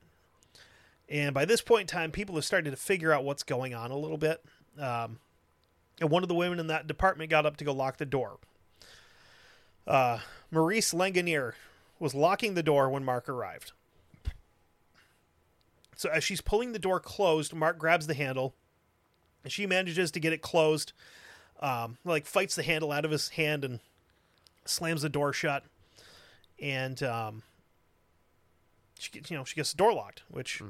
And 1.08 1.34
by 1.34 1.44
this 1.44 1.60
point 1.60 1.82
in 1.82 1.86
time, 1.86 2.12
people 2.12 2.34
have 2.34 2.44
started 2.44 2.70
to 2.70 2.76
figure 2.76 3.12
out 3.12 3.24
what's 3.24 3.42
going 3.42 3.74
on 3.74 3.90
a 3.90 3.96
little 3.96 4.18
bit. 4.18 4.44
Um, 4.78 5.18
and 6.00 6.10
one 6.10 6.22
of 6.22 6.28
the 6.28 6.34
women 6.34 6.60
in 6.60 6.68
that 6.68 6.86
department 6.86 7.30
got 7.30 7.46
up 7.46 7.56
to 7.58 7.64
go 7.64 7.72
lock 7.72 7.96
the 7.96 8.06
door. 8.06 8.38
Uh, 9.86 10.18
Maryse 10.52 10.94
Laganière 10.94 11.54
was 11.98 12.14
locking 12.14 12.54
the 12.54 12.62
door 12.62 12.88
when 12.88 13.04
Marc 13.04 13.28
arrived. 13.28 13.72
So 15.96 16.08
as 16.08 16.24
she's 16.24 16.40
pulling 16.40 16.72
the 16.72 16.78
door 16.78 17.00
closed, 17.00 17.52
Marc 17.52 17.78
grabs 17.78 18.06
the 18.06 18.14
handle, 18.14 18.54
and 19.44 19.52
she 19.52 19.66
manages 19.66 20.10
to 20.12 20.20
get 20.20 20.32
it 20.32 20.40
closed. 20.42 20.92
Um, 21.60 21.98
like 22.04 22.24
fights 22.26 22.54
the 22.56 22.62
handle 22.62 22.90
out 22.90 23.04
of 23.04 23.10
his 23.10 23.28
hand 23.30 23.64
and 23.64 23.80
slams 24.64 25.02
the 25.02 25.08
door 25.10 25.32
shut 25.32 25.62
and 26.60 27.02
um, 27.02 27.42
she 28.98 29.10
gets, 29.10 29.30
you 29.30 29.36
know 29.36 29.44
she 29.44 29.56
gets 29.56 29.70
the 29.72 29.76
door 29.76 29.92
locked, 29.92 30.22
which 30.28 30.62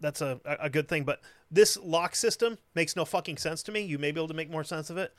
that's 0.00 0.20
a 0.20 0.40
a 0.44 0.70
good 0.70 0.88
thing. 0.88 1.04
But 1.04 1.20
this 1.50 1.76
lock 1.76 2.16
system 2.16 2.58
makes 2.74 2.96
no 2.96 3.04
fucking 3.04 3.36
sense 3.38 3.62
to 3.64 3.72
me. 3.72 3.80
You 3.80 3.98
may 3.98 4.10
be 4.10 4.20
able 4.20 4.28
to 4.28 4.34
make 4.34 4.50
more 4.50 4.64
sense 4.64 4.88
of 4.90 4.96
it. 4.96 5.14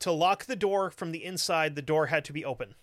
To 0.00 0.12
lock 0.12 0.44
the 0.46 0.56
door 0.56 0.90
from 0.90 1.12
the 1.12 1.24
inside, 1.24 1.74
the 1.74 1.82
door 1.82 2.06
had 2.06 2.24
to 2.26 2.32
be 2.32 2.44
open. 2.44 2.74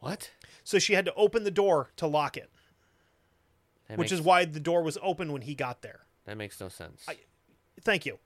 What? 0.00 0.30
So 0.64 0.78
she 0.78 0.94
had 0.94 1.04
to 1.04 1.14
open 1.14 1.44
the 1.44 1.50
door 1.50 1.90
to 1.96 2.06
lock 2.06 2.36
it, 2.36 2.50
That 3.88 3.98
which 3.98 4.10
makes, 4.10 4.20
is 4.20 4.22
why 4.22 4.44
the 4.44 4.60
door 4.60 4.82
was 4.82 4.98
open 5.02 5.32
when 5.32 5.42
he 5.42 5.54
got 5.54 5.82
there. 5.82 6.00
that 6.24 6.36
makes 6.36 6.60
no 6.60 6.68
sense. 6.68 7.04
Thank 7.84 8.06
you. 8.06 8.18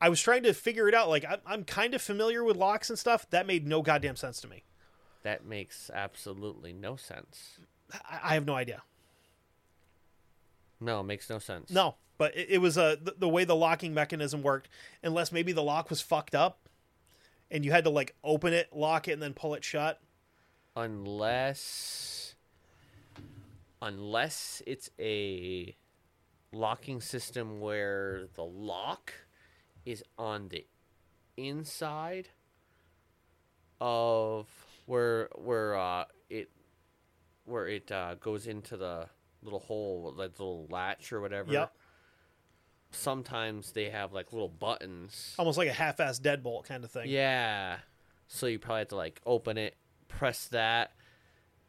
I 0.00 0.08
was 0.08 0.20
trying 0.20 0.42
to 0.44 0.54
figure 0.54 0.88
it 0.88 0.94
out. 0.94 1.08
Like 1.08 1.24
I'm, 1.28 1.40
I'm 1.46 1.64
kind 1.64 1.94
of 1.94 2.00
familiar 2.02 2.42
with 2.42 2.56
locks 2.56 2.88
and 2.90 2.98
stuff. 2.98 3.28
That 3.30 3.46
made 3.46 3.66
no 3.66 3.82
goddamn 3.82 4.16
sense 4.16 4.40
to 4.40 4.48
me. 4.48 4.64
that 5.22 5.44
makes 5.44 5.90
absolutely 5.92 6.72
no 6.72 6.96
sense. 6.96 7.58
I, 7.92 8.20
I 8.24 8.34
have 8.34 8.46
no 8.46 8.54
idea. 8.54 8.82
No, 10.80 11.00
it 11.00 11.04
makes 11.04 11.28
no 11.28 11.38
sense. 11.38 11.70
No, 11.70 11.96
but 12.16 12.34
it, 12.34 12.48
it 12.52 12.58
was 12.58 12.78
a 12.78 12.98
the, 13.02 13.14
the 13.18 13.28
way 13.28 13.44
the 13.44 13.54
locking 13.56 13.92
mechanism 13.92 14.42
worked. 14.42 14.70
Unless 15.02 15.32
maybe 15.32 15.52
the 15.52 15.62
lock 15.62 15.90
was 15.90 16.00
fucked 16.00 16.34
up, 16.34 16.60
and 17.50 17.64
you 17.64 17.70
had 17.70 17.84
to 17.84 17.90
like 17.90 18.14
open 18.24 18.54
it, 18.54 18.68
lock 18.72 19.06
it, 19.08 19.12
and 19.12 19.22
then 19.22 19.34
pull 19.34 19.52
it 19.54 19.62
shut. 19.64 20.00
unless 20.74 22.34
unless 23.82 24.62
it's 24.66 24.88
a 24.98 25.76
locking 26.52 27.00
system 27.00 27.60
where 27.60 28.26
the 28.34 28.42
lock 28.44 29.12
is 29.86 30.02
on 30.18 30.48
the 30.48 30.66
inside 31.36 32.28
of 33.80 34.46
where 34.86 35.28
where 35.36 35.76
uh 35.78 36.04
it 36.28 36.50
where 37.44 37.66
it 37.66 37.90
uh, 37.90 38.14
goes 38.16 38.46
into 38.46 38.76
the 38.76 39.06
little 39.42 39.58
hole 39.60 40.12
that 40.18 40.38
little 40.38 40.66
latch 40.70 41.12
or 41.12 41.20
whatever 41.20 41.50
Yep. 41.52 41.72
sometimes 42.90 43.72
they 43.72 43.88
have 43.90 44.12
like 44.12 44.32
little 44.32 44.48
buttons 44.48 45.34
Almost 45.38 45.56
like 45.58 45.68
a 45.68 45.72
half-ass 45.72 46.20
deadbolt 46.20 46.64
kind 46.64 46.84
of 46.84 46.90
thing. 46.90 47.08
yeah. 47.08 47.78
So 48.28 48.46
you 48.46 48.58
probably 48.60 48.80
have 48.80 48.88
to 48.88 48.96
like 48.96 49.20
open 49.26 49.58
it, 49.58 49.74
press 50.06 50.46
that, 50.48 50.92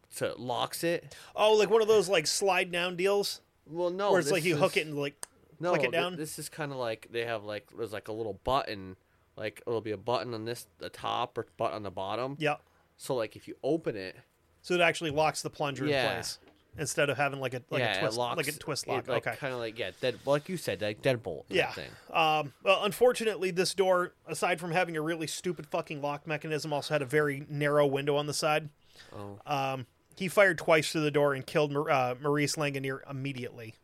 so 0.09 0.27
it 0.27 0.39
locks 0.39 0.83
it. 0.83 1.15
Oh, 1.35 1.53
like 1.53 1.71
one 1.71 1.81
of 1.81 1.87
those 1.87 2.07
like 2.07 2.27
slide 2.27 2.71
down 2.71 2.95
deals 2.95 3.41
Well, 3.67 3.89
no, 3.89 4.11
where 4.11 4.19
it's 4.19 4.31
like 4.31 4.43
you 4.43 4.55
hook 4.57 4.77
it 4.77 4.85
and 4.85 4.97
like 4.97 5.25
no, 5.59 5.69
click 5.71 5.83
it 5.83 5.91
th- 5.91 5.93
down. 6.01 6.15
This 6.15 6.39
is 6.39 6.49
kind 6.49 6.71
of 6.71 6.77
like 6.77 7.07
they 7.11 7.25
have 7.25 7.43
like 7.43 7.67
there's 7.77 7.93
like 7.93 8.07
a 8.07 8.13
little 8.13 8.39
button, 8.43 8.95
like 9.37 9.61
it'll 9.65 9.81
be 9.81 9.91
a 9.91 9.97
button 9.97 10.33
on 10.33 10.45
this 10.45 10.67
the 10.79 10.89
top 10.89 11.37
or 11.37 11.47
button 11.57 11.75
on 11.75 11.83
the 11.83 11.91
bottom. 11.91 12.35
yeah. 12.39 12.55
So 12.97 13.15
like 13.15 13.35
if 13.35 13.47
you 13.47 13.55
open 13.63 13.95
it, 13.95 14.15
So 14.61 14.75
it 14.75 14.81
actually 14.81 15.11
locks 15.11 15.41
the 15.41 15.49
plunger 15.49 15.85
in 15.85 15.89
place 15.89 16.37
instead 16.77 17.09
of 17.09 17.17
having 17.17 17.39
like 17.39 17.53
a 17.53 17.61
like 17.69 17.79
yeah, 17.81 17.97
a 17.97 17.99
twist 17.99 18.17
locks 18.17 18.37
like 18.37 18.47
a 18.47 18.51
twist 18.51 18.87
lock. 18.87 19.07
Like, 19.07 19.27
okay. 19.27 19.35
kind 19.37 19.53
of 19.53 19.59
like 19.59 19.77
yeah, 19.77 19.91
dead 19.99 20.19
like 20.25 20.49
you 20.49 20.57
said, 20.57 20.81
like 20.81 21.01
deadbolt. 21.01 21.43
Yeah. 21.49 21.71
Thing. 21.71 21.89
Um, 22.13 22.53
well, 22.63 22.83
unfortunately, 22.83 23.51
this 23.51 23.73
door, 23.73 24.13
aside 24.27 24.59
from 24.59 24.71
having 24.71 24.95
a 24.97 25.01
really 25.01 25.27
stupid 25.27 25.67
fucking 25.67 26.01
lock 26.01 26.27
mechanism, 26.27 26.73
also 26.73 26.93
had 26.93 27.01
a 27.01 27.05
very 27.05 27.45
narrow 27.49 27.85
window 27.85 28.15
on 28.15 28.27
the 28.27 28.33
side. 28.33 28.69
Oh. 29.15 29.39
Um, 29.45 29.85
he 30.15 30.27
fired 30.27 30.57
twice 30.57 30.91
through 30.91 31.01
the 31.01 31.11
door 31.11 31.33
and 31.33 31.45
killed 31.45 31.71
uh, 31.75 32.15
Maryse 32.21 32.57
Laganière 32.57 32.99
immediately. 33.09 33.75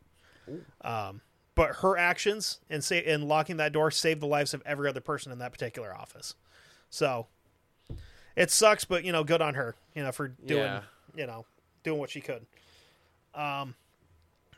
Um, 0.82 1.20
but 1.54 1.76
her 1.76 1.96
actions 1.98 2.60
and 2.70 2.82
say 2.82 3.04
in 3.04 3.28
locking 3.28 3.56
that 3.58 3.72
door 3.72 3.90
saved 3.90 4.20
the 4.20 4.26
lives 4.26 4.54
of 4.54 4.62
every 4.64 4.88
other 4.88 5.00
person 5.00 5.32
in 5.32 5.38
that 5.40 5.52
particular 5.52 5.94
office. 5.94 6.34
So 6.90 7.26
it 8.36 8.50
sucks, 8.50 8.84
but 8.84 9.04
you 9.04 9.12
know, 9.12 9.24
good 9.24 9.42
on 9.42 9.54
her. 9.54 9.74
You 9.94 10.04
know, 10.04 10.12
for 10.12 10.28
doing 10.28 10.62
Yeah. 10.62 10.80
you 11.14 11.26
know 11.26 11.44
doing 11.82 11.98
what 11.98 12.10
she 12.10 12.20
could. 12.20 12.46
Um, 13.34 13.74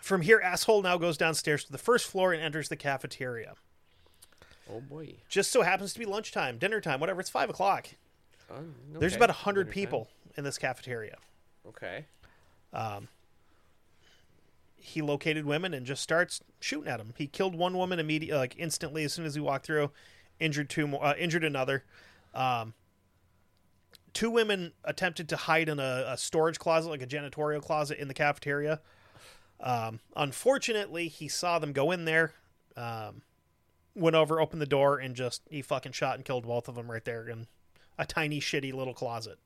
from 0.01 0.22
here, 0.22 0.40
asshole 0.42 0.82
now 0.82 0.97
goes 0.97 1.16
downstairs 1.16 1.64
to 1.64 1.72
the 1.72 1.78
first 1.78 2.06
floor 2.06 2.32
and 2.32 2.42
enters 2.42 2.68
the 2.68 2.76
cafeteria. 2.76 3.55
Oh 4.72 4.80
boy. 4.80 5.14
Just 5.28 5.51
so 5.51 5.62
happens 5.62 5.92
to 5.94 5.98
be 5.98 6.05
lunchtime, 6.05 6.59
dinner 6.59 6.80
time, 6.80 7.01
whatever. 7.01 7.20
It's 7.20 7.30
five 7.30 7.51
o'clock. 7.51 7.88
Oh, 8.51 8.56
There's 8.92 9.16
about 9.16 9.30
a 9.30 9.34
hundred 9.34 9.64
time. 9.66 9.72
people 9.74 10.09
in 10.36 10.44
this 10.44 10.59
cafeteria. 10.59 11.16
Okay. 11.69 12.07
He 14.82 15.03
located 15.03 15.45
women 15.45 15.74
and 15.74 15.85
just 15.85 16.03
starts 16.03 16.41
shooting 16.59 16.91
at 16.91 16.99
them. 16.99 17.12
He 17.16 17.27
killed 17.27 17.55
one 17.55 17.77
woman 17.77 17.99
immediately, 17.99 18.39
like 18.39 18.55
instantly, 18.59 19.05
as 19.05 19.12
soon 19.12 19.27
as 19.27 19.35
he 19.35 19.41
walked 19.41 19.66
through. 19.66 19.91
Injured 20.39 20.70
two 20.70 20.87
more. 20.87 21.05
Uh, 21.05 21.15
injured 21.16 21.45
another. 21.45 21.85
Um, 22.35 22.73
two 24.15 24.31
women 24.31 24.73
attempted 24.85 25.28
to 25.28 25.37
hide 25.37 25.69
in 25.69 25.78
a, 25.78 26.07
a 26.09 26.16
storage 26.16 26.59
closet, 26.59 26.89
like 26.89 27.03
a 27.03 27.07
janitorial 27.07 27.61
closet, 27.61 27.99
in 27.99 28.09
the 28.09 28.15
cafeteria. 28.15 28.81
Um, 29.61 30.01
unfortunately, 30.16 31.09
he 31.09 31.28
saw 31.28 31.59
them 31.59 31.73
go 31.73 31.91
in 31.91 32.07
there. 32.07 32.32
Um, 32.77 33.23
went 33.95 34.16
over, 34.16 34.41
opened 34.41 34.62
the 34.62 34.66
door, 34.66 34.99
and 34.99 35.15
just 35.15 35.43
he 35.51 35.61
fucking 35.61 35.93
shot 35.93 36.16
and 36.16 36.24
killed 36.24 36.47
both 36.47 36.69
of 36.69 36.74
them 36.74 36.91
right 36.91 37.05
there 37.05 37.28
in 37.28 37.49
a 37.99 38.07
tiny, 38.07 38.41
shitty 38.41 38.73
little 38.73 38.95
closet. 38.95 39.39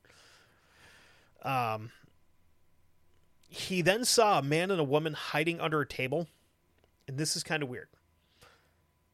Um, 1.42 1.90
he 3.54 3.82
then 3.82 4.04
saw 4.04 4.40
a 4.40 4.42
man 4.42 4.70
and 4.72 4.80
a 4.80 4.84
woman 4.84 5.12
hiding 5.12 5.60
under 5.60 5.80
a 5.80 5.86
table, 5.86 6.26
and 7.06 7.16
this 7.16 7.36
is 7.36 7.44
kind 7.44 7.62
of 7.62 7.68
weird. 7.68 7.88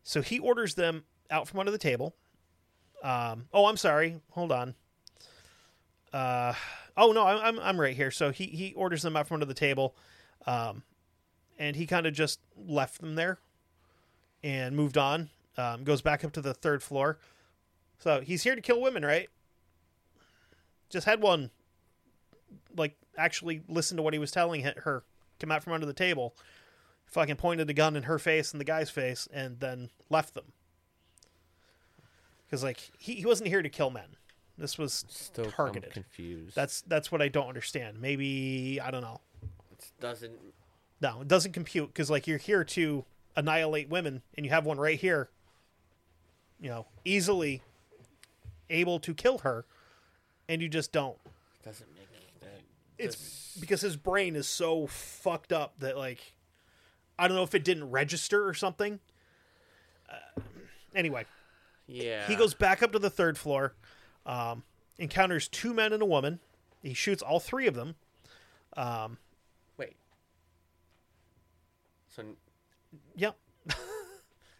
So 0.02 0.22
he 0.22 0.38
orders 0.38 0.74
them 0.74 1.04
out 1.30 1.46
from 1.46 1.60
under 1.60 1.70
the 1.70 1.78
table. 1.78 2.14
Um, 3.02 3.48
oh, 3.52 3.66
I'm 3.66 3.76
sorry. 3.76 4.20
Hold 4.30 4.50
on. 4.50 4.74
Uh, 6.12 6.54
oh 6.96 7.12
no, 7.12 7.26
I'm, 7.26 7.60
I'm 7.60 7.78
right 7.78 7.94
here. 7.94 8.10
So 8.10 8.30
he 8.30 8.46
he 8.46 8.72
orders 8.74 9.02
them 9.02 9.14
out 9.14 9.28
from 9.28 9.36
under 9.36 9.46
the 9.46 9.54
table, 9.54 9.94
um, 10.46 10.82
and 11.58 11.76
he 11.76 11.86
kind 11.86 12.06
of 12.06 12.14
just 12.14 12.40
left 12.56 13.00
them 13.00 13.16
there, 13.16 13.38
and 14.42 14.74
moved 14.74 14.96
on. 14.96 15.28
Um, 15.58 15.84
goes 15.84 16.00
back 16.00 16.24
up 16.24 16.32
to 16.32 16.40
the 16.40 16.54
third 16.54 16.82
floor. 16.82 17.18
So 17.98 18.22
he's 18.22 18.42
here 18.42 18.54
to 18.54 18.62
kill 18.62 18.80
women, 18.80 19.04
right? 19.04 19.28
Just 20.88 21.04
had 21.04 21.20
one 21.20 21.50
actually 23.20 23.62
listen 23.68 23.96
to 23.96 24.02
what 24.02 24.12
he 24.12 24.18
was 24.18 24.30
telling 24.30 24.62
her 24.62 25.04
come 25.38 25.50
out 25.50 25.62
from 25.62 25.72
under 25.72 25.86
the 25.86 25.92
table 25.92 26.34
fucking 27.10 27.36
pointed 27.36 27.68
a 27.68 27.74
gun 27.74 27.96
in 27.96 28.04
her 28.04 28.18
face 28.18 28.52
and 28.52 28.60
the 28.60 28.64
guy's 28.64 28.88
face, 28.88 29.28
and 29.32 29.58
then 29.60 29.90
left 30.08 30.34
them. 30.34 30.44
Because 32.46 32.62
like 32.62 32.90
he, 32.98 33.14
he 33.14 33.26
wasn't 33.26 33.48
here 33.48 33.62
to 33.62 33.68
kill 33.68 33.90
men. 33.90 34.16
This 34.56 34.78
was 34.78 35.04
Still 35.08 35.46
I'm 35.46 35.50
targeted. 35.52 35.92
confused. 35.92 36.54
That's 36.54 36.82
that's 36.82 37.10
what 37.10 37.22
I 37.22 37.28
don't 37.28 37.48
understand. 37.48 38.00
Maybe 38.00 38.80
I 38.80 38.90
don't 38.90 39.02
know. 39.02 39.20
It 39.72 39.90
doesn't. 40.00 40.32
No, 41.00 41.22
it 41.22 41.28
doesn't 41.28 41.52
compute 41.52 41.88
because 41.88 42.10
like 42.10 42.26
you're 42.26 42.38
here 42.38 42.64
to 42.64 43.04
annihilate 43.36 43.88
women, 43.88 44.22
and 44.36 44.44
you 44.44 44.50
have 44.50 44.66
one 44.66 44.78
right 44.78 44.98
here. 44.98 45.30
You 46.60 46.68
know, 46.68 46.86
easily 47.04 47.62
able 48.68 49.00
to 49.00 49.14
kill 49.14 49.38
her, 49.38 49.64
and 50.48 50.60
you 50.60 50.68
just 50.68 50.92
don't. 50.92 51.16
Doesn't 51.64 51.88
It's 53.00 53.56
because 53.60 53.80
his 53.80 53.96
brain 53.96 54.36
is 54.36 54.48
so 54.48 54.86
fucked 54.86 55.52
up 55.52 55.74
that 55.80 55.96
like 55.96 56.34
I 57.18 57.26
don't 57.28 57.36
know 57.36 57.42
if 57.42 57.54
it 57.54 57.64
didn't 57.64 57.90
register 57.90 58.46
or 58.48 58.54
something. 58.54 58.98
Uh, 60.08 60.40
anyway, 60.94 61.24
Yeah. 61.86 62.26
he 62.26 62.34
goes 62.36 62.54
back 62.54 62.82
up 62.82 62.92
to 62.92 62.98
the 62.98 63.10
third 63.10 63.36
floor, 63.36 63.74
um, 64.26 64.62
encounters 64.98 65.46
two 65.48 65.74
men 65.74 65.92
and 65.92 66.02
a 66.02 66.06
woman. 66.06 66.40
He 66.82 66.94
shoots 66.94 67.22
all 67.22 67.40
three 67.40 67.66
of 67.66 67.74
them. 67.74 67.96
Wait. 69.76 69.96
So 72.08 72.24
Yep. 73.16 73.36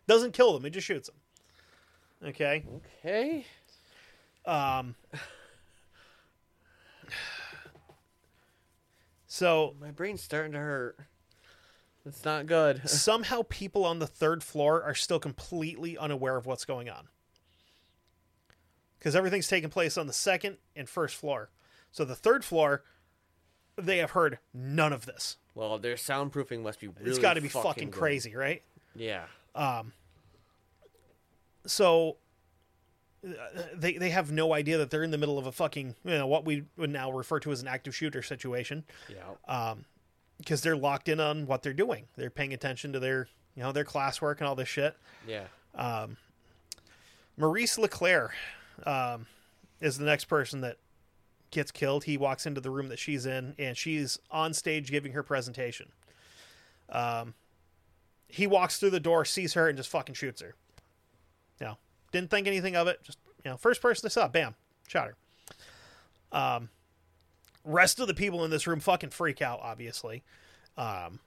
Doesn't 0.06 0.32
kill 0.32 0.52
them, 0.52 0.66
it 0.66 0.70
just 0.70 0.86
shoots 0.86 1.08
them. 1.08 2.28
Okay. 2.28 2.64
okay. 3.04 3.46
So 9.32 9.76
My 9.80 9.92
brain's 9.92 10.20
starting 10.20 10.50
to 10.52 10.58
hurt. 10.58 10.98
It's 12.04 12.24
not 12.24 12.46
good. 12.46 12.88
somehow 12.90 13.42
people 13.48 13.84
on 13.84 14.00
the 14.00 14.06
third 14.06 14.42
floor 14.42 14.82
are 14.82 14.94
still 14.94 15.20
completely 15.20 15.96
unaware 15.96 16.36
of 16.36 16.46
what's 16.46 16.64
going 16.64 16.90
on. 16.90 17.06
Because 18.98 19.14
everything's 19.14 19.46
taking 19.46 19.70
place 19.70 19.96
on 19.96 20.08
the 20.08 20.12
second 20.12 20.56
and 20.74 20.88
first 20.88 21.14
floor. 21.14 21.50
So 21.92 22.04
the 22.04 22.16
third 22.16 22.44
floor, 22.44 22.82
they 23.76 23.98
have 23.98 24.10
heard 24.10 24.40
none 24.52 24.92
of 24.92 25.06
this. 25.06 25.36
well, 25.54 25.78
their 25.78 25.94
soundproofing 25.94 26.62
must 26.62 26.80
be. 26.80 26.88
Really 26.88 27.10
it's 27.10 27.20
got 27.20 27.34
to 27.34 27.40
be 27.40 27.48
fucking, 27.48 27.70
fucking 27.70 27.90
good. 27.90 27.98
crazy, 28.00 28.34
right? 28.34 28.62
Yeah. 28.96 29.26
Um, 29.54 29.92
so 31.66 32.16
they 33.74 33.94
they 33.98 34.10
have 34.10 34.32
no 34.32 34.54
idea 34.54 34.78
that 34.78 34.90
they're 34.90 35.02
in 35.02 35.10
the 35.10 35.18
middle 35.18 35.38
of 35.38 35.46
a 35.46 35.52
fucking 35.52 35.94
you 36.04 36.10
know 36.18 36.26
what 36.26 36.44
we 36.44 36.64
would 36.76 36.90
now 36.90 37.10
refer 37.12 37.38
to 37.40 37.52
as 37.52 37.60
an 37.60 37.68
active 37.68 37.94
shooter 37.94 38.22
situation 38.22 38.84
Yeah. 39.08 39.70
Um, 39.70 39.84
because 40.38 40.62
they're 40.62 40.76
locked 40.76 41.08
in 41.10 41.20
on 41.20 41.44
what 41.46 41.62
they're 41.62 41.74
doing. 41.74 42.06
They're 42.16 42.30
paying 42.30 42.54
attention 42.54 42.94
to 42.94 42.98
their 43.00 43.28
you 43.54 43.62
know 43.62 43.72
their 43.72 43.84
classwork 43.84 44.38
and 44.38 44.46
all 44.48 44.54
this 44.54 44.68
shit. 44.68 44.96
yeah. 45.26 45.44
Um, 45.74 46.16
Maryse 47.38 47.78
Leclair 47.78 48.30
um, 48.86 49.26
is 49.80 49.98
the 49.98 50.04
next 50.04 50.24
person 50.24 50.60
that 50.62 50.76
gets 51.50 51.70
killed. 51.70 52.04
He 52.04 52.16
walks 52.16 52.46
into 52.46 52.60
the 52.60 52.70
room 52.70 52.88
that 52.88 52.98
she's 52.98 53.26
in, 53.26 53.54
and 53.58 53.76
she's 53.76 54.18
on 54.30 54.52
stage 54.54 54.90
giving 54.90 55.12
her 55.12 55.22
presentation. 55.22 55.90
Um, 56.90 57.34
he 58.28 58.46
walks 58.46 58.78
through 58.78 58.90
the 58.90 59.00
door, 59.00 59.24
sees 59.24 59.54
her, 59.54 59.68
and 59.68 59.76
just 59.76 59.88
fucking 59.90 60.14
shoots 60.14 60.40
her. 60.42 60.54
You 61.60 61.66
know, 61.68 61.78
didn't 62.12 62.30
think 62.30 62.46
anything 62.46 62.76
of 62.76 62.88
it. 62.88 63.02
Just 63.02 63.18
you 63.44 63.50
know, 63.50 63.56
first 63.56 63.80
person 63.80 64.06
they 64.06 64.10
saw, 64.10 64.28
bam, 64.28 64.54
shot 64.86 65.08
her. 65.08 65.16
Um, 66.38 66.68
rest 67.64 68.00
of 68.00 68.06
the 68.06 68.14
people 68.14 68.44
in 68.44 68.50
this 68.50 68.66
room 68.66 68.80
fucking 68.80 69.10
freak 69.10 69.42
out, 69.42 69.60
obviously, 69.62 70.22
um, 70.76 71.20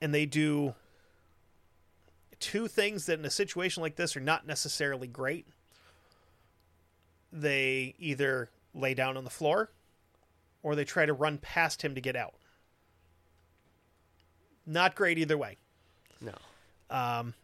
and 0.00 0.14
they 0.14 0.26
do 0.26 0.74
two 2.38 2.68
things 2.68 3.06
that 3.06 3.18
in 3.18 3.24
a 3.24 3.30
situation 3.30 3.82
like 3.82 3.96
this 3.96 4.16
are 4.16 4.20
not 4.20 4.46
necessarily 4.46 5.06
great. 5.06 5.46
They 7.32 7.94
either 7.98 8.50
lay 8.74 8.94
down 8.94 9.16
on 9.16 9.24
the 9.24 9.30
floor 9.30 9.70
or 10.62 10.74
they 10.74 10.84
try 10.84 11.06
to 11.06 11.12
run 11.12 11.38
past 11.38 11.82
him 11.82 11.94
to 11.94 12.00
get 12.00 12.16
out. 12.16 12.34
Not 14.66 14.94
great 14.94 15.18
either 15.18 15.38
way. 15.38 15.56
No. 16.20 16.34
Um, 16.90 17.34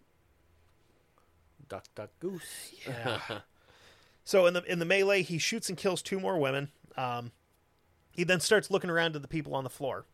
Duck, 1.73 1.85
duck, 1.94 2.11
goose. 2.20 2.74
Yeah. 2.86 3.19
so 4.24 4.44
in 4.44 4.53
the 4.53 4.62
in 4.70 4.78
the 4.78 4.85
melee, 4.85 5.23
he 5.23 5.39
shoots 5.39 5.70
and 5.70 5.78
kills 5.78 6.03
two 6.03 6.20
more 6.20 6.39
women. 6.39 6.69
Um, 6.99 7.32
he 8.11 8.24
then 8.24 8.40
starts 8.40 8.70
looking 8.70 8.90
around 8.90 9.16
at 9.16 9.23
the 9.23 9.28
people 9.28 9.55
on 9.55 9.65
the 9.65 9.70
floor. 9.70 10.05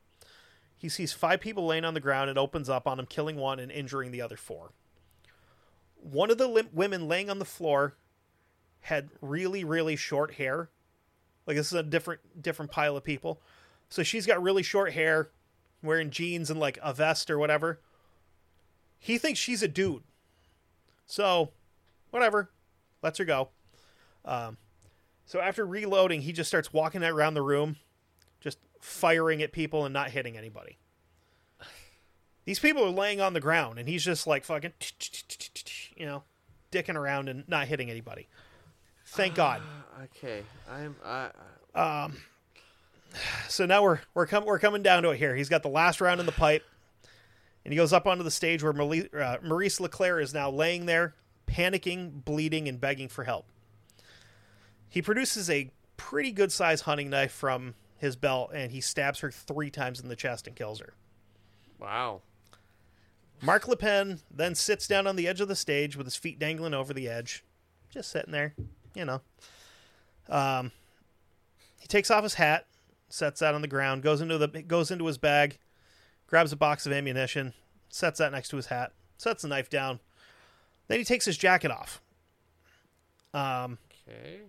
He 0.76 0.88
sees 0.88 1.12
five 1.12 1.40
people 1.40 1.66
laying 1.66 1.84
on 1.84 1.94
the 1.94 2.00
ground 2.00 2.30
and 2.30 2.38
opens 2.38 2.68
up 2.68 2.86
on 2.86 2.96
them, 2.96 3.06
killing 3.06 3.34
one 3.34 3.58
and 3.58 3.72
injuring 3.72 4.12
the 4.12 4.22
other 4.22 4.36
four. 4.36 4.70
One 5.96 6.30
of 6.30 6.38
the 6.38 6.46
lim- 6.46 6.68
women 6.72 7.08
laying 7.08 7.28
on 7.28 7.40
the 7.40 7.44
floor 7.44 7.96
had 8.82 9.08
really, 9.20 9.64
really 9.64 9.96
short 9.96 10.34
hair. 10.34 10.70
Like 11.44 11.56
this 11.56 11.66
is 11.66 11.72
a 11.72 11.82
different, 11.82 12.40
different 12.40 12.70
pile 12.70 12.96
of 12.96 13.02
people. 13.02 13.42
So 13.88 14.04
she's 14.04 14.26
got 14.26 14.40
really 14.40 14.62
short 14.62 14.92
hair, 14.92 15.30
wearing 15.82 16.10
jeans 16.10 16.50
and 16.50 16.60
like 16.60 16.78
a 16.80 16.94
vest 16.94 17.32
or 17.32 17.38
whatever. 17.40 17.80
He 19.00 19.18
thinks 19.18 19.40
she's 19.40 19.64
a 19.64 19.68
dude. 19.68 20.04
So, 21.08 21.50
whatever, 22.10 22.50
lets 23.02 23.18
her 23.18 23.24
go. 23.24 23.48
Um, 24.24 24.58
so 25.24 25.40
after 25.40 25.66
reloading, 25.66 26.22
he 26.22 26.32
just 26.32 26.48
starts 26.48 26.72
walking 26.72 27.02
around 27.02 27.34
the 27.34 27.42
room, 27.42 27.76
just 28.40 28.58
firing 28.80 29.42
at 29.42 29.50
people 29.50 29.84
and 29.84 29.92
not 29.92 30.10
hitting 30.10 30.36
anybody. 30.36 30.78
These 32.44 32.60
people 32.60 32.84
are 32.84 32.90
laying 32.90 33.20
on 33.20 33.32
the 33.32 33.40
ground, 33.40 33.78
and 33.78 33.88
he's 33.88 34.04
just 34.04 34.26
like 34.26 34.44
fucking, 34.44 34.72
you 35.96 36.06
know, 36.06 36.22
dicking 36.70 36.94
around 36.94 37.28
and 37.28 37.46
not 37.48 37.68
hitting 37.68 37.90
anybody. 37.90 38.28
Thank 39.06 39.34
God. 39.34 39.60
okay. 40.04 40.44
I'm. 40.70 40.94
I. 41.04 42.10
So 43.48 43.64
now 43.64 43.82
we're 43.82 44.00
we're 44.12 44.26
com- 44.26 44.44
we're 44.44 44.58
coming 44.58 44.82
down 44.82 45.02
to 45.04 45.10
it 45.10 45.16
here. 45.16 45.34
He's 45.34 45.48
got 45.48 45.62
the 45.62 45.70
last 45.70 46.02
round 46.02 46.20
in 46.20 46.26
the 46.26 46.32
pipe, 46.32 46.62
and 47.64 47.72
he 47.72 47.76
goes 47.76 47.92
up 47.92 48.06
onto 48.06 48.22
the 48.22 48.30
stage 48.30 48.62
where 48.62 48.72
Maryse, 48.72 49.14
uh, 49.14 49.38
Maryse 49.38 49.80
Leclair 49.80 50.22
is 50.22 50.32
now 50.32 50.50
laying 50.50 50.86
there, 50.86 51.14
panicking, 51.46 52.24
bleeding, 52.24 52.68
and 52.68 52.80
begging 52.80 53.08
for 53.08 53.24
help. 53.24 53.46
He 54.88 55.02
produces 55.02 55.50
a 55.50 55.70
pretty 55.96 56.32
good 56.32 56.50
sized 56.50 56.84
hunting 56.84 57.10
knife 57.10 57.32
from 57.32 57.74
his 57.98 58.16
belt, 58.16 58.50
and 58.54 58.72
he 58.72 58.80
stabs 58.80 59.20
her 59.20 59.30
three 59.30 59.70
times 59.70 60.00
in 60.00 60.08
the 60.08 60.16
chest 60.16 60.46
and 60.46 60.56
kills 60.56 60.80
her. 60.80 60.94
Wow. 61.78 62.22
Marc 63.42 63.64
Lepine 63.64 64.20
then 64.30 64.54
sits 64.54 64.88
down 64.88 65.06
on 65.06 65.16
the 65.16 65.28
edge 65.28 65.40
of 65.40 65.48
the 65.48 65.56
stage 65.56 65.96
with 65.96 66.06
his 66.06 66.16
feet 66.16 66.38
dangling 66.38 66.74
over 66.74 66.92
the 66.92 67.08
edge, 67.08 67.44
just 67.90 68.10
sitting 68.10 68.32
there, 68.32 68.54
you 68.94 69.04
know. 69.04 69.20
Um, 70.28 70.72
he 71.78 71.86
takes 71.86 72.10
off 72.10 72.24
his 72.24 72.34
hat, 72.34 72.66
sets 73.08 73.40
that 73.40 73.54
on 73.54 73.62
the 73.62 73.68
ground, 73.68 74.02
goes 74.02 74.20
into 74.20 74.38
the 74.38 74.48
goes 74.48 74.90
into 74.90 75.06
his 75.06 75.18
bag, 75.18 75.58
grabs 76.28 76.52
a 76.52 76.56
box 76.56 76.86
of 76.86 76.92
ammunition, 76.92 77.52
sets 77.88 78.18
that 78.18 78.30
next 78.32 78.50
to 78.50 78.56
his 78.56 78.66
hat, 78.66 78.92
sets 79.16 79.42
the 79.42 79.48
knife 79.48 79.68
down. 79.68 79.98
Then 80.86 80.98
he 80.98 81.04
takes 81.04 81.24
his 81.24 81.36
jacket 81.36 81.70
off. 81.72 82.00
Um, 83.34 83.78
Okay. 84.08 84.40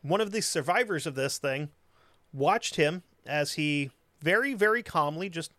one 0.00 0.20
of 0.22 0.30
the 0.30 0.40
survivors 0.40 1.06
of 1.06 1.14
this 1.14 1.36
thing 1.38 1.68
watched 2.32 2.76
him 2.76 3.02
as 3.26 3.54
he 3.54 3.90
very, 4.20 4.54
very 4.54 4.82
calmly 4.82 5.28
just 5.28 5.52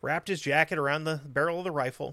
wrapped 0.00 0.28
his 0.28 0.40
jacket 0.40 0.78
around 0.78 1.04
the 1.04 1.20
barrel 1.24 1.58
of 1.58 1.64
the 1.64 1.70
rifle, 1.72 2.08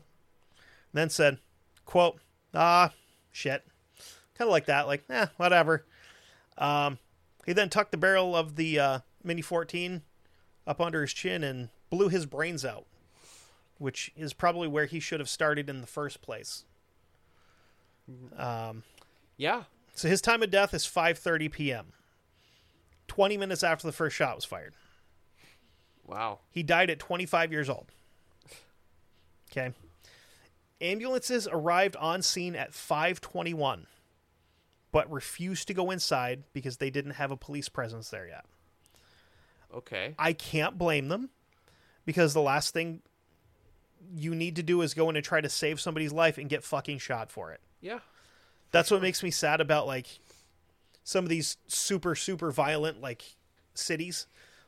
and 0.91 0.99
then 0.99 1.09
said, 1.09 1.37
quote, 1.85 2.19
ah, 2.53 2.91
shit. 3.31 3.63
Kind 4.35 4.47
of 4.47 4.51
like 4.51 4.65
that, 4.65 4.87
like, 4.87 5.03
eh, 5.09 5.27
whatever. 5.37 5.85
Um, 6.57 6.97
he 7.45 7.53
then 7.53 7.69
tucked 7.69 7.91
the 7.91 7.97
barrel 7.97 8.35
of 8.35 8.55
the 8.55 8.79
uh, 8.79 8.99
Mini 9.23 9.41
14 9.41 10.01
up 10.65 10.81
under 10.81 11.01
his 11.01 11.13
chin 11.13 11.43
and 11.43 11.69
blew 11.89 12.09
his 12.09 12.25
brains 12.25 12.65
out, 12.65 12.85
which 13.81 14.11
is 14.15 14.31
probably 14.33 14.67
where 14.67 14.85
he 14.85 14.99
should 14.99 15.19
have 15.19 15.29
started 15.29 15.67
in 15.67 15.81
the 15.81 15.87
first 15.87 16.21
place. 16.21 16.65
Um, 18.37 18.83
yeah. 19.37 19.63
So 19.95 20.07
his 20.07 20.21
time 20.21 20.43
of 20.43 20.51
death 20.51 20.73
is 20.73 20.85
5:30 20.85 21.51
p.m. 21.51 21.93
20 23.07 23.37
minutes 23.37 23.63
after 23.63 23.87
the 23.87 23.91
first 23.91 24.15
shot 24.15 24.35
was 24.35 24.45
fired. 24.45 24.75
Wow. 26.05 26.39
He 26.51 26.61
died 26.63 26.89
at 26.89 26.99
25 26.99 27.51
years 27.51 27.69
old. 27.69 27.87
Okay. 29.51 29.73
Ambulances 30.79 31.47
arrived 31.51 31.95
on 31.95 32.21
scene 32.21 32.55
at 32.55 32.71
5:21 32.71 33.87
but 34.91 35.09
refused 35.09 35.69
to 35.69 35.73
go 35.73 35.89
inside 35.89 36.43
because 36.53 36.77
they 36.77 36.89
didn't 36.89 37.11
have 37.11 37.31
a 37.31 37.37
police 37.37 37.69
presence 37.69 38.09
there 38.09 38.27
yet. 38.27 38.45
Okay. 39.73 40.15
I 40.19 40.33
can't 40.33 40.77
blame 40.77 41.07
them 41.07 41.29
because 42.05 42.33
the 42.33 42.41
last 42.41 42.73
thing 42.73 43.01
you 44.15 44.33
need 44.35 44.55
to 44.57 44.63
do 44.63 44.81
is 44.81 44.93
go 44.93 45.09
in 45.09 45.15
and 45.15 45.23
try 45.25 45.41
to 45.41 45.49
save 45.49 45.79
somebody's 45.79 46.11
life 46.11 46.37
and 46.37 46.49
get 46.49 46.63
fucking 46.63 46.97
shot 46.99 47.29
for 47.31 47.51
it. 47.51 47.61
Yeah. 47.81 47.99
That's 48.71 48.89
what 48.91 49.01
makes 49.01 49.21
me 49.23 49.31
sad 49.31 49.59
about 49.61 49.85
like 49.87 50.07
some 51.03 51.25
of 51.25 51.29
these 51.29 51.57
super 51.67 52.15
super 52.15 52.51
violent 52.51 53.01
like 53.01 53.23
cities 53.73 54.27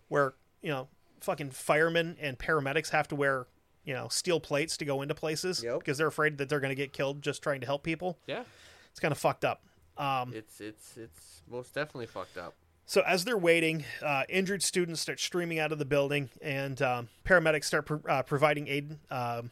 where 0.09 0.33
you 0.61 0.69
know 0.69 0.87
fucking 1.21 1.51
firemen 1.51 2.17
and 2.19 2.37
paramedics 2.37 2.89
have 2.89 3.07
to 3.07 3.15
wear 3.15 3.47
you 3.85 3.93
know 3.93 4.07
steel 4.09 4.39
plates 4.39 4.75
to 4.77 4.85
go 4.85 5.01
into 5.01 5.15
places 5.15 5.63
Yep. 5.63 5.79
because 5.79 5.97
they're 5.97 6.07
afraid 6.07 6.37
that 6.39 6.49
they're 6.49 6.59
going 6.59 6.69
to 6.71 6.75
get 6.75 6.91
killed 6.93 7.21
just 7.21 7.41
trying 7.41 7.61
to 7.61 7.65
help 7.65 7.83
people. 7.83 8.17
Yeah, 8.27 8.43
It's 8.91 8.99
kind 8.99 9.11
of 9.11 9.17
fucked 9.17 9.45
up. 9.45 9.63
Um, 9.97 10.33
it's 10.33 10.59
it's 10.59 10.97
it's 10.97 11.41
most 11.49 11.73
definitely 11.73 12.07
fucked 12.07 12.37
up. 12.37 12.55
So 12.85 13.01
as 13.07 13.23
they're 13.25 13.37
waiting, 13.37 13.85
uh, 14.01 14.23
injured 14.29 14.61
students 14.61 15.01
start 15.01 15.19
streaming 15.19 15.57
out 15.59 15.71
of 15.71 15.79
the 15.79 15.85
building, 15.85 16.29
and 16.41 16.81
um, 16.81 17.09
paramedics 17.25 17.63
start 17.65 17.85
pro- 17.85 18.01
uh, 18.07 18.23
providing 18.23 18.67
aid. 18.67 18.97
Um, 19.09 19.51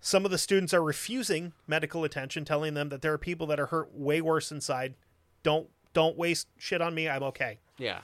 some 0.00 0.24
of 0.24 0.30
the 0.30 0.38
students 0.38 0.74
are 0.74 0.82
refusing 0.82 1.52
medical 1.66 2.04
attention, 2.04 2.44
telling 2.44 2.74
them 2.74 2.88
that 2.90 3.00
there 3.00 3.12
are 3.12 3.18
people 3.18 3.46
that 3.46 3.60
are 3.60 3.66
hurt 3.66 3.94
way 3.94 4.20
worse 4.20 4.50
inside. 4.52 4.94
Don't 5.42 5.68
don't 5.92 6.16
waste 6.18 6.48
shit 6.58 6.80
on 6.82 6.94
me. 6.94 7.08
I'm 7.08 7.22
okay. 7.22 7.58
Yeah, 7.78 8.00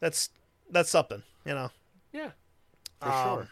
That's 0.00 0.30
that's 0.70 0.90
something, 0.90 1.22
you 1.44 1.54
know. 1.54 1.70
yeah, 2.12 2.30
for 3.00 3.08
Um, 3.10 3.24
sure. 3.36 3.48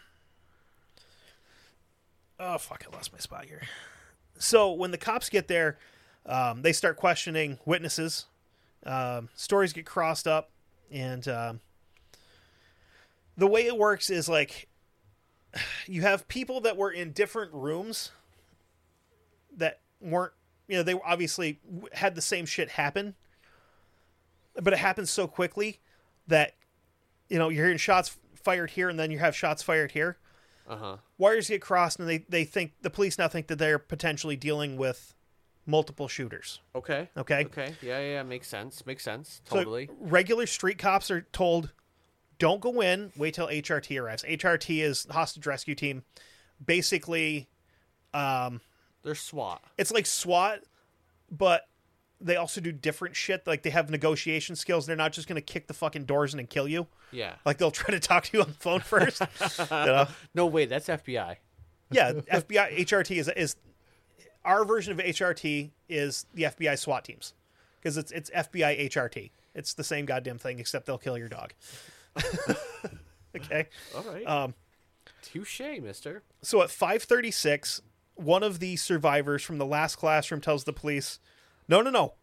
Oh 2.39 2.57
fuck! 2.57 2.85
I 2.89 2.95
lost 2.95 3.11
my 3.11 3.19
spot 3.19 3.45
here. 3.45 3.63
So 4.39 4.71
when 4.71 4.91
the 4.91 4.97
cops 4.97 5.29
get 5.29 5.47
there, 5.47 5.77
um, 6.25 6.61
they 6.61 6.71
start 6.71 6.95
questioning 6.97 7.59
witnesses. 7.65 8.25
Um, 8.87 9.29
stories 9.35 9.73
get 9.73 9.85
crossed 9.85 10.27
up, 10.27 10.49
and 10.89 11.27
um, 11.27 11.59
the 13.35 13.47
way 13.47 13.65
it 13.65 13.77
works 13.77 14.09
is 14.09 14.29
like 14.29 14.69
you 15.85 16.01
have 16.03 16.27
people 16.27 16.61
that 16.61 16.77
were 16.77 16.91
in 16.91 17.11
different 17.11 17.53
rooms 17.53 18.11
that 19.55 19.81
weren't, 19.99 20.33
you 20.67 20.77
know, 20.77 20.83
they 20.83 20.93
obviously 21.05 21.59
had 21.93 22.15
the 22.15 22.21
same 22.21 22.45
shit 22.45 22.69
happen, 22.69 23.15
but 24.61 24.71
it 24.73 24.79
happens 24.79 25.09
so 25.09 25.27
quickly 25.27 25.79
that 26.27 26.53
you 27.29 27.37
know 27.37 27.49
you're 27.49 27.65
hearing 27.65 27.77
shots 27.77 28.17
fired 28.35 28.71
here, 28.71 28.87
and 28.89 28.97
then 28.99 29.11
you 29.11 29.19
have 29.19 29.35
shots 29.35 29.61
fired 29.61 29.91
here 29.91 30.17
Uh 30.69 30.77
huh. 30.77 30.97
wires 31.17 31.49
get 31.49 31.61
crossed 31.61 31.99
and 31.99 32.07
they, 32.07 32.19
they 32.29 32.45
think 32.45 32.71
the 32.81 32.89
police 32.89 33.17
now 33.17 33.27
think 33.27 33.47
that 33.47 33.57
they're 33.57 33.79
potentially 33.79 34.35
dealing 34.37 34.77
with 34.77 35.13
multiple 35.67 36.07
shooters 36.07 36.61
Okay. 36.73 37.09
okay 37.15 37.43
Okay. 37.45 37.75
Yeah, 37.81 37.99
yeah, 37.99 38.23
makes 38.23 38.47
sense. 38.47 38.85
Makes 38.85 39.03
sense. 39.03 39.41
so 39.45 39.57
Totally. 39.57 39.89
regular 39.99 40.47
street 40.47 40.77
cops 40.79 41.11
are 41.11 41.21
told 41.33 41.73
don't 42.39 42.61
go 42.61 42.81
in 42.81 43.11
wait 43.17 43.33
till 43.33 43.47
hrt 43.47 43.99
arrives 44.01 44.23
hrt 44.23 44.81
is 44.83 45.05
hostage 45.11 45.45
rescue 45.45 45.75
team 45.75 46.03
basically 46.63 47.47
um 48.13 48.61
They're 49.03 49.15
SWAT. 49.15 49.61
it's 49.77 49.91
like 49.91 50.05
swat 50.05 50.59
but 51.31 51.67
they 52.19 52.35
also 52.35 52.61
do 52.61 52.71
different 52.71 53.15
shit 53.15 53.45
like 53.45 53.61
they 53.63 53.69
have 53.69 53.89
negotiation 53.89 54.55
skills 54.55 54.85
they're 54.85 54.95
not 54.95 55.13
just 55.13 55.27
gonna 55.27 55.41
kick 55.41 55.67
the 55.67 55.73
fucking 55.73 56.05
doors 56.05 56.33
in 56.33 56.39
and 56.39 56.49
kill 56.49 56.67
you 56.67 56.87
Yeah. 57.11 57.35
like 57.45 57.57
they'll 57.57 57.71
try 57.71 57.93
to 57.93 57.99
talk 57.99 58.23
to 58.25 58.37
you 58.37 58.41
on 58.43 58.49
the 58.49 58.53
phone 58.55 58.79
first 58.93 59.21
you 59.21 59.65
know 59.69 60.07
No, 60.33 60.45
wait, 60.45 60.69
that's 60.69 60.87
FBI. 60.87 61.37
yeah, 61.91 62.11
FBI 62.13 62.77
HRT 62.79 63.17
is 63.17 63.29
is 63.29 63.55
our 64.47 64.65
version 64.65 64.93
of 64.93 65.05
HRT 65.05 65.71
is 65.89 66.25
the 66.33 66.43
FBI 66.43 66.79
SWAT 66.79 67.03
teams 67.03 67.33
because 67.79 67.97
it's 67.97 68.11
it's 68.11 68.29
FBI 68.31 68.89
HRT. 68.89 69.29
It's 69.53 69.73
the 69.73 69.83
same 69.83 70.05
goddamn 70.05 70.37
thing 70.37 70.59
except 70.59 70.85
they'll 70.85 70.97
kill 70.97 71.17
your 71.17 71.27
dog. 71.27 71.53
okay. 73.35 73.67
All 73.95 74.03
right. 74.03 74.25
Um, 74.25 74.53
Touche, 75.21 75.61
Mister. 75.81 76.23
So 76.41 76.61
at 76.61 76.69
5:36, 76.69 77.81
one 78.15 78.41
of 78.41 78.59
the 78.59 78.77
survivors 78.77 79.43
from 79.43 79.57
the 79.57 79.65
last 79.65 79.97
classroom 79.97 80.41
tells 80.41 80.63
the 80.63 80.73
police, 80.73 81.19
"No, 81.67 81.81
no, 81.81 81.89
no. 81.89 82.13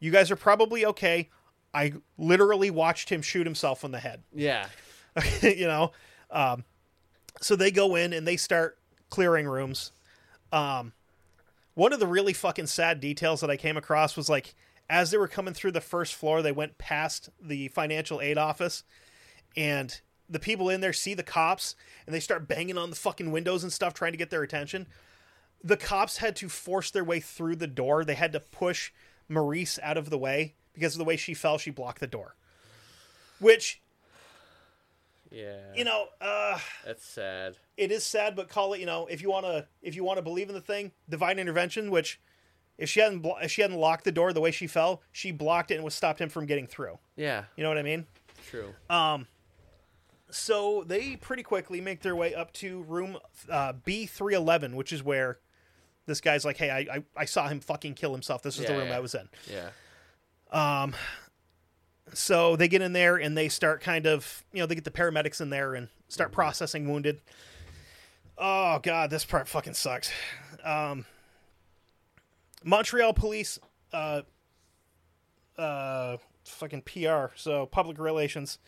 You 0.00 0.10
guys 0.10 0.30
are 0.30 0.36
probably 0.36 0.86
okay. 0.86 1.28
I 1.74 1.92
literally 2.16 2.70
watched 2.70 3.10
him 3.10 3.20
shoot 3.22 3.46
himself 3.46 3.84
in 3.84 3.90
the 3.92 4.00
head." 4.00 4.22
Yeah. 4.32 4.66
you 5.42 5.66
know 5.66 5.90
um, 6.30 6.64
so 7.40 7.56
they 7.56 7.72
go 7.72 7.96
in 7.96 8.12
and 8.12 8.26
they 8.26 8.36
start 8.36 8.78
clearing 9.10 9.48
rooms 9.48 9.90
um, 10.52 10.92
one 11.74 11.92
of 11.92 12.00
the 12.00 12.06
really 12.06 12.32
fucking 12.32 12.66
sad 12.66 13.00
details 13.00 13.40
that 13.40 13.50
i 13.50 13.56
came 13.56 13.76
across 13.76 14.16
was 14.16 14.28
like 14.28 14.54
as 14.88 15.10
they 15.10 15.18
were 15.18 15.28
coming 15.28 15.54
through 15.54 15.72
the 15.72 15.80
first 15.80 16.14
floor 16.14 16.42
they 16.42 16.52
went 16.52 16.78
past 16.78 17.30
the 17.40 17.68
financial 17.68 18.20
aid 18.20 18.38
office 18.38 18.84
and 19.56 20.00
the 20.30 20.38
people 20.38 20.70
in 20.70 20.80
there 20.80 20.92
see 20.92 21.12
the 21.12 21.22
cops 21.22 21.74
and 22.06 22.14
they 22.14 22.20
start 22.20 22.48
banging 22.48 22.78
on 22.78 22.90
the 22.90 22.96
fucking 22.96 23.32
windows 23.32 23.64
and 23.64 23.72
stuff 23.72 23.92
trying 23.92 24.12
to 24.12 24.18
get 24.18 24.30
their 24.30 24.42
attention. 24.42 24.86
The 25.62 25.76
cops 25.76 26.18
had 26.18 26.36
to 26.36 26.48
force 26.48 26.90
their 26.90 27.04
way 27.04 27.20
through 27.20 27.56
the 27.56 27.66
door. 27.66 28.04
They 28.04 28.14
had 28.14 28.32
to 28.32 28.40
push 28.40 28.92
maryse 29.28 29.78
out 29.82 29.96
of 29.96 30.08
the 30.08 30.18
way 30.18 30.54
because 30.72 30.94
of 30.94 30.98
the 30.98 31.04
way 31.04 31.16
she 31.16 31.34
fell 31.34 31.58
she 31.58 31.70
blocked 31.70 32.00
the 32.00 32.06
door. 32.06 32.36
Which 33.40 33.82
Yeah. 35.30 35.58
you 35.76 35.84
know 35.84 36.06
uh 36.20 36.58
that's 36.84 37.04
sad. 37.04 37.56
it 37.76 37.92
is 37.92 38.04
sad, 38.04 38.34
but 38.34 38.48
call 38.48 38.72
it 38.72 38.80
you 38.80 38.86
know 38.86 39.06
if 39.06 39.22
you 39.22 39.30
want 39.30 39.46
to 39.46 39.66
if 39.80 39.94
you 39.94 40.02
want 40.04 40.18
to 40.18 40.22
believe 40.22 40.48
in 40.48 40.54
the 40.54 40.60
thing, 40.60 40.92
divine 41.08 41.38
intervention. 41.38 41.90
Which 41.90 42.20
if 42.78 42.88
she 42.88 43.00
hadn't 43.00 43.20
blo- 43.20 43.36
if 43.40 43.50
she 43.50 43.62
hadn't 43.62 43.76
locked 43.76 44.04
the 44.04 44.12
door 44.12 44.32
the 44.32 44.40
way 44.40 44.50
she 44.50 44.66
fell, 44.66 45.02
she 45.12 45.30
blocked 45.30 45.70
it 45.70 45.76
and 45.76 45.84
was 45.84 45.94
stopped 45.94 46.20
him 46.20 46.28
from 46.28 46.46
getting 46.46 46.66
through. 46.66 46.98
Yeah. 47.16 47.44
You 47.56 47.62
know 47.62 47.68
what 47.68 47.78
I 47.78 47.82
mean? 47.82 48.06
True. 48.50 48.74
Um 48.88 49.26
so 50.30 50.84
they 50.86 51.16
pretty 51.16 51.42
quickly 51.42 51.80
make 51.80 52.02
their 52.02 52.16
way 52.16 52.34
up 52.34 52.52
to 52.54 52.82
room 52.82 53.18
uh, 53.48 53.72
B 53.84 54.06
three 54.06 54.34
eleven, 54.34 54.76
which 54.76 54.92
is 54.92 55.02
where 55.02 55.38
this 56.06 56.20
guy's 56.20 56.44
like, 56.44 56.56
"Hey, 56.56 56.70
I, 56.70 56.78
I 56.96 57.04
I 57.16 57.24
saw 57.24 57.48
him 57.48 57.60
fucking 57.60 57.94
kill 57.94 58.12
himself. 58.12 58.42
This 58.42 58.58
is 58.58 58.66
the 58.66 58.74
room 58.74 58.88
yeah. 58.88 58.96
I 58.96 59.00
was 59.00 59.14
in." 59.14 59.28
yeah. 59.50 59.70
So 62.12 62.56
they 62.56 62.68
get 62.68 62.82
in 62.82 62.92
there 62.92 63.16
and 63.16 63.36
they 63.36 63.48
start 63.48 63.80
kind 63.80 64.06
of, 64.06 64.44
you 64.52 64.60
know, 64.60 64.66
they 64.66 64.74
get 64.74 64.84
the 64.84 64.90
paramedics 64.90 65.40
in 65.40 65.50
there 65.50 65.74
and 65.74 65.88
start 66.08 66.32
processing 66.32 66.88
wounded. 66.88 67.20
Oh 68.38 68.78
god, 68.82 69.10
this 69.10 69.24
part 69.24 69.48
fucking 69.48 69.74
sucks. 69.74 70.10
Um, 70.64 71.04
Montreal 72.64 73.12
police, 73.12 73.58
uh, 73.92 74.22
uh, 75.58 76.16
fucking 76.44 76.82
PR, 76.82 77.26
so 77.36 77.66
public 77.66 77.98
relations. 77.98 78.58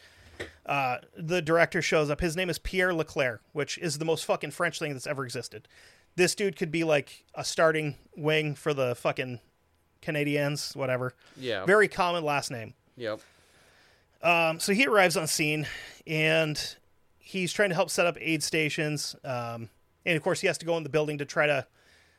Uh, 0.66 0.98
the 1.16 1.42
director 1.42 1.82
shows 1.82 2.10
up. 2.10 2.20
His 2.20 2.36
name 2.36 2.50
is 2.50 2.58
Pierre 2.58 2.92
Leclair, 2.92 3.38
which 3.52 3.78
is 3.78 3.98
the 3.98 4.04
most 4.04 4.24
fucking 4.24 4.50
French 4.50 4.78
thing 4.78 4.92
that's 4.92 5.06
ever 5.06 5.24
existed. 5.24 5.68
This 6.16 6.34
dude 6.34 6.56
could 6.56 6.70
be 6.70 6.84
like 6.84 7.24
a 7.34 7.44
starting 7.44 7.96
wing 8.16 8.54
for 8.54 8.74
the 8.74 8.94
fucking 8.94 9.40
Canadiens, 10.02 10.76
whatever. 10.76 11.14
Yeah. 11.36 11.64
Very 11.64 11.88
common 11.88 12.24
last 12.24 12.50
name. 12.50 12.74
Yep. 12.96 13.20
Um, 14.22 14.60
so 14.60 14.72
he 14.72 14.86
arrives 14.86 15.16
on 15.16 15.26
scene 15.26 15.66
and 16.06 16.76
he's 17.18 17.52
trying 17.52 17.70
to 17.70 17.74
help 17.74 17.90
set 17.90 18.06
up 18.06 18.16
aid 18.20 18.42
stations. 18.42 19.16
Um, 19.24 19.68
and 20.06 20.16
of 20.16 20.22
course, 20.22 20.40
he 20.40 20.46
has 20.46 20.58
to 20.58 20.66
go 20.66 20.76
in 20.76 20.82
the 20.82 20.88
building 20.88 21.18
to 21.18 21.24
try 21.24 21.46
to 21.46 21.66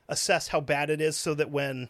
assess 0.09 0.49
how 0.49 0.59
bad 0.59 0.89
it 0.89 0.99
is 0.99 1.15
so 1.15 1.33
that 1.33 1.49
when, 1.49 1.89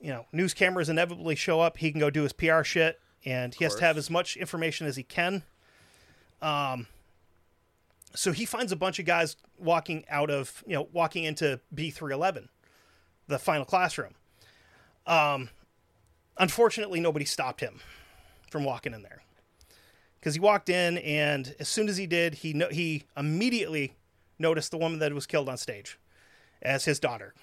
you 0.00 0.08
know, 0.08 0.26
news 0.32 0.54
cameras 0.54 0.88
inevitably 0.88 1.34
show 1.34 1.60
up, 1.60 1.78
he 1.78 1.90
can 1.90 2.00
go 2.00 2.08
do 2.08 2.22
his 2.22 2.32
PR 2.32 2.62
shit 2.62 2.98
and 3.24 3.54
he 3.54 3.64
has 3.64 3.74
to 3.76 3.84
have 3.84 3.96
as 3.96 4.10
much 4.10 4.36
information 4.36 4.86
as 4.86 4.96
he 4.96 5.02
can. 5.02 5.42
Um, 6.40 6.86
so 8.14 8.32
he 8.32 8.44
finds 8.44 8.72
a 8.72 8.76
bunch 8.76 8.98
of 8.98 9.04
guys 9.04 9.36
walking 9.58 10.04
out 10.10 10.30
of, 10.30 10.64
you 10.66 10.74
know, 10.74 10.88
walking 10.92 11.24
into 11.24 11.60
B311, 11.74 12.48
the 13.28 13.38
final 13.38 13.64
classroom. 13.64 14.14
Um, 15.06 15.50
unfortunately, 16.38 17.00
nobody 17.00 17.24
stopped 17.24 17.60
him 17.60 17.80
from 18.52 18.64
walking 18.64 18.94
in 18.94 19.02
there. 19.02 19.22
Because 20.20 20.34
he 20.34 20.40
walked 20.40 20.68
in 20.68 20.98
and 20.98 21.56
as 21.58 21.68
soon 21.68 21.88
as 21.88 21.96
he 21.96 22.06
did 22.06 22.34
he 22.34 22.52
no- 22.52 22.68
he 22.68 23.04
immediately 23.16 23.94
noticed 24.38 24.70
the 24.70 24.78
woman 24.78 25.00
that 25.00 25.12
was 25.12 25.26
killed 25.26 25.48
on 25.48 25.56
stage 25.56 25.98
as 26.60 26.84
his 26.84 27.00
daughter. 27.00 27.34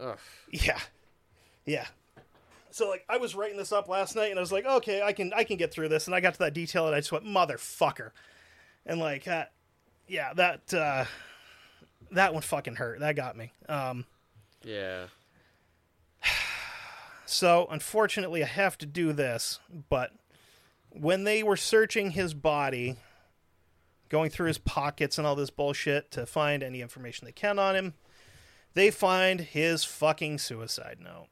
Ugh. 0.00 0.18
yeah. 0.50 0.80
Yeah. 1.64 1.86
So 2.70 2.88
like 2.88 3.04
i 3.08 3.16
was 3.18 3.34
writing 3.34 3.56
this 3.56 3.72
up 3.72 3.88
last 3.88 4.16
night 4.16 4.30
and 4.30 4.38
i 4.38 4.42
was 4.42 4.52
like 4.52 4.66
okay 4.66 5.00
i 5.02 5.12
can 5.12 5.32
i 5.34 5.44
can 5.44 5.56
get 5.56 5.72
through 5.72 5.88
this 5.88 6.06
and 6.06 6.14
i 6.14 6.20
got 6.20 6.34
to 6.34 6.38
that 6.40 6.52
detail 6.52 6.86
and 6.86 6.94
i 6.94 6.98
just 6.98 7.12
went 7.12 7.24
motherfucker. 7.24 8.10
And 8.84 8.98
like 9.00 9.28
uh, 9.28 9.44
yeah 10.08 10.32
that 10.34 10.74
uh 10.74 11.04
that 12.12 12.32
one 12.32 12.42
fucking 12.42 12.76
hurt. 12.76 13.00
That 13.00 13.16
got 13.16 13.36
me. 13.36 13.52
Um 13.68 14.04
Yeah. 14.64 15.06
So, 17.26 17.66
unfortunately, 17.70 18.42
I 18.42 18.46
have 18.46 18.78
to 18.78 18.86
do 18.86 19.12
this, 19.12 19.58
but 19.88 20.12
when 20.90 21.24
they 21.24 21.42
were 21.42 21.56
searching 21.56 22.12
his 22.12 22.34
body, 22.34 22.96
going 24.08 24.30
through 24.30 24.46
his 24.46 24.58
pockets 24.58 25.18
and 25.18 25.26
all 25.26 25.34
this 25.34 25.50
bullshit 25.50 26.10
to 26.12 26.24
find 26.24 26.62
any 26.62 26.80
information 26.80 27.24
they 27.26 27.32
can 27.32 27.58
on 27.58 27.74
him, 27.74 27.94
they 28.74 28.90
find 28.90 29.40
his 29.40 29.84
fucking 29.84 30.38
suicide 30.38 30.98
note. 31.02 31.26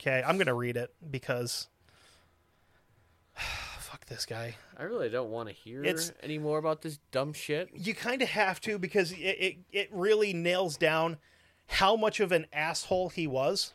Okay, 0.00 0.22
I'm 0.26 0.36
going 0.36 0.46
to 0.48 0.54
read 0.54 0.76
it 0.76 0.92
because. 1.10 1.68
Fuck 3.78 4.04
this 4.06 4.26
guy. 4.26 4.56
I 4.76 4.82
really 4.82 5.08
don't 5.08 5.30
want 5.30 5.48
to 5.48 5.54
hear 5.54 5.82
It's- 5.82 6.12
any 6.22 6.38
more 6.38 6.58
about 6.58 6.82
this 6.82 6.98
dumb 7.10 7.32
shit. 7.32 7.70
You 7.72 7.94
kind 7.94 8.20
of 8.20 8.28
have 8.28 8.60
to 8.62 8.78
because 8.78 9.12
it, 9.12 9.16
it, 9.16 9.56
it 9.72 9.88
really 9.92 10.32
nails 10.34 10.76
down 10.76 11.16
how 11.68 11.96
much 11.96 12.20
of 12.20 12.32
an 12.32 12.46
asshole 12.52 13.08
he 13.10 13.26
was. 13.26 13.72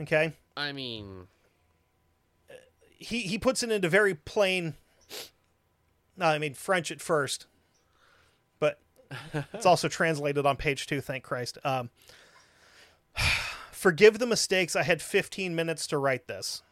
Okay? 0.00 0.32
I 0.56 0.72
mean, 0.72 1.26
he 2.80 3.20
he 3.20 3.38
puts 3.38 3.62
it 3.62 3.70
into 3.70 3.88
very 3.88 4.14
plain. 4.14 4.74
No, 6.16 6.26
I 6.26 6.38
mean 6.38 6.54
French 6.54 6.90
at 6.90 7.00
first. 7.00 7.46
but 8.58 8.78
it's 9.52 9.66
also 9.66 9.88
translated 9.88 10.46
on 10.46 10.56
page 10.56 10.86
two. 10.86 11.00
Thank 11.00 11.24
Christ. 11.24 11.58
Um, 11.64 11.90
forgive 13.70 14.18
the 14.18 14.26
mistakes. 14.26 14.74
I 14.74 14.82
had 14.82 15.02
15 15.02 15.54
minutes 15.54 15.86
to 15.88 15.98
write 15.98 16.26
this. 16.26 16.62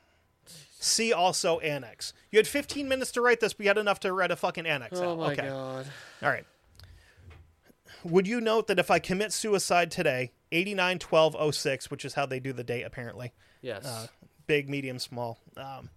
See 0.47 1.13
also 1.13 1.61
annex. 1.61 2.13
You 2.31 2.39
had 2.39 2.47
15 2.47 2.89
minutes 2.89 3.13
to 3.13 3.23
write 3.23 3.41
this, 3.41 3.55
but 3.55 3.65
you 3.65 3.71
had 3.71 3.79
enough 3.79 4.01
to 4.01 4.13
write 4.13 4.31
a 4.31 4.37
fucking 4.37 4.67
annex. 4.67 4.99
Oh 4.99 5.13
out. 5.13 5.19
my 5.19 5.33
okay. 5.33 5.49
god. 5.49 5.87
All 6.23 6.29
right. 6.29 6.45
Would 8.05 8.27
you 8.29 8.41
note 8.41 8.67
that 8.67 8.79
if 8.79 8.91
I 8.91 8.99
commit 8.99 9.33
suicide 9.33 9.91
today, 9.91 10.33
89 10.53 10.99
12 10.99 11.55
06, 11.55 11.91
which 11.91 12.05
is 12.05 12.15
how 12.15 12.27
they 12.27 12.39
do 12.39 12.53
the 12.53 12.63
date 12.65 12.83
apparently, 12.83 13.33
Yes. 13.63 13.85
uh, 13.87 14.07
big, 14.47 14.69
medium, 14.69 14.99
small, 14.99 15.39
um, 15.57 15.89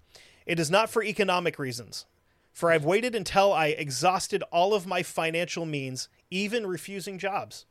it 0.45 0.59
is 0.59 0.71
not 0.71 0.89
for 0.89 1.03
economic 1.03 1.59
reasons. 1.59 2.05
For 2.53 2.71
I've 2.71 2.85
waited 2.85 3.13
until 3.13 3.53
I 3.53 3.67
exhausted 3.67 4.41
all 4.51 4.73
of 4.73 4.87
my 4.87 5.03
financial 5.03 5.65
means, 5.65 6.07
even 6.31 6.65
refusing 6.65 7.19
jobs. 7.19 7.65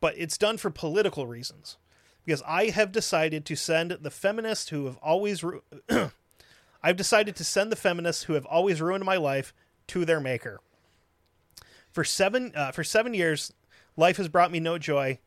But 0.00 0.14
it's 0.18 0.36
done 0.36 0.58
for 0.58 0.68
political 0.70 1.26
reasons. 1.26 1.78
Because 2.24 2.42
I 2.46 2.66
have 2.70 2.92
decided 2.92 3.44
to 3.46 3.56
send 3.56 3.92
the 3.92 4.10
feminists 4.10 4.68
who 4.68 4.84
have 4.86 4.96
always 4.98 5.42
ru- 5.42 5.62
I've 6.82 6.96
decided 6.96 7.34
to 7.36 7.44
send 7.44 7.72
the 7.72 7.76
feminists 7.76 8.24
who 8.24 8.34
have 8.34 8.46
always 8.46 8.80
ruined 8.82 9.04
my 9.04 9.16
life 9.16 9.54
to 9.88 10.04
their 10.04 10.20
maker. 10.20 10.60
For 11.92 12.04
seven 12.04 12.52
uh, 12.54 12.72
for 12.72 12.82
seven 12.84 13.14
years, 13.14 13.52
life 13.96 14.16
has 14.16 14.28
brought 14.28 14.50
me 14.50 14.60
no 14.60 14.78
joy, 14.78 15.18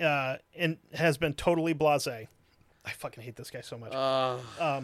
uh, 0.00 0.36
and 0.56 0.78
has 0.94 1.18
been 1.18 1.34
totally 1.34 1.74
blasé. 1.74 2.28
I 2.84 2.90
fucking 2.90 3.22
hate 3.24 3.36
this 3.36 3.50
guy 3.50 3.62
so 3.62 3.76
much. 3.76 3.92
uh, 4.60 4.82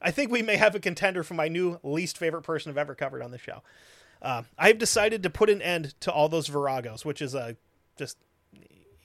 I 0.00 0.10
think 0.10 0.30
we 0.30 0.40
may 0.40 0.56
have 0.56 0.74
a 0.74 0.80
contender 0.80 1.22
for 1.22 1.34
my 1.34 1.48
new 1.48 1.78
least 1.82 2.16
favorite 2.16 2.42
person 2.42 2.70
I've 2.70 2.78
ever 2.78 2.94
covered 2.94 3.22
on 3.22 3.30
the 3.30 3.38
show. 3.38 3.62
Uh, 4.22 4.42
I've 4.58 4.78
decided 4.78 5.22
to 5.22 5.30
put 5.30 5.50
an 5.50 5.60
end 5.60 5.94
to 6.00 6.10
all 6.12 6.28
those 6.28 6.48
viragos, 6.48 7.04
which 7.04 7.20
is 7.20 7.34
a 7.34 7.56
just 7.96 8.16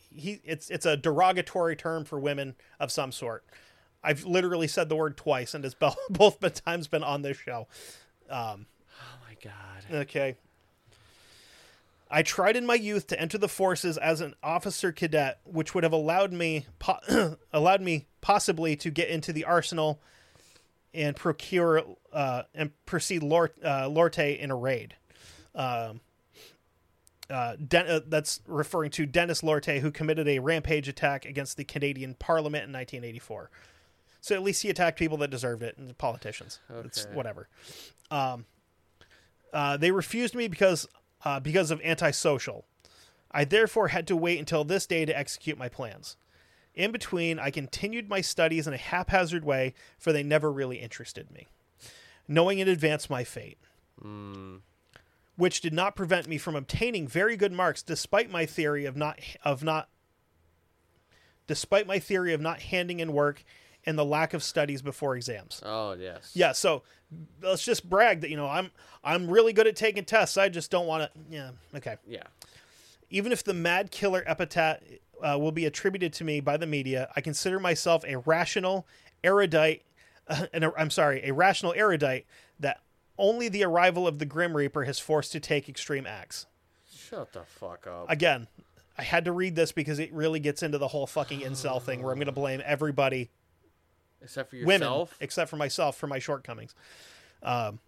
he. 0.09 0.39
It's 0.45 0.69
it's 0.69 0.85
a 0.85 0.95
derogatory 0.95 1.75
term 1.75 2.05
for 2.05 2.19
women 2.19 2.55
of 2.79 2.91
some 2.91 3.11
sort. 3.11 3.43
I've 4.01 4.23
literally 4.23 4.67
said 4.67 4.87
the 4.87 4.95
word 4.95 5.17
twice, 5.17 5.53
and 5.53 5.65
it's 5.65 5.73
bo- 5.79 5.95
both 6.09 6.39
been 6.39 6.51
times 6.51 6.87
been 6.87 7.03
on 7.03 7.21
this 7.21 7.37
show. 7.37 7.67
oh 8.31 9.17
my 9.27 9.35
god. 9.43 9.83
Okay. 10.03 10.37
I 12.15 12.21
tried 12.23 12.55
in 12.55 12.65
my 12.65 12.75
youth 12.75 13.07
to 13.07 13.19
enter 13.19 13.37
the 13.37 13.49
forces 13.49 13.97
as 13.97 14.21
an 14.21 14.35
officer 14.41 14.93
cadet, 14.93 15.41
which 15.43 15.75
would 15.75 15.83
have 15.83 15.91
allowed 15.91 16.31
me 16.31 16.65
po- 16.79 17.35
allowed 17.53 17.81
me 17.81 18.05
possibly 18.21 18.77
to 18.77 18.89
get 18.89 19.09
into 19.09 19.33
the 19.33 19.43
arsenal 19.43 20.01
and 20.93 21.13
procure 21.13 21.83
uh, 22.13 22.43
and 22.53 22.71
proceed 22.85 23.21
Lor- 23.21 23.51
uh, 23.61 23.89
Lortie 23.89 24.39
in 24.39 24.49
a 24.49 24.55
raid. 24.55 24.95
Um, 25.53 25.99
uh, 27.29 27.57
Den- 27.57 27.87
uh, 27.87 27.99
that's 28.07 28.39
referring 28.47 28.91
to 28.91 29.05
Dennis 29.05 29.43
Lortie, 29.43 29.79
who 29.79 29.91
committed 29.91 30.25
a 30.29 30.39
rampage 30.39 30.87
attack 30.87 31.25
against 31.25 31.57
the 31.57 31.65
Canadian 31.65 32.13
Parliament 32.13 32.63
in 32.63 32.71
1984. 32.71 33.49
So 34.21 34.35
at 34.35 34.41
least 34.41 34.61
he 34.63 34.69
attacked 34.69 34.97
people 34.97 35.17
that 35.17 35.31
deserved 35.31 35.63
it, 35.63 35.77
and 35.77 35.97
politicians. 35.97 36.61
It's 36.85 37.05
Okay. 37.05 37.13
whatever. 37.13 37.49
Um, 38.09 38.45
uh, 39.51 39.75
they 39.75 39.91
refused 39.91 40.33
me 40.33 40.47
because 40.47 40.87
uh, 41.25 41.39
because 41.39 41.71
of 41.71 41.81
antisocial. 41.83 42.65
I 43.31 43.43
therefore 43.43 43.89
had 43.89 44.07
to 44.07 44.15
wait 44.15 44.39
until 44.39 44.63
this 44.63 44.85
day 44.85 45.03
to 45.03 45.17
execute 45.17 45.57
my 45.57 45.67
plans. 45.67 46.15
In 46.73 46.91
between, 46.91 47.39
I 47.39 47.51
continued 47.51 48.07
my 48.07 48.21
studies 48.21 48.67
in 48.67 48.73
a 48.73 48.77
haphazard 48.77 49.43
way, 49.43 49.73
for 49.97 50.13
they 50.13 50.23
never 50.23 50.51
really 50.51 50.77
interested 50.77 51.31
me, 51.31 51.47
knowing 52.27 52.59
in 52.59 52.67
advance 52.67 53.09
my 53.09 53.23
fate. 53.23 53.57
Which 55.37 55.61
did 55.61 55.73
not 55.73 55.95
prevent 55.95 56.27
me 56.27 56.37
from 56.37 56.55
obtaining 56.55 57.07
very 57.07 57.35
good 57.35 57.51
marks, 57.51 57.81
despite 57.81 58.29
my 58.29 58.45
theory 58.45 58.85
of 58.85 58.95
not 58.95 59.19
of 59.43 59.63
not 59.63 59.89
despite 61.47 61.87
my 61.87 61.99
theory 61.99 62.33
of 62.33 62.41
not 62.41 62.61
handing 62.61 62.99
in 62.99 63.13
work 63.13 63.43
and 63.85 63.97
the 63.97 64.05
lack 64.05 64.33
of 64.33 64.43
studies 64.43 64.81
before 64.81 65.15
exams. 65.15 65.61
Oh 65.63 65.93
yes. 65.93 66.31
Yeah, 66.33 66.53
so 66.53 66.83
let's 67.41 67.63
just 67.63 67.89
brag 67.89 68.21
that 68.21 68.29
you 68.29 68.37
know 68.37 68.47
I'm 68.47 68.71
I'm 69.03 69.29
really 69.29 69.53
good 69.53 69.67
at 69.67 69.75
taking 69.75 70.05
tests. 70.05 70.37
I 70.37 70.49
just 70.49 70.71
don't 70.71 70.87
want 70.87 71.03
to. 71.03 71.19
Yeah, 71.29 71.51
okay. 71.75 71.97
Yeah. 72.07 72.23
Even 73.09 73.31
if 73.31 73.43
the 73.43 73.53
mad 73.53 73.91
killer 73.91 74.23
epithet 74.25 74.83
uh, 75.21 75.37
will 75.39 75.51
be 75.51 75.65
attributed 75.65 76.11
to 76.13 76.23
me 76.23 76.39
by 76.39 76.57
the 76.57 76.65
media, 76.65 77.09
I 77.15 77.21
consider 77.21 77.59
myself 77.59 78.03
a 78.07 78.17
rational 78.17 78.87
erudite. 79.23 79.83
Uh, 80.27 80.47
and 80.53 80.63
a, 80.63 80.73
I'm 80.75 80.89
sorry, 80.89 81.21
a 81.23 81.31
rational 81.33 81.71
erudite 81.77 82.25
that 82.59 82.81
only 83.15 83.47
the 83.47 83.63
arrival 83.63 84.07
of 84.07 84.17
the 84.17 84.25
Grim 84.25 84.57
Reaper 84.57 84.85
has 84.85 84.97
forced 84.97 85.31
to 85.33 85.39
take 85.39 85.69
extreme 85.69 86.07
acts. 86.07 86.47
Shut 86.91 87.31
the 87.31 87.43
fuck 87.43 87.85
up. 87.85 88.09
Again, 88.09 88.47
I 88.97 89.03
had 89.03 89.25
to 89.25 89.31
read 89.31 89.55
this 89.55 89.71
because 89.71 89.99
it 89.99 90.11
really 90.11 90.39
gets 90.39 90.63
into 90.63 90.79
the 90.79 90.87
whole 90.87 91.05
fucking 91.05 91.41
incel 91.41 91.79
thing 91.79 92.01
where 92.01 92.11
I'm 92.11 92.17
going 92.17 92.25
to 92.25 92.31
blame 92.31 92.61
everybody 92.65 93.29
Except 94.25 94.49
for 94.49 94.57
women, 94.57 94.81
yourself. 94.81 95.15
except 95.21 95.49
for 95.49 95.55
myself, 95.55 95.95
for 95.97 96.07
my 96.07 96.19
shortcomings. 96.19 96.75
Um, 97.43 97.79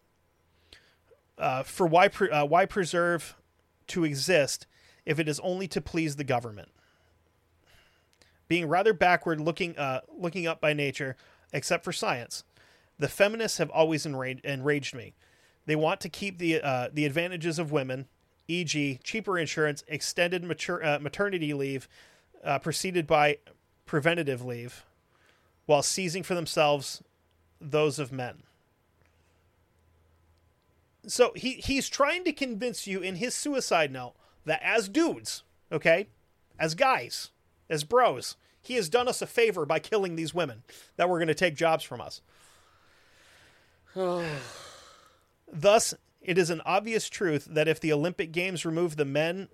uh, 1.37 1.63
for 1.63 1.85
why 1.87 2.07
pre- 2.07 2.29
uh, 2.29 2.45
why 2.45 2.65
preserve 2.65 3.35
to 3.87 4.03
exist 4.03 4.67
if 5.05 5.19
it 5.19 5.27
is 5.27 5.39
only 5.41 5.67
to 5.69 5.81
please 5.81 6.15
the 6.15 6.23
government? 6.23 6.69
Being 8.47 8.67
rather 8.67 8.93
backward, 8.93 9.41
looking 9.41 9.77
uh, 9.77 10.01
looking 10.15 10.47
up 10.47 10.61
by 10.61 10.73
nature, 10.73 11.17
except 11.51 11.83
for 11.83 11.91
science, 11.91 12.43
the 12.99 13.07
feminists 13.07 13.57
have 13.57 13.69
always 13.71 14.05
enraged, 14.05 14.45
enraged 14.45 14.95
me. 14.95 15.15
They 15.65 15.75
want 15.75 15.99
to 16.01 16.09
keep 16.09 16.37
the 16.37 16.61
uh, 16.61 16.89
the 16.93 17.05
advantages 17.05 17.59
of 17.59 17.71
women, 17.71 18.07
e.g., 18.47 18.99
cheaper 19.03 19.37
insurance, 19.37 19.83
extended 19.87 20.43
mature, 20.43 20.85
uh, 20.85 20.99
maternity 20.99 21.53
leave, 21.53 21.89
uh, 22.43 22.59
preceded 22.59 23.05
by 23.05 23.39
preventative 23.85 24.45
leave 24.45 24.85
while 25.67 25.83
seizing 25.83 26.23
for 26.23 26.33
themselves 26.33 27.03
those 27.61 27.99
of 27.99 28.11
men. 28.11 28.41
So 31.05 31.31
he 31.35 31.53
he's 31.53 31.87
trying 31.87 32.23
to 32.23 32.33
convince 32.33 32.87
you 32.87 32.99
in 33.01 33.15
his 33.15 33.35
suicide 33.35 33.91
note 33.91 34.15
that 34.45 34.61
as 34.63 34.89
dudes, 34.89 35.43
okay, 35.71 36.07
as 36.59 36.73
guys, 36.73 37.29
as 37.69 37.83
bros, 37.83 38.35
he 38.61 38.73
has 38.75 38.89
done 38.89 39.07
us 39.07 39.21
a 39.21 39.27
favor 39.27 39.65
by 39.65 39.79
killing 39.79 40.15
these 40.15 40.33
women 40.33 40.63
that 40.95 41.07
were 41.07 41.19
going 41.19 41.27
to 41.27 41.35
take 41.35 41.55
jobs 41.55 41.83
from 41.83 42.01
us. 42.01 42.21
Thus, 45.53 45.93
it 46.21 46.37
is 46.37 46.49
an 46.49 46.61
obvious 46.65 47.07
truth 47.09 47.47
that 47.49 47.67
if 47.67 47.79
the 47.79 47.93
Olympic 47.93 48.31
Games 48.31 48.65
remove 48.65 48.95
the 48.95 49.05
men 49.05 49.47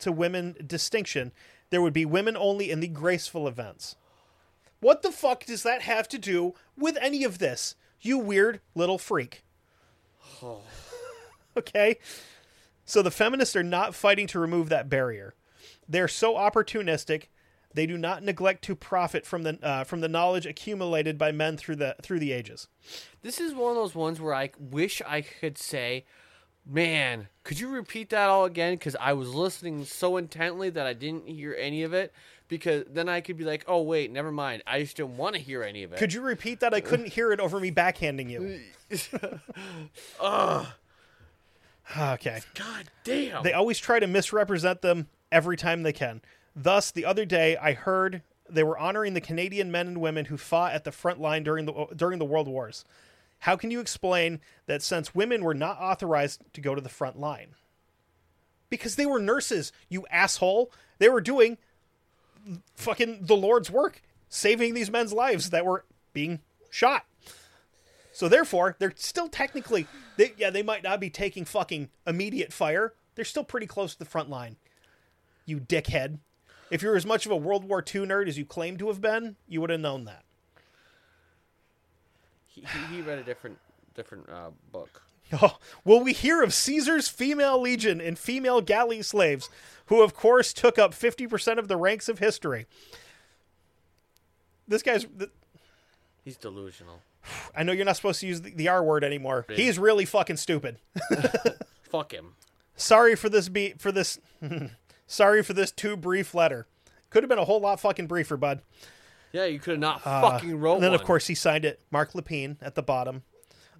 to 0.00 0.12
women 0.12 0.56
distinction, 0.66 1.32
there 1.70 1.80
would 1.80 1.94
be 1.94 2.04
women 2.04 2.36
only 2.36 2.70
in 2.70 2.80
the 2.80 2.88
graceful 2.88 3.48
events. 3.48 3.96
What 4.80 5.02
the 5.02 5.12
fuck 5.12 5.44
does 5.44 5.62
that 5.64 5.82
have 5.82 6.08
to 6.08 6.18
do 6.18 6.54
with 6.76 6.96
any 7.00 7.24
of 7.24 7.38
this? 7.38 7.74
You 8.00 8.18
weird 8.18 8.60
little 8.74 8.98
freak. 8.98 9.42
okay? 11.56 11.98
So 12.84 13.02
the 13.02 13.10
feminists 13.10 13.56
are 13.56 13.62
not 13.62 13.94
fighting 13.94 14.26
to 14.28 14.38
remove 14.38 14.68
that 14.68 14.88
barrier. 14.88 15.34
They're 15.88 16.08
so 16.08 16.34
opportunistic, 16.34 17.24
they 17.74 17.86
do 17.86 17.98
not 17.98 18.22
neglect 18.22 18.62
to 18.64 18.74
profit 18.74 19.26
from 19.26 19.42
the 19.42 19.58
uh, 19.62 19.84
from 19.84 20.00
the 20.00 20.08
knowledge 20.08 20.46
accumulated 20.46 21.18
by 21.18 21.32
men 21.32 21.56
through 21.56 21.76
the 21.76 21.96
through 22.02 22.18
the 22.18 22.32
ages. 22.32 22.68
This 23.22 23.38
is 23.38 23.54
one 23.54 23.70
of 23.70 23.76
those 23.76 23.94
ones 23.94 24.20
where 24.20 24.34
I 24.34 24.50
wish 24.58 25.02
I 25.06 25.20
could 25.20 25.58
say, 25.58 26.06
"Man, 26.64 27.28
could 27.44 27.60
you 27.60 27.68
repeat 27.68 28.10
that 28.10 28.30
all 28.30 28.44
again?" 28.44 28.74
Because 28.74 28.96
I 28.98 29.12
was 29.12 29.34
listening 29.34 29.84
so 29.84 30.16
intently 30.16 30.70
that 30.70 30.86
I 30.86 30.94
didn't 30.94 31.28
hear 31.28 31.54
any 31.58 31.82
of 31.82 31.92
it. 31.92 32.12
Because 32.48 32.84
then 32.88 33.08
I 33.08 33.20
could 33.20 33.36
be 33.36 33.44
like, 33.44 33.64
"Oh 33.68 33.82
wait, 33.82 34.10
never 34.10 34.32
mind. 34.32 34.62
I 34.66 34.80
just 34.80 34.96
didn't 34.96 35.16
want 35.16 35.36
to 35.36 35.40
hear 35.40 35.62
any 35.62 35.82
of 35.82 35.92
it." 35.92 35.98
Could 35.98 36.12
you 36.12 36.22
repeat 36.22 36.60
that? 36.60 36.72
I 36.72 36.80
couldn't 36.80 37.12
hear 37.12 37.30
it 37.32 37.40
over 37.40 37.60
me 37.60 37.70
backhanding 37.70 38.30
you. 38.30 38.60
Okay. 41.98 42.42
God 42.54 42.90
damn. 43.04 43.42
They 43.42 43.52
always 43.52 43.78
try 43.78 43.98
to 43.98 44.06
misrepresent 44.06 44.82
them 44.82 45.08
every 45.32 45.56
time 45.56 45.82
they 45.82 45.92
can. 45.92 46.20
Thus, 46.54 46.90
the 46.90 47.04
other 47.04 47.24
day 47.24 47.56
I 47.56 47.72
heard 47.72 48.22
they 48.50 48.62
were 48.62 48.78
honoring 48.78 49.14
the 49.14 49.20
Canadian 49.20 49.70
men 49.70 49.86
and 49.86 50.00
women 50.00 50.26
who 50.26 50.36
fought 50.36 50.72
at 50.72 50.84
the 50.84 50.92
front 50.92 51.20
line 51.20 51.42
during 51.44 51.66
the 51.66 51.86
during 51.96 52.18
the 52.18 52.24
World 52.24 52.48
Wars. 52.48 52.84
How 53.40 53.56
can 53.56 53.70
you 53.70 53.80
explain 53.80 54.40
that 54.66 54.82
since 54.82 55.14
women 55.14 55.44
were 55.44 55.54
not 55.54 55.78
authorized 55.80 56.42
to 56.54 56.60
go 56.60 56.74
to 56.74 56.80
the 56.80 56.88
front 56.88 57.18
line? 57.18 57.54
Because 58.68 58.96
they 58.96 59.06
were 59.06 59.20
nurses, 59.20 59.72
you 59.88 60.06
asshole. 60.10 60.72
They 60.98 61.08
were 61.08 61.20
doing 61.20 61.56
fucking 62.74 63.20
the 63.22 63.36
Lord's 63.36 63.70
work, 63.70 64.02
saving 64.28 64.74
these 64.74 64.90
men's 64.90 65.12
lives 65.12 65.50
that 65.50 65.64
were 65.64 65.84
being 66.12 66.40
shot. 66.70 67.04
So 68.12 68.28
therefore, 68.28 68.76
they're 68.78 68.94
still 68.96 69.28
technically, 69.28 69.86
they, 70.16 70.32
yeah, 70.36 70.50
they 70.50 70.62
might 70.62 70.82
not 70.82 70.98
be 71.00 71.10
taking 71.10 71.44
fucking 71.44 71.88
immediate 72.06 72.52
fire. 72.52 72.94
They're 73.14 73.24
still 73.24 73.44
pretty 73.44 73.66
close 73.66 73.92
to 73.92 73.98
the 73.98 74.04
front 74.04 74.28
line. 74.28 74.56
You 75.46 75.60
dickhead. 75.60 76.18
If 76.70 76.82
you're 76.82 76.96
as 76.96 77.06
much 77.06 77.26
of 77.26 77.32
a 77.32 77.36
World 77.36 77.64
War 77.64 77.78
II 77.78 78.06
nerd 78.06 78.28
as 78.28 78.36
you 78.36 78.44
claim 78.44 78.76
to 78.78 78.88
have 78.88 79.00
been, 79.00 79.36
you 79.46 79.60
would 79.60 79.70
have 79.70 79.80
known 79.80 80.04
that. 80.04 80.24
he, 82.46 82.60
he, 82.60 82.96
he 82.96 83.02
read 83.02 83.18
a 83.18 83.22
different 83.22 83.58
different 83.94 84.28
uh, 84.28 84.50
book. 84.72 85.02
Oh, 85.32 85.58
will 85.84 86.00
we 86.02 86.12
hear 86.12 86.42
of 86.42 86.54
Caesar's 86.54 87.08
female 87.08 87.60
legion 87.60 88.00
and 88.00 88.18
female 88.18 88.60
galley 88.60 89.02
slaves, 89.02 89.50
who 89.86 90.02
of 90.02 90.14
course 90.14 90.52
took 90.52 90.78
up 90.78 90.92
50% 90.92 91.58
of 91.58 91.68
the 91.68 91.76
ranks 91.76 92.08
of 92.08 92.18
history? 92.18 92.66
This 94.66 94.82
guy's. 94.82 95.04
th- 95.04 95.30
He's 96.24 96.36
delusional. 96.36 97.00
I 97.56 97.62
know 97.62 97.72
you're 97.72 97.84
not 97.86 97.96
supposed 97.96 98.20
to 98.20 98.26
use 98.26 98.42
the, 98.42 98.50
the 98.50 98.68
R 98.68 98.82
word 98.82 99.04
anymore. 99.04 99.44
He's 99.48 99.78
really 99.78 100.04
fucking 100.04 100.36
stupid. 100.36 100.78
Fuck 101.90 102.12
him. 102.12 102.34
Sorry 102.76 103.14
for 103.16 103.28
this 103.28 103.48
be 103.48 103.74
for 103.78 103.90
this. 103.92 104.18
sorry 105.06 105.42
for 105.42 105.52
this 105.52 105.70
too 105.70 105.96
brief 105.96 106.34
letter. 106.34 106.66
Could 107.10 107.22
have 107.22 107.28
been 107.30 107.38
a 107.38 107.44
whole 107.44 107.60
lot 107.60 107.80
fucking 107.80 108.06
briefer, 108.06 108.36
bud. 108.36 108.60
Yeah, 109.32 109.44
you 109.46 109.58
could 109.58 109.72
have 109.72 109.80
not 109.80 110.06
uh, 110.06 110.20
fucking 110.22 110.58
wrote 110.60 110.74
And 110.74 110.82
then, 110.82 110.90
one. 110.92 111.00
of 111.00 111.06
course, 111.06 111.26
he 111.26 111.34
signed 111.34 111.64
it, 111.64 111.80
Marc 111.90 112.12
Lepine, 112.12 112.56
at 112.62 112.74
the 112.74 112.82
bottom. 112.82 113.22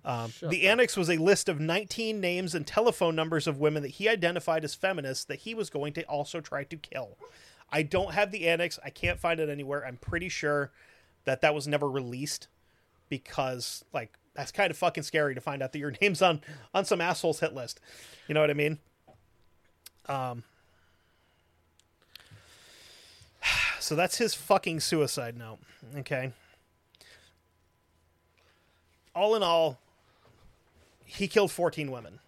Um, 0.04 0.32
the 0.42 0.68
annex 0.68 0.96
was 0.96 1.10
a 1.10 1.16
list 1.16 1.48
of 1.48 1.60
19 1.60 2.20
names 2.20 2.54
and 2.54 2.66
telephone 2.66 3.14
numbers 3.16 3.46
of 3.46 3.58
women 3.58 3.82
that 3.82 3.90
he 3.90 4.08
identified 4.08 4.64
as 4.64 4.74
feminists 4.74 5.24
that 5.24 5.40
he 5.40 5.54
was 5.54 5.70
going 5.70 5.92
to 5.94 6.02
also 6.04 6.40
try 6.40 6.64
to 6.64 6.76
kill. 6.76 7.18
I 7.70 7.82
don't 7.82 8.14
have 8.14 8.30
the 8.30 8.48
annex. 8.48 8.78
I 8.84 8.90
can't 8.90 9.20
find 9.20 9.40
it 9.40 9.48
anywhere. 9.48 9.84
I'm 9.84 9.96
pretty 9.96 10.28
sure 10.28 10.70
that 11.24 11.42
that 11.42 11.54
was 11.54 11.68
never 11.68 11.88
released 11.90 12.48
because, 13.08 13.84
like, 13.92 14.14
that's 14.34 14.52
kind 14.52 14.70
of 14.70 14.78
fucking 14.78 15.02
scary 15.02 15.34
to 15.34 15.40
find 15.40 15.62
out 15.62 15.72
that 15.72 15.78
your 15.78 15.92
name's 16.00 16.22
on 16.22 16.40
on 16.72 16.84
some 16.84 17.00
asshole's 17.00 17.40
hit 17.40 17.54
list. 17.54 17.80
You 18.28 18.34
know 18.34 18.40
what 18.40 18.50
I 18.50 18.54
mean? 18.54 18.78
Um. 20.06 20.44
So 23.80 23.94
that's 23.94 24.18
his 24.18 24.34
fucking 24.34 24.80
suicide 24.80 25.34
note. 25.34 25.60
Okay. 25.96 26.32
All 29.14 29.34
in 29.34 29.42
all, 29.42 29.78
he 31.08 31.26
killed 31.26 31.50
14 31.50 31.90
women. 31.90 32.20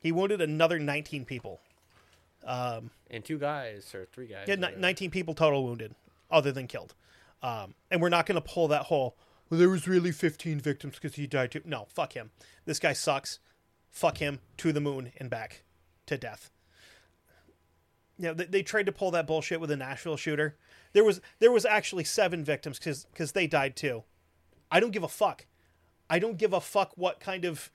He 0.00 0.12
wounded 0.12 0.40
another 0.40 0.78
19 0.78 1.24
people. 1.24 1.60
and 3.10 3.24
two 3.24 3.38
guys 3.38 3.94
or 3.94 4.06
three 4.06 4.26
guys. 4.26 4.46
Yeah, 4.48 4.56
whatever. 4.56 4.78
19 4.78 5.10
people 5.10 5.34
total 5.34 5.64
wounded, 5.64 5.94
other 6.30 6.52
than 6.52 6.66
killed. 6.66 6.94
Um, 7.42 7.74
and 7.90 8.02
we're 8.02 8.08
not 8.08 8.26
going 8.26 8.40
to 8.40 8.46
pull 8.46 8.68
that 8.68 8.82
whole, 8.82 9.16
well, 9.48 9.60
there 9.60 9.68
was 9.68 9.86
really 9.86 10.10
15 10.12 10.60
victims 10.60 10.94
because 10.94 11.14
he 11.16 11.26
died 11.26 11.52
too. 11.52 11.62
No, 11.64 11.86
fuck 11.88 12.14
him. 12.14 12.30
This 12.64 12.78
guy 12.78 12.92
sucks. 12.92 13.38
Fuck 13.90 14.18
him 14.18 14.40
to 14.58 14.72
the 14.72 14.80
moon 14.80 15.12
and 15.18 15.30
back 15.30 15.62
to 16.06 16.16
death. 16.16 16.50
Yeah, 18.18 18.32
they, 18.32 18.44
they 18.44 18.62
tried 18.62 18.86
to 18.86 18.92
pull 18.92 19.10
that 19.12 19.26
bullshit 19.26 19.60
with 19.60 19.70
the 19.70 19.76
Nashville 19.76 20.16
shooter. 20.16 20.56
There 20.92 21.04
was 21.04 21.20
there 21.38 21.50
was 21.50 21.64
actually 21.64 22.04
seven 22.04 22.44
victims 22.44 22.78
because 22.78 23.32
they 23.32 23.46
died 23.46 23.76
too. 23.76 24.04
I 24.70 24.78
don't 24.80 24.92
give 24.92 25.02
a 25.02 25.08
fuck. 25.08 25.46
I 26.08 26.18
don't 26.18 26.36
give 26.36 26.52
a 26.52 26.60
fuck 26.60 26.92
what 26.96 27.20
kind 27.20 27.44
of 27.44 27.70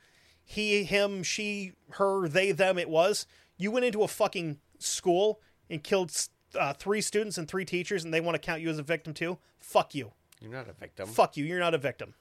he, 0.46 0.84
him, 0.84 1.24
she, 1.24 1.74
her, 1.92 2.28
they, 2.28 2.52
them 2.52 2.78
it 2.78 2.90
was. 2.90 3.26
You 3.58 3.72
went 3.72 3.86
into 3.86 4.04
a 4.04 4.08
fucking 4.08 4.60
school 4.80 5.42
and 5.70 5.84
killed 5.84 6.12
uh, 6.58 6.74
three 6.74 7.02
students 7.02 7.38
and 7.38 7.48
three 7.48 7.66
teachers, 7.66 8.06
and 8.06 8.14
they 8.14 8.22
want 8.22 8.36
to 8.36 8.40
count 8.40 8.62
you 8.62 8.70
as 8.70 8.78
a 8.78 8.84
victim 8.84 9.14
too. 9.14 9.40
Fuck 9.60 9.96
you. 9.96 10.12
You're 10.40 10.52
not 10.52 10.70
a 10.70 10.74
victim. 10.74 11.08
Fuck 11.08 11.36
you. 11.38 11.46
You're 11.46 11.60
not 11.60 11.74
a 11.74 11.78
victim. 11.80 12.14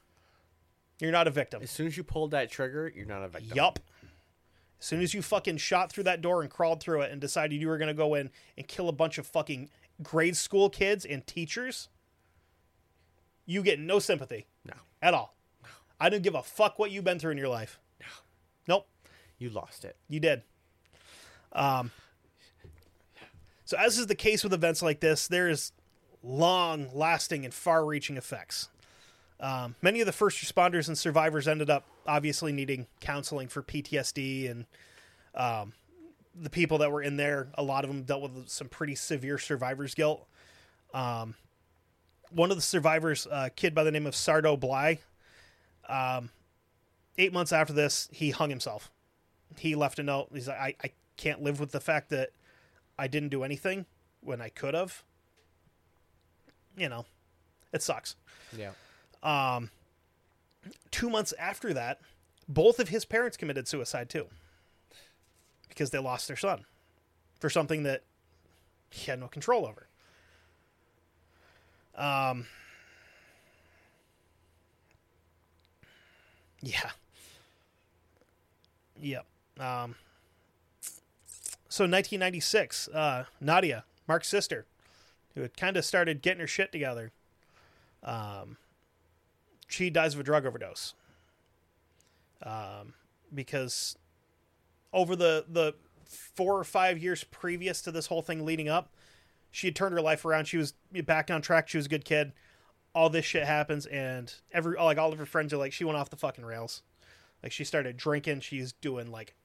You're 0.99 1.11
not 1.11 1.27
a 1.27 1.31
victim. 1.31 1.61
As 1.61 1.69
soon 1.71 1.87
as 1.87 1.97
you 1.97 2.03
pulled 2.03 2.31
that 2.31 2.49
trigger, 2.49 2.91
you're 2.93 3.05
not 3.05 3.21
a 3.21 3.27
victim. 3.27 3.55
Yup. 3.55 3.79
As 4.79 4.85
soon 4.85 5.01
as 5.01 5.13
you 5.13 5.21
fucking 5.21 5.57
shot 5.57 5.91
through 5.91 6.05
that 6.05 6.21
door 6.21 6.41
and 6.41 6.49
crawled 6.49 6.81
through 6.81 7.01
it 7.01 7.11
and 7.11 7.21
decided 7.21 7.61
you 7.61 7.67
were 7.67 7.77
going 7.77 7.87
to 7.87 7.93
go 7.93 8.15
in 8.15 8.29
and 8.57 8.67
kill 8.67 8.89
a 8.89 8.93
bunch 8.93 9.17
of 9.17 9.27
fucking 9.27 9.69
grade 10.01 10.35
school 10.37 10.69
kids 10.69 11.05
and 11.05 11.25
teachers, 11.27 11.89
you 13.45 13.61
get 13.61 13.79
no 13.79 13.99
sympathy 13.99 14.47
No. 14.65 14.73
at 15.01 15.13
all. 15.13 15.35
I 15.99 16.09
don't 16.09 16.23
give 16.23 16.35
a 16.35 16.43
fuck 16.43 16.77
what 16.79 16.91
you've 16.91 17.03
been 17.05 17.19
through 17.19 17.31
in 17.31 17.37
your 17.37 17.47
life. 17.47 17.79
Nope. 18.67 18.87
You 19.37 19.49
lost 19.49 19.85
it. 19.85 19.95
You 20.09 20.19
did. 20.19 20.43
Um, 21.51 21.91
so, 23.63 23.77
as 23.77 23.97
is 23.97 24.07
the 24.07 24.15
case 24.15 24.43
with 24.43 24.53
events 24.53 24.81
like 24.81 24.99
this, 24.99 25.27
there 25.27 25.49
is 25.49 25.71
long 26.23 26.89
lasting 26.93 27.45
and 27.45 27.53
far 27.53 27.85
reaching 27.85 28.17
effects. 28.17 28.69
Um, 29.39 29.75
many 29.81 29.99
of 29.99 30.05
the 30.05 30.13
first 30.13 30.43
responders 30.43 30.87
and 30.87 30.97
survivors 30.97 31.47
ended 31.47 31.69
up 31.69 31.85
obviously 32.07 32.51
needing 32.51 32.87
counseling 32.99 33.47
for 33.47 33.61
PTSD, 33.61 34.49
and 34.49 34.65
um, 35.33 35.73
the 36.35 36.49
people 36.49 36.77
that 36.79 36.91
were 36.91 37.01
in 37.01 37.17
there, 37.17 37.47
a 37.55 37.63
lot 37.63 37.83
of 37.83 37.89
them 37.89 38.03
dealt 38.03 38.21
with 38.21 38.49
some 38.49 38.69
pretty 38.69 38.95
severe 38.95 39.37
survivor's 39.37 39.95
guilt. 39.95 40.25
Um, 40.93 41.35
one 42.31 42.51
of 42.51 42.57
the 42.57 42.63
survivors, 42.63 43.27
a 43.29 43.49
kid 43.49 43.73
by 43.75 43.83
the 43.83 43.91
name 43.91 44.05
of 44.05 44.15
Sarto 44.15 44.55
Blais, 44.57 44.99
um, 45.89 46.29
eight 47.17 47.33
months 47.33 47.51
after 47.51 47.73
this, 47.73 48.09
he 48.11 48.31
hung 48.31 48.49
himself 48.49 48.91
he 49.57 49.75
left 49.75 49.99
a 49.99 50.03
note. 50.03 50.29
He's 50.33 50.47
like, 50.47 50.59
I, 50.59 50.75
I 50.83 50.91
can't 51.17 51.41
live 51.41 51.59
with 51.59 51.71
the 51.71 51.79
fact 51.79 52.09
that 52.09 52.31
I 52.97 53.07
didn't 53.07 53.29
do 53.29 53.43
anything 53.43 53.85
when 54.21 54.41
I 54.41 54.49
could 54.49 54.73
have. 54.73 55.03
You 56.77 56.89
know, 56.89 57.05
it 57.71 57.81
sucks. 57.81 58.15
Yeah. 58.57 58.71
Two 60.91 61.09
months 61.09 61.33
after 61.39 61.73
that, 61.73 61.99
both 62.47 62.79
of 62.79 62.89
his 62.89 63.05
parents 63.05 63.37
committed 63.37 63.67
suicide 63.67 64.09
too 64.09 64.27
because 65.69 65.89
they 65.89 65.99
lost 65.99 66.27
their 66.27 66.37
son 66.37 66.65
for 67.39 67.49
something 67.49 67.83
that 67.83 68.03
he 68.89 69.09
had 69.09 69.19
no 69.19 69.27
control 69.27 69.65
over. 69.65 69.87
Um, 71.97 72.47
yeah. 76.61 76.91
Yep. 79.01 79.25
Um, 79.59 79.95
so 81.69 81.83
1996, 81.83 82.87
uh, 82.89 83.25
Nadia, 83.41 83.83
Marc's 84.07 84.27
sister, 84.27 84.65
who 85.33 85.41
had 85.41 85.57
kind 85.57 85.77
of 85.77 85.85
started 85.85 86.21
getting 86.21 86.39
her 86.39 86.47
shit 86.47 86.71
together, 86.71 87.11
um, 88.03 88.57
she 89.67 89.89
dies 89.89 90.13
of 90.13 90.19
a 90.19 90.23
drug 90.23 90.45
overdose. 90.45 90.93
Um, 92.43 92.93
because 93.33 93.97
over 94.93 95.15
the 95.15 95.45
the 95.49 95.73
four 96.05 96.57
or 96.57 96.63
five 96.63 96.97
years 96.97 97.23
previous 97.23 97.81
to 97.81 97.91
this 97.91 98.07
whole 98.07 98.21
thing 98.21 98.45
leading 98.45 98.69
up, 98.69 98.89
she 99.51 99.67
had 99.67 99.75
turned 99.75 99.93
her 99.93 100.01
life 100.01 100.25
around. 100.25 100.45
She 100.45 100.57
was 100.57 100.73
back 101.05 101.31
on 101.31 101.41
track. 101.41 101.67
She 101.67 101.77
was 101.77 101.87
a 101.87 101.89
good 101.89 102.05
kid. 102.05 102.33
All 102.93 103.09
this 103.09 103.25
shit 103.25 103.45
happens, 103.45 103.85
and 103.87 104.33
every 104.53 104.77
like 104.77 104.97
all 104.97 105.11
of 105.11 105.19
her 105.19 105.25
friends 105.25 105.51
are 105.51 105.57
like, 105.57 105.73
she 105.73 105.83
went 105.83 105.97
off 105.97 106.09
the 106.09 106.15
fucking 106.15 106.45
rails. 106.45 106.81
Like 107.45 107.51
she 107.51 107.63
started 107.63 107.95
drinking. 107.95 108.39
She's 108.39 108.71
doing 108.73 109.11
like 109.11 109.35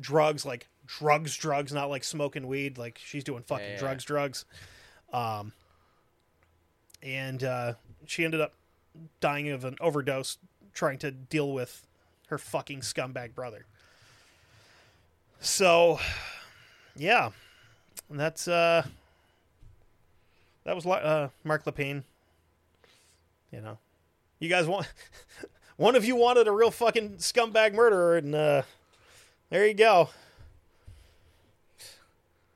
drugs, 0.00 0.44
like 0.44 0.66
drugs, 0.86 1.36
drugs, 1.36 1.72
not 1.72 1.88
like 1.88 2.02
smoking 2.02 2.48
weed. 2.48 2.76
Like 2.78 2.98
she's 3.02 3.22
doing 3.22 3.44
fucking 3.44 3.64
Yeah, 3.64 3.72
yeah. 3.74 3.78
drugs, 3.78 4.02
drugs. 4.04 4.44
Um, 5.12 5.52
and 7.00 7.44
uh, 7.44 7.74
she 8.06 8.24
ended 8.24 8.40
up 8.40 8.54
dying 9.20 9.50
of 9.50 9.64
an 9.64 9.76
overdose 9.80 10.38
trying 10.74 10.98
to 10.98 11.12
deal 11.12 11.52
with 11.52 11.86
her 12.26 12.38
fucking 12.38 12.80
scumbag 12.80 13.36
brother. 13.36 13.66
So, 15.38 16.00
yeah, 16.96 17.30
that's 18.10 18.48
uh, 18.48 18.84
that 20.64 20.74
was 20.74 20.84
uh, 20.84 21.28
Marc 21.44 21.64
Lepine. 21.66 22.02
You 23.52 23.60
know, 23.60 23.78
you 24.40 24.48
guys 24.48 24.66
want 24.66 24.92
one 25.78 25.96
of 25.96 26.04
you 26.04 26.14
wanted 26.16 26.46
a 26.46 26.52
real 26.52 26.70
fucking 26.70 27.14
scumbag 27.16 27.72
murderer, 27.72 28.18
and 28.18 28.34
uh, 28.34 28.62
there 29.48 29.66
you 29.66 29.72
go. 29.74 30.10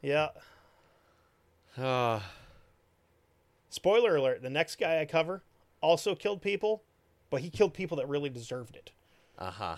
Yeah. 0.03 0.29
Uh, 1.79 2.21
Spoiler 3.71 4.17
alert: 4.17 4.43
the 4.43 4.51
next 4.51 4.77
guy 4.79 5.01
I 5.01 5.07
cover 5.07 5.43
also 5.81 6.15
killed 6.15 6.43
people, 6.43 6.83
but 7.31 7.41
he 7.41 7.49
killed 7.49 7.73
people 7.73 7.97
that 7.97 8.09
really 8.09 8.29
deserved 8.29 8.77
it. 8.77 8.91
uh 9.39 9.51
huh. 9.51 9.77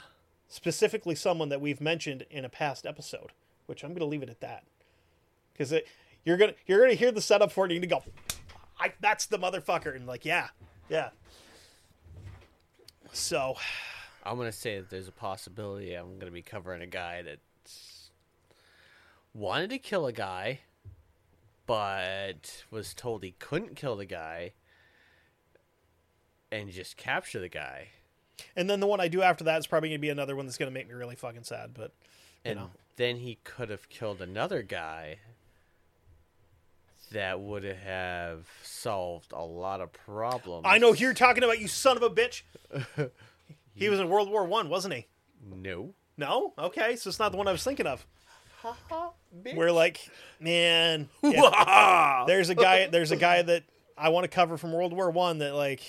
specifically 0.49 1.15
someone 1.15 1.49
that 1.51 1.61
we've 1.61 1.81
mentioned 1.81 2.25
in 2.31 2.45
a 2.45 2.49
past 2.49 2.85
episode, 2.87 3.31
which 3.67 3.85
I'm 3.85 3.91
going 3.91 4.01
to 4.01 4.07
leave 4.07 4.23
it 4.23 4.29
at 4.29 4.41
that. 4.41 4.65
Because 5.53 5.73
you're 6.25 6.37
gonna 6.37 6.55
you're 6.67 6.81
gonna 6.81 6.95
hear 6.95 7.13
the 7.13 7.21
setup 7.21 7.53
for 7.53 7.67
it, 7.67 7.73
and 7.73 7.83
you 7.85 7.89
go, 7.89 8.03
I, 8.81 8.93
"That's 9.01 9.27
the 9.27 9.39
motherfucker," 9.39 9.95
and 9.95 10.07
like, 10.07 10.25
yeah, 10.25 10.49
yeah. 10.89 11.11
So, 13.15 13.55
I'm 14.25 14.37
gonna 14.37 14.51
say 14.51 14.81
that 14.81 14.91
there's 14.91 15.07
a 15.07 15.13
possibility 15.13 15.95
I'm 15.95 16.19
gonna 16.19 16.33
be 16.33 16.43
covering 16.43 16.83
a 16.83 16.87
guy 16.87 17.23
that 17.23 17.39
wanted 19.33 19.71
to 19.71 19.79
kill 19.79 20.07
a 20.07 20.13
guy, 20.13 20.61
but 21.67 22.65
was 22.73 22.93
told 22.93 23.23
he 23.23 23.33
couldn't 23.39 23.77
kill 23.77 23.95
the 23.95 24.05
guy, 24.05 24.53
and 26.51 26.71
just 26.71 26.97
capture 26.97 27.39
the 27.39 27.49
guy. 27.49 27.89
and 28.57 28.69
then 28.69 28.81
the 28.81 28.87
one 28.87 29.01
I 29.01 29.07
do 29.07 29.23
after 29.23 29.45
that 29.45 29.59
is 29.59 29.67
probably 29.69 29.91
going 29.91 29.99
to 29.99 30.03
be 30.03 30.11
another 30.11 30.35
one 30.35 30.47
that's 30.47 30.59
going 30.59 30.71
to 30.71 30.75
make 30.75 30.89
me 30.89 30.95
really 30.95 31.15
fucking 31.15 31.45
sad. 31.45 31.73
But 31.73 31.93
you 32.45 32.51
and 32.51 32.59
know, 32.59 32.71
then 32.97 33.17
he 33.17 33.39
could 33.45 33.71
have 33.71 33.89
killed 33.89 34.21
another 34.21 34.63
guy 34.63 35.19
that 37.15 37.41
would 37.41 37.65
have 37.65 38.47
solved 38.63 39.33
a 39.33 39.43
lot 39.43 39.81
of 39.81 39.93
problems. 39.93 40.65
I 40.69 40.79
know 40.79 40.93
who 40.93 40.99
you're 40.99 41.15
talking 41.15 41.43
about, 41.43 41.59
you 41.59 41.67
son 41.69 41.97
of 41.97 42.03
a 42.03 42.11
bitch. 42.11 42.43
he 43.75 43.89
was 43.89 43.99
in 43.99 44.09
World 44.09 44.29
War 44.31 44.45
One, 44.45 44.69
wasn't 44.69 44.95
he? 44.95 45.07
No. 45.51 45.95
No, 46.17 46.53
okay, 46.59 46.95
so 46.97 47.09
it's 47.09 47.19
not 47.19 47.33
the 47.33 47.39
one 47.39 47.49
I 47.49 47.53
was 47.53 47.65
thinking 47.65 47.87
of. 47.87 48.07
Bitch. 49.43 49.57
We're 49.57 49.73
like, 49.73 50.09
man, 50.41 51.09
if- 51.23 52.27
there's 52.27 52.51
a 52.51 52.55
guy. 52.55 52.87
There's 52.87 53.11
a 53.11 53.17
guy 53.17 53.43
that 53.43 53.65
I 53.99 54.11
want 54.11 54.25
to 54.25 54.29
cover 54.29 54.57
from 54.57 54.73
World 54.73 54.93
War 54.93 55.11
One 55.11 55.39
that 55.39 55.55
like 55.55 55.83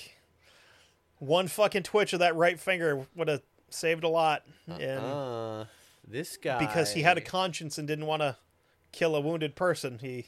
one 1.19 1.47
fucking 1.47 1.83
twitch 1.83 2.13
of 2.13 2.19
that 2.19 2.35
right 2.35 2.59
finger 2.59 3.05
would 3.15 3.27
have 3.27 3.41
saved 3.69 4.03
a 4.03 4.09
lot, 4.09 4.43
and 4.67 4.99
Uh, 4.99 5.65
this 6.07 6.37
guy 6.37 6.59
because 6.59 6.93
he 6.93 7.01
had 7.03 7.17
a 7.17 7.21
conscience 7.21 7.77
and 7.77 7.87
didn't 7.87 8.05
want 8.05 8.21
to 8.21 8.35
kill 8.91 9.15
a 9.15 9.21
wounded 9.21 9.55
person, 9.55 9.99
he 9.99 10.25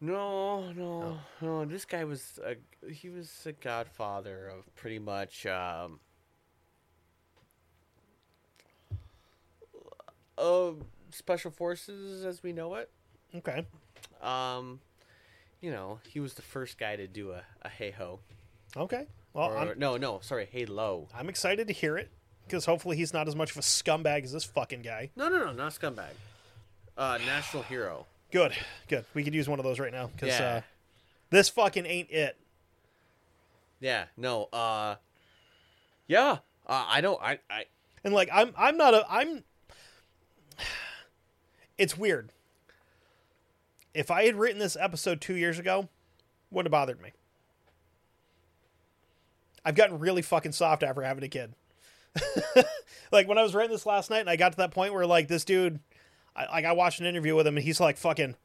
No, 0.00 0.70
no, 0.72 1.18
no. 1.40 1.64
This 1.64 1.84
guy 1.84 2.04
was 2.04 2.38
a 2.44 2.56
he 2.90 3.08
was 3.08 3.30
a 3.46 3.52
godfather 3.52 4.46
of 4.48 4.74
pretty 4.76 4.98
much 5.00 5.44
um 5.46 5.98
of 10.36 10.82
special 11.10 11.50
forces 11.50 12.24
as 12.24 12.42
we 12.42 12.52
know 12.52 12.74
it. 12.74 12.90
okay. 13.36 13.66
Um 14.22 14.80
you 15.60 15.72
know, 15.72 15.98
he 16.08 16.20
was 16.20 16.34
the 16.34 16.42
first 16.42 16.78
guy 16.78 16.94
to 16.94 17.08
do 17.08 17.32
a, 17.32 17.42
a 17.62 17.68
hey 17.68 17.90
ho. 17.90 18.20
Okay. 18.76 19.06
Well, 19.32 19.50
Or, 19.50 19.74
no, 19.74 19.96
no, 19.96 20.20
sorry, 20.22 20.48
hey 20.50 20.64
low. 20.66 21.08
I'm 21.14 21.28
excited 21.28 21.66
to 21.66 21.72
hear 21.74 21.96
it 21.98 22.10
because 22.46 22.64
hopefully 22.64 22.96
he's 22.96 23.12
not 23.12 23.26
as 23.28 23.34
much 23.34 23.50
of 23.50 23.56
a 23.56 23.62
scumbag 23.62 24.22
as 24.24 24.32
this 24.32 24.44
fucking 24.44 24.82
guy. 24.82 25.10
No, 25.16 25.28
no, 25.28 25.38
no, 25.44 25.52
not 25.52 25.72
scumbag. 25.72 26.12
Uh 26.96 27.18
national 27.26 27.64
hero. 27.64 28.06
Good, 28.30 28.52
good. 28.88 29.04
We 29.14 29.24
could 29.24 29.34
use 29.34 29.48
one 29.48 29.58
of 29.58 29.64
those 29.64 29.78
right 29.78 29.92
now 29.92 30.08
because 30.08 30.28
Yeah. 30.38 30.48
uh, 30.56 30.60
this 31.30 31.48
fucking 31.48 31.86
ain't 31.86 32.10
it. 32.10 32.36
Yeah, 33.80 34.06
no, 34.16 34.44
uh 34.52 34.96
Yeah. 36.06 36.38
Uh, 36.66 36.84
I 36.88 37.00
don't 37.00 37.20
I 37.22 37.38
I 37.48 37.64
And 38.04 38.12
like, 38.12 38.28
I'm, 38.32 38.52
I'm 38.56 38.76
not 38.76 38.94
a, 38.94 39.06
I'm. 39.08 39.44
It's 41.78 41.96
weird. 41.96 42.32
If 43.94 44.10
I 44.10 44.24
had 44.24 44.34
written 44.34 44.58
this 44.58 44.76
episode 44.78 45.20
two 45.20 45.36
years 45.36 45.58
ago, 45.60 45.88
wouldn't 46.50 46.66
have 46.66 46.72
bothered 46.72 47.00
me. 47.00 47.12
I've 49.64 49.76
gotten 49.76 49.98
really 50.00 50.22
fucking 50.22 50.52
soft 50.52 50.82
after 50.82 51.02
having 51.02 51.22
a 51.22 51.28
kid. 51.28 51.54
like 53.12 53.28
when 53.28 53.38
I 53.38 53.42
was 53.42 53.54
writing 53.54 53.70
this 53.70 53.86
last 53.86 54.10
night, 54.10 54.20
and 54.20 54.30
I 54.30 54.34
got 54.36 54.52
to 54.52 54.58
that 54.58 54.72
point 54.72 54.92
where 54.92 55.06
like 55.06 55.28
this 55.28 55.44
dude, 55.44 55.78
I, 56.38 56.46
like 56.52 56.64
I 56.64 56.72
watched 56.72 57.00
an 57.00 57.06
interview 57.06 57.34
with 57.34 57.46
him, 57.46 57.56
and 57.56 57.64
he's 57.64 57.80
like 57.80 57.96
fucking 57.96 58.36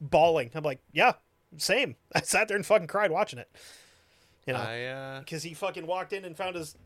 bawling. 0.00 0.50
I'm 0.54 0.64
like, 0.64 0.80
yeah, 0.92 1.14
same. 1.56 1.96
I 2.14 2.20
sat 2.20 2.48
there 2.48 2.56
and 2.56 2.66
fucking 2.66 2.88
cried 2.88 3.10
watching 3.10 3.38
it. 3.38 3.48
You 4.46 4.52
know, 4.54 4.60
I 4.60 4.84
uh 4.84 5.18
because 5.20 5.42
he 5.42 5.54
fucking 5.54 5.86
walked 5.86 6.12
in 6.12 6.24
and 6.24 6.36
found 6.36 6.56
his. 6.56 6.76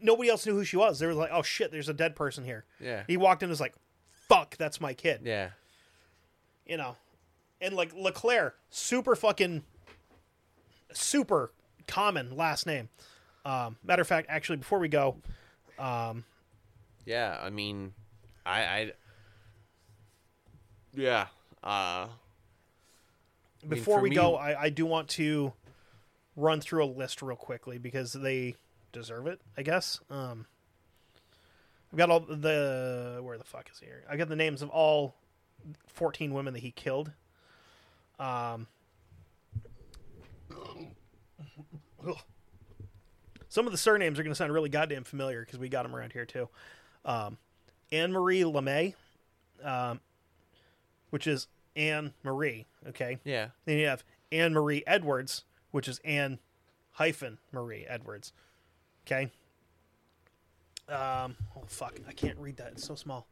Nobody 0.00 0.28
else 0.28 0.46
knew 0.46 0.54
who 0.54 0.64
she 0.64 0.76
was. 0.76 0.98
They 0.98 1.06
were 1.06 1.14
like, 1.14 1.30
"Oh 1.32 1.42
shit, 1.42 1.70
there's 1.70 1.88
a 1.88 1.94
dead 1.94 2.14
person 2.16 2.44
here." 2.44 2.64
Yeah. 2.80 3.02
He 3.06 3.16
walked 3.16 3.42
in 3.42 3.46
and 3.46 3.50
was 3.50 3.60
like, 3.60 3.74
"Fuck, 4.28 4.56
that's 4.56 4.80
my 4.80 4.94
kid." 4.94 5.22
yeah. 5.24 5.50
You 6.66 6.76
know, 6.76 6.96
and 7.60 7.74
like 7.74 7.94
Leclair, 7.94 8.52
super 8.70 9.16
fucking, 9.16 9.62
super 10.92 11.50
common 11.86 12.36
last 12.36 12.66
name. 12.66 12.90
Um, 13.46 13.76
matter 13.82 14.02
of 14.02 14.08
fact, 14.08 14.26
actually, 14.28 14.58
before 14.58 14.78
we 14.78 14.88
go, 14.88 15.16
Yeah, 17.06 17.38
I 17.42 17.48
mean, 17.48 17.94
I, 18.44 18.60
I, 18.60 18.92
yeah, 20.98 21.26
uh, 21.62 22.08
mean, 23.62 23.70
before 23.70 23.98
for 23.98 24.02
we 24.02 24.10
me- 24.10 24.16
go, 24.16 24.36
I, 24.36 24.64
I 24.64 24.70
do 24.70 24.84
want 24.84 25.08
to 25.10 25.52
run 26.36 26.60
through 26.60 26.84
a 26.84 26.86
list 26.86 27.22
real 27.22 27.36
quickly 27.36 27.78
because 27.78 28.12
they 28.12 28.56
deserve 28.92 29.26
it, 29.26 29.40
I 29.56 29.62
guess. 29.62 30.00
Um, 30.10 30.46
I've 31.92 31.98
got 31.98 32.10
all 32.10 32.20
the 32.20 33.20
where 33.22 33.38
the 33.38 33.44
fuck 33.44 33.70
is 33.72 33.78
he 33.80 33.86
here? 33.86 34.04
I 34.08 34.16
got 34.16 34.28
the 34.28 34.36
names 34.36 34.60
of 34.60 34.68
all 34.70 35.14
fourteen 35.86 36.34
women 36.34 36.52
that 36.54 36.60
he 36.60 36.70
killed. 36.70 37.12
Um, 38.18 38.66
some 43.48 43.66
of 43.66 43.72
the 43.72 43.78
surnames 43.78 44.18
are 44.18 44.22
going 44.22 44.32
to 44.32 44.36
sound 44.36 44.52
really 44.52 44.68
goddamn 44.68 45.04
familiar 45.04 45.40
because 45.44 45.58
we 45.58 45.68
got 45.68 45.84
them 45.84 45.94
around 45.94 46.12
here 46.12 46.26
too. 46.26 46.48
Um, 47.04 47.38
Anne 47.90 48.12
Marie 48.12 48.42
LeMay, 48.42 48.94
um, 49.64 50.00
which 51.10 51.26
is 51.26 51.46
Anne 51.76 52.12
Marie. 52.22 52.66
Okay, 52.88 53.18
yeah, 53.24 53.48
then 53.64 53.78
you 53.78 53.86
have 53.86 54.04
Anne 54.32 54.52
Marie 54.52 54.82
Edwards, 54.86 55.44
which 55.70 55.88
is 55.88 56.00
Anne 56.04 56.38
hyphen 56.92 57.38
Marie 57.52 57.86
Edwards. 57.88 58.32
Okay. 59.06 59.30
Um. 60.88 61.36
Oh 61.56 61.64
fuck! 61.66 61.98
I 62.08 62.12
can't 62.12 62.38
read 62.38 62.56
that. 62.56 62.72
It's 62.72 62.84
so 62.86 62.94
small. 62.94 63.26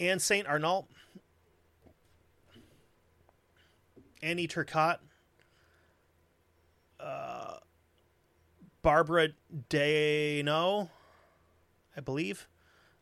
Anne 0.00 0.18
Saint 0.18 0.46
Arnault. 0.46 0.86
Annie 4.22 4.48
Turcotte. 4.48 4.98
Uh, 6.98 7.58
Barbara 8.82 9.28
Dano, 9.68 10.90
I 11.96 12.00
believe. 12.00 12.48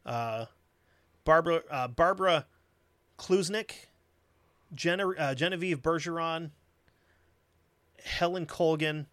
Uh, 0.05 0.47
Barbara 1.25 1.63
uh, 1.71 1.89
Barbara 1.89 2.47
Klucznik. 3.19 3.89
Gene- 4.75 5.15
uh, 5.17 5.35
Genevieve 5.35 5.81
Bergeron, 5.81 6.51
Helen 8.05 8.47
Colgan, 8.47 9.07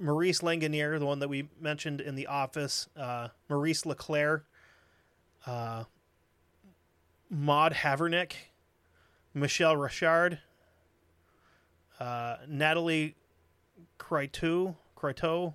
Maryse 0.00 0.40
Laganière, 0.40 0.98
the 0.98 1.06
one 1.06 1.18
that 1.18 1.28
we 1.28 1.48
mentioned 1.60 2.00
in 2.00 2.14
The 2.14 2.26
Office, 2.26 2.88
uh, 2.96 3.28
Maryse 3.48 3.84
Leclair, 3.84 4.42
uh, 5.46 5.84
Maud 7.28 7.74
Haviernick, 7.74 8.32
Michelle 9.34 9.76
Richard, 9.76 10.38
uh, 12.00 12.36
Natalie 12.48 13.14
Critou, 13.98 14.76
Critou, 14.96 15.54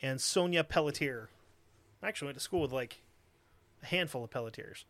and 0.00 0.20
Sonia 0.20 0.62
Pelletier. 0.62 1.28
I 2.02 2.08
actually 2.08 2.26
went 2.26 2.38
to 2.38 2.44
school 2.44 2.62
with 2.62 2.72
like 2.72 3.02
a 3.82 3.86
handful 3.86 4.22
of 4.22 4.30
Pelletiers. 4.30 4.84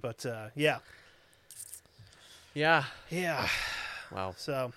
But 0.00 0.24
uh, 0.26 0.48
yeah, 0.54 0.78
yeah. 2.54 2.84
yeah. 3.10 3.48
Well, 4.12 4.34
So 4.38 4.72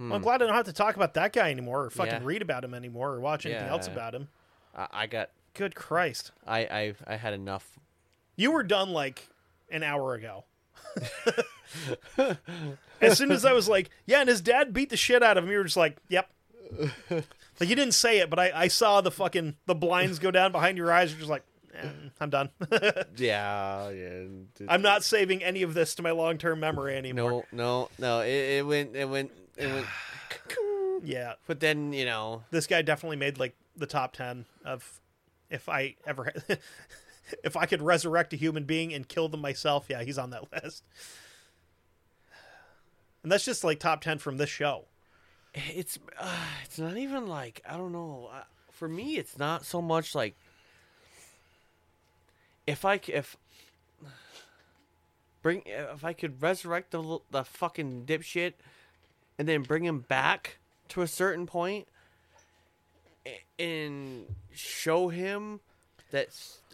well, 0.00 0.14
I'm 0.14 0.22
glad 0.22 0.40
I 0.42 0.46
don't 0.46 0.54
have 0.54 0.64
to 0.64 0.72
talk 0.72 0.96
about 0.96 1.12
that 1.14 1.34
guy 1.34 1.50
anymore, 1.50 1.84
or 1.84 1.90
fucking 1.90 2.12
Yeah. 2.12 2.20
read 2.22 2.40
about 2.40 2.64
him 2.64 2.72
anymore, 2.72 3.10
or 3.10 3.20
watch 3.20 3.44
anything 3.44 3.68
else 3.68 3.86
about 3.86 4.14
him. 4.14 4.28
I, 4.74 4.86
I 4.92 5.06
got, 5.06 5.28
Good 5.54 5.74
Christ, 5.74 6.32
I, 6.46 6.60
I, 6.60 6.94
I 7.06 7.16
had 7.16 7.34
enough. 7.34 7.78
you 8.36 8.50
were 8.50 8.62
done 8.62 8.90
like 8.90 9.28
an 9.70 9.82
hour 9.82 10.14
ago. 10.14 10.44
as 13.00 13.18
soon 13.18 13.30
as 13.30 13.44
I 13.44 13.52
was 13.52 13.68
like, 13.68 13.90
yeah, 14.06 14.20
and 14.20 14.28
his 14.28 14.40
dad 14.40 14.72
beat 14.72 14.88
the 14.90 14.96
shit 14.96 15.22
out 15.22 15.36
of 15.36 15.44
him, 15.44 15.50
you 15.50 15.58
were 15.58 15.64
just 15.64 15.76
like, 15.76 15.96
yep. 16.08 16.30
like 17.10 17.68
you 17.68 17.76
didn't 17.76 17.92
say 17.92 18.20
it, 18.20 18.30
but 18.30 18.38
I, 18.38 18.52
I 18.54 18.68
saw 18.68 19.00
the 19.02 19.10
fucking 19.10 19.56
the 19.66 19.74
blinds 19.74 20.18
go 20.18 20.30
down 20.30 20.52
behind 20.52 20.78
your 20.78 20.90
eyes. 20.90 21.10
You're 21.12 21.18
just 21.20 21.30
like, 21.30 21.44
eh, 21.74 21.88
I'm 22.20 22.30
done. 22.30 22.50
Yeah, 23.16 23.90
yeah. 23.90 24.24
I'm 24.68 24.82
not 24.82 25.04
saving 25.04 25.42
any 25.42 25.62
of 25.62 25.74
this 25.74 25.94
to 25.96 26.02
my 26.02 26.10
long 26.10 26.38
term 26.38 26.60
memory 26.60 26.96
anymore. 26.96 27.44
No, 27.52 27.88
no, 27.88 27.88
no. 27.98 28.20
It, 28.20 28.58
it 28.58 28.66
went, 28.66 28.96
it 28.96 29.08
went, 29.08 29.30
it 29.56 29.66
went. 29.66 29.86
Yeah, 31.04 31.34
But 31.48 31.58
then 31.58 31.92
you 31.92 32.04
know, 32.04 32.44
this 32.52 32.68
guy 32.68 32.82
definitely 32.82 33.16
made 33.16 33.36
like 33.36 33.56
the 33.76 33.86
top 33.86 34.12
10 34.12 34.44
of 34.64 35.00
if 35.50 35.68
I 35.68 35.96
ever 36.06 36.32
if 37.44 37.56
I 37.56 37.66
could 37.66 37.82
resurrect 37.82 38.32
a 38.32 38.36
human 38.36 38.64
being 38.64 38.92
and 38.94 39.08
kill 39.08 39.28
them 39.28 39.40
myself, 39.40 39.86
yeah, 39.88 40.04
he's 40.04 40.16
on 40.18 40.30
that 40.30 40.44
list. 40.62 40.84
And 43.24 43.32
that's 43.32 43.44
just 43.44 43.64
like 43.64 43.80
top 43.80 44.00
10 44.00 44.18
from 44.18 44.36
this 44.36 44.48
show. 44.50 44.84
it's, 45.54 45.98
uh, 46.18 46.36
it's 46.64 46.78
not 46.78 46.96
even 46.96 47.26
like 47.26 47.62
I 47.68 47.76
don't 47.76 47.92
know. 47.92 48.30
For 48.70 48.88
me, 48.88 49.16
it's 49.16 49.38
not 49.38 49.64
so 49.64 49.82
much 49.82 50.14
like 50.14 50.36
if 52.66 52.84
I 52.84 53.00
if 53.08 53.36
bring 55.42 55.62
if 55.66 56.04
I 56.04 56.12
could 56.12 56.42
resurrect 56.42 56.90
the 56.90 57.18
the 57.30 57.44
fucking 57.44 58.04
dipshit 58.06 58.54
and 59.38 59.48
then 59.48 59.62
bring 59.62 59.84
him 59.84 60.00
back 60.00 60.58
to 60.88 61.02
a 61.02 61.06
certain 61.06 61.46
and 63.58 64.26
show 64.52 65.08
him 65.08 65.60
that 66.10 66.28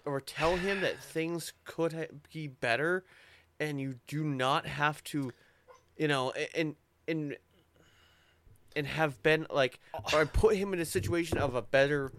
or 0.05 0.21
tell 0.21 0.57
him 0.57 0.81
that 0.81 1.03
things 1.03 1.53
could 1.65 2.21
be 2.33 2.49
better 2.49 3.05
and 3.61 3.81
you 3.81 3.97
do 4.07 4.25
not 4.25 4.67
have 4.67 5.03
to 5.05 5.33
you 5.97 6.09
know 6.09 6.33
and 6.55 6.75
and 7.07 7.37
and 8.75 8.87
have 8.87 9.23
been 9.23 9.47
like 9.51 9.79
or 10.13 10.27
put 10.27 10.57
him 10.57 10.73
in 10.73 10.81
a 10.81 10.85
situation 10.85 11.39
of 11.39 11.55
a 11.55 11.63
better 11.63 12.13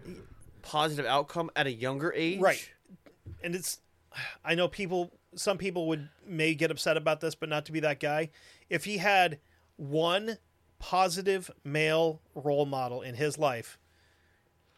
positive 0.62 1.06
outcome 1.06 1.50
at 1.56 1.66
a 1.66 1.72
younger 1.72 2.12
age 2.14 2.40
Right. 2.40 2.70
And 3.42 3.54
it's 3.54 3.80
I 4.44 4.54
know 4.54 4.68
people 4.68 5.10
some 5.34 5.58
people 5.58 5.86
would 5.88 6.08
may 6.26 6.54
get 6.54 6.70
upset 6.70 6.96
about 6.96 7.20
this, 7.20 7.34
but 7.34 7.48
not 7.48 7.64
to 7.66 7.72
be 7.72 7.80
that 7.80 8.00
guy. 8.00 8.30
If 8.68 8.84
he 8.84 8.98
had 8.98 9.38
one 9.76 10.38
positive 10.78 11.50
male 11.64 12.20
role 12.34 12.66
model 12.66 13.02
in 13.02 13.14
his 13.14 13.38
life, 13.38 13.78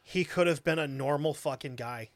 he 0.02 0.24
could 0.24 0.47
have 0.47 0.62
been 0.64 0.78
a 0.78 0.86
normal 0.89 1.32
fucking 1.34 1.76
guy. 1.76 2.10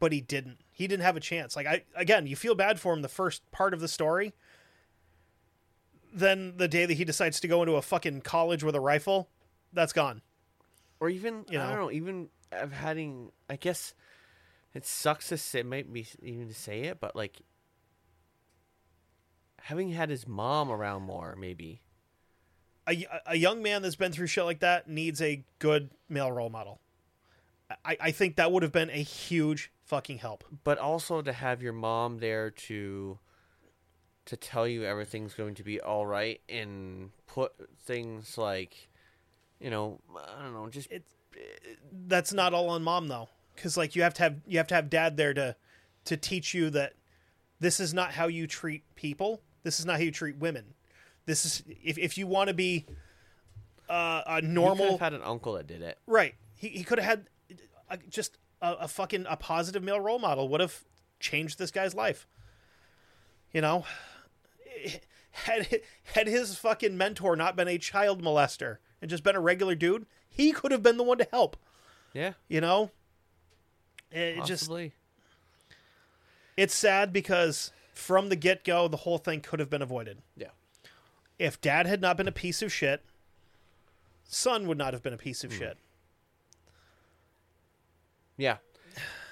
but 0.00 0.12
he 0.12 0.20
didn't. 0.20 0.58
He 0.70 0.86
didn't 0.86 1.02
have 1.02 1.16
a 1.16 1.20
chance. 1.20 1.56
Like 1.56 1.66
I 1.66 1.84
again, 1.96 2.26
you 2.26 2.36
feel 2.36 2.54
bad 2.54 2.78
for 2.78 2.92
him 2.92 3.02
the 3.02 3.08
first 3.08 3.48
part 3.50 3.74
of 3.74 3.80
the 3.80 3.88
story. 3.88 4.34
Then 6.12 6.54
the 6.56 6.68
day 6.68 6.86
that 6.86 6.94
he 6.94 7.04
decides 7.04 7.40
to 7.40 7.48
go 7.48 7.62
into 7.62 7.74
a 7.74 7.82
fucking 7.82 8.22
college 8.22 8.62
with 8.64 8.74
a 8.74 8.80
rifle, 8.80 9.28
that's 9.72 9.92
gone. 9.92 10.22
or 11.00 11.08
even 11.10 11.44
You 11.50 11.60
I 11.60 11.68
don't 11.70 11.80
know, 11.80 11.90
even 11.90 12.28
having. 12.72 13.30
I 13.50 13.56
guess 13.56 13.94
it 14.78 14.86
sucks 14.86 15.28
to 15.28 15.36
say, 15.36 15.62
might 15.62 15.92
be 15.92 16.06
even 16.22 16.48
to 16.48 16.54
say 16.54 16.82
it, 16.82 17.00
but 17.00 17.14
like 17.16 17.40
having 19.62 19.90
had 19.90 20.08
his 20.10 20.26
mom 20.26 20.70
around 20.70 21.02
more, 21.02 21.36
maybe. 21.38 21.82
A, 22.88 23.06
a 23.26 23.36
young 23.36 23.62
man 23.62 23.82
that's 23.82 23.96
been 23.96 24.12
through 24.12 24.28
shit 24.28 24.44
like 24.44 24.60
that 24.60 24.88
needs 24.88 25.20
a 25.20 25.44
good 25.58 25.90
male 26.08 26.32
role 26.32 26.48
model. 26.48 26.80
I, 27.84 27.96
I 28.00 28.10
think 28.12 28.36
that 28.36 28.50
would 28.50 28.62
have 28.62 28.72
been 28.72 28.88
a 28.88 29.02
huge 29.02 29.70
fucking 29.84 30.18
help. 30.18 30.44
but 30.64 30.78
also 30.78 31.20
to 31.22 31.32
have 31.32 31.62
your 31.62 31.72
mom 31.72 32.18
there 32.18 32.50
to 32.50 33.18
to 34.26 34.36
tell 34.36 34.68
you 34.68 34.84
everything's 34.84 35.32
going 35.32 35.54
to 35.54 35.62
be 35.62 35.80
all 35.80 36.04
right 36.06 36.42
and 36.50 37.10
put 37.26 37.52
things 37.86 38.36
like 38.36 38.90
you 39.58 39.70
know 39.70 39.98
i 40.38 40.42
don't 40.42 40.52
know 40.52 40.68
just 40.68 40.90
It- 40.90 41.06
eh, 41.34 41.74
That's 42.06 42.34
not 42.34 42.52
all 42.52 42.68
on 42.68 42.82
mom 42.82 43.08
though, 43.08 43.30
because 43.58 43.76
like 43.76 43.96
you 43.96 44.02
have 44.02 44.14
to 44.14 44.22
have 44.22 44.40
you 44.46 44.58
have 44.58 44.68
to 44.68 44.74
have 44.74 44.88
dad 44.88 45.16
there 45.16 45.34
to 45.34 45.56
to 46.04 46.16
teach 46.16 46.54
you 46.54 46.70
that 46.70 46.94
this 47.60 47.80
is 47.80 47.92
not 47.92 48.12
how 48.12 48.28
you 48.28 48.46
treat 48.46 48.82
people. 48.94 49.42
This 49.64 49.80
is 49.80 49.86
not 49.86 49.96
how 49.96 50.02
you 50.02 50.12
treat 50.12 50.36
women. 50.36 50.74
This 51.26 51.44
is 51.44 51.62
if 51.82 51.98
if 51.98 52.16
you 52.16 52.26
want 52.26 52.48
to 52.48 52.54
be 52.54 52.86
uh, 53.88 54.22
a 54.26 54.42
normal 54.42 54.92
have 54.92 55.00
had 55.00 55.14
an 55.14 55.22
uncle 55.22 55.54
that 55.54 55.66
did 55.66 55.82
it 55.82 55.98
Right. 56.06 56.34
He 56.54 56.68
he 56.68 56.84
could 56.84 56.98
have 56.98 57.18
had 57.18 57.58
a, 57.90 57.96
just 58.08 58.38
a, 58.62 58.72
a 58.72 58.88
fucking 58.88 59.26
a 59.28 59.36
positive 59.36 59.82
male 59.82 60.00
role 60.00 60.18
model 60.18 60.48
would 60.48 60.60
have 60.60 60.84
changed 61.20 61.58
this 61.58 61.70
guy's 61.70 61.94
life. 61.94 62.26
You 63.52 63.60
know, 63.60 63.84
had 65.30 65.80
had 66.14 66.26
his 66.26 66.56
fucking 66.56 66.96
mentor 66.96 67.34
not 67.34 67.56
been 67.56 67.68
a 67.68 67.78
child 67.78 68.22
molester 68.22 68.78
and 69.00 69.10
just 69.10 69.22
been 69.22 69.36
a 69.36 69.40
regular 69.40 69.74
dude, 69.74 70.06
he 70.28 70.52
could 70.52 70.72
have 70.72 70.82
been 70.82 70.96
the 70.96 71.02
one 71.02 71.18
to 71.18 71.28
help. 71.30 71.56
yeah 72.12 72.32
You 72.48 72.60
know, 72.60 72.90
it 74.10 74.44
just 74.44 74.70
it's 76.56 76.74
sad 76.74 77.12
because 77.12 77.70
from 77.94 78.28
the 78.28 78.36
get 78.36 78.64
go, 78.64 78.88
the 78.88 78.96
whole 78.98 79.18
thing 79.18 79.40
could 79.40 79.60
have 79.60 79.70
been 79.70 79.82
avoided. 79.82 80.18
yeah 80.36 80.48
If 81.38 81.60
dad 81.60 81.86
had 81.86 82.00
not 82.00 82.16
been 82.16 82.28
a 82.28 82.32
piece 82.32 82.62
of 82.62 82.72
shit, 82.72 83.02
son 84.24 84.66
would 84.68 84.78
not 84.78 84.92
have 84.92 85.02
been 85.02 85.12
a 85.12 85.18
piece 85.18 85.44
of 85.44 85.52
shit. 85.52 85.76
yeah 88.36 88.56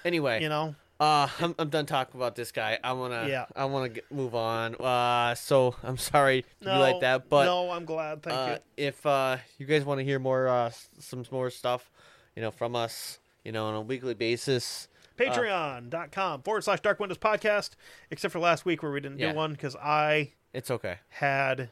anyway 0.05 0.41
You 0.41 0.49
know, 0.49 0.75
uh 0.99 1.27
I'm, 1.39 1.55
I'm 1.59 1.69
done 1.69 1.85
talking 1.85 2.19
about 2.19 2.35
this 2.35 2.51
guy 2.51 2.77
i 2.83 2.91
want 2.93 3.13
to 3.13 3.29
Yeah. 3.29 3.45
i 3.55 3.65
want 3.65 3.95
to 3.95 4.01
move 4.11 4.35
on 4.35 4.75
uh 4.75 5.35
so 5.35 5.75
i'm 5.83 5.97
sorry 5.97 6.41
to 6.61 6.65
no, 6.65 6.73
be 6.73 6.79
like 6.79 6.99
that 7.01 7.29
but 7.29 7.45
no, 7.45 7.71
I'm 7.71 7.85
glad. 7.85 8.23
Thank 8.23 8.35
uh, 8.37 8.57
you. 8.77 8.85
if 8.87 9.05
uh, 9.05 9.37
you 9.57 9.65
guys 9.65 9.85
want 9.85 9.99
to 9.99 10.03
hear 10.03 10.19
more, 10.19 10.47
uh, 10.47 10.67
s- 10.67 10.89
some 10.99 11.23
more 11.31 11.49
stuff, 11.49 11.89
you 12.35 12.41
know, 12.41 12.51
from 12.51 12.75
us, 12.75 13.19
you 13.47 13.53
know, 13.53 13.65
on 13.67 13.75
a 13.75 13.79
weekly 13.81 14.13
basis, 14.13 14.89
Patreon.com 15.17 16.41
forward 16.41 16.65
slash 16.65 16.81
Dark 16.81 16.99
Windows 16.99 17.17
Podcast, 17.17 17.69
except 18.11 18.33
for 18.33 18.39
last 18.39 18.65
week 18.65 18.83
where 18.83 18.91
we 18.91 18.99
didn't 18.99 19.19
Yeah. 19.19 19.31
do 19.31 19.37
one 19.37 19.53
because 19.53 19.73
I 19.77 20.33
it's 20.53 20.69
okay. 20.69 20.97
had 21.07 21.69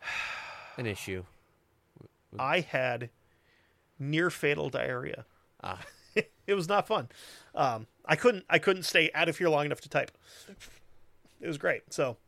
An 0.78 0.86
issue. 0.86 1.24
I 2.38 2.60
had 2.60 3.10
near 3.98 4.30
fatal 4.30 4.70
diarrhea. 4.70 5.24
Ah. 5.64 5.80
it 6.46 6.54
was 6.54 6.68
not 6.68 6.86
fun. 6.86 7.08
Um, 7.54 7.88
I 8.04 8.14
couldn't 8.14 8.44
I 8.48 8.60
couldn't 8.60 8.84
stay 8.84 9.10
out 9.14 9.28
of 9.28 9.36
here 9.38 9.48
long 9.48 9.66
enough 9.66 9.80
to 9.80 9.88
type. 9.88 10.12
It 11.40 11.46
was 11.48 11.58
great. 11.58 11.92
So 11.92 12.18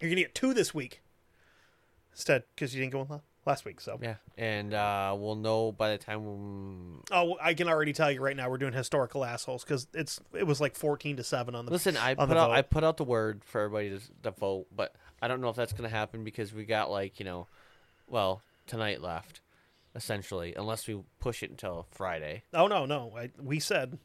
you're 0.00 0.10
gonna 0.10 0.20
get 0.22 0.34
two 0.36 0.54
this 0.54 0.72
week 0.72 1.02
instead 2.12 2.44
because 2.54 2.72
you 2.72 2.80
didn't 2.80 2.92
go 2.92 3.06
la- 3.10 3.20
last 3.48 3.64
week. 3.64 3.80
So 3.80 3.98
Yeah, 4.00 4.14
and 4.36 4.72
uh, 4.72 5.16
we'll 5.18 5.34
know 5.34 5.72
by 5.72 5.90
the 5.90 5.98
time. 5.98 7.02
oh, 7.10 7.36
I 7.40 7.54
can 7.54 7.68
already 7.68 7.92
tell 7.92 8.12
you 8.12 8.20
right 8.20 8.36
now 8.36 8.48
we're 8.48 8.58
doing 8.58 8.72
historical 8.72 9.24
assholes 9.24 9.64
because 9.64 9.88
it's 9.94 10.20
it 10.32 10.46
was 10.46 10.60
like 10.60 10.76
fourteen 10.76 11.16
to 11.16 11.24
seven 11.24 11.54
on 11.56 11.64
the 11.66 11.72
Listen, 11.72 11.96
I 11.96 12.14
put 12.14 12.30
out 12.36 12.48
vote. 12.48 12.52
I 12.52 12.62
put 12.62 12.84
out 12.84 12.96
the 12.96 13.04
word 13.04 13.42
for 13.44 13.62
everybody 13.62 13.90
to, 13.98 14.00
to 14.22 14.30
vote, 14.30 14.66
but 14.74 14.94
I 15.20 15.26
don't 15.26 15.40
know 15.40 15.48
if 15.48 15.56
that's 15.56 15.72
gonna 15.72 15.88
happen 15.88 16.22
because 16.22 16.52
we 16.52 16.64
got 16.64 16.90
like 16.90 17.18
you 17.18 17.24
know, 17.24 17.46
well 18.08 18.42
tonight 18.66 19.00
left, 19.00 19.40
essentially, 19.94 20.54
unless 20.54 20.86
we 20.86 21.00
push 21.20 21.42
it 21.42 21.50
until 21.50 21.86
Friday. 21.90 22.42
Oh 22.54 22.66
no, 22.68 22.86
no. 22.86 23.12
I, 23.16 23.30
we 23.42 23.58
said 23.60 23.98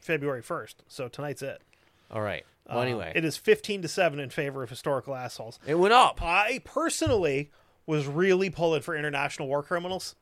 February 0.00 0.42
first, 0.42 0.82
so 0.88 1.08
tonight's 1.08 1.42
it. 1.42 1.60
All 2.10 2.22
right. 2.22 2.44
Well, 2.68 2.78
Uh, 2.78 2.82
anyway, 2.82 3.12
it 3.14 3.24
is 3.24 3.36
fifteen 3.36 3.82
to 3.82 3.88
seven 3.88 4.18
in 4.18 4.30
favor 4.30 4.62
of 4.62 4.70
historical 4.70 5.14
assholes. 5.14 5.58
it 5.66 5.74
went 5.74 5.92
up. 5.92 6.22
I 6.22 6.60
personally 6.64 7.50
was 7.86 8.06
really 8.06 8.50
pulling 8.50 8.80
for 8.82 8.96
international 8.96 9.48
war 9.48 9.62
criminals 9.62 10.14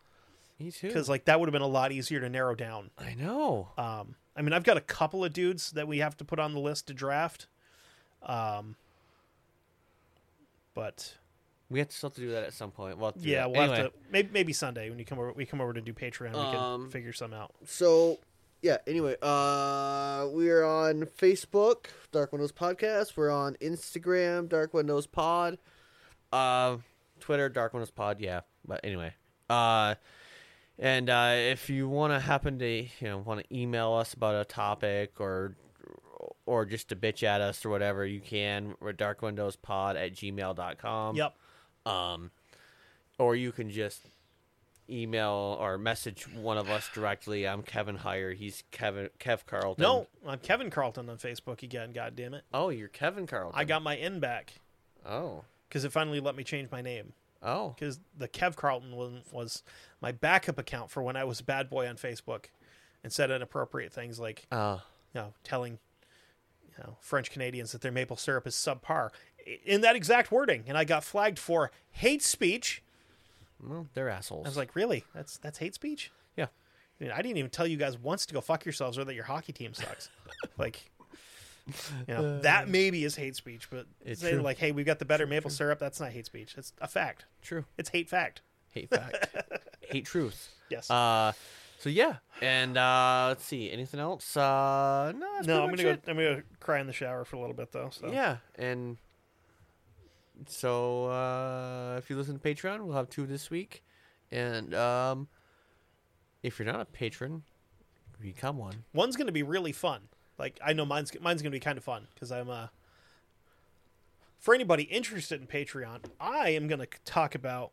Me 0.59 0.71
too. 0.71 0.89
because 0.89 1.09
like 1.09 1.25
that 1.27 1.39
would 1.41 1.47
have 1.49 1.53
been 1.53 1.63
a 1.63 1.67
lot 1.67 1.93
easier 1.93 2.21
to 2.21 2.29
narrow 2.29 2.55
down. 2.55 2.91
I 2.99 3.15
know. 3.15 3.69
Um, 3.79 4.17
I 4.37 4.43
mean, 4.43 4.53
I've 4.53 4.65
got 4.65 4.77
a 4.77 4.81
couple 4.83 5.25
of 5.25 5.33
dudes 5.33 5.73
that 5.73 5.87
we 5.87 5.99
have 5.99 6.17
to 6.19 6.25
put 6.25 6.39
on 6.39 6.53
the 6.55 6.61
list 6.61 6.87
to 6.89 6.95
draft. 6.95 7.47
Um, 8.23 8.77
but 10.75 11.15
we 11.71 11.79
have 11.79 11.89
to 11.89 11.97
still 11.97 12.11
have 12.11 12.15
to 12.17 12.21
do 12.21 12.31
that 12.31 12.45
at 12.45 12.53
some 12.53 12.71
point. 12.71 12.99
Well, 12.99 13.13
do 13.13 13.29
yeah, 13.29 13.47
we'll 13.47 13.61
anyway. 13.63 13.77
have 13.79 13.87
to 13.93 13.99
maybe, 14.11 14.29
maybe 14.33 14.53
Sunday 14.53 14.89
when 14.91 14.99
you 14.99 15.05
come 15.05 15.19
over. 15.19 15.33
We 15.33 15.45
come 15.47 15.61
over 15.61 15.73
to 15.73 15.81
do 15.81 15.93
Patreon. 15.93 16.33
We 16.33 16.39
Um, 16.39 16.83
can 16.85 16.91
figure 16.91 17.13
some 17.13 17.33
out. 17.33 17.53
so 17.67 18.19
yeah 18.65 18.77
anyway 18.87 19.17
uh 19.23 20.25
we're 20.31 20.63
on 20.63 21.03
facebook 21.19 21.87
dark 22.13 22.31
windows 22.31 22.53
podcast 22.53 23.17
we're 23.17 23.29
on 23.29 23.57
instagram 23.57 24.49
dark 24.49 24.73
windows 24.73 25.05
pod 25.05 25.59
uh 26.33 26.77
twitter 27.23 27.49
dark 27.49 27.73
windows 27.73 27.91
pod 27.91 28.21
yeah 28.21 28.41
but 28.67 28.81
anyway 28.85 29.13
uh 29.49 29.95
and 30.79 31.09
uh 31.09 31.33
if 31.35 31.71
you 31.71 31.89
want 31.89 32.13
to 32.13 32.19
happen 32.21 32.59
to 32.59 32.67
you 32.69 32.89
know 33.03 33.19
want 33.19 33.41
to 33.41 33.57
email 33.57 33.93
us 33.93 34.13
about 34.15 34.35
a 34.35 34.45
topic 34.45 35.21
or 35.21 35.55
or 36.47 36.65
just 36.65 36.89
to 36.89 36.97
bitch 36.97 37.23
at 37.23 37.41
us 37.41 37.65
or 37.65 37.71
whatever 37.71 38.05
you 38.05 38.21
can 38.21 38.75
we're 38.81 38.93
darkwindowspod 38.93 39.95
at 39.97 40.13
gmail.com 40.15 41.17
Yep. 41.17 41.35
um, 41.87 42.31
or 43.19 43.37
you 43.37 43.53
can 43.53 43.71
just 43.71 44.01
email 44.91 45.57
or 45.61 45.79
message 45.79 46.27
one 46.35 46.59
of 46.59 46.69
us 46.69 46.89
directly. 46.93 47.47
I'm 47.47 47.63
Kevin 47.63 47.99
Heyer. 47.99 48.35
He's 48.35 48.65
Kevin 48.73 49.09
Kev 49.21 49.47
Carlton. 49.47 49.81
No, 49.83 50.09
I'm 50.27 50.41
Kevin 50.41 50.71
Carlton 50.71 51.09
on 51.09 51.19
Facebook 51.19 51.63
again. 51.63 51.93
God 51.93 52.17
damn 52.17 52.35
it! 52.35 52.43
Oh, 52.53 52.69
you're 52.71 52.89
Kevin 52.89 53.27
Carlton. 53.27 53.59
I 53.59 53.65
got 53.65 53.83
my 53.83 53.97
N 53.97 54.19
back 54.19 54.55
Oh. 55.07 55.45
Because 55.73 55.87
it 55.87 55.93
finally 55.93 56.21
let 56.21 56.37
me 56.37 56.45
change 56.45 56.71
my 56.71 56.83
name. 56.83 57.15
Oh. 57.45 57.75
because 57.77 57.99
the 58.17 58.29
Kev 58.29 58.55
Carlton 58.55 58.95
one 58.95 59.23
was 59.33 59.65
my 60.01 60.13
backup 60.13 60.59
account 60.59 60.91
for 60.91 61.03
when 61.03 61.17
I 61.17 61.25
was 61.25 61.41
a 61.41 61.45
bad 61.45 61.69
boy 61.69 61.89
on 61.89 61.97
Facebook 61.97 62.45
and 63.03 63.13
said 63.13 63.33
inappropriate 63.33 63.93
things 63.93 64.21
like 64.21 64.47
Uh, 64.53 64.79
you 65.13 65.21
know 65.21 65.35
telling 65.43 65.79
you 66.69 66.85
know 66.85 66.99
French 67.01 67.33
Canadians 67.33 67.73
that 67.73 67.81
their 67.81 67.91
maple 67.91 68.17
syrup 68.17 68.47
is 68.47 68.55
subpar 68.55 69.11
in 69.65 69.81
that 69.81 69.97
exact 69.97 70.31
wording, 70.31 70.65
and 70.69 70.79
I 70.79 70.85
got 70.85 71.03
flagged 71.03 71.39
for 71.39 71.73
hate 71.91 72.23
speech. 72.23 72.83
well, 73.61 73.89
they're 73.95 74.09
assholes. 74.09 74.47
I 74.47 74.49
was 74.49 74.57
like, 74.57 74.77
really? 74.77 75.05
That's 75.15 75.39
that's 75.39 75.59
hate 75.59 75.75
speech? 75.75 76.13
yeah. 76.37 76.47
I, 77.01 77.05
mean, 77.05 77.13
I 77.13 77.23
didn't 77.23 77.39
even 77.39 77.51
tell 77.51 77.67
you 77.67 77.77
guys 77.77 77.99
once 77.99 78.25
to 78.27 78.35
go 78.35 78.41
fuck 78.41 78.65
yourselves 78.65 78.99
or 78.99 79.05
that 79.05 79.15
your 79.15 79.25
hockey 79.25 79.53
team 79.53 79.75
sucks. 79.75 80.11
like, 80.59 80.92
you 82.09 82.15
know, 82.15 82.41
that 82.41 82.69
maybe 82.69 83.05
is 83.05 83.17
hate 83.17 83.37
speech, 83.37 83.69
but 83.71 83.87
It's 84.05 84.21
true. 84.21 84.41
like, 84.41 84.59
hey, 84.59 84.73
we've 84.73 84.87
got 84.87 84.99
the 84.99 85.05
better 85.05 85.27
maple 85.27 85.51
syrup, 85.51 85.79
that's 85.79 86.01
not 86.01 86.11
hate 86.11 86.27
speech. 86.27 86.55
It's 86.57 86.73
a 86.81 86.89
fact. 86.89 87.25
True. 87.43 87.65
It's 87.79 87.91
hate 87.91 88.09
fact. 88.09 88.43
Hate 88.71 88.89
fact. 88.91 89.37
Hate 89.91 90.07
truth. 90.07 90.55
Yes. 90.71 90.91
Uh, 90.91 91.33
so 91.79 91.91
yeah, 91.91 92.17
and 92.41 92.79
uh, 92.79 93.27
let's 93.29 93.45
see. 93.45 93.71
Anything 93.71 94.01
else? 94.01 94.37
Uh, 94.37 95.13
no. 95.15 95.27
That's 95.35 95.47
no, 95.47 95.63
I'm 95.65 95.69
pretty 95.69 95.83
gonna 95.83 95.97
much 95.97 96.05
go. 96.07 96.11
I'm 96.13 96.17
gonna 96.17 96.37
go 96.37 96.43
cry 96.61 96.81
in 96.81 96.87
the 96.87 96.93
shower 96.95 97.25
for 97.27 97.37
a 97.37 97.41
little 97.41 97.55
bit 97.57 97.73
though. 97.73 97.91
So. 97.91 98.11
Yeah, 98.11 98.37
and 98.55 98.97
so 100.47 101.07
uh, 101.07 101.97
if 101.99 102.09
you 102.09 102.17
listen 102.17 102.39
to 102.39 102.41
Patreon, 102.41 102.81
we'll 102.81 102.97
have 102.97 103.11
two 103.11 103.27
this 103.27 103.51
week, 103.51 103.83
and 104.31 104.75
um, 104.75 105.29
if 106.43 106.59
you're 106.59 106.67
not 106.67 106.81
a 106.81 106.85
patron, 106.85 107.43
become 108.21 108.57
one. 108.57 108.85
one's 108.95 109.17
gonna 109.17 109.33
be 109.33 109.43
really 109.43 109.73
fun. 109.73 110.03
Like 110.43 110.59
I 110.63 110.73
know 110.73 110.85
mine's 110.85 111.13
mine's 111.21 111.41
gonna 111.41 111.53
be 111.53 111.61
kind 111.61 111.79
of 111.79 111.85
fun 111.85 112.09
because 112.13 112.33
I'm 112.33 112.51
uh. 112.51 112.67
For 114.41 114.57
anybody 114.57 114.83
interested 114.83 115.41
in 115.41 115.47
Patreon, 115.47 116.01
I 116.21 116.49
am 116.49 116.67
gonna 116.67 116.89
talk 117.05 117.37
about 117.37 117.71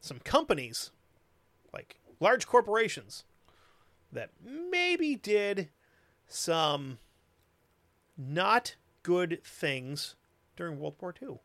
some 0.00 0.18
companies, 0.20 0.92
like 1.74 2.00
large 2.18 2.46
corporations, 2.46 3.24
that 4.10 4.30
maybe 4.42 5.14
did 5.14 5.68
some 6.26 6.96
not 8.16 8.76
good 9.02 9.42
things 9.44 10.14
during 10.56 10.80
World 10.80 10.94
War 11.02 11.14
II. 11.20 11.38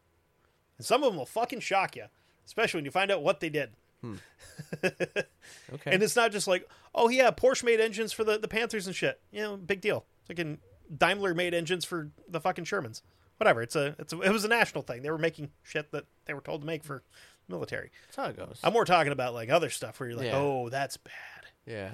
And 0.77 0.85
some 0.85 1.03
of 1.03 1.09
them 1.11 1.17
will 1.17 1.25
fucking 1.25 1.59
shock 1.59 1.97
you, 1.97 2.05
especially 2.45 2.77
when 2.77 2.85
you 2.85 2.91
find 2.91 3.11
out 3.11 3.21
what 3.21 3.41
they 3.41 3.49
did. 3.49 3.71
Okay. 5.73 5.91
And 5.91 6.01
it's 6.01 6.15
not 6.15 6.31
just 6.31 6.47
like, 6.47 6.69
oh 6.93 7.09
yeah, 7.09 7.29
Porsche 7.31 7.63
made 7.63 7.81
engines 7.81 8.13
for 8.13 8.23
the, 8.23 8.37
the 8.37 8.47
Panthers 8.47 8.87
and 8.87 8.95
shit. 8.95 9.19
You 9.31 9.41
know, 9.41 9.57
big 9.57 9.81
deal. 9.81 10.05
Fucking 10.27 10.59
Daimler 10.95 11.33
made 11.33 11.53
engines 11.53 11.85
for 11.85 12.11
the 12.27 12.39
fucking 12.39 12.65
Shermans. 12.65 13.01
Whatever. 13.37 13.61
It's 13.61 13.75
a 13.75 13.95
it's 13.99 14.13
a, 14.13 14.21
it 14.21 14.31
was 14.31 14.45
a 14.45 14.47
national 14.47 14.83
thing. 14.83 15.01
They 15.01 15.09
were 15.09 15.17
making 15.17 15.51
shit 15.63 15.91
that 15.91 16.05
they 16.25 16.33
were 16.33 16.41
told 16.41 16.61
to 16.61 16.67
make 16.67 16.83
for 16.83 17.03
military. 17.47 17.91
That's 18.07 18.15
how 18.17 18.25
it 18.25 18.37
goes. 18.37 18.59
I'm 18.63 18.73
more 18.73 18.85
talking 18.85 19.11
about 19.11 19.33
like 19.33 19.49
other 19.49 19.69
stuff 19.69 19.99
where 19.99 20.09
you're 20.09 20.17
like, 20.17 20.27
Yeah. 20.27 20.37
oh, 20.37 20.69
that's 20.69 20.97
bad. 20.97 21.11
Yeah. 21.65 21.91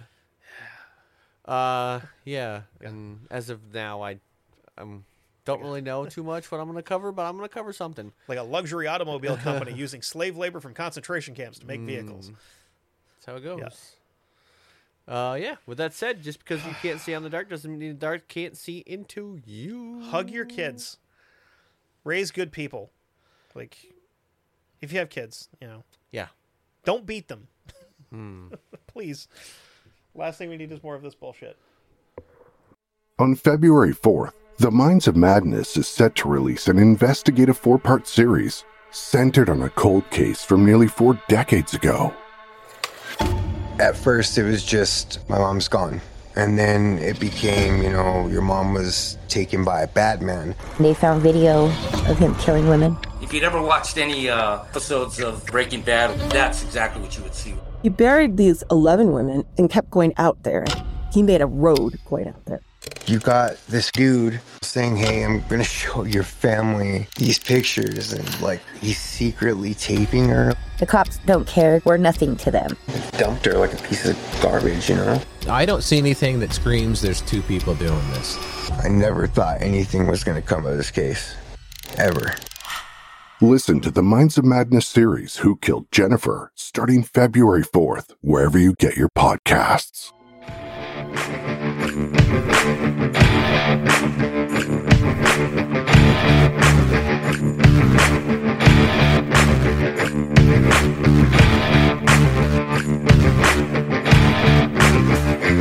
Uh, 1.45 2.01
yeah. 2.25 2.61
And 2.81 3.27
as 3.31 3.49
of 3.49 3.73
now, 3.73 4.01
I, 4.03 4.19
um, 4.77 5.05
don't 5.45 5.61
really 5.61 5.81
know 5.81 6.05
too 6.09 6.23
much 6.23 6.51
what 6.51 6.59
I'm 6.59 6.67
going 6.67 6.77
to 6.77 6.83
cover, 6.83 7.11
but 7.11 7.25
I'm 7.25 7.35
going 7.37 7.47
to 7.49 7.53
cover 7.53 7.73
something. 7.73 8.11
Like 8.27 8.37
a 8.37 8.43
luxury 8.43 8.87
automobile 8.87 9.37
company 9.37 9.73
using 9.75 10.01
slave 10.01 10.37
labor 10.37 10.59
from 10.59 10.73
concentration 10.73 11.33
camps 11.35 11.59
to 11.59 11.65
make 11.65 11.81
vehicles. 11.81 12.31
That's 13.17 13.25
how 13.25 13.35
it 13.35 13.43
goes. 13.43 13.95
Uh, 15.07 15.37
yeah. 15.39 15.55
With 15.65 15.77
that 15.79 15.93
said, 15.93 16.21
just 16.21 16.39
because 16.39 16.65
you 16.65 16.73
can't 16.81 16.99
see 16.99 17.13
on 17.13 17.23
the 17.23 17.29
dark 17.29 17.49
doesn't 17.49 17.77
mean 17.77 17.89
the 17.89 17.95
dark 17.95 18.27
can't 18.27 18.55
see 18.57 18.79
into 18.85 19.39
you. 19.45 20.01
Hug 20.01 20.29
your 20.29 20.45
kids. 20.45 20.97
Raise 22.03 22.31
good 22.31 22.51
people. 22.51 22.91
Like, 23.53 23.77
if 24.81 24.91
you 24.93 24.99
have 24.99 25.09
kids, 25.09 25.49
you 25.59 25.67
know, 25.67 25.83
Yeah. 26.11 26.27
don't 26.85 27.05
beat 27.05 27.27
them. 27.27 27.47
Please. 28.87 29.27
Last 30.15 30.37
thing 30.37 30.49
we 30.49 30.57
need 30.57 30.71
is 30.71 30.83
more 30.83 30.95
of 30.95 31.01
this 31.01 31.15
bullshit. 31.15 31.57
On 33.19 33.35
February 33.35 33.93
4th, 33.93 34.33
The 34.57 34.71
Minds 34.71 35.07
of 35.07 35.15
Madness 35.15 35.77
is 35.77 35.87
set 35.87 36.15
to 36.17 36.27
release 36.29 36.67
an 36.67 36.77
investigative 36.79 37.57
four 37.57 37.77
part 37.77 38.07
series 38.07 38.65
centered 38.89 39.49
on 39.49 39.61
a 39.61 39.69
cold 39.69 40.09
case 40.09 40.43
from 40.43 40.65
nearly 40.65 40.87
four 40.87 41.21
decades 41.29 41.73
ago. 41.73 42.13
At 43.81 43.97
first, 43.97 44.37
it 44.37 44.43
was 44.43 44.63
just 44.63 45.27
my 45.27 45.39
mom's 45.39 45.67
gone. 45.67 46.01
And 46.35 46.57
then 46.57 46.99
it 46.99 47.19
became, 47.19 47.81
you 47.81 47.89
know, 47.89 48.27
your 48.27 48.43
mom 48.43 48.75
was 48.75 49.17
taken 49.27 49.65
by 49.65 49.81
a 49.81 49.87
bad 49.87 50.21
man. 50.21 50.53
They 50.79 50.93
found 50.93 51.23
video 51.23 51.65
of 52.07 52.19
him 52.19 52.35
killing 52.35 52.69
women. 52.69 52.95
If 53.23 53.33
you'd 53.33 53.43
ever 53.43 53.59
watched 53.59 53.97
any 53.97 54.29
uh, 54.29 54.61
episodes 54.65 55.19
of 55.19 55.43
Breaking 55.47 55.81
Bad, 55.81 56.15
that's 56.29 56.61
exactly 56.63 57.01
what 57.01 57.17
you 57.17 57.23
would 57.23 57.33
see. 57.33 57.55
He 57.81 57.89
buried 57.89 58.37
these 58.37 58.63
11 58.69 59.13
women 59.13 59.45
and 59.57 59.67
kept 59.67 59.89
going 59.89 60.13
out 60.17 60.43
there. 60.43 60.63
He 61.11 61.23
made 61.23 61.41
a 61.41 61.47
road 61.47 61.97
going 62.05 62.27
out 62.27 62.45
there. 62.45 62.61
You 63.05 63.19
got 63.19 63.57
this 63.67 63.91
dude 63.91 64.39
saying, 64.61 64.95
Hey, 64.95 65.23
I'm 65.23 65.41
gonna 65.47 65.63
show 65.81 66.03
your 66.03 66.23
family 66.23 67.07
these 67.17 67.39
pictures. 67.39 68.13
And 68.13 68.41
like, 68.41 68.61
he's 68.79 68.99
secretly 68.99 69.73
taping 69.73 70.29
her. 70.29 70.53
The 70.79 70.85
cops 70.85 71.19
don't 71.25 71.47
care. 71.47 71.81
We're 71.85 71.97
nothing 71.97 72.35
to 72.37 72.51
them. 72.51 72.77
Dumped 73.11 73.45
her 73.45 73.57
like 73.57 73.73
a 73.73 73.83
piece 73.83 74.05
of 74.05 74.17
garbage, 74.41 74.89
you 74.89 74.95
know? 74.95 75.21
I 75.47 75.65
don't 75.65 75.83
see 75.83 75.97
anything 75.97 76.39
that 76.39 76.53
screams 76.53 77.01
there's 77.01 77.21
two 77.21 77.41
people 77.43 77.75
doing 77.75 78.07
this. 78.11 78.37
I 78.83 78.87
never 78.87 79.27
thought 79.27 79.61
anything 79.61 80.07
was 80.07 80.23
gonna 80.23 80.41
come 80.41 80.65
of 80.65 80.77
this 80.77 80.91
case. 80.91 81.35
Ever. 81.97 82.35
Listen 83.41 83.79
to 83.81 83.89
the 83.89 84.03
Minds 84.03 84.37
of 84.37 84.45
Madness 84.45 84.87
series, 84.87 85.37
Who 85.37 85.55
Killed 85.57 85.91
Jennifer, 85.91 86.51
starting 86.55 87.01
February 87.01 87.63
4th, 87.63 88.13
wherever 88.21 88.57
you 88.57 88.73
get 88.73 88.95
your 88.95 89.09
podcasts. 89.09 90.13